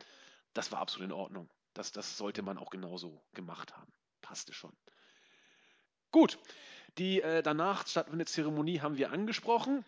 das 0.53 0.71
war 0.71 0.79
absolut 0.79 1.07
in 1.07 1.11
Ordnung. 1.11 1.49
Das, 1.75 1.91
das 1.91 2.17
sollte 2.17 2.41
man 2.41 2.57
auch 2.57 2.71
genauso 2.71 3.21
gemacht 3.33 3.75
haben. 3.75 3.91
Passte 4.21 4.53
schon. 4.53 4.75
Gut, 6.11 6.39
die 6.97 7.21
äh, 7.21 7.43
danach 7.43 7.85
stattfindende 7.85 8.25
Zeremonie 8.25 8.79
haben 8.79 8.97
wir 8.97 9.11
angesprochen. 9.11 9.85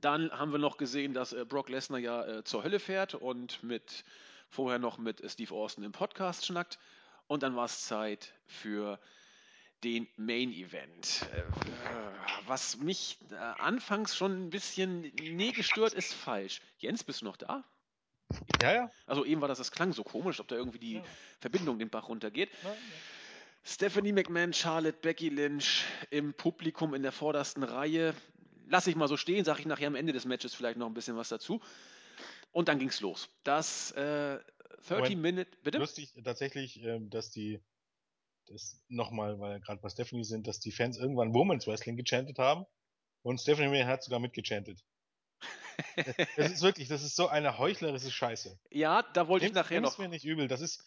Dann 0.00 0.30
haben 0.30 0.52
wir 0.52 0.58
noch 0.58 0.76
gesehen, 0.76 1.12
dass 1.12 1.32
äh, 1.32 1.44
Brock 1.44 1.68
Lesnar 1.68 1.98
ja 1.98 2.24
äh, 2.24 2.44
zur 2.44 2.62
Hölle 2.62 2.78
fährt 2.78 3.14
und 3.14 3.62
mit 3.62 4.04
vorher 4.48 4.78
noch 4.78 4.96
mit 4.98 5.28
Steve 5.28 5.52
Austin 5.54 5.84
im 5.84 5.92
Podcast 5.92 6.46
schnackt. 6.46 6.78
Und 7.26 7.42
dann 7.42 7.56
war 7.56 7.64
es 7.64 7.84
Zeit 7.84 8.32
für 8.46 9.00
den 9.82 10.06
Main 10.16 10.52
Event. 10.52 11.26
Äh, 11.32 11.42
was 12.46 12.76
mich 12.78 13.18
äh, 13.30 13.34
anfangs 13.34 14.16
schon 14.16 14.46
ein 14.46 14.50
bisschen, 14.50 15.12
nee, 15.20 15.50
gestört 15.50 15.92
ist 15.92 16.14
falsch. 16.14 16.60
Jens, 16.78 17.02
bist 17.02 17.22
du 17.22 17.24
noch 17.24 17.36
da? 17.36 17.64
Ja, 18.62 18.72
ja. 18.72 18.90
Also 19.06 19.24
eben 19.24 19.40
war 19.40 19.48
das, 19.48 19.58
das 19.58 19.70
klang 19.70 19.92
so 19.92 20.02
komisch, 20.02 20.40
ob 20.40 20.48
da 20.48 20.56
irgendwie 20.56 20.78
die 20.78 20.94
Ja. 20.94 21.04
Verbindung 21.40 21.78
den 21.78 21.90
Bach 21.90 22.08
runtergeht. 22.08 22.50
Ja, 22.62 22.70
ja. 22.70 22.76
Stephanie 23.62 24.12
McMahon, 24.12 24.52
Charlotte, 24.52 24.98
Becky 25.00 25.30
Lynch 25.30 25.84
im 26.10 26.34
Publikum 26.34 26.94
in 26.94 27.02
der 27.02 27.12
vordersten 27.12 27.62
Reihe. 27.62 28.14
Lass 28.68 28.86
ich 28.86 28.96
mal 28.96 29.08
so 29.08 29.16
stehen, 29.16 29.44
sage 29.44 29.60
ich 29.60 29.66
nachher 29.66 29.86
am 29.86 29.94
Ende 29.94 30.12
des 30.12 30.24
Matches 30.26 30.54
vielleicht 30.54 30.78
noch 30.78 30.86
ein 30.86 30.94
bisschen 30.94 31.16
was 31.16 31.28
dazu. 31.28 31.60
Und 32.52 32.68
dann 32.68 32.78
ging's 32.78 33.00
los. 33.00 33.28
Das 33.42 33.90
äh, 33.92 34.38
30 34.86 35.16
Moment. 35.16 35.22
Minute, 35.22 35.50
bitte? 35.62 35.78
Lustig 35.78 36.12
tatsächlich, 36.22 36.82
ähm, 36.82 37.10
dass 37.10 37.30
die, 37.30 37.60
das 38.46 38.82
nochmal, 38.88 39.40
weil 39.40 39.54
wir 39.54 39.60
gerade 39.60 39.80
bei 39.80 39.88
Stephanie 39.88 40.24
sind, 40.24 40.46
dass 40.46 40.60
die 40.60 40.72
Fans 40.72 40.98
irgendwann 40.98 41.34
Women's 41.34 41.66
Wrestling 41.66 41.96
gechantet 41.96 42.38
haben 42.38 42.66
und 43.22 43.40
Stephanie 43.40 43.68
May 43.68 43.84
hat 43.84 44.02
sogar 44.02 44.20
mitgechantet. 44.20 44.84
Das 46.36 46.52
ist 46.52 46.62
wirklich, 46.62 46.88
das 46.88 47.02
ist 47.02 47.16
so 47.16 47.28
eine 47.28 47.58
heuchlerische 47.58 48.10
Scheiße. 48.10 48.58
Ja, 48.70 49.02
da 49.14 49.28
wollte 49.28 49.46
ich 49.46 49.52
nachher 49.52 49.80
noch. 49.80 49.98
mir 49.98 50.08
nicht 50.08 50.24
übel. 50.24 50.48
Das 50.48 50.60
ist, 50.60 50.82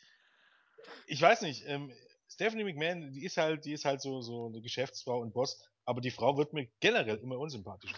ich 1.07 1.21
weiß 1.21 1.41
nicht, 1.41 1.63
ähm, 1.67 1.91
Stephanie 2.29 2.63
McMahon, 2.63 3.11
die 3.11 3.23
ist 3.23 3.37
halt, 3.37 3.65
die 3.65 3.73
ist 3.73 3.85
halt 3.85 4.01
so, 4.01 4.21
so 4.21 4.47
eine 4.47 4.61
Geschäftsfrau 4.61 5.19
und 5.19 5.33
Boss, 5.33 5.61
aber 5.85 6.01
die 6.01 6.11
Frau 6.11 6.37
wird 6.37 6.53
mir 6.53 6.67
generell 6.79 7.17
immer 7.17 7.37
unsympathischer. 7.37 7.97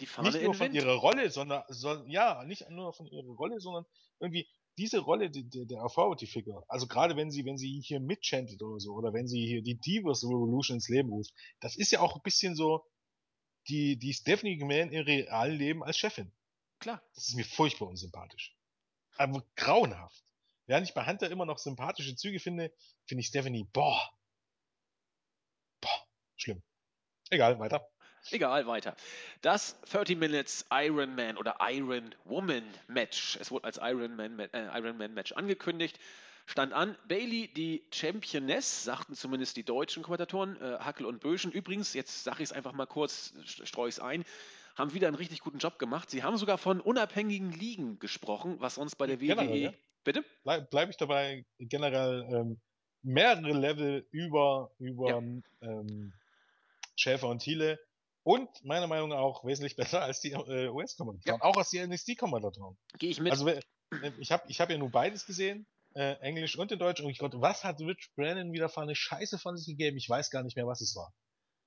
Die 0.00 0.06
Fahne 0.06 0.30
Nicht 0.30 0.42
nur 0.42 0.54
von 0.54 0.66
Wind. 0.66 0.74
ihrer 0.74 0.94
Rolle, 0.94 1.30
sondern, 1.30 1.64
sondern, 1.68 2.08
ja, 2.10 2.44
nicht 2.44 2.68
nur 2.70 2.92
von 2.92 3.06
ihrer 3.06 3.32
Rolle, 3.34 3.60
sondern 3.60 3.86
irgendwie 4.20 4.46
diese 4.78 4.98
Rolle 4.98 5.30
die, 5.30 5.48
die, 5.48 5.66
der 5.66 5.82
Authority-Figure. 5.82 6.64
Also 6.68 6.86
gerade 6.86 7.16
wenn 7.16 7.30
sie, 7.30 7.44
wenn 7.46 7.56
sie 7.56 7.80
hier 7.80 7.98
mitchantet 7.98 8.62
oder 8.62 8.78
so, 8.78 8.92
oder 8.92 9.12
wenn 9.12 9.26
sie 9.26 9.44
hier 9.46 9.62
die 9.62 9.78
Divas 9.78 10.22
Revolution 10.22 10.76
ins 10.76 10.88
Leben 10.88 11.10
ruft, 11.10 11.32
das 11.60 11.76
ist 11.76 11.92
ja 11.92 12.00
auch 12.00 12.14
ein 12.14 12.22
bisschen 12.22 12.54
so 12.54 12.84
die, 13.68 13.96
die 13.96 14.14
Stephanie 14.14 14.56
McMahon 14.56 14.90
im 14.90 15.04
realen 15.04 15.56
Leben 15.56 15.84
als 15.84 15.98
Chefin. 15.98 16.32
Klar. 16.78 17.02
Das 17.14 17.28
ist 17.28 17.34
mir 17.34 17.44
furchtbar 17.44 17.88
unsympathisch. 17.88 18.54
Aber 19.16 19.44
grauenhaft. 19.56 20.24
Während 20.66 20.88
ich 20.88 20.94
bei 20.94 21.06
Hunter 21.06 21.30
immer 21.30 21.46
noch 21.46 21.58
sympathische 21.58 22.16
Züge 22.16 22.40
finde, 22.40 22.72
finde 23.06 23.20
ich 23.20 23.28
Stephanie, 23.28 23.64
boah. 23.72 24.10
Boah, 25.80 26.06
schlimm. 26.36 26.62
Egal, 27.30 27.58
weiter. 27.58 27.88
Egal, 28.30 28.66
weiter. 28.66 28.96
Das 29.42 29.80
30 29.82 30.16
Minutes 30.18 30.66
Iron 30.70 31.14
Man 31.14 31.36
oder 31.36 31.56
Iron 31.60 32.14
Woman 32.24 32.64
Match, 32.88 33.36
es 33.36 33.52
wurde 33.52 33.64
als 33.64 33.78
Iron 33.80 34.16
Man, 34.16 34.40
äh, 34.40 34.78
Iron 34.78 34.98
Man 34.98 35.14
Match 35.14 35.32
angekündigt, 35.32 35.98
stand 36.46 36.72
an. 36.72 36.96
Bailey, 37.06 37.48
die 37.48 37.84
Championess, 37.92 38.84
sagten 38.84 39.14
zumindest 39.14 39.56
die 39.56 39.64
deutschen 39.64 40.02
Kommentatoren, 40.02 40.56
äh, 40.60 40.78
Hackel 40.78 41.04
und 41.04 41.20
Böschen. 41.20 41.52
Übrigens, 41.52 41.92
jetzt 41.92 42.24
sage 42.24 42.42
ich 42.42 42.50
es 42.50 42.52
einfach 42.52 42.72
mal 42.72 42.86
kurz, 42.86 43.34
streue 43.44 43.88
ich 43.88 43.96
es 43.96 44.00
ein, 44.00 44.24
haben 44.76 44.94
wieder 44.94 45.08
einen 45.08 45.16
richtig 45.16 45.40
guten 45.40 45.58
Job 45.58 45.78
gemacht. 45.78 46.08
Sie 46.10 46.22
haben 46.22 46.36
sogar 46.38 46.58
von 46.58 46.80
unabhängigen 46.80 47.52
Ligen 47.52 47.98
gesprochen, 47.98 48.56
was 48.60 48.76
sonst 48.76 48.96
bei 48.96 49.06
der 49.06 49.16
Generell, 49.16 49.48
WWE. 49.48 49.58
ja? 49.58 49.72
Bitte? 50.04 50.24
Bleib, 50.44 50.70
bleib 50.70 50.90
ich 50.90 50.96
dabei 50.96 51.44
generell 51.58 52.26
ähm, 52.32 52.60
mehrere 53.02 53.52
Level 53.52 54.06
über, 54.12 54.70
über 54.78 55.22
ähm, 55.62 56.12
Schäfer 56.94 57.28
und 57.28 57.40
Thiele 57.40 57.78
und 58.22 58.48
meiner 58.64 58.86
Meinung 58.86 59.10
nach 59.10 59.18
auch 59.18 59.44
wesentlich 59.44 59.76
besser 59.76 60.02
als 60.02 60.20
die 60.20 60.32
äh, 60.32 60.68
US-Kommentatoren, 60.68 61.42
auch 61.42 61.56
als 61.56 61.70
die 61.70 61.84
NXT-Kommentatoren. 61.84 62.76
Gehe 62.98 63.10
ich 63.10 63.20
mit. 63.20 63.32
Also 63.32 63.48
äh, 63.48 63.60
ich 64.18 64.30
habe 64.32 64.44
ich 64.48 64.60
hab 64.60 64.70
ja 64.70 64.78
nur 64.78 64.90
beides 64.90 65.26
gesehen, 65.26 65.66
äh, 65.96 66.18
Englisch 66.20 66.58
und 66.58 66.70
in 66.70 66.78
Deutsch 66.78 67.00
und 67.00 67.08
ich 67.08 67.18
dachte, 67.18 67.40
was 67.40 67.64
hat 67.64 67.80
Rich 67.80 68.10
Brennan 68.14 68.52
wieder 68.52 68.68
für 68.68 68.82
eine 68.82 68.94
Scheiße 68.94 69.38
von 69.38 69.56
sich 69.56 69.66
gegeben? 69.66 69.96
Ich 69.96 70.08
weiß 70.08 70.30
gar 70.30 70.42
nicht 70.42 70.54
mehr, 70.54 70.66
was 70.66 70.82
es 70.82 70.94
war. 70.94 71.14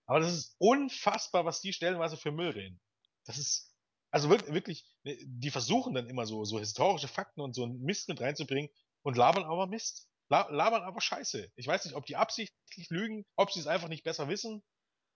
Aber 0.06 0.20
das 0.20 0.34
ist 0.34 0.56
unfassbar, 0.60 1.46
was 1.46 1.62
die 1.62 1.74
stellenweise 1.74 2.16
für 2.16 2.32
Müll 2.32 2.50
reden. 2.50 2.80
Das 3.26 3.38
ist, 3.38 3.74
also 4.12 4.30
wirklich, 4.30 4.54
wirklich, 4.54 4.86
die 5.04 5.50
versuchen 5.50 5.96
dann 5.96 6.08
immer 6.08 6.28
so, 6.28 6.46
so 6.46 6.60
historische 6.60 7.08
Fakten 7.08 7.42
und 7.42 7.56
so 7.56 7.64
einen 7.64 7.82
Mist 7.82 8.08
mit 8.08 8.22
reinzubringen 8.22 8.72
und 9.02 9.18
labern 9.18 9.46
aber 9.46 9.68
Mist. 9.68 10.08
La 10.30 10.48
labern 10.50 10.84
aber 10.84 11.02
Scheiße. 11.02 11.52
Ich 11.56 11.66
weiß 11.66 11.86
nicht, 11.86 11.96
ob 11.96 12.06
die 12.06 12.16
absichtlich 12.16 12.90
lügen, 12.90 13.26
ob 13.36 13.52
sie 13.52 13.60
es 13.60 13.68
einfach 13.68 13.88
nicht 13.88 14.04
besser 14.04 14.28
wissen. 14.28 14.64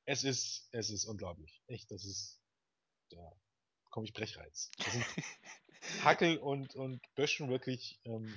Es 0.05 0.23
ist, 0.23 0.67
es 0.71 0.89
ist 0.89 1.05
unglaublich. 1.05 1.61
Echt, 1.67 1.91
das 1.91 2.03
ist, 2.03 2.41
da 3.11 3.31
komme 3.91 4.07
ich 4.07 4.13
Brechreiz. 4.13 4.71
Hackel 6.03 6.37
und, 6.37 6.75
und 6.75 7.01
Böschen 7.13 7.49
wirklich 7.49 7.99
ähm, 8.05 8.35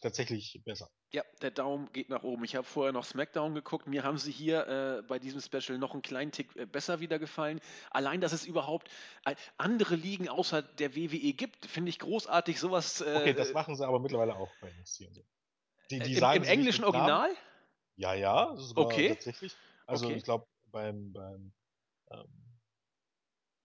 tatsächlich 0.00 0.60
besser. 0.64 0.88
Ja, 1.12 1.22
der 1.40 1.50
Daumen 1.50 1.90
geht 1.92 2.10
nach 2.10 2.22
oben. 2.22 2.44
Ich 2.44 2.54
habe 2.54 2.66
vorher 2.66 2.92
noch 2.92 3.04
SmackDown 3.04 3.54
geguckt. 3.54 3.86
Mir 3.86 4.04
haben 4.04 4.18
sie 4.18 4.32
hier 4.32 4.66
äh, 4.66 5.02
bei 5.02 5.18
diesem 5.18 5.40
Special 5.40 5.78
noch 5.78 5.92
einen 5.92 6.02
kleinen 6.02 6.32
Tick 6.32 6.54
äh, 6.56 6.66
besser 6.66 7.00
wieder 7.00 7.18
gefallen. 7.18 7.60
Allein, 7.90 8.20
dass 8.20 8.32
es 8.32 8.44
überhaupt 8.44 8.90
äh, 9.24 9.34
andere 9.56 9.94
Ligen 9.94 10.28
außer 10.28 10.62
der 10.62 10.94
WWE 10.94 11.32
gibt, 11.32 11.66
finde 11.66 11.90
ich 11.90 11.98
großartig. 11.98 12.60
Sowas. 12.60 13.00
Äh, 13.00 13.14
Okay, 13.16 13.34
das 13.34 13.52
machen 13.52 13.74
sie 13.74 13.86
aber 13.86 14.00
mittlerweile 14.00 14.36
auch 14.36 14.50
bei 14.60 14.70
NXT 14.80 15.00
und 15.06 15.14
so. 15.14 15.22
Die, 15.90 16.00
die 16.00 16.14
im, 16.14 16.24
im 16.24 16.44
englischen. 16.44 16.84
Original? 16.84 17.30
Ja, 17.96 18.14
ja, 18.14 18.54
Okay. 18.76 19.08
tatsächlich. 19.08 19.54
Also 19.86 20.06
Okay. 20.06 20.16
ich 20.16 20.24
glaube 20.24 20.46
beim, 20.70 21.12
beim 21.12 21.52
ähm, 22.10 22.60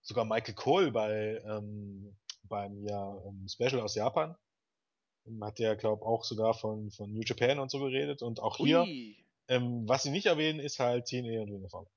sogar 0.02 0.26
Michael 0.26 0.56
Cole 0.56 0.92
bei 0.92 1.42
ähm, 1.46 2.16
beim 2.44 2.82
ja 2.88 3.16
ähm, 3.26 3.48
Special 3.48 3.82
aus 3.82 3.96
Japan 3.96 4.36
hat 5.42 5.60
der 5.60 5.76
glaube 5.76 6.06
auch 6.06 6.24
sogar 6.24 6.54
von 6.54 6.92
von 6.92 7.12
New 7.12 7.22
Japan 7.26 7.60
und 7.60 7.72
so 7.72 7.80
geredet 7.80 8.22
und 8.22 8.40
auch 8.40 8.58
hier 8.58 8.86
ähm, 9.48 9.88
was 9.88 10.04
sie 10.04 10.12
nicht 10.12 10.26
erwähnen 10.26 10.60
ist 10.60 10.80
halt 10.80 11.06
TNA 11.06 11.42
und 11.42 11.74
Honor. 11.74 11.92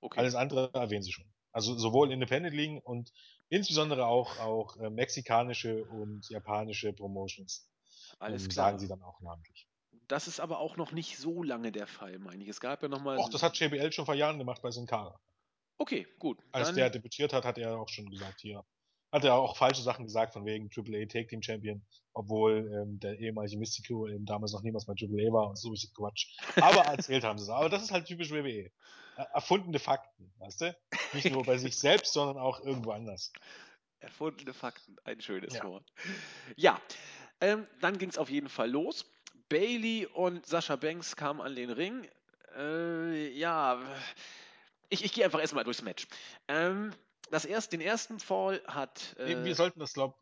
Okay. 0.00 0.18
Alles 0.18 0.34
andere 0.34 0.70
erwähnen 0.72 1.02
sie 1.02 1.12
schon. 1.12 1.26
Also 1.52 1.76
sowohl 1.76 2.12
Independent 2.12 2.54
Ligen 2.54 2.80
und 2.80 3.12
insbesondere 3.48 4.06
auch 4.06 4.38
auch 4.38 4.76
äh, 4.76 4.90
mexikanische 4.90 5.84
und 5.84 6.28
japanische 6.28 6.92
Promotions 6.92 7.70
Alles 8.18 8.44
ähm, 8.44 8.48
klar. 8.50 8.66
sagen 8.66 8.78
sie 8.78 8.88
dann 8.88 9.02
auch 9.02 9.20
namentlich. 9.20 9.68
Das 10.08 10.28
ist 10.28 10.38
aber 10.38 10.60
auch 10.60 10.76
noch 10.76 10.92
nicht 10.92 11.18
so 11.18 11.42
lange 11.42 11.72
der 11.72 11.86
Fall, 11.86 12.18
meine 12.18 12.42
ich. 12.42 12.48
Es 12.48 12.60
gab 12.60 12.82
ja 12.82 12.88
nochmal. 12.88 13.18
Och, 13.18 13.28
das 13.28 13.42
hat 13.42 13.58
JBL 13.58 13.92
schon 13.92 14.06
vor 14.06 14.14
Jahren 14.14 14.38
gemacht 14.38 14.62
bei 14.62 14.70
Sin 14.70 14.86
Cara. 14.86 15.18
Okay, 15.78 16.06
gut. 16.18 16.38
Als 16.52 16.72
der 16.72 16.90
debütiert 16.90 17.32
hat, 17.32 17.44
hat 17.44 17.58
er 17.58 17.78
auch 17.78 17.88
schon 17.88 18.08
gesagt, 18.08 18.40
hier. 18.40 18.64
Hat 19.16 19.24
er 19.24 19.34
auch 19.34 19.56
falsche 19.56 19.80
Sachen 19.80 20.04
gesagt, 20.04 20.34
von 20.34 20.44
wegen 20.44 20.68
AAA 20.68 21.06
Take 21.06 21.26
Team 21.28 21.40
Champion, 21.42 21.80
obwohl 22.12 22.70
ähm, 22.70 23.00
der 23.00 23.18
ehemalige 23.18 23.56
Mystico 23.56 24.06
eben 24.08 24.26
damals 24.26 24.52
noch 24.52 24.60
niemals 24.62 24.84
bei 24.84 24.92
AAA 24.92 25.32
war 25.32 25.48
und 25.48 25.56
so 25.56 25.72
ist 25.72 25.90
Quatsch. 25.94 26.36
Aber 26.60 26.82
erzählt 26.86 27.24
haben 27.24 27.38
sie 27.38 27.44
es. 27.44 27.48
Aber 27.50 27.70
das 27.70 27.82
ist 27.82 27.92
halt 27.92 28.04
typisch 28.06 28.30
WWE. 28.30 28.70
Er- 29.16 29.24
Erfundene 29.32 29.78
Fakten, 29.78 30.30
weißt 30.38 30.60
du? 30.60 30.76
Nicht 31.14 31.30
nur 31.30 31.44
bei 31.44 31.56
sich 31.56 31.74
selbst, 31.78 32.12
sondern 32.12 32.36
auch 32.36 32.60
irgendwo 32.60 32.90
anders. 32.90 33.32
Erfundene 34.00 34.52
Fakten, 34.52 34.96
ein 35.04 35.22
schönes 35.22 35.54
Ja. 35.54 35.64
Wort. 35.64 35.90
Ja, 36.56 36.78
ähm, 37.40 37.66
dann 37.80 37.96
ging 37.96 38.10
es 38.10 38.18
auf 38.18 38.28
jeden 38.28 38.50
Fall 38.50 38.70
los. 38.70 39.06
Bailey 39.48 40.04
und 40.04 40.44
Sascha 40.44 40.76
Banks 40.76 41.16
kamen 41.16 41.40
an 41.40 41.56
den 41.56 41.70
Ring. 41.70 42.06
Äh, 42.54 43.30
ja, 43.30 43.80
ich, 44.90 45.02
ich 45.04 45.12
gehe 45.14 45.24
einfach 45.24 45.40
erstmal 45.40 45.64
durchs 45.64 45.80
Match. 45.80 46.06
Ähm, 46.48 46.92
das 47.30 47.44
erst, 47.44 47.72
den 47.72 47.80
ersten 47.80 48.18
Fall 48.18 48.62
hat. 48.66 49.14
Wir- 49.18 49.38
Äh, 49.38 49.44
Wir 49.44 49.54
sollten 49.54 49.80
das, 49.80 49.92
glaub, 49.92 50.18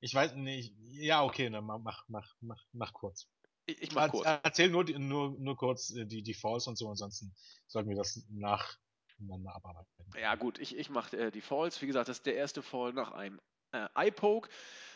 ich 0.00 0.14
weiß 0.14 0.34
nicht, 0.34 0.74
ja, 0.78 1.22
okay, 1.24 1.50
dann 1.50 1.64
mach, 1.64 1.78
mach, 1.80 2.04
mach, 2.08 2.34
mach, 2.40 2.62
mach 2.72 2.92
kurz. 2.92 3.26
ich, 3.66 3.82
ich 3.82 3.92
mach 3.92 4.04
Er- 4.04 4.08
kurz. 4.10 4.26
Erzähl 4.42 4.70
nur, 4.70 4.84
nur, 4.84 5.36
nur 5.38 5.56
kurz 5.56 5.90
äh, 5.90 6.06
die, 6.06 6.22
die 6.22 6.34
Falls 6.34 6.66
und 6.66 6.76
so, 6.76 6.88
ansonsten 6.88 7.34
sollten 7.66 7.88
wir 7.90 7.96
das 7.96 8.24
nacheinander 8.30 9.54
abarbeiten. 9.54 9.88
Ja, 10.20 10.34
gut, 10.36 10.58
ich, 10.58 10.76
ich 10.76 10.88
mache 10.90 11.16
äh, 11.16 11.30
die 11.30 11.40
Falls. 11.40 11.80
Wie 11.82 11.86
gesagt, 11.86 12.08
das 12.08 12.18
ist 12.18 12.26
der 12.26 12.36
erste 12.36 12.62
Fall 12.62 12.92
nach 12.92 13.12
einem 13.12 13.40
äh, 13.72 13.88
Eye-Poke. 13.94 14.48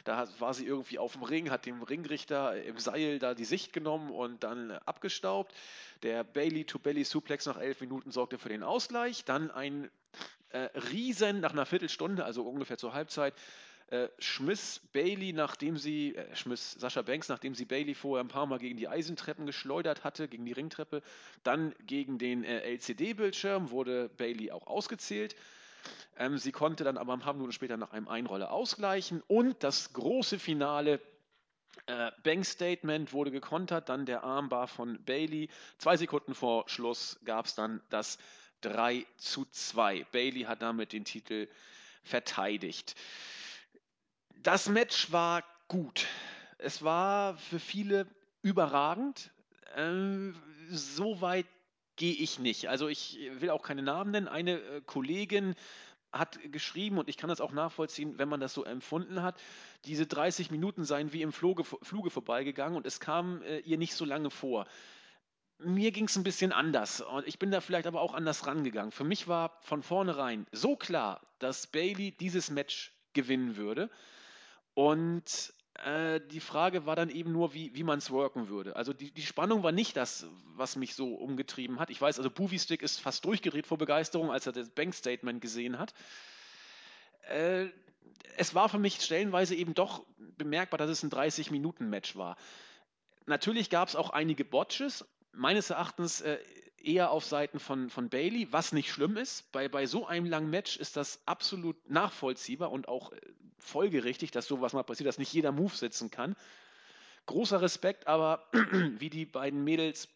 Da 0.04 0.26
war 0.38 0.54
sie 0.54 0.64
irgendwie 0.64 0.98
auf 0.98 1.12
dem 1.12 1.24
Ring, 1.24 1.50
hat 1.50 1.66
dem 1.66 1.82
Ringrichter 1.82 2.54
äh, 2.54 2.62
im 2.68 2.78
Seil 2.78 3.18
da 3.18 3.34
die 3.34 3.44
Sicht 3.44 3.72
genommen 3.72 4.10
und 4.10 4.44
dann 4.44 4.70
abgestaubt. 4.70 5.52
Der 6.02 6.24
Bailey-to-Belly-Suplex 6.24 7.46
nach 7.46 7.58
elf 7.58 7.80
Minuten 7.80 8.10
sorgte 8.12 8.38
für 8.38 8.48
den 8.48 8.62
Ausgleich. 8.62 9.24
Dann 9.24 9.50
ein 9.50 9.90
äh, 10.50 10.68
Riesen 10.92 11.40
nach 11.40 11.52
einer 11.52 11.66
Viertelstunde, 11.66 12.24
also 12.24 12.42
ungefähr 12.42 12.78
zur 12.78 12.92
Halbzeit, 12.92 13.34
äh, 13.90 14.08
schmiss 14.20 14.80
Bailey, 14.92 15.32
nachdem 15.32 15.76
sie, 15.76 16.14
äh, 16.14 16.36
schmiss 16.36 16.72
Sascha 16.72 17.02
Banks, 17.02 17.28
nachdem 17.28 17.56
sie 17.56 17.64
Bailey 17.64 17.94
vorher 17.94 18.22
ein 18.24 18.28
paar 18.28 18.46
Mal 18.46 18.60
gegen 18.60 18.76
die 18.76 18.86
Eisentreppen 18.86 19.46
geschleudert 19.46 20.04
hatte, 20.04 20.28
gegen 20.28 20.44
die 20.44 20.52
Ringtreppe, 20.52 21.02
dann 21.42 21.74
gegen 21.86 22.18
den 22.18 22.44
äh, 22.44 22.60
LCD-Bildschirm 22.60 23.70
wurde 23.70 24.08
Bailey 24.08 24.52
auch 24.52 24.68
ausgezählt. 24.68 25.34
Ähm, 26.16 26.38
sie 26.38 26.52
konnte 26.52 26.84
dann 26.84 26.98
aber 26.98 27.14
ein 27.14 27.20
paar 27.20 27.32
Minuten 27.32 27.52
später 27.52 27.76
nach 27.76 27.90
einem 27.92 28.06
Einroller 28.06 28.52
ausgleichen 28.52 29.22
und 29.26 29.64
das 29.64 29.92
große 29.92 30.38
Finale. 30.38 31.00
Äh, 31.86 32.12
Banks 32.22 32.50
Statement 32.52 33.12
wurde 33.12 33.32
gekontert, 33.32 33.88
dann 33.88 34.06
der 34.06 34.22
Armbar 34.22 34.68
von 34.68 35.02
Bailey. 35.04 35.48
Zwei 35.78 35.96
Sekunden 35.96 36.34
vor 36.34 36.68
Schluss 36.68 37.18
gab 37.24 37.46
es 37.46 37.54
dann 37.54 37.80
das 37.90 38.18
3 38.60 39.06
zu 39.16 39.46
2. 39.50 40.04
Bailey 40.12 40.42
hat 40.42 40.62
damit 40.62 40.92
den 40.92 41.04
Titel 41.04 41.48
verteidigt. 42.02 42.94
Das 44.42 44.68
Match 44.68 45.12
war 45.12 45.44
gut. 45.68 46.06
Es 46.58 46.82
war 46.82 47.36
für 47.36 47.58
viele 47.58 48.06
überragend. 48.42 49.30
Ähm, 49.76 50.34
so 50.70 51.20
weit 51.20 51.46
gehe 51.96 52.14
ich 52.14 52.38
nicht. 52.38 52.68
Also 52.68 52.88
ich 52.88 53.18
will 53.34 53.50
auch 53.50 53.62
keine 53.62 53.82
Namen 53.82 54.10
nennen. 54.10 54.28
Eine 54.28 54.60
äh, 54.60 54.80
Kollegin 54.80 55.54
hat 56.12 56.38
geschrieben, 56.50 56.98
und 56.98 57.08
ich 57.08 57.16
kann 57.16 57.28
das 57.28 57.40
auch 57.40 57.52
nachvollziehen, 57.52 58.18
wenn 58.18 58.28
man 58.28 58.40
das 58.40 58.54
so 58.54 58.64
empfunden 58.64 59.22
hat, 59.22 59.40
diese 59.84 60.06
30 60.06 60.50
Minuten 60.50 60.84
seien 60.84 61.12
wie 61.12 61.22
im 61.22 61.32
Fluge, 61.32 61.62
Fluge 61.64 62.10
vorbeigegangen 62.10 62.76
und 62.76 62.86
es 62.86 63.00
kam 63.00 63.42
äh, 63.42 63.58
ihr 63.60 63.78
nicht 63.78 63.94
so 63.94 64.04
lange 64.04 64.30
vor. 64.30 64.66
Mir 65.62 65.90
ging 65.92 66.06
es 66.06 66.16
ein 66.16 66.22
bisschen 66.22 66.52
anders 66.52 67.00
und 67.00 67.26
ich 67.26 67.38
bin 67.38 67.50
da 67.50 67.60
vielleicht 67.60 67.86
aber 67.86 68.00
auch 68.00 68.14
anders 68.14 68.46
rangegangen. 68.46 68.92
Für 68.92 69.04
mich 69.04 69.28
war 69.28 69.58
von 69.62 69.82
vornherein 69.82 70.46
so 70.52 70.76
klar, 70.76 71.20
dass 71.38 71.66
Bailey 71.66 72.12
dieses 72.12 72.50
Match 72.50 72.92
gewinnen 73.12 73.56
würde. 73.56 73.90
Und 74.74 75.52
äh, 75.84 76.20
die 76.30 76.40
Frage 76.40 76.86
war 76.86 76.96
dann 76.96 77.10
eben 77.10 77.32
nur, 77.32 77.54
wie, 77.54 77.74
wie 77.74 77.82
man 77.82 77.98
es 77.98 78.10
worken 78.10 78.48
würde. 78.48 78.76
Also 78.76 78.92
die, 78.92 79.10
die 79.10 79.22
Spannung 79.22 79.62
war 79.62 79.72
nicht 79.72 79.96
das, 79.96 80.26
was 80.56 80.76
mich 80.76 80.94
so 80.94 81.14
umgetrieben 81.14 81.78
hat. 81.78 81.90
Ich 81.90 82.00
weiß, 82.00 82.18
also 82.18 82.30
Boovie 82.30 82.58
Stick 82.58 82.82
ist 82.82 83.00
fast 83.00 83.24
durchgedreht 83.24 83.66
vor 83.66 83.78
Begeisterung, 83.78 84.30
als 84.30 84.46
er 84.46 84.52
das 84.52 84.70
Bank-Statement 84.70 85.40
gesehen 85.40 85.78
hat. 85.78 85.94
Äh, 87.28 87.66
es 88.36 88.54
war 88.54 88.68
für 88.68 88.78
mich 88.78 89.00
stellenweise 89.00 89.54
eben 89.54 89.74
doch 89.74 90.04
bemerkbar, 90.36 90.78
dass 90.78 90.90
es 90.90 91.02
ein 91.02 91.10
30-Minuten-Match 91.10 92.16
war. 92.16 92.36
Natürlich 93.26 93.70
gab 93.70 93.88
es 93.88 93.96
auch 93.96 94.10
einige 94.10 94.44
Botches, 94.44 95.04
meines 95.32 95.70
Erachtens 95.70 96.20
äh, 96.20 96.38
eher 96.82 97.10
auf 97.10 97.24
Seiten 97.24 97.60
von, 97.60 97.90
von 97.90 98.08
Bailey, 98.08 98.48
was 98.52 98.72
nicht 98.72 98.90
schlimm 98.90 99.16
ist. 99.16 99.50
Bei, 99.52 99.68
bei 99.68 99.86
so 99.86 100.06
einem 100.06 100.26
langen 100.26 100.50
Match 100.50 100.76
ist 100.76 100.96
das 100.96 101.20
absolut 101.26 101.76
nachvollziehbar 101.88 102.70
und 102.70 102.88
auch 102.88 103.12
äh, 103.12 103.20
folgerichtig, 103.58 104.30
dass 104.30 104.46
sowas 104.46 104.72
mal 104.72 104.82
passiert, 104.82 105.08
dass 105.08 105.18
nicht 105.18 105.32
jeder 105.32 105.52
Move 105.52 105.74
sitzen 105.74 106.10
kann. 106.10 106.36
Großer 107.26 107.60
Respekt, 107.60 108.06
aber 108.06 108.48
wie 108.98 109.10
die 109.10 109.26
beiden 109.26 109.62
Mädels 109.62 110.08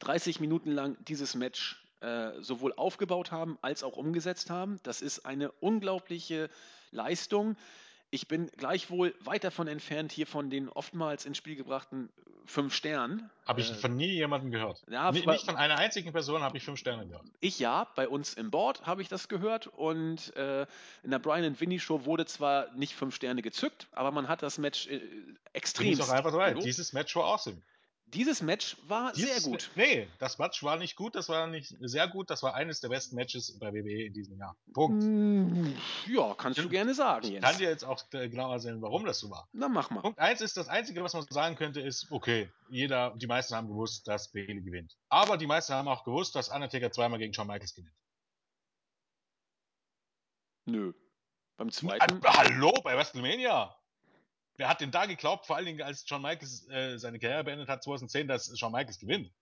30 0.00 0.40
Minuten 0.40 0.70
lang 0.70 0.96
dieses 1.04 1.34
Match 1.34 1.84
äh, 2.00 2.40
sowohl 2.40 2.72
aufgebaut 2.74 3.32
haben 3.32 3.58
als 3.62 3.82
auch 3.82 3.96
umgesetzt 3.96 4.50
haben, 4.50 4.78
das 4.82 5.02
ist 5.02 5.26
eine 5.26 5.50
unglaubliche 5.52 6.50
Leistung. 6.90 7.56
Ich 8.10 8.26
bin 8.28 8.50
gleichwohl 8.56 9.14
weit 9.20 9.44
davon 9.44 9.68
entfernt, 9.68 10.12
hier 10.12 10.26
von 10.26 10.48
den 10.50 10.68
oftmals 10.68 11.26
ins 11.26 11.36
Spiel 11.36 11.56
gebrachten 11.56 12.08
fünf 12.46 12.74
Sternen. 12.74 13.28
Habe 13.46 13.60
ich 13.60 13.70
Äh, 13.70 13.74
von 13.74 13.94
nie 13.94 14.06
jemandem 14.08 14.50
gehört. 14.50 14.82
ja, 14.90 15.12
Ni- 15.12 15.20
bei- 15.20 15.34
nicht 15.34 15.44
von 15.44 15.56
einer 15.56 15.76
einzigen 15.76 16.12
Person 16.12 16.40
habe 16.42 16.56
ich 16.56 16.64
fünf 16.64 16.78
Sterne 16.78 17.06
gehört. 17.06 17.26
Ich 17.40 17.58
ja, 17.58 17.86
bei 17.94 18.08
uns 18.08 18.32
im 18.32 18.50
Board 18.50 18.86
habe 18.86 19.02
ich 19.02 19.08
das 19.08 19.28
gehört 19.28 19.66
und 19.66 20.34
äh, 20.36 20.62
in 21.02 21.10
der 21.10 21.18
Brian 21.18 21.44
and 21.44 21.60
Vinny 21.60 21.78
Show 21.78 22.06
wurde 22.06 22.24
zwar 22.24 22.72
nicht 22.72 22.94
fünf 22.94 23.14
Sterne 23.14 23.42
gezückt, 23.42 23.86
aber 23.92 24.10
man 24.12 24.28
hat 24.28 24.42
das 24.42 24.56
Match 24.56 24.86
äh, 24.86 25.02
extrem. 25.52 25.92
ich 25.92 26.00
auch 26.00 26.08
einfach 26.08 26.32
gelobt. 26.32 26.64
Dieses 26.64 26.94
Match 26.94 27.14
war 27.16 27.24
awesome. 27.24 27.60
Dieses 28.14 28.40
Match 28.40 28.76
war 28.88 29.12
Dieses 29.12 29.42
sehr 29.42 29.50
gut. 29.52 29.70
Nee, 29.76 30.08
das 30.18 30.38
Match 30.38 30.62
war 30.62 30.78
nicht 30.78 30.96
gut, 30.96 31.14
das 31.14 31.28
war 31.28 31.46
nicht 31.46 31.74
sehr 31.80 32.08
gut, 32.08 32.30
das 32.30 32.42
war 32.42 32.54
eines 32.54 32.80
der 32.80 32.88
besten 32.88 33.16
Matches 33.16 33.58
bei 33.58 33.72
WWE 33.72 34.06
in 34.06 34.12
diesem 34.14 34.38
Jahr. 34.38 34.56
Punkt. 34.72 35.02
Mm, 35.04 35.74
Ja, 36.06 36.34
kannst 36.34 36.58
du 36.58 36.62
Ich- 36.62 36.70
gerne 36.70 36.94
sagen, 36.94 37.26
Ich 37.26 37.32
Jens. 37.32 37.44
kann 37.44 37.58
dir 37.58 37.68
jetzt 37.68 37.84
auch 37.84 38.02
äh, 38.12 38.28
genau 38.30 38.50
erzählen, 38.52 38.80
warum 38.80 39.04
das 39.04 39.18
so 39.18 39.30
war. 39.30 39.46
Na, 39.52 39.68
mach 39.68 39.90
mal. 39.90 40.00
Punkt 40.00 40.18
eins 40.18 40.40
ist, 40.40 40.56
das 40.56 40.68
Einzige, 40.68 41.02
was 41.02 41.12
man 41.12 41.26
sagen 41.28 41.56
könnte, 41.56 41.80
ist, 41.80 42.10
okay, 42.10 42.50
jeder, 42.70 43.14
die 43.16 43.26
meisten 43.26 43.54
haben 43.54 43.68
gewusst, 43.68 44.08
dass 44.08 44.32
Bailey 44.32 44.62
gewinnt. 44.62 44.96
Aber 45.10 45.36
die 45.36 45.46
meisten 45.46 45.74
haben 45.74 45.88
auch 45.88 46.04
gewusst, 46.04 46.34
dass 46.34 46.48
Undertaker 46.48 46.90
zweimal 46.90 47.18
gegen 47.18 47.34
Shawn 47.34 47.46
Michaels 47.46 47.74
gewinnt. 47.74 47.94
Nö. 50.66 50.92
Beim 51.56 51.70
zweiten. 51.70 52.20
hallo, 52.24 52.72
bei 52.84 52.96
WrestleMania! 52.96 53.74
Wer 54.58 54.68
hat 54.68 54.80
denn 54.80 54.90
da 54.90 55.06
geglaubt, 55.06 55.46
vor 55.46 55.56
allen 55.56 55.66
Dingen 55.66 55.82
als 55.82 56.06
Shawn 56.06 56.20
Michaels 56.20 56.68
äh, 56.68 56.98
seine 56.98 57.20
Karriere 57.20 57.44
beendet 57.44 57.68
hat, 57.68 57.84
2010, 57.84 58.26
dass 58.26 58.58
Shawn 58.58 58.72
Michaels 58.72 58.98
gewinnt? 58.98 59.32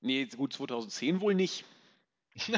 Nee, 0.00 0.26
gut, 0.26 0.52
2010 0.52 1.22
wohl 1.22 1.34
nicht. 1.34 1.64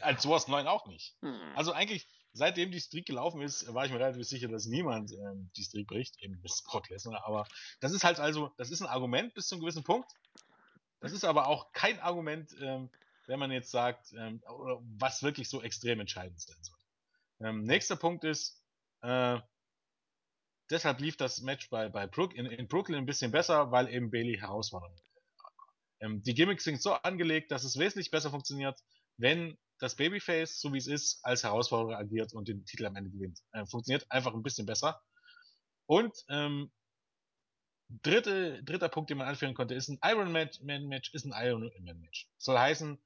Als 0.00 0.22
2009 0.22 0.66
auch 0.68 0.86
nicht. 0.86 1.16
Hm. 1.20 1.36
Also 1.54 1.72
eigentlich, 1.72 2.08
seitdem 2.32 2.70
die 2.70 2.80
Streak 2.80 3.04
gelaufen 3.04 3.42
ist, 3.42 3.72
war 3.74 3.84
ich 3.84 3.92
mir 3.92 3.98
relativ 3.98 4.24
sicher, 4.26 4.48
dass 4.48 4.66
niemand 4.66 5.12
ähm, 5.12 5.50
die 5.56 5.64
Streak 5.64 5.88
bricht, 5.88 6.22
eben 6.22 6.40
bis 6.40 6.62
Brock 6.62 6.88
Lesnar. 6.88 7.26
Aber 7.26 7.46
das 7.80 7.92
ist 7.92 8.04
halt 8.04 8.18
also, 8.18 8.50
das 8.56 8.70
ist 8.70 8.80
ein 8.80 8.86
Argument 8.86 9.34
bis 9.34 9.48
zu 9.48 9.56
einem 9.56 9.62
gewissen 9.62 9.84
Punkt. 9.84 10.10
Das 11.00 11.12
ist 11.12 11.24
aber 11.24 11.48
auch 11.48 11.72
kein 11.72 12.00
Argument, 12.00 12.56
ähm, 12.62 12.88
wenn 13.26 13.38
man 13.38 13.50
jetzt 13.50 13.70
sagt, 13.70 14.12
ähm, 14.16 14.40
was 14.98 15.22
wirklich 15.22 15.48
so 15.48 15.60
extrem 15.60 16.00
entscheidend 16.00 16.40
sein 16.40 16.56
soll. 16.60 16.78
Ähm, 17.40 17.64
nächster 17.64 17.96
Punkt 17.96 18.24
ist, 18.24 18.64
äh, 19.02 19.40
deshalb 20.70 21.00
lief 21.00 21.16
das 21.16 21.40
Match 21.42 21.70
bei, 21.70 21.88
bei 21.88 22.06
Brook, 22.06 22.34
in, 22.34 22.46
in 22.46 22.68
Brooklyn 22.68 22.98
ein 22.98 23.06
bisschen 23.06 23.30
besser, 23.30 23.70
weil 23.70 23.88
eben 23.88 24.10
Bailey 24.10 24.38
herausfordernd 24.38 24.98
war. 24.98 25.52
Ähm, 26.00 26.22
die 26.22 26.34
Gimmicks 26.34 26.64
sind 26.64 26.80
so 26.82 26.94
angelegt, 26.94 27.50
dass 27.50 27.64
es 27.64 27.78
wesentlich 27.78 28.10
besser 28.10 28.30
funktioniert, 28.30 28.78
wenn 29.16 29.56
das 29.78 29.96
Babyface, 29.96 30.60
so 30.60 30.72
wie 30.72 30.78
es 30.78 30.86
ist, 30.86 31.24
als 31.24 31.42
Herausforderer 31.42 31.98
agiert 31.98 32.32
und 32.34 32.48
den 32.48 32.64
Titel 32.64 32.86
am 32.86 32.96
Ende 32.96 33.10
gewinnt. 33.10 33.40
Äh, 33.52 33.66
funktioniert 33.66 34.06
einfach 34.10 34.32
ein 34.32 34.42
bisschen 34.42 34.66
besser. 34.66 35.00
Und 35.86 36.16
ähm, 36.28 36.70
dritte, 38.02 38.62
dritter 38.62 38.88
Punkt, 38.88 39.10
den 39.10 39.18
man 39.18 39.28
anführen 39.28 39.54
konnte, 39.54 39.74
ist 39.74 39.88
ein 39.88 39.98
Iron 40.04 40.32
Man 40.32 40.88
Match, 40.88 41.12
ist 41.12 41.24
ein 41.24 41.34
Iron 41.34 41.70
Man 41.80 42.00
Match. 42.00 42.28
Soll 42.38 42.58
heißen, 42.58 42.98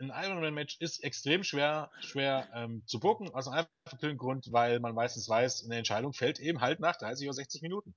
ein 0.00 0.12
Iron 0.14 0.40
Man 0.40 0.54
Match 0.54 0.76
ist 0.80 1.02
extrem 1.04 1.44
schwer, 1.44 1.90
schwer 2.00 2.48
ähm, 2.54 2.82
zu 2.86 2.98
bucken, 2.98 3.30
aus 3.32 3.48
einem 3.48 3.66
einfachen 3.84 4.18
Grund, 4.18 4.52
weil 4.52 4.80
man 4.80 4.94
meistens 4.94 5.28
weiß, 5.28 5.64
eine 5.64 5.76
Entscheidung 5.76 6.12
fällt 6.12 6.40
eben 6.40 6.60
halt 6.60 6.80
nach 6.80 6.96
30 6.96 7.26
oder 7.26 7.34
60 7.34 7.62
Minuten. 7.62 7.94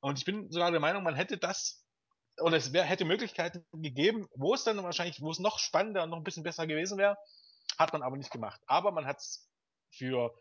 Und 0.00 0.18
ich 0.18 0.24
bin 0.24 0.50
sogar 0.50 0.70
der 0.70 0.80
Meinung, 0.80 1.02
man 1.02 1.14
hätte 1.16 1.38
das 1.38 1.84
oder 2.40 2.56
es 2.56 2.72
wär, 2.72 2.84
hätte 2.84 3.04
Möglichkeiten 3.04 3.64
gegeben, 3.72 4.28
wo 4.34 4.54
es 4.54 4.64
dann 4.64 4.82
wahrscheinlich, 4.82 5.20
wo 5.20 5.30
es 5.30 5.38
noch 5.38 5.58
spannender 5.58 6.04
und 6.04 6.10
noch 6.10 6.18
ein 6.18 6.24
bisschen 6.24 6.44
besser 6.44 6.66
gewesen 6.66 6.98
wäre, 6.98 7.16
hat 7.78 7.92
man 7.92 8.02
aber 8.02 8.16
nicht 8.16 8.30
gemacht. 8.30 8.60
Aber 8.66 8.92
man 8.92 9.06
hat 9.06 9.18
es 9.18 9.48
für 9.90 10.32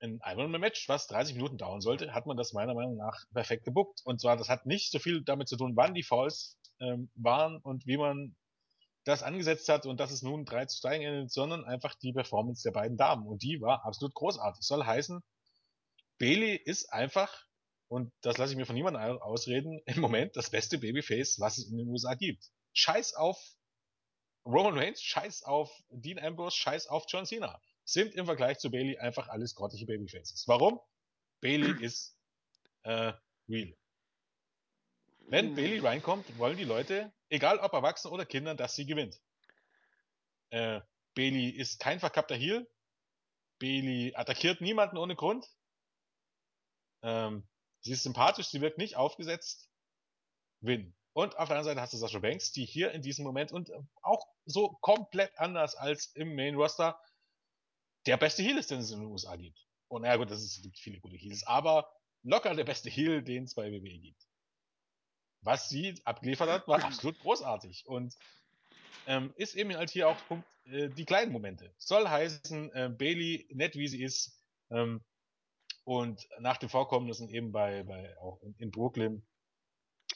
ein 0.00 0.20
Ironman-Match, 0.24 0.88
was 0.88 1.06
30 1.06 1.36
Minuten 1.36 1.56
dauern 1.56 1.80
sollte, 1.80 2.12
hat 2.12 2.26
man 2.26 2.36
das 2.36 2.52
meiner 2.52 2.74
Meinung 2.74 2.96
nach 2.96 3.24
perfekt 3.32 3.64
gebuckt. 3.64 4.02
Und 4.04 4.20
zwar, 4.20 4.36
das 4.36 4.48
hat 4.48 4.66
nicht 4.66 4.90
so 4.90 4.98
viel 4.98 5.22
damit 5.22 5.48
zu 5.48 5.56
tun, 5.56 5.76
wann 5.76 5.94
die 5.94 6.02
Falls 6.02 6.58
ähm, 6.80 7.10
waren 7.14 7.58
und 7.58 7.86
wie 7.86 7.96
man 7.96 8.36
das 9.06 9.22
angesetzt 9.22 9.68
hat 9.68 9.86
und 9.86 10.00
dass 10.00 10.10
es 10.10 10.22
nun 10.22 10.44
3 10.44 10.66
zu 10.66 10.80
2 10.80 10.96
endet, 10.98 11.32
sondern 11.32 11.64
einfach 11.64 11.94
die 11.94 12.12
Performance 12.12 12.62
der 12.64 12.72
beiden 12.72 12.96
Damen. 12.96 13.26
Und 13.26 13.42
die 13.42 13.60
war 13.60 13.84
absolut 13.86 14.12
großartig. 14.14 14.66
Soll 14.66 14.84
heißen, 14.84 15.22
Bailey 16.18 16.56
ist 16.56 16.92
einfach, 16.92 17.32
und 17.88 18.12
das 18.22 18.36
lasse 18.36 18.52
ich 18.52 18.56
mir 18.58 18.66
von 18.66 18.74
niemandem 18.74 19.00
au- 19.02 19.20
ausreden, 19.22 19.80
im 19.86 20.00
Moment 20.00 20.34
das 20.36 20.50
beste 20.50 20.78
Babyface, 20.78 21.38
was 21.38 21.56
es 21.56 21.70
in 21.70 21.78
den 21.78 21.88
USA 21.88 22.14
gibt. 22.14 22.50
Scheiß 22.72 23.14
auf 23.14 23.38
Roman 24.44 24.76
Reigns, 24.76 25.00
scheiß 25.00 25.44
auf 25.44 25.70
Dean 25.90 26.18
Ambrose, 26.18 26.56
scheiß 26.56 26.88
auf 26.88 27.04
John 27.08 27.26
Cena. 27.26 27.60
Sind 27.84 28.12
im 28.14 28.26
Vergleich 28.26 28.58
zu 28.58 28.70
Bailey 28.72 28.98
einfach 28.98 29.28
alles 29.28 29.54
grottige 29.54 29.86
Babyfaces. 29.86 30.48
Warum? 30.48 30.80
Bailey 31.40 31.74
ist 31.84 32.18
äh, 32.82 33.12
real. 33.48 33.76
Wenn 35.28 35.54
Bailey 35.54 35.78
reinkommt, 35.78 36.38
wollen 36.38 36.56
die 36.56 36.64
Leute, 36.64 37.12
egal 37.28 37.58
ob 37.58 37.72
erwachsen 37.72 38.10
oder 38.10 38.26
Kinder, 38.26 38.54
dass 38.54 38.74
sie 38.74 38.86
gewinnt. 38.86 39.20
Äh, 40.50 40.80
Bailey 41.14 41.48
ist 41.48 41.80
kein 41.80 42.00
verkappter 42.00 42.36
Heel. 42.36 42.68
Bailey 43.58 44.14
attackiert 44.14 44.60
niemanden 44.60 44.98
ohne 44.98 45.16
Grund. 45.16 45.48
Ähm, 47.02 47.46
sie 47.80 47.92
ist 47.92 48.02
sympathisch, 48.02 48.48
sie 48.48 48.60
wirkt 48.60 48.78
nicht 48.78 48.96
aufgesetzt. 48.96 49.70
Win. 50.60 50.94
Und 51.12 51.38
auf 51.38 51.48
der 51.48 51.56
anderen 51.56 51.64
Seite 51.64 51.80
hast 51.80 51.94
du 51.94 51.96
Sasha 51.96 52.18
Banks, 52.18 52.52
die 52.52 52.66
hier 52.66 52.92
in 52.92 53.00
diesem 53.00 53.24
Moment 53.24 53.50
und 53.50 53.70
auch 54.02 54.26
so 54.44 54.76
komplett 54.82 55.38
anders 55.38 55.74
als 55.74 56.14
im 56.14 56.34
Main 56.34 56.56
Roster 56.56 57.00
der 58.04 58.18
beste 58.18 58.42
Heel 58.42 58.58
ist, 58.58 58.70
den 58.70 58.80
es 58.80 58.90
in 58.90 59.00
den 59.00 59.08
USA 59.08 59.34
gibt. 59.36 59.66
Und 59.88 60.02
naja 60.02 60.16
gut, 60.16 60.30
es 60.30 60.60
gibt 60.62 60.78
viele 60.78 61.00
gute 61.00 61.16
Heels, 61.16 61.46
aber 61.46 61.90
locker 62.22 62.54
der 62.54 62.64
beste 62.64 62.90
Heel, 62.90 63.22
den 63.22 63.44
es 63.44 63.54
bei 63.54 63.70
WWE 63.70 63.98
gibt. 63.98 64.26
Was 65.46 65.68
sie 65.70 65.94
abgeliefert 66.04 66.50
hat, 66.50 66.68
war 66.68 66.84
absolut 66.84 67.18
großartig. 67.20 67.86
Und 67.86 68.14
ähm, 69.06 69.32
ist 69.36 69.56
eben 69.56 69.76
halt 69.76 69.90
hier 69.90 70.08
auch 70.08 70.18
Punkt, 70.28 70.46
äh, 70.66 70.90
die 70.90 71.04
kleinen 71.06 71.32
Momente. 71.32 71.72
Soll 71.78 72.08
heißen, 72.08 72.72
äh, 72.74 72.90
Bailey, 72.90 73.48
nett 73.54 73.76
wie 73.76 73.88
sie 73.88 74.02
ist, 74.02 74.38
ähm, 74.70 75.02
Und 75.84 76.28
nach 76.40 76.56
den 76.58 76.68
Vorkommnissen 76.68 77.28
eben 77.30 77.52
bei, 77.52 77.84
bei 77.84 78.18
auch 78.20 78.42
in, 78.42 78.54
in 78.58 78.70
Brooklyn, 78.72 79.24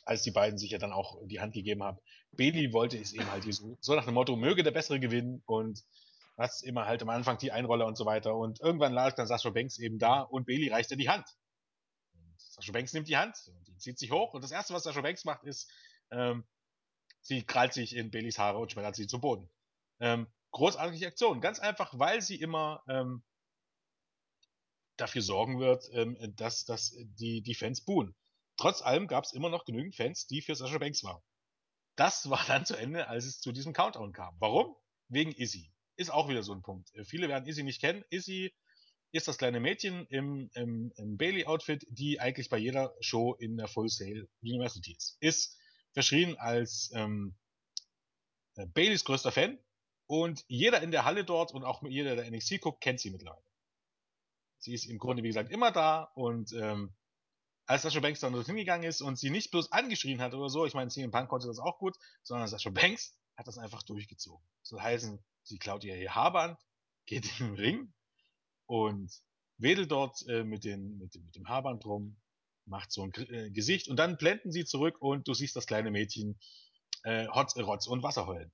als 0.04 0.22
die 0.22 0.32
beiden 0.32 0.58
sich 0.58 0.72
ja 0.72 0.78
dann 0.78 0.92
auch 0.92 1.18
die 1.26 1.40
Hand 1.40 1.54
gegeben 1.54 1.84
haben, 1.84 1.98
Bailey 2.32 2.72
wollte 2.72 2.98
es 2.98 3.12
eben 3.12 3.30
halt 3.30 3.44
so, 3.54 3.78
so 3.80 3.94
nach 3.94 4.04
dem 4.06 4.14
Motto, 4.14 4.36
möge 4.36 4.64
der 4.64 4.72
Bessere 4.72 5.00
gewinnen 5.00 5.42
und 5.46 5.84
was 6.36 6.62
immer 6.62 6.86
halt 6.86 7.02
am 7.02 7.10
Anfang 7.10 7.38
die 7.38 7.52
Einroller 7.52 7.86
und 7.86 7.96
so 7.96 8.06
weiter. 8.06 8.34
Und 8.36 8.60
irgendwann 8.60 8.92
lag 8.94 9.14
dann 9.14 9.28
Sascha 9.28 9.50
Banks 9.50 9.78
eben 9.78 9.98
da 9.98 10.22
und 10.22 10.46
Bailey 10.46 10.68
reicht 10.70 10.90
ihr 10.90 10.96
die 10.96 11.08
Hand. 11.10 11.26
Sascha 12.60 12.72
Banks 12.72 12.92
nimmt 12.92 13.08
die 13.08 13.16
Hand 13.16 13.36
und 13.48 13.68
die 13.68 13.76
zieht 13.78 13.98
sich 13.98 14.10
hoch 14.10 14.34
und 14.34 14.42
das 14.42 14.50
erste, 14.50 14.74
was 14.74 14.82
Sascha 14.82 15.00
Banks 15.00 15.24
macht, 15.24 15.44
ist, 15.44 15.70
ähm, 16.10 16.44
sie 17.22 17.42
krallt 17.42 17.72
sich 17.72 17.96
in 17.96 18.10
Baileys 18.10 18.38
Haare 18.38 18.58
und 18.58 18.70
schmettert 18.70 18.96
sie 18.96 19.06
zu 19.06 19.20
Boden. 19.20 19.48
Ähm, 20.00 20.26
großartige 20.50 21.06
Aktion. 21.06 21.40
Ganz 21.40 21.58
einfach, 21.58 21.98
weil 21.98 22.20
sie 22.20 22.36
immer 22.36 22.82
ähm, 22.88 23.22
dafür 24.96 25.22
sorgen 25.22 25.58
wird, 25.58 25.88
ähm, 25.92 26.16
dass, 26.36 26.64
dass 26.64 26.94
die, 26.96 27.42
die 27.42 27.54
Fans 27.54 27.84
buhen. 27.84 28.14
Trotz 28.56 28.82
allem 28.82 29.06
gab 29.06 29.24
es 29.24 29.32
immer 29.32 29.48
noch 29.48 29.64
genügend 29.64 29.96
Fans, 29.96 30.26
die 30.26 30.42
für 30.42 30.54
Sascha 30.54 30.78
Banks 30.78 31.02
waren. 31.02 31.22
Das 31.96 32.28
war 32.28 32.44
dann 32.46 32.66
zu 32.66 32.76
Ende, 32.76 33.08
als 33.08 33.24
es 33.24 33.40
zu 33.40 33.52
diesem 33.52 33.72
Countdown 33.72 34.12
kam. 34.12 34.36
Warum? 34.38 34.76
Wegen 35.08 35.32
Izzy. 35.32 35.72
Ist 35.96 36.10
auch 36.10 36.28
wieder 36.28 36.42
so 36.42 36.52
ein 36.52 36.62
Punkt. 36.62 36.94
Äh, 36.94 37.04
viele 37.04 37.28
werden 37.28 37.48
Izzy 37.48 37.62
nicht 37.62 37.80
kennen. 37.80 38.04
Izzy 38.10 38.54
ist 39.12 39.28
das 39.28 39.38
kleine 39.38 39.60
Mädchen 39.60 40.06
im, 40.06 40.50
im, 40.54 40.92
im 40.96 41.16
Bailey-Outfit, 41.16 41.86
die 41.90 42.20
eigentlich 42.20 42.48
bei 42.48 42.58
jeder 42.58 42.94
Show 43.00 43.34
in 43.34 43.56
der 43.56 43.68
Full 43.68 43.88
Sail 43.88 44.28
University 44.42 44.92
ist. 44.92 45.16
Ist 45.20 45.58
verschrien 45.92 46.36
als 46.38 46.92
ähm, 46.94 47.34
äh, 48.54 48.66
Baileys 48.66 49.04
größter 49.04 49.32
Fan 49.32 49.58
und 50.06 50.44
jeder 50.48 50.82
in 50.82 50.90
der 50.90 51.04
Halle 51.04 51.24
dort 51.24 51.52
und 51.52 51.64
auch 51.64 51.82
jeder, 51.82 52.16
der 52.16 52.30
NXT 52.30 52.60
guckt, 52.60 52.80
kennt 52.80 53.00
sie 53.00 53.10
mittlerweile. 53.10 53.44
Sie 54.58 54.74
ist 54.74 54.84
im 54.84 54.98
Grunde, 54.98 55.22
wie 55.22 55.28
gesagt, 55.28 55.50
immer 55.50 55.72
da 55.72 56.04
und 56.14 56.52
ähm, 56.52 56.94
als 57.66 57.82
Sascha 57.82 58.00
Banks 58.00 58.20
dann 58.20 58.32
dorthin 58.32 58.56
gegangen 58.56 58.84
ist 58.84 59.00
und 59.00 59.16
sie 59.18 59.30
nicht 59.30 59.50
bloß 59.50 59.72
angeschrien 59.72 60.20
hat 60.20 60.34
oder 60.34 60.48
so, 60.48 60.66
ich 60.66 60.74
meine, 60.74 60.90
CM 60.90 61.10
Punk 61.10 61.28
konnte 61.28 61.46
das 61.46 61.58
auch 61.58 61.78
gut, 61.78 61.96
sondern 62.22 62.48
Sascha 62.48 62.70
Banks 62.70 63.16
hat 63.36 63.46
das 63.46 63.58
einfach 63.58 63.82
durchgezogen. 63.82 64.44
Soll 64.62 64.80
heißen, 64.80 65.24
sie 65.42 65.58
klaut 65.58 65.84
ihr 65.84 65.96
ihr 65.96 66.14
Haarband, 66.14 66.58
geht 67.06 67.26
in 67.40 67.46
den 67.46 67.54
Ring 67.54 67.92
und 68.70 69.10
wedelt 69.58 69.90
dort 69.90 70.24
äh, 70.28 70.44
mit, 70.44 70.64
den, 70.64 70.96
mit, 70.98 71.16
dem, 71.16 71.24
mit 71.24 71.34
dem 71.34 71.48
Haarband 71.48 71.84
rum, 71.84 72.16
macht 72.66 72.92
so 72.92 73.02
ein 73.02 73.12
äh, 73.14 73.50
Gesicht 73.50 73.88
und 73.88 73.96
dann 73.96 74.16
blenden 74.16 74.52
sie 74.52 74.64
zurück 74.64 75.02
und 75.02 75.26
du 75.26 75.34
siehst 75.34 75.56
das 75.56 75.66
kleine 75.66 75.90
Mädchen 75.90 76.38
äh, 77.02 77.26
Hotz, 77.26 77.56
Rotz 77.56 77.88
und 77.88 78.04
Wasser 78.04 78.28
heulen. 78.28 78.52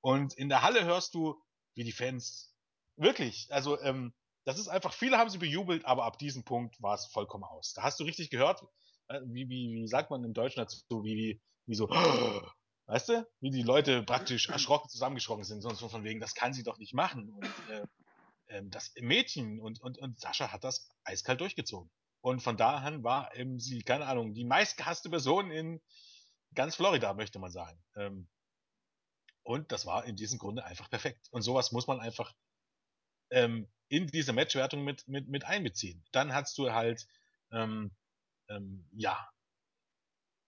Und 0.00 0.32
in 0.32 0.48
der 0.48 0.62
Halle 0.62 0.86
hörst 0.86 1.12
du, 1.12 1.36
wie 1.74 1.84
die 1.84 1.92
Fans 1.92 2.56
wirklich, 2.96 3.48
also 3.50 3.78
ähm, 3.82 4.14
das 4.44 4.58
ist 4.58 4.68
einfach, 4.68 4.94
viele 4.94 5.18
haben 5.18 5.28
sie 5.28 5.36
bejubelt, 5.36 5.84
aber 5.84 6.04
ab 6.04 6.18
diesem 6.18 6.44
Punkt 6.44 6.80
war 6.80 6.94
es 6.94 7.04
vollkommen 7.04 7.44
aus. 7.44 7.74
Da 7.74 7.82
hast 7.82 8.00
du 8.00 8.04
richtig 8.04 8.30
gehört, 8.30 8.62
äh, 9.08 9.20
wie, 9.26 9.50
wie, 9.50 9.74
wie 9.74 9.86
sagt 9.86 10.10
man 10.10 10.24
im 10.24 10.32
Deutschen 10.32 10.60
dazu, 10.60 11.04
wie, 11.04 11.14
wie, 11.14 11.42
wie 11.66 11.74
so, 11.74 11.90
weißt 12.86 13.10
du, 13.10 13.28
wie 13.40 13.50
die 13.50 13.64
Leute 13.64 14.02
praktisch 14.02 14.48
erschrocken 14.48 14.88
zusammengeschrocken 14.88 15.44
sind, 15.44 15.60
sonst 15.60 15.80
von 15.80 16.04
wegen, 16.04 16.20
das 16.20 16.34
kann 16.34 16.54
sie 16.54 16.62
doch 16.62 16.78
nicht 16.78 16.94
machen. 16.94 17.28
Und 17.28 17.44
äh, 17.70 17.86
äh, 18.48 18.62
das 18.64 18.92
Mädchen 19.00 19.60
und, 19.60 19.80
und, 19.80 19.98
und 19.98 20.20
Sascha 20.20 20.52
hat 20.52 20.64
das 20.64 20.88
eiskalt 21.04 21.40
durchgezogen. 21.40 21.90
Und 22.20 22.42
von 22.42 22.56
da 22.56 22.78
an 22.78 23.04
war 23.04 23.34
eben 23.36 23.60
sie, 23.60 23.82
keine 23.82 24.06
Ahnung, 24.06 24.34
die 24.34 24.44
meistgehasste 24.44 25.08
Person 25.08 25.50
in 25.50 25.80
ganz 26.54 26.74
Florida, 26.74 27.14
möchte 27.14 27.38
man 27.38 27.50
sagen. 27.50 27.82
Ähm, 27.96 28.28
und 29.42 29.72
das 29.72 29.86
war 29.86 30.04
in 30.04 30.16
diesem 30.16 30.38
Grunde 30.38 30.64
einfach 30.64 30.90
perfekt. 30.90 31.28
Und 31.30 31.42
sowas 31.42 31.72
muss 31.72 31.86
man 31.86 32.00
einfach 32.00 32.34
ähm, 33.30 33.68
in 33.88 34.06
diese 34.06 34.32
Matchwertung 34.32 34.84
mit, 34.84 35.06
mit, 35.08 35.28
mit 35.28 35.44
einbeziehen. 35.44 36.04
Dann 36.12 36.34
hast 36.34 36.58
du 36.58 36.70
halt, 36.72 37.06
ähm, 37.52 37.90
ähm, 38.48 38.86
ja, 38.92 39.30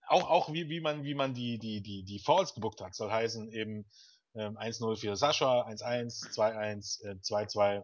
auch, 0.07 0.29
auch 0.29 0.53
wie, 0.53 0.69
wie 0.69 0.81
man, 0.81 1.05
wie 1.05 1.15
man 1.15 1.35
die, 1.35 1.59
die, 1.59 1.81
die, 1.81 2.03
die 2.03 2.19
Falls 2.19 2.53
gebuckt 2.55 2.81
hat. 2.81 2.95
Soll 2.95 3.11
heißen 3.11 3.53
eben 3.53 3.89
ähm, 4.35 4.57
1-0 4.57 5.01
für 5.01 5.17
Sascha, 5.17 5.67
1-1, 5.67 6.33
2-1, 6.33 7.05
äh, 7.05 7.15
2-2 7.21 7.83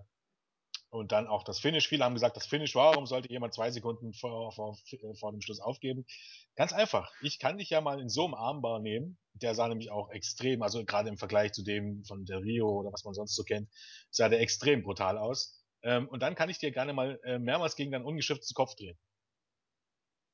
und 0.91 1.13
dann 1.13 1.27
auch 1.27 1.43
das 1.43 1.59
Finish. 1.59 1.89
Viele 1.89 2.05
haben 2.05 2.15
gesagt, 2.15 2.37
das 2.37 2.47
Finish, 2.47 2.75
warum 2.75 3.07
sollte 3.07 3.31
jemand 3.31 3.55
zwei 3.55 3.71
Sekunden 3.71 4.13
vor, 4.13 4.53
vor, 4.53 4.77
vor 5.19 5.33
dem 5.33 5.41
Schluss 5.41 5.61
aufgeben? 5.61 6.07
Ganz 6.55 6.73
einfach. 6.73 7.13
Ich 7.21 7.39
kann 7.39 7.59
dich 7.59 7.71
ja 7.71 7.81
mal 7.81 8.01
in 8.01 8.09
so 8.09 8.25
einem 8.25 8.35
Armbar 8.35 8.81
nehmen. 8.81 9.19
Der 9.35 9.55
sah 9.55 9.69
nämlich 9.69 9.91
auch 9.91 10.11
extrem, 10.11 10.63
also 10.63 10.85
gerade 10.85 11.09
im 11.09 11.19
Vergleich 11.19 11.53
zu 11.53 11.63
dem 11.63 12.05
von 12.05 12.25
der 12.25 12.41
Rio 12.41 12.69
oder 12.69 12.93
was 12.93 13.05
man 13.05 13.15
sonst 13.15 13.35
so 13.35 13.43
kennt, 13.43 13.69
sah 14.11 14.29
der 14.29 14.41
extrem 14.41 14.83
brutal 14.83 15.19
aus. 15.19 15.63
Ähm, 15.83 16.09
und 16.09 16.21
dann 16.21 16.35
kann 16.35 16.49
ich 16.49 16.59
dir 16.59 16.71
gerne 16.71 16.93
mal 16.93 17.21
äh, 17.25 17.39
mehrmals 17.39 17.77
gegen 17.77 17.93
deinen 17.93 18.07
ungeschützten 18.07 18.55
Kopf 18.55 18.75
drehen. 18.77 18.99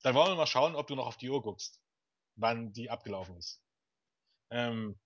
Dann 0.03 0.15
wollen 0.15 0.31
wir 0.31 0.37
mal 0.37 0.47
schauen, 0.47 0.77
ob 0.77 0.87
du 0.87 0.95
noch 0.95 1.07
auf 1.07 1.17
die 1.17 1.31
Uhr 1.31 1.43
guckst, 1.43 1.81
wann 2.37 2.73
die 2.73 2.91
abgelaufen 2.91 3.37
ist. 3.37 3.63
Ähm, 4.51 4.99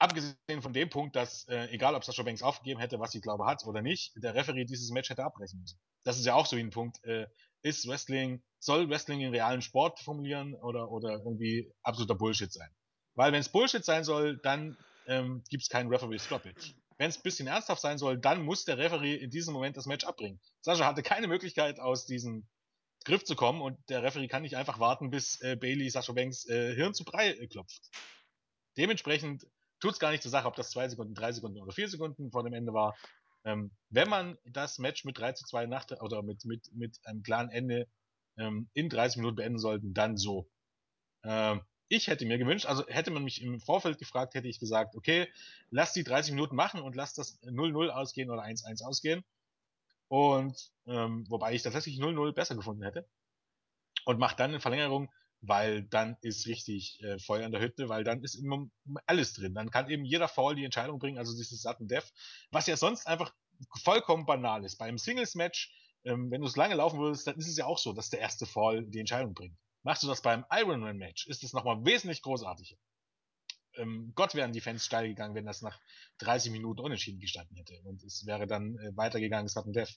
abgesehen 0.00 0.62
von 0.62 0.72
dem 0.72 0.88
Punkt, 0.88 1.14
dass 1.14 1.46
äh, 1.48 1.66
egal 1.68 1.94
ob 1.94 2.04
Sascha 2.04 2.22
Banks 2.22 2.42
aufgegeben 2.42 2.80
hätte, 2.80 2.98
was 2.98 3.12
sie 3.12 3.20
glaube 3.20 3.46
hat 3.46 3.64
oder 3.66 3.82
nicht, 3.82 4.12
der 4.16 4.34
Referee 4.34 4.64
dieses 4.64 4.90
Match 4.90 5.10
hätte 5.10 5.24
abbrechen 5.24 5.60
müssen. 5.60 5.78
Das 6.04 6.18
ist 6.18 6.26
ja 6.26 6.34
auch 6.34 6.46
so 6.46 6.56
ein 6.56 6.70
Punkt. 6.70 7.04
Äh, 7.04 7.26
ist 7.62 7.86
Wrestling, 7.86 8.42
soll 8.58 8.88
Wrestling 8.88 9.20
in 9.20 9.30
realen 9.30 9.60
Sport 9.60 10.00
formulieren 10.00 10.54
oder, 10.54 10.90
oder 10.90 11.18
irgendwie 11.18 11.70
absoluter 11.82 12.14
Bullshit 12.14 12.50
sein? 12.50 12.70
Weil 13.14 13.32
wenn 13.32 13.40
es 13.40 13.50
Bullshit 13.50 13.84
sein 13.84 14.02
soll, 14.02 14.38
dann 14.38 14.78
ähm, 15.06 15.44
gibt 15.50 15.62
es 15.64 15.68
keinen 15.68 15.92
Referee 15.92 16.18
Stoppage. 16.18 16.74
Wenn 16.96 17.10
es 17.10 17.18
ein 17.18 17.22
bisschen 17.22 17.46
ernsthaft 17.46 17.82
sein 17.82 17.98
soll, 17.98 18.18
dann 18.18 18.42
muss 18.42 18.64
der 18.64 18.78
Referee 18.78 19.14
in 19.14 19.30
diesem 19.30 19.52
Moment 19.52 19.76
das 19.76 19.86
Match 19.86 20.06
abbringen. 20.06 20.40
Sascha 20.62 20.86
hatte 20.86 21.02
keine 21.02 21.28
Möglichkeit, 21.28 21.78
aus 21.78 22.06
diesem 22.06 22.48
Griff 23.04 23.24
zu 23.24 23.36
kommen 23.36 23.60
und 23.60 23.78
der 23.88 24.02
Referee 24.02 24.28
kann 24.28 24.42
nicht 24.42 24.56
einfach 24.56 24.78
warten, 24.78 25.10
bis 25.10 25.40
äh, 25.40 25.56
Bailey 25.56 25.90
Sascha 25.90 26.12
Banks 26.12 26.46
äh, 26.48 26.74
Hirn 26.74 26.94
zu 26.94 27.04
Brei 27.04 27.30
äh, 27.30 27.46
klopft. 27.46 27.90
Dementsprechend 28.76 29.46
tut 29.80 29.92
es 29.92 29.98
gar 29.98 30.10
nicht 30.10 30.22
zur 30.22 30.30
Sache, 30.30 30.46
ob 30.46 30.56
das 30.56 30.70
zwei 30.70 30.88
Sekunden, 30.88 31.14
drei 31.14 31.32
Sekunden 31.32 31.58
oder 31.60 31.72
vier 31.72 31.88
Sekunden 31.88 32.30
vor 32.30 32.44
dem 32.44 32.52
Ende 32.54 32.72
war. 32.72 32.96
Ähm, 33.44 33.70
wenn 33.88 34.08
man 34.08 34.38
das 34.44 34.78
Match 34.78 35.04
mit 35.04 35.18
3 35.18 35.32
zu 35.32 35.44
2 35.46 35.66
nach 35.66 35.86
oder 36.00 36.22
mit, 36.22 36.44
mit, 36.44 36.70
mit 36.74 36.98
einem 37.04 37.22
klaren 37.22 37.50
Ende 37.50 37.88
ähm, 38.36 38.68
in 38.74 38.88
30 38.88 39.18
Minuten 39.18 39.36
beenden 39.36 39.58
sollten, 39.58 39.94
dann 39.94 40.16
so. 40.16 40.48
Ähm, 41.24 41.62
ich 41.88 42.06
hätte 42.06 42.24
mir 42.26 42.38
gewünscht, 42.38 42.66
also 42.66 42.86
hätte 42.86 43.10
man 43.10 43.24
mich 43.24 43.42
im 43.42 43.58
Vorfeld 43.60 43.98
gefragt, 43.98 44.34
hätte 44.34 44.46
ich 44.46 44.60
gesagt, 44.60 44.94
okay, 44.94 45.26
lass 45.70 45.92
die 45.92 46.04
30 46.04 46.34
Minuten 46.34 46.54
machen 46.54 46.82
und 46.82 46.94
lass 46.94 47.14
das 47.14 47.42
0-0 47.42 47.88
ausgehen 47.88 48.30
oder 48.30 48.42
1-1 48.42 48.84
ausgehen. 48.84 49.24
Und 50.08 50.72
ähm, 50.86 51.24
wobei 51.28 51.54
ich 51.54 51.62
tatsächlich 51.62 51.98
0-0 51.98 52.32
besser 52.32 52.54
gefunden 52.54 52.84
hätte. 52.84 53.08
Und 54.04 54.18
mach 54.18 54.34
dann 54.34 54.50
eine 54.50 54.60
Verlängerung 54.60 55.10
weil 55.42 55.82
dann 55.82 56.16
ist 56.20 56.46
richtig 56.46 57.02
äh, 57.02 57.18
Feuer 57.18 57.46
in 57.46 57.52
der 57.52 57.60
Hütte, 57.60 57.88
weil 57.88 58.04
dann 58.04 58.22
ist 58.22 58.34
immer 58.34 58.66
alles 59.06 59.32
drin. 59.32 59.54
Dann 59.54 59.70
kann 59.70 59.88
eben 59.90 60.04
jeder 60.04 60.28
Fall 60.28 60.54
die 60.54 60.64
Entscheidung 60.64 60.98
bringen, 60.98 61.18
also 61.18 61.36
dieses 61.36 61.62
Sudden 61.62 61.88
Death, 61.88 62.12
was 62.50 62.66
ja 62.66 62.76
sonst 62.76 63.06
einfach 63.06 63.32
vollkommen 63.82 64.26
banal 64.26 64.64
ist. 64.64 64.76
Beim 64.76 64.98
Singles-Match, 64.98 65.72
ähm, 66.04 66.30
wenn 66.30 66.40
du 66.40 66.46
es 66.46 66.56
lange 66.56 66.74
laufen 66.74 66.98
würdest, 66.98 67.26
dann 67.26 67.36
ist 67.36 67.48
es 67.48 67.56
ja 67.56 67.66
auch 67.66 67.78
so, 67.78 67.92
dass 67.92 68.10
der 68.10 68.20
erste 68.20 68.46
Fall 68.46 68.84
die 68.84 69.00
Entscheidung 69.00 69.34
bringt. 69.34 69.56
Machst 69.82 70.02
du 70.02 70.08
das 70.08 70.22
beim 70.22 70.44
Ironman-Match, 70.50 71.26
ist 71.26 71.42
es 71.42 71.52
nochmal 71.52 71.84
wesentlich 71.84 72.20
großartiger. 72.22 72.76
Ähm, 73.76 74.12
Gott 74.14 74.34
wären 74.34 74.52
die 74.52 74.60
Fans 74.60 74.84
steil 74.84 75.08
gegangen, 75.08 75.34
wenn 75.34 75.46
das 75.46 75.62
nach 75.62 75.80
30 76.18 76.52
Minuten 76.52 76.80
unentschieden 76.80 77.20
gestanden 77.20 77.56
hätte. 77.56 77.80
Und 77.84 78.02
es 78.02 78.26
wäre 78.26 78.46
dann 78.46 78.76
äh, 78.78 78.96
weitergegangen, 78.96 79.48
Sudden 79.48 79.72
Death. 79.72 79.96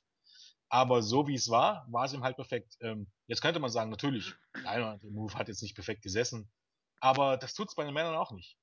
Aber 0.73 1.03
so 1.03 1.27
wie 1.27 1.35
es 1.35 1.51
war, 1.51 1.85
war 1.91 2.05
es 2.05 2.13
ihm 2.13 2.23
halt 2.23 2.35
perfekt. 2.35 2.77
Ähm, 2.81 3.05
jetzt 3.27 3.43
könnte 3.43 3.59
man 3.59 3.69
sagen, 3.69 3.91
natürlich, 3.91 4.33
der 4.55 4.97
Move 5.03 5.35
hat 5.35 5.47
jetzt 5.47 5.61
nicht 5.61 5.75
perfekt 5.75 6.01
gesessen, 6.01 6.51
aber 6.99 7.37
das 7.37 7.53
tut 7.53 7.69
es 7.69 7.75
bei 7.75 7.83
den 7.83 7.93
Männern 7.93 8.15
auch 8.15 8.31
nicht. 8.31 8.57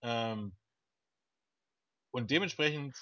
Ähm, 0.00 0.56
und 2.10 2.30
dementsprechend, 2.30 2.96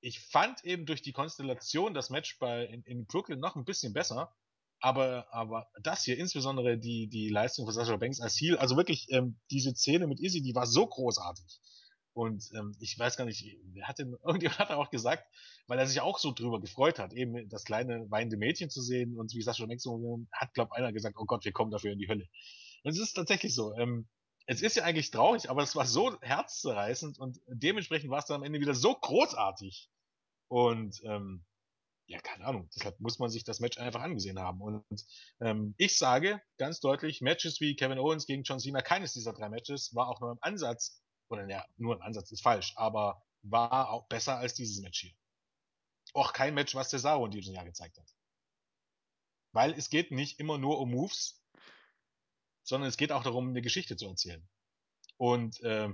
ich 0.00 0.20
fand 0.20 0.64
eben 0.64 0.86
durch 0.86 1.02
die 1.02 1.12
Konstellation 1.12 1.92
das 1.92 2.08
Match 2.08 2.38
bei 2.38 2.64
in, 2.64 2.82
in 2.84 3.04
Brooklyn 3.04 3.40
noch 3.40 3.56
ein 3.56 3.66
bisschen 3.66 3.92
besser. 3.92 4.34
Aber, 4.80 5.30
aber 5.34 5.70
das 5.82 6.04
hier, 6.04 6.16
insbesondere 6.16 6.78
die, 6.78 7.08
die 7.08 7.28
Leistung 7.28 7.66
von 7.66 7.74
Sasha 7.74 7.98
Banks 7.98 8.22
als 8.22 8.40
Heel, 8.40 8.56
also 8.56 8.78
wirklich 8.78 9.10
ähm, 9.10 9.38
diese 9.50 9.74
Szene 9.74 10.06
mit 10.06 10.18
Izzy, 10.18 10.40
die 10.40 10.54
war 10.54 10.66
so 10.66 10.86
großartig. 10.86 11.60
Und 12.14 12.48
ähm, 12.54 12.74
ich 12.78 12.96
weiß 12.96 13.16
gar 13.16 13.24
nicht, 13.24 13.44
wer 13.72 13.88
hat 13.88 13.98
denn, 13.98 14.16
irgendjemand 14.24 14.60
hat 14.60 14.70
auch 14.70 14.90
gesagt, 14.90 15.26
weil 15.66 15.78
er 15.78 15.86
sich 15.86 16.00
auch 16.00 16.18
so 16.18 16.32
drüber 16.32 16.60
gefreut 16.60 16.98
hat, 16.98 17.12
eben 17.12 17.48
das 17.48 17.64
kleine 17.64 18.08
weinende 18.10 18.36
Mädchen 18.36 18.70
zu 18.70 18.80
sehen 18.80 19.16
und 19.16 19.34
wie 19.34 19.42
Sascha 19.42 19.66
Banks 19.66 19.84
hat, 20.32 20.54
glaub 20.54 20.72
einer 20.72 20.92
gesagt, 20.92 21.16
oh 21.18 21.24
Gott, 21.24 21.44
wir 21.44 21.52
kommen 21.52 21.72
dafür 21.72 21.92
in 21.92 21.98
die 21.98 22.08
Hölle. 22.08 22.26
Und 22.84 22.92
es 22.92 23.00
ist 23.00 23.14
tatsächlich 23.14 23.54
so. 23.54 23.74
Ähm, 23.76 24.08
es 24.46 24.62
ist 24.62 24.76
ja 24.76 24.84
eigentlich 24.84 25.10
traurig, 25.10 25.50
aber 25.50 25.62
es 25.62 25.74
war 25.74 25.86
so 25.86 26.20
herzzerreißend 26.20 27.18
und 27.18 27.40
dementsprechend 27.48 28.10
war 28.10 28.18
es 28.18 28.26
dann 28.26 28.36
am 28.36 28.42
Ende 28.44 28.60
wieder 28.60 28.74
so 28.74 28.94
großartig. 28.94 29.90
Und 30.48 31.00
ähm, 31.04 31.44
ja, 32.06 32.20
keine 32.20 32.44
Ahnung. 32.44 32.68
Deshalb 32.76 33.00
muss 33.00 33.18
man 33.18 33.30
sich 33.30 33.44
das 33.44 33.60
Match 33.60 33.78
einfach 33.78 34.02
angesehen 34.02 34.38
haben. 34.38 34.60
Und 34.60 34.84
ähm, 35.40 35.74
ich 35.78 35.98
sage 35.98 36.40
ganz 36.58 36.80
deutlich, 36.80 37.22
Matches 37.22 37.60
wie 37.60 37.74
Kevin 37.74 37.98
Owens 37.98 38.26
gegen 38.26 38.42
John 38.42 38.60
Cena, 38.60 38.82
keines 38.82 39.14
dieser 39.14 39.32
drei 39.32 39.48
Matches 39.48 39.94
war 39.94 40.08
auch 40.08 40.20
nur 40.20 40.32
im 40.32 40.38
Ansatz 40.42 41.02
oder 41.28 41.48
ja, 41.48 41.64
nur 41.76 41.96
ein 41.96 42.02
Ansatz 42.02 42.30
ist 42.32 42.42
falsch, 42.42 42.72
aber 42.76 43.22
war 43.42 43.90
auch 43.90 44.08
besser 44.08 44.38
als 44.38 44.54
dieses 44.54 44.80
Match 44.80 45.00
hier. 45.00 45.12
auch 46.14 46.32
kein 46.32 46.54
Match, 46.54 46.74
was 46.74 46.90
Cesaro 46.90 47.24
in 47.26 47.32
diesem 47.32 47.54
Jahr 47.54 47.64
gezeigt 47.64 47.98
hat. 47.98 48.14
Weil 49.52 49.72
es 49.72 49.90
geht 49.90 50.10
nicht 50.10 50.38
immer 50.40 50.58
nur 50.58 50.78
um 50.80 50.90
Moves, 50.90 51.42
sondern 52.62 52.88
es 52.88 52.96
geht 52.96 53.12
auch 53.12 53.22
darum, 53.22 53.48
eine 53.48 53.62
Geschichte 53.62 53.96
zu 53.96 54.06
erzählen. 54.06 54.46
Und 55.16 55.60
äh, 55.62 55.92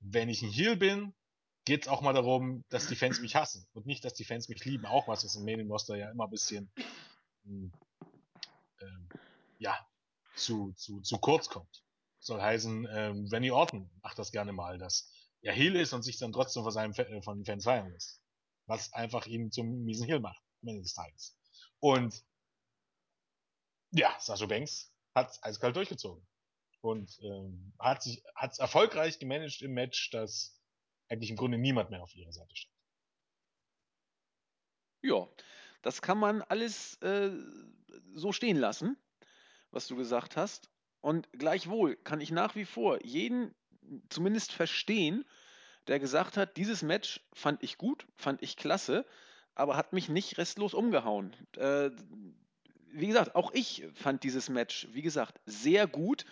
wenn 0.00 0.28
ich 0.28 0.42
ein 0.42 0.50
Heel 0.50 0.76
bin, 0.76 1.14
geht 1.64 1.82
es 1.82 1.88
auch 1.88 2.00
mal 2.00 2.12
darum, 2.12 2.64
dass 2.68 2.86
die 2.88 2.96
Fans 2.96 3.20
mich 3.20 3.36
hassen 3.36 3.66
und 3.72 3.86
nicht, 3.86 4.04
dass 4.04 4.14
die 4.14 4.24
Fans 4.24 4.48
mich 4.48 4.64
lieben. 4.64 4.86
Auch 4.86 5.08
was, 5.08 5.24
was 5.24 5.36
im 5.36 5.44
Main 5.44 5.70
Roster 5.70 5.96
ja 5.96 6.10
immer 6.10 6.24
ein 6.24 6.30
bisschen 6.30 6.72
ähm, 7.44 7.72
ja, 9.58 9.78
zu, 10.34 10.72
zu, 10.72 11.00
zu 11.00 11.18
kurz 11.18 11.48
kommt. 11.48 11.84
Soll 12.20 12.40
heißen, 12.40 12.86
ähm, 12.90 13.28
Randy 13.32 13.50
Orton 13.50 13.90
macht 14.02 14.18
das 14.18 14.30
gerne 14.30 14.52
mal, 14.52 14.78
dass 14.78 15.10
er 15.40 15.54
Heel 15.54 15.76
ist 15.76 15.92
und 15.92 16.02
sich 16.02 16.18
dann 16.18 16.32
trotzdem 16.32 16.62
von 16.62 16.72
seinen 16.72 16.94
äh, 16.94 17.22
von 17.22 17.44
Fans 17.44 17.64
feiern 17.64 17.90
lässt. 17.90 18.22
Was 18.66 18.92
einfach 18.92 19.26
ihn 19.26 19.50
zum 19.50 19.84
miesen 19.84 20.06
Heel 20.06 20.20
macht, 20.20 20.42
am 20.62 20.68
Ende 20.68 20.82
des 20.82 20.94
Tages. 20.94 21.36
Und 21.78 22.22
ja, 23.92 24.14
Sasha 24.20 24.46
Banks 24.46 24.92
hat 25.14 25.38
eiskalt 25.42 25.76
durchgezogen. 25.76 26.26
Und 26.82 27.18
ähm, 27.22 27.74
hat 27.78 28.02
sich 28.02 28.22
hat's 28.34 28.58
erfolgreich 28.58 29.18
gemanagt 29.18 29.60
im 29.62 29.72
Match, 29.72 30.10
dass 30.10 30.58
eigentlich 31.08 31.30
im 31.30 31.36
Grunde 31.36 31.58
niemand 31.58 31.90
mehr 31.90 32.02
auf 32.02 32.14
ihrer 32.14 32.32
Seite 32.32 32.54
steht. 32.56 32.72
Ja, 35.02 35.28
das 35.82 36.02
kann 36.02 36.18
man 36.18 36.42
alles 36.42 36.94
äh, 37.02 37.30
so 38.14 38.32
stehen 38.32 38.56
lassen, 38.56 38.96
was 39.70 39.86
du 39.88 39.96
gesagt 39.96 40.36
hast. 40.36 40.70
Und 41.00 41.28
gleichwohl 41.32 41.96
kann 41.96 42.20
ich 42.20 42.30
nach 42.30 42.54
wie 42.56 42.64
vor 42.64 43.04
jeden 43.04 43.54
zumindest 44.08 44.52
verstehen, 44.52 45.24
der 45.86 45.98
gesagt 45.98 46.36
hat, 46.36 46.56
dieses 46.56 46.82
Match 46.82 47.20
fand 47.32 47.62
ich 47.62 47.78
gut, 47.78 48.06
fand 48.16 48.42
ich 48.42 48.56
klasse, 48.56 49.06
aber 49.54 49.76
hat 49.76 49.92
mich 49.92 50.08
nicht 50.08 50.38
restlos 50.38 50.74
umgehauen. 50.74 51.34
Äh, 51.56 51.90
wie 52.92 53.06
gesagt, 53.06 53.34
auch 53.34 53.52
ich 53.52 53.84
fand 53.94 54.22
dieses 54.24 54.48
Match, 54.48 54.88
wie 54.92 55.02
gesagt, 55.02 55.40
sehr 55.46 55.86
gut. 55.86 56.24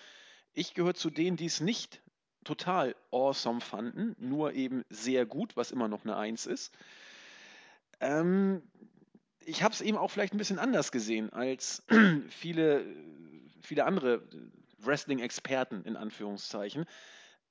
Ich 0.55 0.75
gehöre 0.75 0.95
zu 0.95 1.11
denen, 1.11 1.37
die 1.37 1.47
es 1.47 1.61
nicht 1.61 2.03
total 2.45 2.95
awesome 3.11 3.61
fanden, 3.61 4.17
nur 4.19 4.53
eben 4.55 4.85
sehr 4.89 5.27
gut, 5.27 5.57
was 5.57 5.71
immer 5.71 5.89
noch 5.89 6.05
eine 6.05 6.17
Eins 6.17 6.47
ist. 6.47 6.73
Ähm, 8.01 8.63
ich 9.45 9.63
habe 9.63 9.75
es 9.75 9.81
eben 9.81 9.97
auch 9.97 10.11
vielleicht 10.11 10.35
ein 10.35 10.39
bisschen 10.39 10.59
anders 10.59 10.93
gesehen 10.93 11.33
als 11.33 11.83
viele, 12.29 12.85
viele 13.69 13.85
andere 13.85 14.23
Wrestling-Experten 14.79 15.85
in 15.85 15.97
Anführungszeichen. 15.97 16.87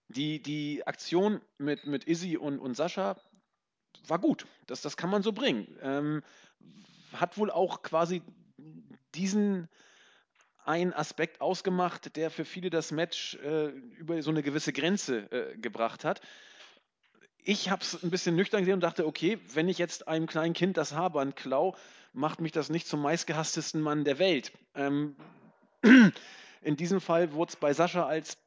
Die, 0.09 0.41
die 0.41 0.85
Aktion 0.85 1.41
mit, 1.57 1.85
mit 1.85 2.07
Izzy 2.07 2.37
und, 2.37 2.59
und 2.59 2.75
Sascha 2.75 3.17
war 4.07 4.19
gut. 4.19 4.47
Das, 4.65 4.81
das 4.81 4.97
kann 4.97 5.09
man 5.09 5.21
so 5.21 5.31
bringen. 5.31 5.77
Ähm, 5.81 6.23
hat 7.13 7.37
wohl 7.37 7.51
auch 7.51 7.83
quasi 7.83 8.21
diesen 9.15 9.69
einen 10.63 10.93
Aspekt 10.93 11.39
ausgemacht, 11.39 12.15
der 12.15 12.29
für 12.29 12.45
viele 12.45 12.69
das 12.69 12.91
Match 12.91 13.35
äh, 13.35 13.67
über 13.67 14.21
so 14.21 14.31
eine 14.31 14.43
gewisse 14.43 14.73
Grenze 14.73 15.31
äh, 15.31 15.57
gebracht 15.57 16.03
hat. 16.03 16.21
Ich 17.37 17.69
habe 17.69 17.81
es 17.81 18.03
ein 18.03 18.09
bisschen 18.09 18.35
nüchtern 18.35 18.61
gesehen 18.61 18.73
und 18.73 18.83
dachte, 18.83 19.07
okay, 19.07 19.39
wenn 19.53 19.69
ich 19.69 19.77
jetzt 19.77 20.07
einem 20.07 20.27
kleinen 20.27 20.53
Kind 20.53 20.75
das 20.75 20.93
Haarband 20.93 21.37
klau, 21.37 21.77
macht 22.11 22.41
mich 22.41 22.51
das 22.51 22.69
nicht 22.69 22.87
zum 22.87 23.01
meistgehasstesten 23.01 23.79
Mann 23.79 24.03
der 24.03 24.19
Welt. 24.19 24.51
Ähm, 24.75 25.15
in 26.61 26.75
diesem 26.75 27.01
Fall 27.01 27.33
wurde 27.33 27.49
es 27.49 27.55
bei 27.55 27.73
Sascha 27.73 28.05
als 28.05 28.37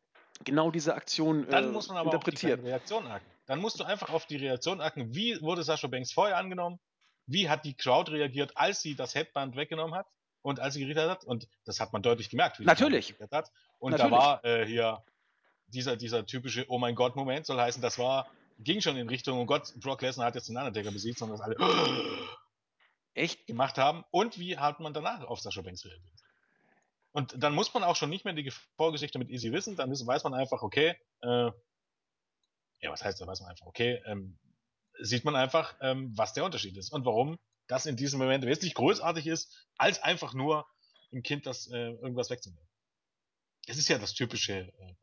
genau 0.44 0.70
diese 0.70 0.94
Aktion 0.94 1.46
äh, 1.46 1.50
Dann 1.50 1.72
muss 1.72 1.88
man 1.88 1.96
aber 1.96 2.12
interpretiert. 2.12 2.58
auf 2.58 2.64
die 2.64 2.70
Reaktion 2.70 3.06
achten. 3.06 3.26
Dann 3.46 3.58
musst 3.58 3.80
du 3.80 3.84
einfach 3.84 4.10
auf 4.10 4.26
die 4.26 4.36
Reaktion 4.36 4.80
achten. 4.80 5.14
Wie 5.14 5.40
wurde 5.40 5.62
Sascha 5.62 5.88
Banks 5.88 6.12
vorher 6.12 6.36
angenommen? 6.36 6.78
Wie 7.26 7.48
hat 7.48 7.64
die 7.64 7.74
Crowd 7.74 8.10
reagiert, 8.10 8.56
als 8.56 8.80
sie 8.82 8.94
das 8.94 9.14
Headband 9.14 9.56
weggenommen 9.56 9.94
hat? 9.94 10.06
Und 10.42 10.58
als 10.58 10.74
sie 10.74 10.80
gerichtet 10.80 11.10
hat, 11.10 11.24
und 11.24 11.48
das 11.64 11.80
hat 11.80 11.92
man 11.92 12.00
deutlich 12.02 12.30
gemerkt, 12.30 12.58
wie 12.58 12.64
Natürlich. 12.64 13.14
Und 13.78 13.90
Natürlich. 13.90 14.00
da 14.00 14.10
war 14.10 14.44
äh, 14.44 14.64
hier 14.64 15.04
dieser, 15.66 15.96
dieser 15.96 16.24
typische 16.24 16.64
Oh 16.68 16.78
mein 16.78 16.94
Gott 16.94 17.14
Moment, 17.14 17.44
soll 17.44 17.60
heißen, 17.60 17.82
das 17.82 17.98
war, 17.98 18.26
ging 18.58 18.80
schon 18.80 18.96
in 18.96 19.08
Richtung, 19.08 19.38
oh 19.38 19.44
Gott, 19.44 19.74
Brock 19.76 20.00
Lesnar 20.00 20.26
hat 20.26 20.34
jetzt 20.34 20.48
den 20.48 20.56
Undertaker 20.56 20.90
besiegt, 20.90 21.18
sondern 21.18 21.38
dass 21.38 21.46
alle 21.46 21.56
Echt? 23.14 23.46
gemacht 23.46 23.76
haben. 23.76 24.04
Und 24.10 24.38
wie 24.38 24.56
hat 24.56 24.80
man 24.80 24.94
danach 24.94 25.24
auf 25.24 25.40
Sascha 25.40 25.60
Banks 25.60 25.84
reagiert? 25.84 26.20
Und 27.12 27.42
dann 27.42 27.54
muss 27.54 27.72
man 27.74 27.82
auch 27.82 27.96
schon 27.96 28.10
nicht 28.10 28.24
mehr 28.24 28.34
die 28.34 28.52
Vorgeschichte 28.76 29.18
mit 29.18 29.30
Easy 29.30 29.52
wissen, 29.52 29.76
dann 29.76 29.90
weiß 29.90 30.24
man 30.24 30.34
einfach, 30.34 30.62
okay, 30.62 30.96
äh, 31.22 31.50
ja, 32.82 32.90
was 32.90 33.04
heißt, 33.04 33.20
da 33.20 33.26
weiß 33.26 33.40
man 33.40 33.50
einfach, 33.50 33.66
okay, 33.66 34.02
ähm, 34.06 34.38
sieht 34.98 35.24
man 35.24 35.34
einfach, 35.34 35.74
ähm, 35.80 36.12
was 36.16 36.32
der 36.34 36.44
Unterschied 36.44 36.76
ist 36.76 36.92
und 36.92 37.04
warum 37.04 37.38
das 37.66 37.86
in 37.86 37.96
diesem 37.96 38.18
Moment 38.18 38.44
wesentlich 38.44 38.74
großartig 38.74 39.26
ist, 39.26 39.66
als 39.76 40.02
einfach 40.02 40.34
nur 40.34 40.66
ein 41.12 41.22
Kind 41.22 41.46
das 41.46 41.66
äh, 41.68 41.90
irgendwas 41.90 42.30
wegzunehmen. 42.30 42.68
Es 43.66 43.78
ist 43.78 43.88
ja 43.88 43.98
das 43.98 44.14
typische 44.14 44.54
äh, 44.54 44.94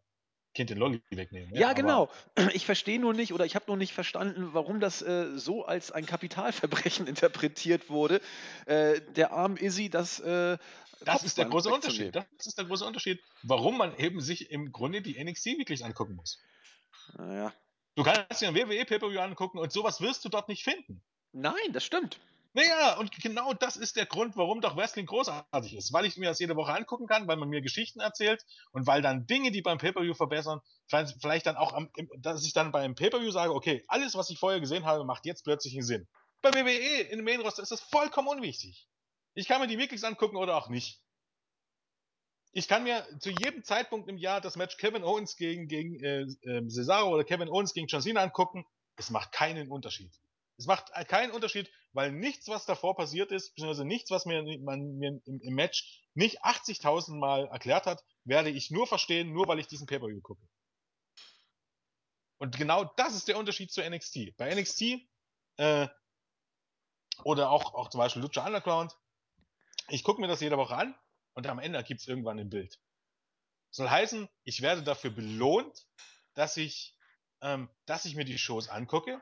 Kind 0.53 0.71
den 0.71 0.79
Lolli 0.79 1.01
wegnehmen. 1.11 1.53
Ja, 1.53 1.67
aber 1.67 1.75
genau. 1.75 2.09
Ich 2.53 2.65
verstehe 2.65 2.99
nur 2.99 3.13
nicht 3.13 3.31
oder 3.31 3.45
ich 3.45 3.55
habe 3.55 3.65
nur 3.67 3.77
nicht 3.77 3.93
verstanden, 3.93 4.49
warum 4.53 4.79
das 4.79 5.01
äh, 5.01 5.37
so 5.37 5.65
als 5.65 5.91
ein 5.91 6.05
Kapitalverbrechen 6.05 7.05
interpretiert 7.07 7.89
wurde. 7.89 8.21
Äh, 8.65 9.01
der 9.15 9.33
arm 9.33 9.55
Izzy 9.57 9.89
das 9.89 10.19
äh, 10.19 10.57
Das 11.05 11.23
ist 11.23 11.37
der 11.37 11.45
große. 11.45 11.69
Unterschied. 11.69 12.15
Das 12.15 12.47
ist 12.47 12.57
der 12.57 12.65
große 12.65 12.85
Unterschied, 12.85 13.21
warum 13.43 13.77
man 13.77 13.95
eben 13.97 14.21
sich 14.21 14.51
im 14.51 14.71
Grunde 14.71 15.01
die 15.01 15.21
NXT 15.23 15.57
wirklich 15.57 15.85
angucken 15.85 16.15
muss. 16.15 16.39
Naja. 17.17 17.53
Du 17.95 18.03
kannst 18.03 18.41
dir 18.41 18.49
ein 18.49 18.55
WWE 18.55 18.85
Pay-Per-View 18.85 19.19
angucken 19.19 19.57
und 19.57 19.71
sowas 19.71 20.01
wirst 20.01 20.23
du 20.23 20.29
dort 20.29 20.49
nicht 20.49 20.63
finden. 20.63 21.01
Nein, 21.31 21.73
das 21.73 21.83
stimmt. 21.83 22.19
Naja, 22.53 22.97
und 22.97 23.11
genau 23.21 23.53
das 23.53 23.77
ist 23.77 23.97
der 23.97 24.05
Grund, 24.07 24.35
warum 24.35 24.61
doch 24.61 24.75
Wrestling 24.75 25.05
großartig 25.05 25.75
ist. 25.75 25.93
Weil 25.93 26.05
ich 26.05 26.17
mir 26.17 26.29
das 26.29 26.39
jede 26.39 26.55
Woche 26.55 26.73
angucken 26.73 27.05
kann, 27.05 27.27
weil 27.27 27.37
man 27.37 27.49
mir 27.49 27.61
Geschichten 27.61 27.99
erzählt 27.99 28.45
und 28.71 28.87
weil 28.87 29.01
dann 29.01 29.27
Dinge, 29.27 29.51
die 29.51 29.61
beim 29.61 29.77
Pay-Per-View 29.77 30.15
verbessern, 30.15 30.61
vielleicht 30.87 31.45
dann 31.45 31.55
auch, 31.55 31.73
am, 31.73 31.91
dass 32.17 32.45
ich 32.45 32.53
dann 32.53 32.71
beim 32.71 32.95
Pay-Per-View 32.95 33.31
sage, 33.31 33.53
okay, 33.53 33.83
alles, 33.87 34.15
was 34.15 34.29
ich 34.29 34.39
vorher 34.39 34.59
gesehen 34.59 34.85
habe, 34.85 35.03
macht 35.03 35.25
jetzt 35.25 35.43
plötzlich 35.43 35.73
einen 35.73 35.83
Sinn. 35.83 36.07
Bei 36.41 36.51
WWE 36.51 37.01
in 37.11 37.23
Main 37.23 37.41
Roster 37.41 37.61
ist 37.61 37.71
das 37.71 37.81
vollkommen 37.81 38.27
unwichtig. 38.27 38.87
Ich 39.37 39.47
kann 39.47 39.61
mir 39.61 39.67
die 39.67 39.77
Weeklies 39.77 40.03
angucken 40.03 40.35
oder 40.35 40.57
auch 40.57 40.67
nicht. 40.67 40.99
Ich 42.53 42.67
kann 42.67 42.83
mir 42.83 43.05
zu 43.19 43.29
jedem 43.29 43.63
Zeitpunkt 43.63 44.09
im 44.09 44.17
Jahr 44.17 44.41
das 44.41 44.55
Match 44.55 44.77
Kevin 44.77 45.03
Owens 45.03 45.35
gegen, 45.35 45.67
gegen 45.67 46.03
äh, 46.03 46.21
äh, 46.41 46.67
Cesaro 46.67 47.13
oder 47.13 47.23
Kevin 47.23 47.47
Owens 47.47 47.73
gegen 47.73 47.85
John 47.85 48.01
Cena 48.01 48.23
angucken. 48.23 48.65
Es 48.95 49.11
macht 49.11 49.31
keinen 49.31 49.71
Unterschied. 49.71 50.11
Es 50.57 50.65
macht 50.65 50.91
keinen 51.07 51.31
Unterschied, 51.31 51.69
weil 51.93 52.11
nichts, 52.13 52.47
was 52.47 52.65
davor 52.65 52.95
passiert 52.95 53.31
ist, 53.31 53.53
beziehungsweise 53.53 53.85
nichts, 53.85 54.09
was 54.09 54.25
mir, 54.25 54.41
man 54.59 54.97
mir 54.97 55.21
im, 55.25 55.39
im 55.39 55.53
Match 55.53 56.01
nicht 56.15 56.43
80.000 56.43 57.19
Mal 57.19 57.45
erklärt 57.49 57.85
hat, 57.85 58.03
werde 58.23 58.49
ich 58.49 58.71
nur 58.71 58.87
verstehen, 58.87 59.33
nur 59.33 59.47
weil 59.47 59.59
ich 59.59 59.67
diesen 59.67 59.85
Pay-Per-View 59.85 60.21
gucke. 60.21 60.41
Und 62.39 62.57
genau 62.57 62.85
das 62.97 63.13
ist 63.13 63.27
der 63.27 63.37
Unterschied 63.37 63.71
zu 63.71 63.87
NXT. 63.87 64.35
Bei 64.35 64.51
NXT 64.55 65.07
äh, 65.57 65.87
oder 67.23 67.51
auch, 67.51 67.75
auch 67.75 67.91
zum 67.91 67.99
Beispiel 67.99 68.23
Lucha 68.23 68.43
Underground, 68.43 68.97
ich 69.89 70.03
gucke 70.03 70.21
mir 70.21 70.27
das 70.27 70.41
jede 70.41 70.57
Woche 70.57 70.75
an 70.75 70.95
und 71.33 71.47
am 71.47 71.59
Ende 71.59 71.83
gibt 71.83 72.01
es 72.01 72.07
irgendwann 72.07 72.39
ein 72.39 72.49
Bild. 72.49 72.79
Soll 73.69 73.89
heißen, 73.89 74.27
ich 74.43 74.61
werde 74.61 74.83
dafür 74.83 75.11
belohnt, 75.11 75.85
dass 76.33 76.57
ich, 76.57 76.95
ähm, 77.41 77.69
dass 77.85 78.05
ich 78.05 78.15
mir 78.15 78.25
die 78.25 78.37
Shows 78.37 78.69
angucke. 78.69 79.21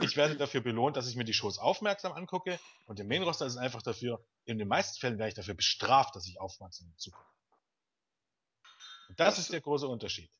Ich 0.00 0.16
werde 0.16 0.36
dafür 0.36 0.60
belohnt, 0.60 0.96
dass 0.96 1.08
ich 1.08 1.16
mir 1.16 1.24
die 1.24 1.34
Shows 1.34 1.58
aufmerksam 1.58 2.12
angucke. 2.12 2.60
Und 2.86 3.00
im 3.00 3.08
Main 3.08 3.22
Roster 3.22 3.46
ist 3.46 3.56
einfach 3.56 3.82
dafür, 3.82 4.24
in 4.44 4.58
den 4.58 4.68
meisten 4.68 4.98
Fällen 5.00 5.18
werde 5.18 5.30
ich 5.30 5.34
dafür 5.34 5.54
bestraft, 5.54 6.14
dass 6.14 6.26
ich 6.28 6.40
aufmerksam 6.40 6.92
zugucke. 6.96 7.26
Und 9.08 9.18
das 9.18 9.34
Das- 9.34 9.44
ist 9.44 9.52
der 9.52 9.60
große 9.60 9.88
Unterschied. 9.88 10.30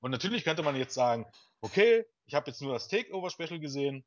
Und 0.00 0.10
natürlich 0.10 0.44
könnte 0.44 0.62
man 0.62 0.76
jetzt 0.76 0.94
sagen, 0.94 1.26
okay, 1.60 2.04
ich 2.26 2.34
habe 2.34 2.50
jetzt 2.50 2.60
nur 2.60 2.72
das 2.72 2.88
Takeover-Special 2.88 3.60
gesehen 3.60 4.04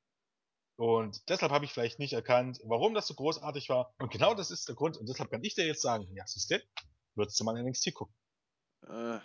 und 0.80 1.28
deshalb 1.28 1.52
habe 1.52 1.66
ich 1.66 1.74
vielleicht 1.74 2.00
nicht 2.00 2.14
erkannt, 2.14 2.62
warum 2.64 2.94
das 2.94 3.06
so 3.06 3.14
großartig 3.14 3.68
war. 3.68 3.94
Und 4.00 4.14
genau 4.14 4.34
das 4.34 4.50
ist 4.50 4.70
der 4.70 4.76
Grund. 4.76 4.96
Und 4.96 5.10
deshalb 5.10 5.30
kann 5.30 5.44
ich 5.44 5.54
dir 5.54 5.66
jetzt 5.68 5.82
sagen, 5.82 6.08
ja, 6.16 6.26
siehst 6.26 6.52
du, 6.52 6.64
würdest 7.16 7.38
du 7.38 7.44
mal 7.44 7.58
in 7.58 7.68
NXT 7.68 7.94
gucken. 7.94 8.16
Äh, 8.88 9.20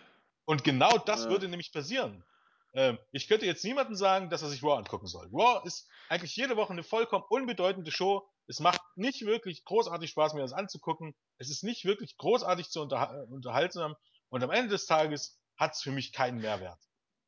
Und 0.47 0.65
genau 0.65 0.99
das 0.99 1.27
Ja. 1.27 1.31
würde 1.31 1.47
nämlich 1.47 1.73
passieren. 1.73 2.25
Ähm, 2.73 2.99
ich 3.13 3.29
könnte 3.29 3.47
jetzt 3.47 3.63
niemandem 3.63 3.95
sagen, 3.95 4.31
dass 4.31 4.43
er 4.43 4.49
sich 4.49 4.65
Raw 4.65 4.79
angucken 4.79 5.07
soll. 5.07 5.29
Raw 5.33 5.65
ist 5.65 5.89
eigentlich 6.09 6.35
jede 6.35 6.57
Woche 6.57 6.73
eine 6.73 6.83
vollkommen 6.83 7.25
unbedeutende 7.29 7.93
Show. 7.93 8.29
Es 8.49 8.59
macht 8.59 8.81
nicht 8.97 9.25
wirklich 9.25 9.65
großartig 9.65 10.11
Spaß, 10.11 10.35
mir 10.35 10.41
das 10.41 10.53
anzugucken. 10.53 11.15
Es 11.39 11.51
ist 11.51 11.63
nicht 11.63 11.85
wirklich 11.85 12.17
großartig 12.17 12.69
zu 12.69 12.81
unterha 12.83 13.15
äh, 13.15 13.27
unterhaltsam. 13.31 13.95
Und 14.29 14.43
am 14.43 14.51
Ende 14.51 14.71
des 14.71 14.87
Tages 14.87 15.39
hat 15.57 15.75
es 15.75 15.83
für 15.83 15.93
mich 15.93 16.13
keinen 16.13 16.41
Mehrwert. 16.41 16.81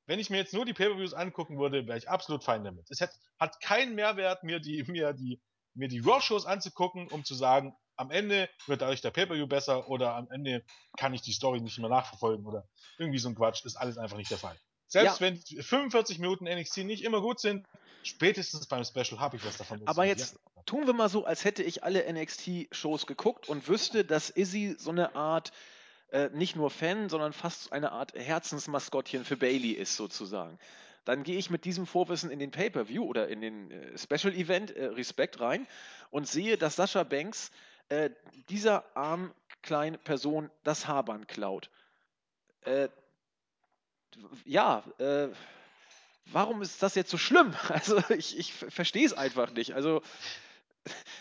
Wenn 0.06 0.20
ich 0.20 0.30
mir 0.30 0.38
jetzt 0.38 0.54
nur 0.54 0.64
die 0.64 0.72
Pay-Per-Views 0.72 1.14
angucken 1.14 1.58
würde, 1.58 1.86
wäre 1.86 1.98
ich 1.98 2.08
absolut 2.08 2.44
fein 2.44 2.64
damit. 2.64 2.90
Es 2.90 3.00
hat, 3.00 3.10
hat 3.38 3.60
keinen 3.60 3.94
Mehrwert, 3.94 4.44
mir 4.44 4.60
die, 4.60 4.84
mir 4.88 5.12
die, 5.12 5.40
mir 5.74 5.88
die 5.88 6.00
Raw-Shows 6.00 6.46
anzugucken, 6.46 7.08
um 7.08 7.24
zu 7.24 7.34
sagen, 7.34 7.74
am 7.96 8.10
Ende 8.10 8.48
wird 8.66 8.82
dadurch 8.82 9.00
der 9.00 9.10
Pay-Per-View 9.10 9.46
besser 9.46 9.88
oder 9.88 10.14
am 10.14 10.30
Ende 10.30 10.64
kann 10.96 11.14
ich 11.14 11.22
die 11.22 11.32
Story 11.32 11.60
nicht 11.60 11.78
mehr 11.78 11.88
nachverfolgen 11.88 12.46
oder 12.46 12.68
irgendwie 12.98 13.18
so 13.18 13.28
ein 13.28 13.34
Quatsch. 13.34 13.64
Ist 13.64 13.76
alles 13.76 13.98
einfach 13.98 14.16
nicht 14.16 14.30
der 14.30 14.38
Fall. 14.38 14.56
Selbst 14.86 15.20
ja. 15.20 15.26
wenn 15.26 15.38
45 15.38 16.18
Minuten 16.18 16.44
NXT 16.44 16.78
nicht 16.78 17.02
immer 17.02 17.20
gut 17.20 17.40
sind, 17.40 17.66
spätestens 18.02 18.66
beim 18.66 18.84
Special 18.84 19.18
habe 19.18 19.36
ich 19.36 19.44
was 19.44 19.56
davon. 19.56 19.82
Aber 19.86 20.04
jetzt 20.04 20.34
ja. 20.34 20.62
tun 20.64 20.86
wir 20.86 20.92
mal 20.92 21.08
so, 21.08 21.24
als 21.24 21.44
hätte 21.44 21.62
ich 21.62 21.82
alle 21.82 22.10
NXT-Shows 22.12 23.06
geguckt 23.06 23.48
und 23.48 23.66
wüsste, 23.66 24.04
dass 24.04 24.30
Izzy 24.30 24.76
so 24.78 24.90
eine 24.90 25.16
Art 25.16 25.52
äh, 26.10 26.30
nicht 26.30 26.56
nur 26.56 26.70
Fan, 26.70 27.08
sondern 27.08 27.32
fast 27.32 27.72
eine 27.72 27.92
Art 27.92 28.14
Herzensmaskottchen 28.14 29.24
für 29.24 29.36
Bailey 29.36 29.72
ist, 29.72 29.96
sozusagen. 29.96 30.58
Dann 31.04 31.22
gehe 31.22 31.38
ich 31.38 31.50
mit 31.50 31.64
diesem 31.64 31.86
Vorwissen 31.86 32.30
in 32.30 32.38
den 32.38 32.50
Pay-Per-View 32.50 33.04
oder 33.04 33.28
in 33.28 33.40
den 33.40 33.70
äh, 33.70 33.96
Special-Event 33.98 34.72
äh, 34.72 34.86
Respekt 34.86 35.40
rein 35.40 35.66
und 36.10 36.28
sehe, 36.28 36.56
dass 36.58 36.76
Sascha 36.76 37.04
Banks 37.04 37.50
äh, 37.88 38.10
dieser 38.48 38.84
armen 38.96 39.32
kleinen 39.62 39.98
Person 39.98 40.50
das 40.64 40.86
Haarband 40.86 41.28
klaut. 41.28 41.70
Äh, 42.62 42.88
ja, 44.44 44.82
äh, 44.98 45.28
warum 46.26 46.62
ist 46.62 46.82
das 46.82 46.94
jetzt 46.94 47.10
so 47.10 47.18
schlimm? 47.18 47.54
Also 47.68 47.98
ich, 48.10 48.38
ich 48.38 48.52
verstehe 48.52 49.06
es 49.06 49.12
einfach 49.12 49.52
nicht. 49.52 49.74
Also, 49.74 50.02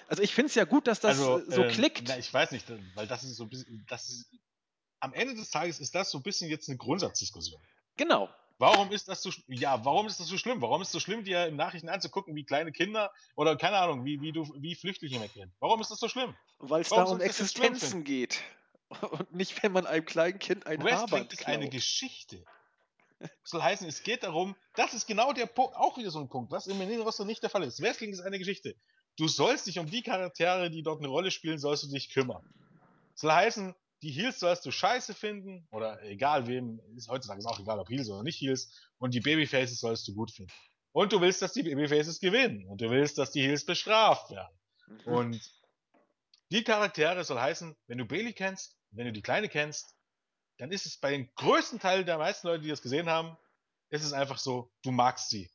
also 0.08 0.24
ich 0.24 0.34
finde 0.34 0.48
es 0.48 0.56
ja 0.56 0.66
gut, 0.66 0.88
dass 0.88 1.00
das 1.00 1.20
also, 1.20 1.44
so 1.50 1.64
äh, 1.64 1.68
klickt. 1.70 2.08
Na, 2.08 2.18
ich 2.18 2.34
weiß 2.34 2.52
nicht, 2.52 2.66
weil 2.96 3.08
das 3.08 3.24
ist 3.24 3.36
so 3.36 3.44
ein 3.44 3.50
bisschen, 3.50 3.86
das 3.88 4.10
ist, 4.10 4.30
am 5.06 5.14
Ende 5.14 5.36
des 5.36 5.52
Tages 5.52 5.80
ist 5.80 5.94
das 5.94 6.10
so 6.10 6.18
ein 6.18 6.24
bisschen 6.24 6.50
jetzt 6.50 6.68
eine 6.68 6.78
Grundsatzdiskussion. 6.78 7.62
Genau. 7.96 8.28
Warum 8.58 8.92
ist 8.92 9.08
das 9.08 9.22
so, 9.22 9.32
ja, 9.48 9.86
warum 9.86 10.08
ist 10.08 10.20
das 10.20 10.28
so 10.28 10.38
schlimm? 10.38 10.62
Warum 10.62 10.82
ist 10.82 10.88
es 10.88 10.94
so 10.94 11.00
schlimm, 11.00 11.24
dir 11.24 11.46
im 11.46 11.56
Nachrichten 11.56 11.90
anzugucken, 11.90 12.36
wie 12.36 12.44
kleine 12.44 12.72
Kinder 12.72 13.12
oder 13.36 13.56
keine 13.56 13.78
Ahnung, 13.78 14.04
wie, 14.04 14.20
wie 14.22 14.32
du, 14.32 14.52
wie 14.58 14.74
Flüchtlinge 14.74 15.22
weggehen? 15.22 15.54
Warum 15.60 15.80
ist 15.80 15.92
das 15.92 16.00
so 16.00 16.08
schlimm? 16.08 16.36
Weil 16.58 16.82
es 16.82 16.90
da 16.90 17.04
um 17.04 17.22
Existenzen 17.22 18.04
geht. 18.04 18.42
Und 19.12 19.34
nicht, 19.34 19.62
wenn 19.62 19.72
man 19.72 19.86
einem 19.86 20.06
kleinen 20.06 20.40
Kind 20.40 20.66
ein 20.66 20.82
Wrestling 20.84 21.28
ist 21.28 21.46
eine 21.46 21.70
Geschichte. 21.70 22.44
Das 23.20 23.30
soll 23.44 23.62
heißen, 23.62 23.88
es 23.88 24.02
geht 24.04 24.24
darum, 24.24 24.56
das 24.76 24.94
ist 24.94 25.06
genau 25.06 25.34
der 25.34 25.46
Punkt, 25.46 25.76
auch 25.76 25.98
wieder 25.98 26.10
so 26.12 26.20
ein 26.20 26.30
Punkt, 26.30 26.52
was 26.52 26.68
im 26.68 26.82
Roster 27.02 27.26
nicht 27.26 27.44
der 27.44 27.50
Fall 27.50 27.64
ist. 27.64 27.82
Wrestling 27.82 28.12
ist 28.12 28.22
eine 28.22 28.40
Geschichte. 28.40 28.76
Du 29.18 29.28
sollst 29.28 29.68
dich 29.68 29.80
um 29.80 29.86
die 29.86 30.02
Charaktere, 30.02 30.70
die 30.70 30.82
dort 30.82 31.00
eine 31.00 31.08
Rolle 31.10 31.32
spielen, 31.32 31.60
sollst 31.60 31.84
du 31.84 31.88
dich 31.88 32.10
kümmern. 32.10 32.44
Das 33.14 33.22
soll 33.22 33.32
heißen, 33.32 33.76
die 34.06 34.12
Heels 34.12 34.40
sollst 34.40 34.64
du 34.68 34.72
scheiße 34.72 35.16
finden, 35.16 35.68
oder 35.72 36.00
egal 36.04 36.46
wem, 36.46 36.80
ist 36.96 37.10
heutzutage 37.10 37.40
ist 37.40 37.48
auch 37.48 37.60
egal, 37.60 37.80
ob 37.80 37.90
Heels 37.90 38.08
oder 38.08 38.22
nicht 38.22 38.40
Heels, 38.40 38.72
und 39.00 39.16
die 39.16 39.20
Babyfaces 39.20 39.80
sollst 39.80 40.08
du 40.08 40.14
gut 40.14 40.30
finden. 40.30 40.52
Und 40.92 41.12
du 41.12 41.22
willst, 41.22 41.42
dass 41.42 41.54
die 41.54 41.64
Babyfaces 41.64 42.20
gewinnen, 42.20 42.68
und 42.68 42.82
du 42.82 42.92
willst, 42.92 43.18
dass 43.18 43.32
die 43.32 43.42
Heels 43.42 43.66
bestraft 43.66 44.30
werden. 44.30 44.56
Mhm. 44.88 45.12
Und 45.12 45.52
die 46.52 46.64
Charaktere 46.64 47.24
soll 47.24 47.40
heißen, 47.40 47.76
wenn 47.88 47.98
du 47.98 48.06
Bailey 48.06 48.34
kennst, 48.34 48.78
wenn 48.92 49.08
du 49.08 49.12
die 49.12 49.24
Kleine 49.24 49.50
kennst, 49.50 49.96
dann 50.60 50.72
ist 50.72 50.86
es 50.86 51.00
bei 51.00 51.10
den 51.10 51.34
größten 51.34 51.80
Teil 51.80 52.06
der 52.06 52.20
meisten 52.20 52.46
Leute, 52.46 52.62
die 52.62 52.70
das 52.70 52.84
gesehen 52.84 53.10
haben, 53.10 53.36
ist 53.90 54.06
es 54.06 54.14
einfach 54.14 54.38
so, 54.38 54.72
du 54.84 54.92
magst 54.92 55.32
sie. 55.32 55.50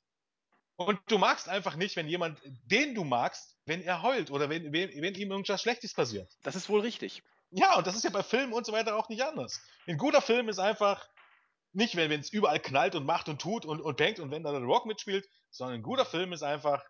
Und 0.74 0.98
du 1.06 1.18
magst 1.18 1.48
einfach 1.48 1.76
nicht, 1.76 1.94
wenn 1.94 2.08
jemand, 2.08 2.40
den 2.64 2.96
du 2.96 3.04
magst, 3.04 3.56
wenn 3.64 3.80
er 3.80 4.02
heult 4.02 4.32
oder 4.32 4.48
wenn, 4.48 4.72
wenn, 4.72 4.90
wenn 4.90 5.14
ihm 5.14 5.30
irgendwas 5.30 5.62
Schlechtes 5.62 5.94
passiert. 5.94 6.36
Das 6.42 6.56
ist 6.56 6.68
wohl 6.68 6.80
richtig. 6.80 7.22
Ja, 7.50 7.76
und 7.76 7.86
das 7.86 7.96
ist 7.96 8.04
ja 8.04 8.10
bei 8.10 8.22
Filmen 8.22 8.52
und 8.52 8.64
so 8.64 8.72
weiter 8.72 8.96
auch 8.96 9.08
nicht 9.08 9.22
anders. 9.22 9.60
Ein 9.86 9.98
guter 9.98 10.22
Film 10.22 10.48
ist 10.48 10.58
einfach 10.58 11.08
nicht, 11.72 11.96
wenn 11.96 12.10
es 12.12 12.32
überall 12.32 12.60
knallt 12.60 12.94
und 12.94 13.06
macht 13.06 13.28
und 13.28 13.40
tut 13.40 13.64
und, 13.64 13.80
und 13.80 14.00
denkt 14.00 14.20
und 14.20 14.30
wenn 14.30 14.42
da 14.42 14.52
der 14.52 14.60
Rock 14.60 14.86
mitspielt, 14.86 15.28
sondern 15.50 15.76
ein 15.80 15.82
guter 15.82 16.06
Film 16.06 16.32
ist 16.32 16.42
einfach, 16.42 16.84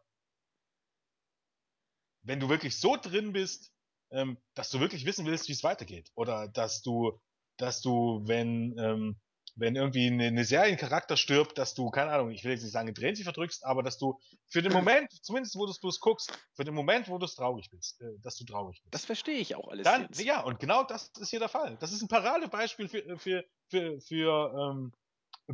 wenn 2.22 2.40
du 2.40 2.48
wirklich 2.48 2.78
so 2.78 2.96
drin 2.96 3.32
bist, 3.32 3.72
ähm, 4.10 4.38
dass 4.54 4.70
du 4.70 4.80
wirklich 4.80 5.06
wissen 5.06 5.26
willst, 5.26 5.48
wie 5.48 5.52
es 5.52 5.62
weitergeht. 5.62 6.10
Oder 6.14 6.48
dass 6.48 6.82
du, 6.82 7.20
dass 7.56 7.80
du, 7.80 8.22
wenn, 8.24 8.76
ähm, 8.78 9.20
wenn 9.60 9.76
irgendwie 9.76 10.06
eine, 10.06 10.26
eine 10.26 10.44
Seriencharakter 10.44 11.16
stirbt, 11.16 11.58
dass 11.58 11.74
du, 11.74 11.90
keine 11.90 12.12
Ahnung, 12.12 12.30
ich 12.30 12.42
will 12.44 12.52
jetzt 12.52 12.62
nicht 12.62 12.72
sagen, 12.72 12.94
Tränen 12.94 13.14
sie 13.14 13.24
verdrückst, 13.24 13.64
aber 13.64 13.82
dass 13.82 13.98
du 13.98 14.18
für 14.48 14.62
den 14.62 14.72
Moment, 14.72 15.10
zumindest 15.22 15.54
wo 15.56 15.66
du 15.66 15.88
es 15.88 16.00
guckst, 16.00 16.32
für 16.54 16.64
den 16.64 16.74
Moment, 16.74 17.08
wo 17.08 17.18
du 17.18 17.26
es 17.26 17.34
traurig 17.34 17.70
bist, 17.70 18.00
äh, 18.00 18.18
dass 18.22 18.36
du 18.36 18.44
traurig 18.44 18.80
bist. 18.82 18.94
Das 18.94 19.04
verstehe 19.04 19.38
ich 19.38 19.54
auch 19.54 19.68
alles. 19.68 19.84
Dann, 19.84 20.02
jetzt. 20.02 20.20
Ja, 20.22 20.40
und 20.42 20.58
genau 20.58 20.84
das 20.84 21.10
ist 21.20 21.30
hier 21.30 21.38
der 21.38 21.48
Fall. 21.48 21.76
Das 21.80 21.92
ist 21.92 22.02
ein 22.02 22.08
Paradebeispiel 22.08 22.88
für, 22.88 23.18
für, 23.18 23.44
für, 23.68 24.00
für 24.00 24.72
ähm, 24.72 24.92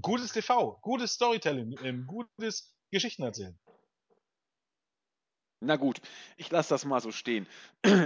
gutes 0.01 0.33
TV, 0.33 0.79
gutes 0.81 1.13
Storytelling, 1.13 1.77
ähm, 1.83 2.07
gutes 2.07 2.75
Geschichtenerzählen. 2.91 3.59
Na 5.61 5.77
gut, 5.77 6.01
ich 6.37 6.51
lasse 6.51 6.69
das 6.69 6.85
mal 6.85 7.01
so 7.01 7.13
stehen. 7.13 7.47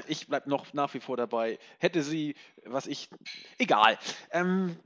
Ich 0.06 0.28
bleibe 0.28 0.48
noch 0.48 0.72
nach 0.72 0.94
wie 0.94 1.00
vor 1.00 1.16
dabei. 1.16 1.58
Hätte 1.78 2.02
sie, 2.02 2.36
was 2.64 2.86
ich. 2.86 3.08
Egal. 3.58 3.98
Ähm, 4.30 4.78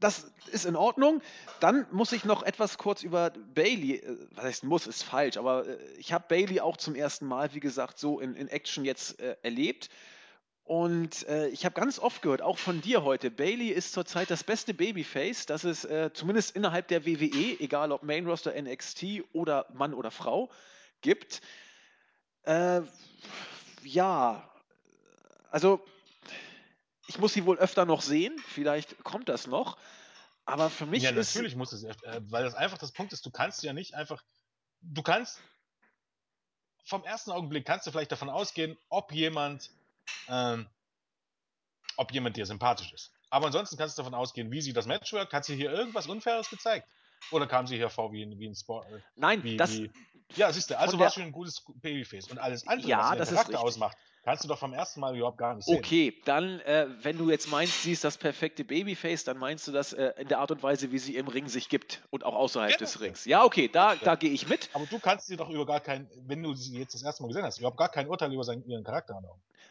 das 0.00 0.30
ist 0.52 0.64
in 0.64 0.76
Ordnung. 0.76 1.22
Dann 1.60 1.86
muss 1.90 2.12
ich 2.12 2.24
noch 2.24 2.42
etwas 2.42 2.78
kurz 2.78 3.02
über 3.02 3.30
Bailey, 3.30 3.96
äh, 3.96 4.16
was 4.32 4.44
heißt 4.44 4.64
muss, 4.64 4.86
ist 4.86 5.02
falsch, 5.02 5.36
aber 5.36 5.66
äh, 5.66 5.78
ich 5.98 6.12
habe 6.12 6.24
Bailey 6.28 6.60
auch 6.60 6.76
zum 6.76 6.94
ersten 6.94 7.26
Mal, 7.26 7.54
wie 7.54 7.60
gesagt, 7.60 7.98
so 7.98 8.20
in, 8.20 8.34
in 8.34 8.48
Action 8.48 8.84
jetzt 8.84 9.20
äh, 9.20 9.36
erlebt. 9.42 9.90
Und 10.64 11.26
äh, 11.28 11.48
ich 11.48 11.64
habe 11.64 11.74
ganz 11.74 11.98
oft 11.98 12.20
gehört, 12.20 12.42
auch 12.42 12.58
von 12.58 12.82
dir 12.82 13.02
heute, 13.02 13.30
Bailey 13.30 13.68
ist 13.68 13.94
zurzeit 13.94 14.30
das 14.30 14.44
beste 14.44 14.74
Babyface, 14.74 15.46
das 15.46 15.64
es 15.64 15.86
äh, 15.86 16.10
zumindest 16.12 16.54
innerhalb 16.54 16.88
der 16.88 17.06
WWE, 17.06 17.58
egal 17.58 17.90
ob 17.90 18.02
Main 18.02 18.26
Roster, 18.26 18.52
NXT 18.60 19.24
oder 19.32 19.66
Mann 19.72 19.94
oder 19.94 20.10
Frau, 20.10 20.50
gibt. 21.00 21.40
Äh, 22.42 22.82
ja, 23.82 24.46
also 25.50 25.80
ich 27.08 27.18
muss 27.18 27.32
sie 27.32 27.44
wohl 27.46 27.58
öfter 27.58 27.86
noch 27.86 28.02
sehen, 28.02 28.38
vielleicht 28.46 29.02
kommt 29.02 29.28
das 29.28 29.46
noch. 29.46 29.78
Aber 30.44 30.70
für 30.70 30.86
mich 30.86 31.02
ja, 31.02 31.10
ist. 31.10 31.34
natürlich 31.34 31.56
muss 31.56 31.72
es, 31.72 31.84
äh, 31.84 31.94
weil 32.20 32.44
das 32.44 32.54
einfach 32.54 32.78
das 32.78 32.92
Punkt 32.92 33.12
ist, 33.12 33.26
du 33.26 33.30
kannst 33.30 33.62
ja 33.62 33.72
nicht 33.72 33.94
einfach. 33.94 34.22
Du 34.80 35.02
kannst 35.02 35.40
vom 36.84 37.04
ersten 37.04 37.30
Augenblick 37.30 37.66
kannst 37.66 37.86
du 37.86 37.90
vielleicht 37.90 38.12
davon 38.12 38.30
ausgehen, 38.30 38.78
ob 38.88 39.12
jemand, 39.12 39.70
ähm, 40.28 40.66
ob 41.96 42.12
jemand 42.12 42.36
dir 42.36 42.46
sympathisch 42.46 42.92
ist. 42.92 43.10
Aber 43.30 43.46
ansonsten 43.46 43.76
kannst 43.76 43.98
du 43.98 44.02
davon 44.02 44.14
ausgehen, 44.14 44.50
wie 44.50 44.62
sie 44.62 44.72
das 44.72 44.86
Match 44.86 45.12
wirkt. 45.12 45.32
Hat 45.32 45.44
sie 45.44 45.56
hier 45.56 45.70
irgendwas 45.70 46.06
Unfaires 46.06 46.48
gezeigt? 46.48 46.88
Oder 47.30 47.46
kam 47.46 47.66
sie 47.66 47.76
hier 47.76 47.90
vor 47.90 48.12
wie 48.12 48.22
ein, 48.22 48.38
wie 48.38 48.48
ein 48.48 48.54
Sport? 48.54 48.90
Äh, 48.90 49.00
Nein, 49.16 49.42
wie, 49.42 49.56
das. 49.56 49.72
Wie, 49.72 49.90
ja, 50.36 50.52
siehst 50.52 50.70
du, 50.70 50.78
also 50.78 50.98
war 50.98 51.10
schon 51.10 51.24
ein 51.24 51.32
gutes 51.32 51.62
Babyface. 51.76 52.30
Und 52.30 52.38
alles 52.38 52.66
andere, 52.66 52.88
ja, 52.88 53.18
was 53.18 53.28
der 53.28 53.38
Charakter 53.38 53.60
ausmacht, 53.60 53.96
Kannst 54.28 54.44
du 54.44 54.48
doch 54.48 54.58
vom 54.58 54.74
ersten 54.74 55.00
Mal 55.00 55.16
überhaupt 55.16 55.38
gar 55.38 55.54
nicht 55.54 55.64
sehen. 55.64 55.78
Okay, 55.78 56.14
dann, 56.26 56.60
äh, 56.60 56.86
wenn 57.00 57.16
du 57.16 57.30
jetzt 57.30 57.50
meinst, 57.50 57.82
sie 57.82 57.92
ist 57.92 58.04
das 58.04 58.18
perfekte 58.18 58.62
Babyface, 58.62 59.24
dann 59.24 59.38
meinst 59.38 59.66
du 59.66 59.72
das 59.72 59.94
äh, 59.94 60.12
in 60.18 60.28
der 60.28 60.40
Art 60.40 60.50
und 60.50 60.62
Weise, 60.62 60.92
wie 60.92 60.98
sie 60.98 61.16
im 61.16 61.28
Ring 61.28 61.48
sich 61.48 61.70
gibt 61.70 62.02
und 62.10 62.24
auch 62.24 62.34
außerhalb 62.34 62.72
ja, 62.72 62.76
des 62.76 63.00
Rings. 63.00 63.24
Ja, 63.24 63.42
okay, 63.42 63.70
da, 63.72 63.94
ja. 63.94 64.00
da 64.04 64.16
gehe 64.16 64.28
ich 64.28 64.46
mit. 64.46 64.68
Aber 64.74 64.84
du 64.84 64.98
kannst 64.98 65.30
dir 65.30 65.38
doch 65.38 65.48
über 65.48 65.64
gar 65.64 65.80
kein, 65.80 66.10
wenn 66.26 66.42
du 66.42 66.52
sie 66.52 66.78
jetzt 66.78 66.92
das 66.92 67.02
erste 67.02 67.22
Mal 67.22 67.28
gesehen 67.28 67.44
hast, 67.44 67.56
überhaupt 67.56 67.78
gar 67.78 67.88
kein 67.88 68.06
Urteil 68.06 68.30
über 68.30 68.44
seinen, 68.44 68.68
ihren 68.68 68.84
Charakter 68.84 69.14
haben. 69.14 69.26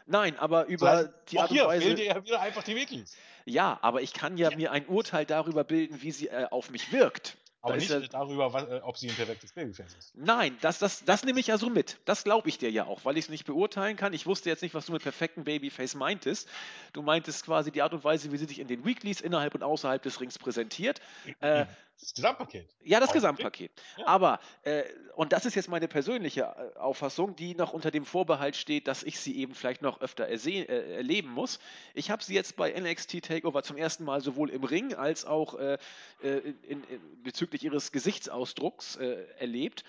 Nein, 0.08 0.40
aber 0.40 0.66
über 0.66 0.88
das 0.88 1.06
heißt, 1.06 1.14
die 1.30 1.40
Art 1.40 1.52
hier 1.52 1.62
und 1.62 1.70
Weise. 1.70 1.86
Fehlt 1.86 2.00
dir 2.00 2.06
ja 2.06 2.26
wieder 2.26 2.42
einfach 2.42 2.64
die 2.64 2.76
Wikis. 2.76 3.16
Ja, 3.46 3.78
aber 3.84 4.02
ich 4.02 4.14
kann 4.14 4.38
ja, 4.38 4.50
ja. 4.50 4.58
mir 4.58 4.72
ein 4.72 4.88
Urteil 4.88 5.28
darüber 5.28 5.66
bilden, 5.66 6.02
wie 6.02 6.10
sie 6.10 6.30
äh, 6.30 6.48
auf 6.50 6.72
mich 6.72 6.92
wirkt. 6.92 7.38
Aber 7.62 7.74
da 7.74 7.80
nicht 7.80 7.90
ja, 7.90 8.00
darüber, 8.00 8.54
was, 8.54 8.64
äh, 8.68 8.80
ob 8.84 8.98
sie 8.98 9.10
ein 9.10 9.16
perfektes 9.16 9.52
Babyface 9.52 9.96
ist. 9.96 10.16
Nein, 10.16 10.58
das, 10.62 10.80
das, 10.80 11.04
das 11.06 11.24
nehme 11.24 11.40
ich 11.40 11.48
ja 11.48 11.58
so 11.58 11.70
mit. 11.70 11.98
Das 12.06 12.24
glaube 12.24 12.50
ich 12.50 12.58
dir 12.58 12.70
ja 12.70 12.86
auch, 12.86 13.04
weil 13.04 13.18
ich 13.18 13.26
es 13.26 13.30
nicht 13.30 13.46
beurteilen 13.46 13.98
kann. 13.98 14.14
Ich 14.14 14.26
wusste 14.26 14.50
jetzt 14.50 14.62
nicht, 14.62 14.76
was 14.76 14.86
du 14.86 14.92
mit 14.92 15.02
perfektem 15.02 15.44
Babyface 15.44 15.96
meintest. 15.96 16.48
Du 16.94 17.02
meintest 17.02 17.46
quasi 17.46 17.72
die 17.72 17.82
Art 17.82 17.94
und 17.94 18.04
Weise, 18.04 18.32
wie 18.32 18.38
sie 18.38 18.46
sich 18.46 18.60
in 18.60 18.68
den 18.68 18.86
Weeklies 18.86 19.22
innerhalb 19.22 19.56
und 19.56 19.64
außerhalb 19.64 20.02
des 20.02 20.22
Rings 20.22 20.38
präsentiert. 20.38 21.02
Äh, 21.40 21.66
das 22.00 22.14
Gesamtpaket. 22.14 22.70
Ja, 22.84 23.00
das 23.00 23.12
Gesamtpaket. 23.12 23.72
Ja. 23.98 24.06
Aber, 24.06 24.40
äh, 24.62 24.84
und 25.16 25.34
das 25.34 25.46
ist 25.46 25.56
jetzt 25.56 25.68
meine 25.68 25.88
persönliche 25.88 26.42
äh, 26.42 26.78
Auffassung, 26.78 27.36
die 27.36 27.56
noch 27.56 27.74
unter 27.74 27.90
dem 27.90 28.06
Vorbehalt 28.06 28.56
steht, 28.56 28.88
dass 28.88 29.02
ich 29.02 29.20
sie 29.20 29.36
eben 29.38 29.56
vielleicht 29.56 29.82
noch 29.82 30.00
öfter 30.02 30.28
äh, 30.28 30.96
erleben 30.96 31.30
muss. 31.30 31.60
Ich 31.96 32.12
habe 32.12 32.24
sie 32.24 32.36
jetzt 32.36 32.56
bei 32.56 32.72
NXT 32.72 33.24
Takeover 33.24 33.64
zum 33.64 33.78
ersten 33.78 34.04
Mal 34.04 34.22
sowohl 34.22 34.52
im 34.52 34.64
Ring 34.64 34.94
als 34.94 35.26
auch 35.26 35.56
äh, 35.56 35.78
äh 36.22 36.38
in, 36.68 36.84
in, 36.84 37.24
bezüglich 37.24 37.64
ihres 37.64 37.92
Gesichtsausdrucks 37.92 38.98
äh, 38.98 39.26
erlebt. 39.40 39.84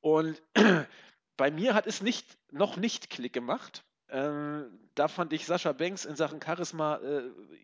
Und 0.00 0.40
bei 1.36 1.50
mir 1.50 1.74
hat 1.74 1.88
es 1.88 2.00
nicht, 2.00 2.26
noch 2.52 2.76
nicht 2.76 3.10
Klick 3.10 3.32
gemacht. 3.32 3.82
Ähm, 4.08 4.66
da 4.94 5.08
fand 5.08 5.32
ich 5.32 5.46
Sascha 5.46 5.72
Banks 5.72 6.04
in 6.04 6.14
Sachen 6.14 6.40
Charisma 6.40 7.00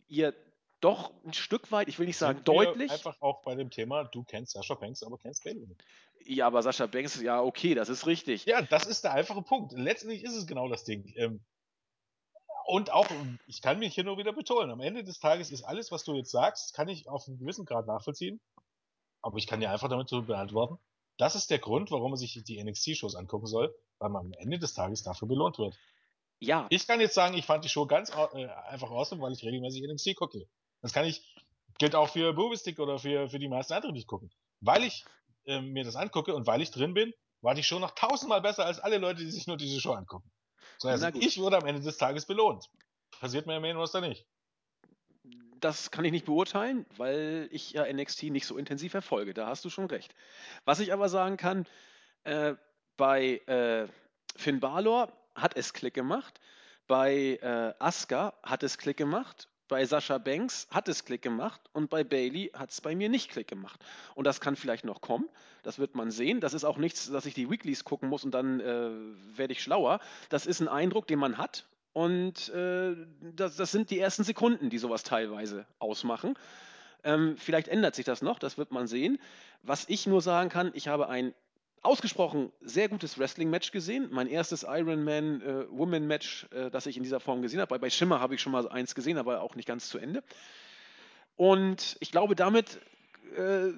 ihr 0.08 0.34
doch 0.86 1.12
ein 1.24 1.32
Stück 1.32 1.72
weit, 1.72 1.88
ich 1.88 1.98
will 1.98 2.06
nicht 2.06 2.16
sagen 2.16 2.44
deutlich. 2.44 2.92
Einfach 2.92 3.20
auch 3.20 3.42
bei 3.42 3.56
dem 3.56 3.70
Thema, 3.70 4.04
du 4.04 4.22
kennst 4.22 4.52
Sascha 4.52 4.74
Banks, 4.74 5.02
aber 5.02 5.18
kennst 5.18 5.42
Bailey 5.42 5.66
nicht. 5.66 5.84
Ja, 6.24 6.46
aber 6.46 6.62
Sascha 6.62 6.86
Banks, 6.86 7.20
ja, 7.20 7.42
okay, 7.42 7.74
das 7.74 7.88
ist 7.88 8.06
richtig. 8.06 8.44
Ja, 8.46 8.62
das 8.62 8.86
ist 8.86 9.02
der 9.02 9.12
einfache 9.12 9.42
Punkt. 9.42 9.72
Letztendlich 9.72 10.22
ist 10.22 10.36
es 10.36 10.46
genau 10.46 10.68
das 10.68 10.84
Ding. 10.84 11.12
Ähm, 11.16 11.44
und 12.66 12.92
auch, 12.92 13.08
ich 13.48 13.62
kann 13.62 13.80
mich 13.80 13.94
hier 13.94 14.04
nur 14.04 14.16
wieder 14.16 14.32
betonen, 14.32 14.70
am 14.70 14.80
Ende 14.80 15.02
des 15.02 15.18
Tages 15.18 15.50
ist 15.50 15.64
alles, 15.64 15.90
was 15.90 16.04
du 16.04 16.14
jetzt 16.14 16.30
sagst, 16.30 16.72
kann 16.74 16.88
ich 16.88 17.08
auf 17.08 17.26
einen 17.26 17.38
gewissen 17.38 17.64
Grad 17.64 17.88
nachvollziehen. 17.88 18.40
Aber 19.22 19.38
ich 19.38 19.48
kann 19.48 19.58
dir 19.58 19.70
einfach 19.70 19.88
damit 19.88 20.08
so 20.08 20.22
beantworten, 20.22 20.78
das 21.16 21.34
ist 21.34 21.50
der 21.50 21.58
Grund, 21.58 21.90
warum 21.90 22.12
man 22.12 22.18
sich 22.18 22.40
die 22.44 22.62
NXT-Shows 22.62 23.16
angucken 23.16 23.46
soll, 23.46 23.74
weil 23.98 24.10
man 24.10 24.26
am 24.26 24.32
Ende 24.34 24.60
des 24.60 24.74
Tages 24.74 25.02
dafür 25.02 25.26
belohnt 25.26 25.58
wird. 25.58 25.76
Ja. 26.38 26.66
Ich 26.70 26.86
kann 26.86 27.00
jetzt 27.00 27.14
sagen, 27.14 27.36
ich 27.36 27.44
fand 27.44 27.64
die 27.64 27.68
Show 27.68 27.86
ganz 27.86 28.10
äh, 28.10 28.46
einfach 28.68 28.90
awesome, 28.90 29.20
weil 29.20 29.32
ich 29.32 29.42
regelmäßig 29.42 29.82
NXT 29.82 30.14
gucke. 30.14 30.46
Das 30.86 30.92
kann 30.92 31.04
ich 31.04 31.36
Gilt 31.78 31.94
auch 31.94 32.08
für 32.08 32.32
Bovistic 32.32 32.78
oder 32.78 32.98
für, 32.98 33.28
für 33.28 33.38
die 33.38 33.48
meisten 33.48 33.74
anderen, 33.74 33.94
die 33.94 34.00
ich 34.00 34.06
gucken. 34.06 34.30
Weil 34.60 34.84
ich 34.84 35.04
äh, 35.44 35.60
mir 35.60 35.84
das 35.84 35.96
angucke 35.96 36.34
und 36.34 36.46
weil 36.46 36.62
ich 36.62 36.70
drin 36.70 36.94
bin, 36.94 37.12
war 37.42 37.54
die 37.54 37.62
Show 37.62 37.78
noch 37.78 37.90
tausendmal 37.90 38.40
besser 38.40 38.64
als 38.64 38.80
alle 38.80 38.98
Leute, 38.98 39.20
die 39.20 39.30
sich 39.30 39.46
nur 39.46 39.56
diese 39.56 39.80
Show 39.80 39.92
angucken. 39.92 40.30
So, 40.78 40.88
also 40.88 41.08
ich 41.08 41.38
wurde 41.38 41.58
am 41.58 41.66
Ende 41.66 41.82
des 41.82 41.98
Tages 41.98 42.26
belohnt. 42.26 42.70
Passiert 43.20 43.46
mir 43.46 43.56
im 43.56 43.62
Main 43.62 43.76
Roster 43.76 44.00
nicht. 44.00 44.26
Das 45.60 45.90
kann 45.90 46.04
ich 46.04 46.12
nicht 46.12 46.26
beurteilen, 46.26 46.86
weil 46.96 47.48
ich 47.50 47.72
ja 47.72 47.90
NXT 47.90 48.24
nicht 48.24 48.46
so 48.46 48.56
intensiv 48.56 48.92
verfolge. 48.92 49.34
Da 49.34 49.46
hast 49.46 49.64
du 49.64 49.70
schon 49.70 49.86
recht. 49.86 50.14
Was 50.64 50.80
ich 50.80 50.92
aber 50.92 51.08
sagen 51.08 51.36
kann, 51.36 51.66
äh, 52.24 52.54
bei 52.96 53.38
äh, 53.46 53.88
Finn 54.36 54.60
Balor 54.60 55.12
hat 55.34 55.56
es 55.56 55.72
Klick 55.72 55.94
gemacht, 55.94 56.40
bei 56.86 57.38
äh, 57.42 57.74
Asuka 57.78 58.34
hat 58.42 58.62
es 58.62 58.78
Klick 58.78 58.96
gemacht, 58.96 59.48
bei 59.68 59.84
Sascha 59.84 60.18
Banks 60.18 60.68
hat 60.70 60.88
es 60.88 61.04
Klick 61.04 61.22
gemacht 61.22 61.60
und 61.72 61.90
bei 61.90 62.04
Bailey 62.04 62.50
hat 62.54 62.70
es 62.70 62.80
bei 62.80 62.94
mir 62.94 63.08
nicht 63.08 63.30
Klick 63.30 63.48
gemacht. 63.48 63.84
Und 64.14 64.26
das 64.26 64.40
kann 64.40 64.56
vielleicht 64.56 64.84
noch 64.84 65.00
kommen, 65.00 65.28
das 65.62 65.78
wird 65.78 65.94
man 65.94 66.10
sehen. 66.10 66.40
Das 66.40 66.54
ist 66.54 66.64
auch 66.64 66.78
nichts, 66.78 67.10
dass 67.10 67.26
ich 67.26 67.34
die 67.34 67.50
Weeklies 67.50 67.84
gucken 67.84 68.08
muss 68.08 68.24
und 68.24 68.32
dann 68.32 68.60
äh, 68.60 68.90
werde 69.36 69.52
ich 69.52 69.62
schlauer. 69.62 70.00
Das 70.28 70.46
ist 70.46 70.60
ein 70.60 70.68
Eindruck, 70.68 71.06
den 71.06 71.18
man 71.18 71.38
hat 71.38 71.66
und 71.96 72.50
äh, 72.50 72.94
das, 73.34 73.56
das, 73.56 73.72
sind 73.72 73.90
die 73.90 73.98
ersten 73.98 74.22
Sekunden, 74.22 74.68
die 74.68 74.76
sowas 74.76 75.02
teilweise 75.02 75.66
ausmachen. 75.78 76.34
Ähm, 77.04 77.36
vielleicht 77.38 77.68
ändert 77.68 77.94
sich 77.94 78.04
das 78.04 78.20
noch, 78.20 78.38
das 78.38 78.58
wird 78.58 78.70
man 78.70 78.86
sehen. 78.86 79.18
Was 79.62 79.88
ich 79.88 80.06
nur 80.06 80.20
sagen 80.20 80.50
kann, 80.50 80.72
ich 80.74 80.88
habe 80.88 81.08
ein 81.08 81.32
ausgesprochen 81.82 82.52
sehr 82.60 82.88
gutes 82.88 83.18
Wrestling-Match 83.18 83.70
gesehen. 83.70 84.08
Mein 84.10 84.26
erstes 84.26 84.64
Ironman 84.64 85.40
äh, 85.40 85.70
Woman-Match, 85.70 86.48
äh, 86.52 86.70
das 86.70 86.86
ich 86.86 86.96
in 86.96 87.02
dieser 87.02 87.20
Form 87.20 87.42
gesehen 87.42 87.60
habe. 87.60 87.70
Bei, 87.70 87.78
bei 87.78 87.90
Schimmer 87.90 88.20
habe 88.20 88.34
ich 88.34 88.42
schon 88.42 88.52
mal 88.52 88.68
eins 88.68 88.94
gesehen, 88.94 89.18
aber 89.18 89.42
auch 89.42 89.54
nicht 89.54 89.68
ganz 89.68 89.88
zu 89.88 89.98
Ende. 89.98 90.22
Und 91.36 91.96
ich 92.00 92.10
glaube, 92.10 92.34
damit 92.34 92.80
äh, 93.36 93.72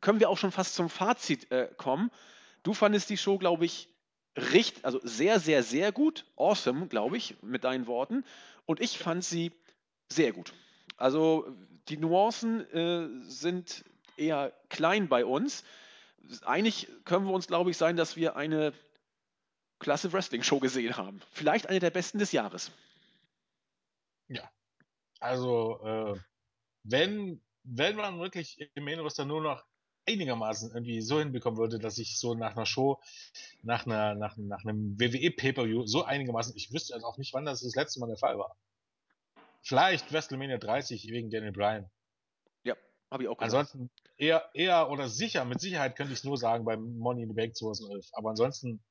können 0.00 0.20
wir 0.20 0.30
auch 0.30 0.38
schon 0.38 0.52
fast 0.52 0.74
zum 0.74 0.88
Fazit 0.88 1.50
äh, 1.50 1.68
kommen. 1.76 2.10
Du 2.62 2.74
fandest 2.74 3.10
die 3.10 3.16
Show, 3.16 3.38
glaube 3.38 3.64
ich, 3.64 3.88
richtig, 4.36 4.84
also 4.84 5.00
sehr, 5.02 5.40
sehr, 5.40 5.62
sehr 5.62 5.92
gut. 5.92 6.24
Awesome, 6.36 6.88
glaube 6.88 7.16
ich, 7.16 7.36
mit 7.42 7.64
deinen 7.64 7.86
Worten. 7.86 8.24
Und 8.66 8.80
ich 8.80 8.98
fand 8.98 9.24
sie 9.24 9.52
sehr 10.08 10.32
gut. 10.32 10.52
Also 10.96 11.46
die 11.88 11.96
Nuancen 11.96 12.60
äh, 12.72 13.08
sind 13.28 13.84
eher 14.16 14.52
klein 14.68 15.08
bei 15.08 15.24
uns. 15.24 15.64
Eigentlich 16.44 16.88
können 17.04 17.26
wir 17.26 17.32
uns, 17.32 17.46
glaube 17.46 17.70
ich, 17.70 17.76
sein, 17.76 17.96
dass 17.96 18.16
wir 18.16 18.36
eine 18.36 18.72
klasse 19.78 20.12
Wrestling-Show 20.12 20.60
gesehen 20.60 20.96
haben. 20.96 21.20
Vielleicht 21.32 21.68
eine 21.68 21.80
der 21.80 21.90
besten 21.90 22.18
des 22.18 22.32
Jahres. 22.32 22.70
Ja. 24.28 24.48
Also, 25.20 25.80
äh, 25.84 26.20
wenn, 26.84 27.42
wenn 27.64 27.96
man 27.96 28.18
wirklich 28.18 28.58
im 28.74 28.84
Main 28.84 29.00
Roster 29.00 29.24
nur 29.24 29.42
noch 29.42 29.64
einigermaßen 30.06 30.72
irgendwie 30.72 31.00
so 31.00 31.18
hinbekommen 31.18 31.58
würde, 31.58 31.78
dass 31.78 31.98
ich 31.98 32.18
so 32.18 32.34
nach 32.34 32.56
einer 32.56 32.66
Show, 32.66 33.00
nach 33.62 33.86
einer, 33.86 34.14
nach, 34.14 34.36
nach 34.36 34.64
einem 34.64 34.98
WWE 34.98 35.30
Pay-Per-View 35.30 35.86
so 35.86 36.04
einigermaßen, 36.04 36.56
ich 36.56 36.72
wüsste 36.72 36.94
also 36.94 37.06
auch 37.06 37.18
nicht, 37.18 37.32
wann 37.34 37.44
das 37.44 37.60
das 37.60 37.74
letzte 37.74 38.00
Mal 38.00 38.08
der 38.08 38.16
Fall 38.16 38.38
war. 38.38 38.56
Vielleicht 39.62 40.12
WrestleMania 40.12 40.58
30 40.58 41.08
wegen 41.08 41.30
Daniel 41.30 41.52
Bryan. 41.52 41.90
Habe 43.12 43.24
ich 43.24 43.28
auch 43.28 43.36
gedacht. 43.36 43.54
Ansonsten 43.54 43.90
eher, 44.16 44.48
eher 44.54 44.90
oder 44.90 45.08
sicher, 45.08 45.44
mit 45.44 45.60
Sicherheit 45.60 45.96
könnte 45.96 46.14
ich 46.14 46.20
es 46.20 46.24
nur 46.24 46.38
sagen 46.38 46.64
beim 46.64 46.96
Money 46.96 47.22
in 47.22 47.28
the 47.28 47.34
Bank 47.34 47.54
2011. 47.54 48.08
Aber 48.12 48.30
ansonsten 48.30 48.82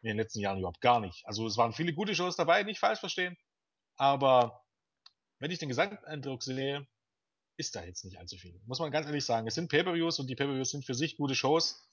in 0.00 0.08
den 0.08 0.16
letzten 0.16 0.40
Jahren 0.40 0.58
überhaupt 0.58 0.80
gar 0.80 0.98
nicht. 0.98 1.26
Also 1.26 1.46
es 1.46 1.58
waren 1.58 1.74
viele 1.74 1.92
gute 1.92 2.14
Shows 2.14 2.36
dabei, 2.36 2.62
nicht 2.62 2.78
falsch 2.80 3.00
verstehen. 3.00 3.36
Aber 3.98 4.64
wenn 5.40 5.50
ich 5.50 5.58
den 5.58 5.68
Gesamteindruck 5.68 6.42
sehe, 6.42 6.86
ist 7.58 7.74
da 7.74 7.84
jetzt 7.84 8.04
nicht 8.04 8.18
allzu 8.18 8.38
viel. 8.38 8.58
Muss 8.64 8.78
man 8.78 8.90
ganz 8.90 9.06
ehrlich 9.06 9.24
sagen. 9.24 9.46
Es 9.46 9.54
sind 9.54 9.70
Pay-Per-Views 9.70 10.20
und 10.20 10.28
die 10.28 10.36
Pay-Per-Views 10.36 10.70
sind 10.70 10.86
für 10.86 10.94
sich 10.94 11.18
gute 11.18 11.34
Shows, 11.34 11.86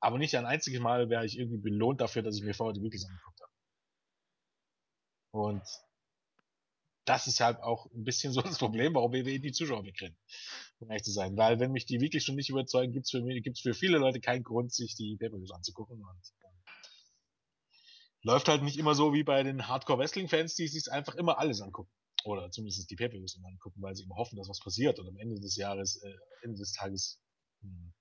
aber 0.00 0.18
nicht 0.18 0.36
ein 0.36 0.46
einziges 0.46 0.80
Mal 0.80 1.10
wäre 1.10 1.24
ich 1.24 1.38
irgendwie 1.38 1.58
belohnt 1.58 2.00
dafür, 2.00 2.22
dass 2.22 2.36
ich 2.36 2.42
mir 2.42 2.54
vorher 2.54 2.72
die 2.72 2.82
Weeklies 2.82 3.06
angeguckt 3.06 3.40
habe. 3.40 3.52
Und 5.30 5.62
das 7.08 7.26
ist 7.26 7.40
halt 7.40 7.58
auch 7.62 7.86
ein 7.92 8.04
bisschen 8.04 8.32
so 8.32 8.40
das 8.40 8.58
Problem, 8.58 8.94
warum 8.94 9.12
WWE 9.12 9.40
die 9.40 9.52
Zuschauer 9.52 9.84
wegrennen, 9.84 10.16
um 10.78 10.90
ehrlich 10.90 11.04
zu 11.04 11.12
sein. 11.12 11.36
Weil 11.36 11.60
wenn 11.60 11.72
mich 11.72 11.86
die 11.86 12.00
wirklich 12.00 12.24
schon 12.24 12.36
nicht 12.36 12.50
überzeugen, 12.50 12.92
gibt 12.92 13.06
es 13.06 13.10
für, 13.10 13.22
gibt's 13.40 13.60
für 13.60 13.74
viele 13.74 13.98
Leute 13.98 14.20
keinen 14.20 14.44
Grund, 14.44 14.72
sich 14.72 14.94
die 14.94 15.16
Pay-Per-Views 15.16 15.52
anzugucken. 15.52 16.02
Und, 16.02 16.32
äh, 16.42 16.48
läuft 18.22 18.48
halt 18.48 18.62
nicht 18.62 18.78
immer 18.78 18.94
so 18.94 19.12
wie 19.12 19.22
bei 19.22 19.42
den 19.42 19.68
Hardcore-Wrestling-Fans, 19.68 20.54
die 20.54 20.68
sich 20.68 20.90
einfach 20.90 21.14
immer 21.14 21.38
alles 21.38 21.60
angucken 21.60 21.90
oder 22.24 22.50
zumindest 22.50 22.90
die 22.90 22.96
Pay-Per-Views 22.96 23.36
immer 23.36 23.48
angucken, 23.48 23.80
weil 23.80 23.94
sie 23.94 24.04
immer 24.04 24.16
hoffen, 24.16 24.36
dass 24.36 24.48
was 24.48 24.60
passiert 24.60 24.98
und 24.98 25.08
am 25.08 25.16
Ende 25.18 25.40
des 25.40 25.56
Jahres, 25.56 26.02
äh, 26.02 26.14
Ende 26.42 26.58
des 26.58 26.72
Tages 26.72 27.20
mh, 27.62 27.70
hm, 27.70 27.94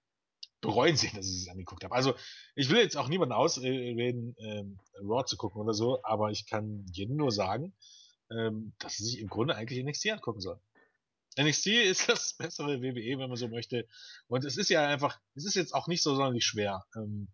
bereuen 0.61 0.95
sie, 0.95 1.09
dass 1.13 1.25
sie 1.25 1.43
es 1.43 1.49
angeguckt 1.49 1.83
haben. 1.83 1.93
Also 1.93 2.15
ich 2.55 2.69
will 2.69 2.77
jetzt 2.77 2.97
auch 2.97 3.09
niemanden 3.09 3.33
ausreden, 3.33 4.35
ähm, 4.39 4.79
Raw 5.01 5.23
zu 5.23 5.37
gucken 5.37 5.61
oder 5.61 5.73
so, 5.73 5.99
aber 6.03 6.31
ich 6.31 6.47
kann 6.47 6.85
jedem 6.91 7.15
nur 7.15 7.31
sagen, 7.31 7.73
ähm, 8.31 8.73
dass 8.79 8.97
sie 8.97 9.05
sich 9.05 9.19
im 9.19 9.27
Grunde 9.27 9.55
eigentlich 9.55 9.83
NXT 9.83 10.11
angucken 10.11 10.41
soll. 10.41 10.59
NXT 11.39 11.67
ist 11.67 12.09
das 12.09 12.33
bessere 12.37 12.81
WWE, 12.81 13.19
wenn 13.19 13.29
man 13.29 13.37
so 13.37 13.47
möchte. 13.47 13.87
Und 14.27 14.45
es 14.45 14.57
ist 14.57 14.69
ja 14.69 14.87
einfach, 14.87 15.19
es 15.35 15.45
ist 15.45 15.55
jetzt 15.55 15.73
auch 15.73 15.87
nicht 15.87 16.01
so 16.01 16.15
sonderlich 16.15 16.45
schwer. 16.45 16.85
Ähm, 16.95 17.27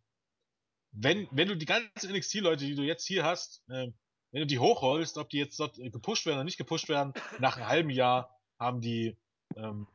wenn, 0.92 1.28
wenn 1.32 1.48
du 1.48 1.58
die 1.58 1.66
ganzen 1.66 2.12
NXT-Leute, 2.12 2.66
die 2.66 2.76
du 2.76 2.84
jetzt 2.84 3.06
hier 3.08 3.24
hast, 3.24 3.64
ähm, 3.70 3.94
wenn 4.32 4.42
du 4.42 4.48
die 4.48 4.60
hochholst, 4.60 5.18
ob 5.18 5.30
die 5.30 5.38
jetzt 5.38 5.60
dort 5.60 5.78
äh, 5.80 5.90
gepusht 5.90 6.26
werden 6.26 6.38
oder 6.38 6.44
nicht 6.44 6.58
gepusht 6.58 6.90
werden, 6.90 7.14
nach 7.40 7.58
einem 7.58 7.68
halben 7.68 7.90
Jahr 7.90 8.40
haben 8.60 8.82
die 8.82 9.18
ähm, 9.56 9.88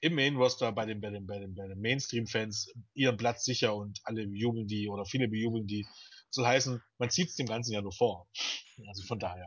im 0.00 0.14
Main 0.14 0.36
Roster 0.36 0.72
bei 0.72 0.84
den, 0.84 1.00
bei 1.00 1.10
den, 1.10 1.26
bei 1.26 1.38
den, 1.38 1.54
bei 1.54 1.66
den 1.66 1.80
Mainstream-Fans 1.80 2.72
ihren 2.94 3.16
Platz 3.16 3.44
sicher 3.44 3.74
und 3.74 4.00
alle 4.04 4.26
bejubeln 4.26 4.66
die 4.66 4.88
oder 4.88 5.04
viele 5.04 5.28
bejubeln 5.28 5.66
die. 5.66 5.86
Soll 6.30 6.46
heißen, 6.46 6.82
man 6.98 7.10
zieht 7.10 7.28
es 7.28 7.36
dem 7.36 7.46
Ganzen 7.46 7.72
ja 7.72 7.80
nur 7.80 7.92
vor. 7.92 8.28
Also 8.88 9.02
von 9.04 9.18
daher. 9.18 9.46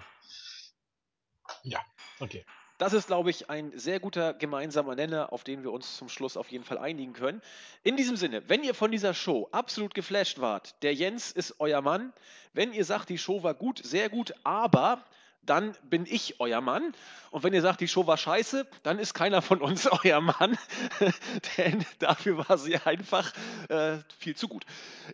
Ja, 1.63 1.79
okay. 2.19 2.45
Das 2.79 2.93
ist, 2.93 3.07
glaube 3.07 3.29
ich, 3.29 3.49
ein 3.49 3.77
sehr 3.77 3.99
guter 3.99 4.33
gemeinsamer 4.33 4.95
Nenner, 4.95 5.33
auf 5.33 5.43
den 5.43 5.63
wir 5.63 5.71
uns 5.73 5.97
zum 5.97 6.07
Schluss 6.07 6.37
auf 6.37 6.49
jeden 6.49 6.63
Fall 6.63 6.77
einigen 6.77 7.11
können. 7.11 7.41
In 7.83 7.97
diesem 7.97 8.15
Sinne, 8.15 8.47
wenn 8.47 8.63
ihr 8.63 8.73
von 8.73 8.89
dieser 8.89 9.13
Show 9.13 9.49
absolut 9.51 9.93
geflasht 9.93 10.39
wart, 10.39 10.81
der 10.81 10.93
Jens 10.93 11.31
ist 11.31 11.55
euer 11.59 11.81
Mann. 11.81 12.13
Wenn 12.53 12.71
ihr 12.71 12.85
sagt, 12.85 13.09
die 13.09 13.17
Show 13.17 13.43
war 13.43 13.53
gut, 13.53 13.81
sehr 13.83 14.07
gut, 14.07 14.33
aber 14.45 15.03
dann 15.41 15.75
bin 15.83 16.05
ich 16.05 16.39
euer 16.39 16.61
Mann. 16.61 16.93
Und 17.31 17.43
wenn 17.43 17.53
ihr 17.53 17.61
sagt, 17.61 17.81
die 17.81 17.87
Show 17.89 18.07
war 18.07 18.15
scheiße, 18.15 18.65
dann 18.83 18.97
ist 18.97 19.13
keiner 19.13 19.41
von 19.41 19.61
uns 19.61 19.85
euer 20.05 20.21
Mann, 20.21 20.57
denn 21.57 21.85
dafür 21.99 22.47
war 22.47 22.57
sie 22.57 22.77
einfach 22.77 23.33
äh, 23.67 23.97
viel 24.19 24.37
zu 24.37 24.47
gut. 24.47 24.65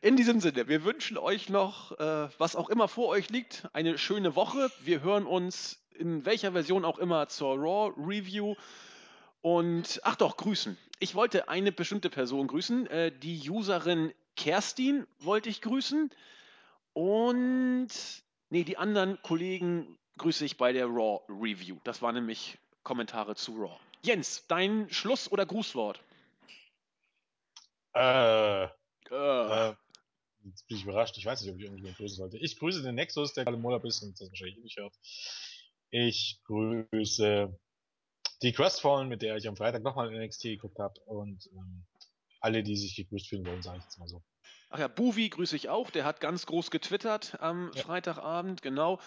In 0.03 0.15
diesem 0.15 0.39
Sinne, 0.39 0.67
wir 0.67 0.84
wünschen 0.84 1.17
euch 1.17 1.49
noch, 1.49 1.97
äh, 1.99 2.30
was 2.38 2.55
auch 2.55 2.69
immer 2.69 2.88
vor 2.88 3.07
euch 3.07 3.30
liegt, 3.30 3.67
eine 3.73 3.97
schöne 3.97 4.35
Woche. 4.35 4.69
Wir 4.81 5.01
hören 5.01 5.26
uns 5.26 5.80
in 5.97 6.26
welcher 6.26 6.51
Version 6.51 6.85
auch 6.85 6.99
immer 6.99 7.27
zur 7.27 7.55
Raw 7.55 7.93
Review. 7.97 8.55
Und 9.41 9.99
ach 10.03 10.15
doch, 10.15 10.38
grüßen. 10.38 10.77
Ich 10.99 11.15
wollte 11.15 11.49
eine 11.49 11.72
bestimmte 11.72 12.09
Person 12.09 12.47
grüßen. 12.47 12.88
Äh, 12.88 13.11
die 13.11 13.49
Userin 13.49 14.13
Kerstin 14.35 15.05
wollte 15.19 15.49
ich 15.49 15.61
grüßen. 15.61 16.09
Und 16.93 17.89
nee, 18.49 18.63
die 18.63 18.77
anderen 18.77 19.22
Kollegen 19.22 19.97
grüße 20.17 20.45
ich 20.45 20.57
bei 20.57 20.73
der 20.73 20.85
Raw 20.85 21.22
Review. 21.30 21.77
Das 21.84 22.01
waren 22.01 22.15
nämlich 22.15 22.57
Kommentare 22.84 23.35
zu 23.35 23.55
Raw. 23.55 23.77
Jens, 24.03 24.45
dein 24.47 24.89
Schluss- 24.89 25.31
oder 25.31 25.45
Grußwort? 25.45 25.99
Äh, 27.93 28.63
äh. 28.63 28.69
äh 29.11 29.76
jetzt 30.45 30.67
bin 30.67 30.77
ich 30.77 30.84
überrascht. 30.84 31.17
Ich 31.17 31.26
weiß 31.26 31.41
nicht, 31.41 31.51
ob 31.51 31.57
ich 31.57 31.63
irgendjemand 31.63 31.97
grüßen 31.97 32.17
sollte. 32.17 32.38
Ich 32.38 32.57
grüße 32.57 32.84
den 32.84 32.95
Nexus, 32.95 33.34
der 33.34 33.45
gerade 33.45 33.57
im 33.57 33.65
Urlaub 33.65 33.84
ist 33.85 34.01
und 34.03 34.19
das 34.19 34.30
wahrscheinlich 34.30 34.57
nicht 34.57 34.77
hört. 34.77 34.93
Ich 35.90 36.41
grüße 36.45 37.57
die 38.41 38.52
Crestfallen, 38.52 39.07
mit 39.07 39.22
der 39.22 39.38
ich 39.38 39.48
am 39.48 39.56
Freitag 39.56 39.84
nochmal 39.84 40.14
in 40.14 40.22
NXT 40.22 40.44
geguckt 40.44 40.80
habe 40.80 40.99
und 41.02 41.49
ähm, 41.53 41.86
alle, 42.40 42.64
die 42.64 42.76
sich 42.76 42.95
gegrüßt 42.95 43.30
fühlen 43.30 43.45
wollen, 43.45 43.62
sage 43.62 43.78
ich 43.78 43.84
jetzt 43.84 43.98
mal 43.98 44.07
so. 44.07 44.22
Ach 44.70 44.80
ja, 44.80 44.88
Buvi 44.88 45.30
grüße 45.30 45.56
ich 45.56 45.70
auch, 45.70 45.90
der 45.90 46.06
hat 46.06 46.20
ganz 46.20 46.45
groß 46.45 46.70
getwittert 46.70 47.38
am 47.41 47.72
ja. 47.74 47.82
Freitagabend, 47.82 48.62
genau. 48.62 48.99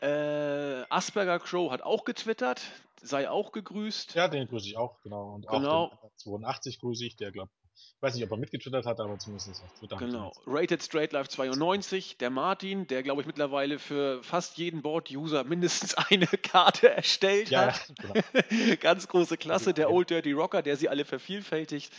Äh, 0.00 0.84
Asperger 0.90 1.38
Crow 1.38 1.70
hat 1.70 1.82
auch 1.82 2.04
getwittert, 2.04 2.60
sei 3.00 3.30
auch 3.30 3.52
gegrüßt. 3.52 4.14
Ja, 4.14 4.28
den 4.28 4.46
grüße 4.46 4.66
ich 4.66 4.76
auch, 4.76 5.00
genau. 5.02 5.34
Und 5.34 5.48
genau. 5.48 5.84
auch 5.84 6.00
den 6.02 6.10
82 6.16 6.80
grüße 6.80 7.06
ich, 7.06 7.16
der 7.16 7.32
glaubt, 7.32 7.52
ich 7.96 8.02
weiß 8.02 8.14
nicht, 8.14 8.24
ob 8.24 8.30
er 8.30 8.36
mitgetwittert 8.36 8.86
hat, 8.86 9.00
aber 9.00 9.18
zumindest 9.18 9.62
auf 9.62 9.72
Twitter. 9.78 9.96
Genau. 9.96 10.32
Rated 10.46 10.82
Straight 10.82 11.12
Life 11.12 11.30
92, 11.30 12.18
der 12.18 12.30
Martin, 12.30 12.86
der 12.86 13.02
glaube 13.02 13.22
ich 13.22 13.26
mittlerweile 13.26 13.78
für 13.78 14.22
fast 14.22 14.58
jeden 14.58 14.82
Board-User 14.82 15.44
mindestens 15.44 15.94
eine 16.10 16.26
Karte 16.26 16.90
erstellt 16.90 17.50
ja, 17.50 17.72
hat. 17.72 17.92
Ja, 18.02 18.22
genau. 18.50 18.76
Ganz 18.80 19.08
große 19.08 19.36
Klasse, 19.36 19.74
der 19.74 19.90
Old 19.90 20.10
Dirty 20.10 20.32
Rocker, 20.32 20.62
der 20.62 20.76
sie 20.76 20.88
alle 20.88 21.04
vervielfältigt. 21.04 21.92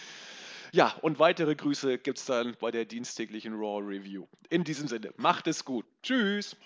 Ja, 0.73 0.95
und 1.01 1.19
weitere 1.19 1.55
Grüße 1.55 1.97
gibt 1.97 2.17
es 2.17 2.25
dann 2.25 2.55
bei 2.59 2.71
der 2.71 2.85
diensttäglichen 2.85 3.53
Raw 3.53 3.81
Review. 3.83 4.27
In 4.49 4.63
diesem 4.63 4.87
Sinne, 4.87 5.13
macht 5.17 5.47
es 5.47 5.63
gut. 5.65 5.85
Tschüss. 6.03 6.57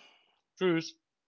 Tschüss. 0.58 0.96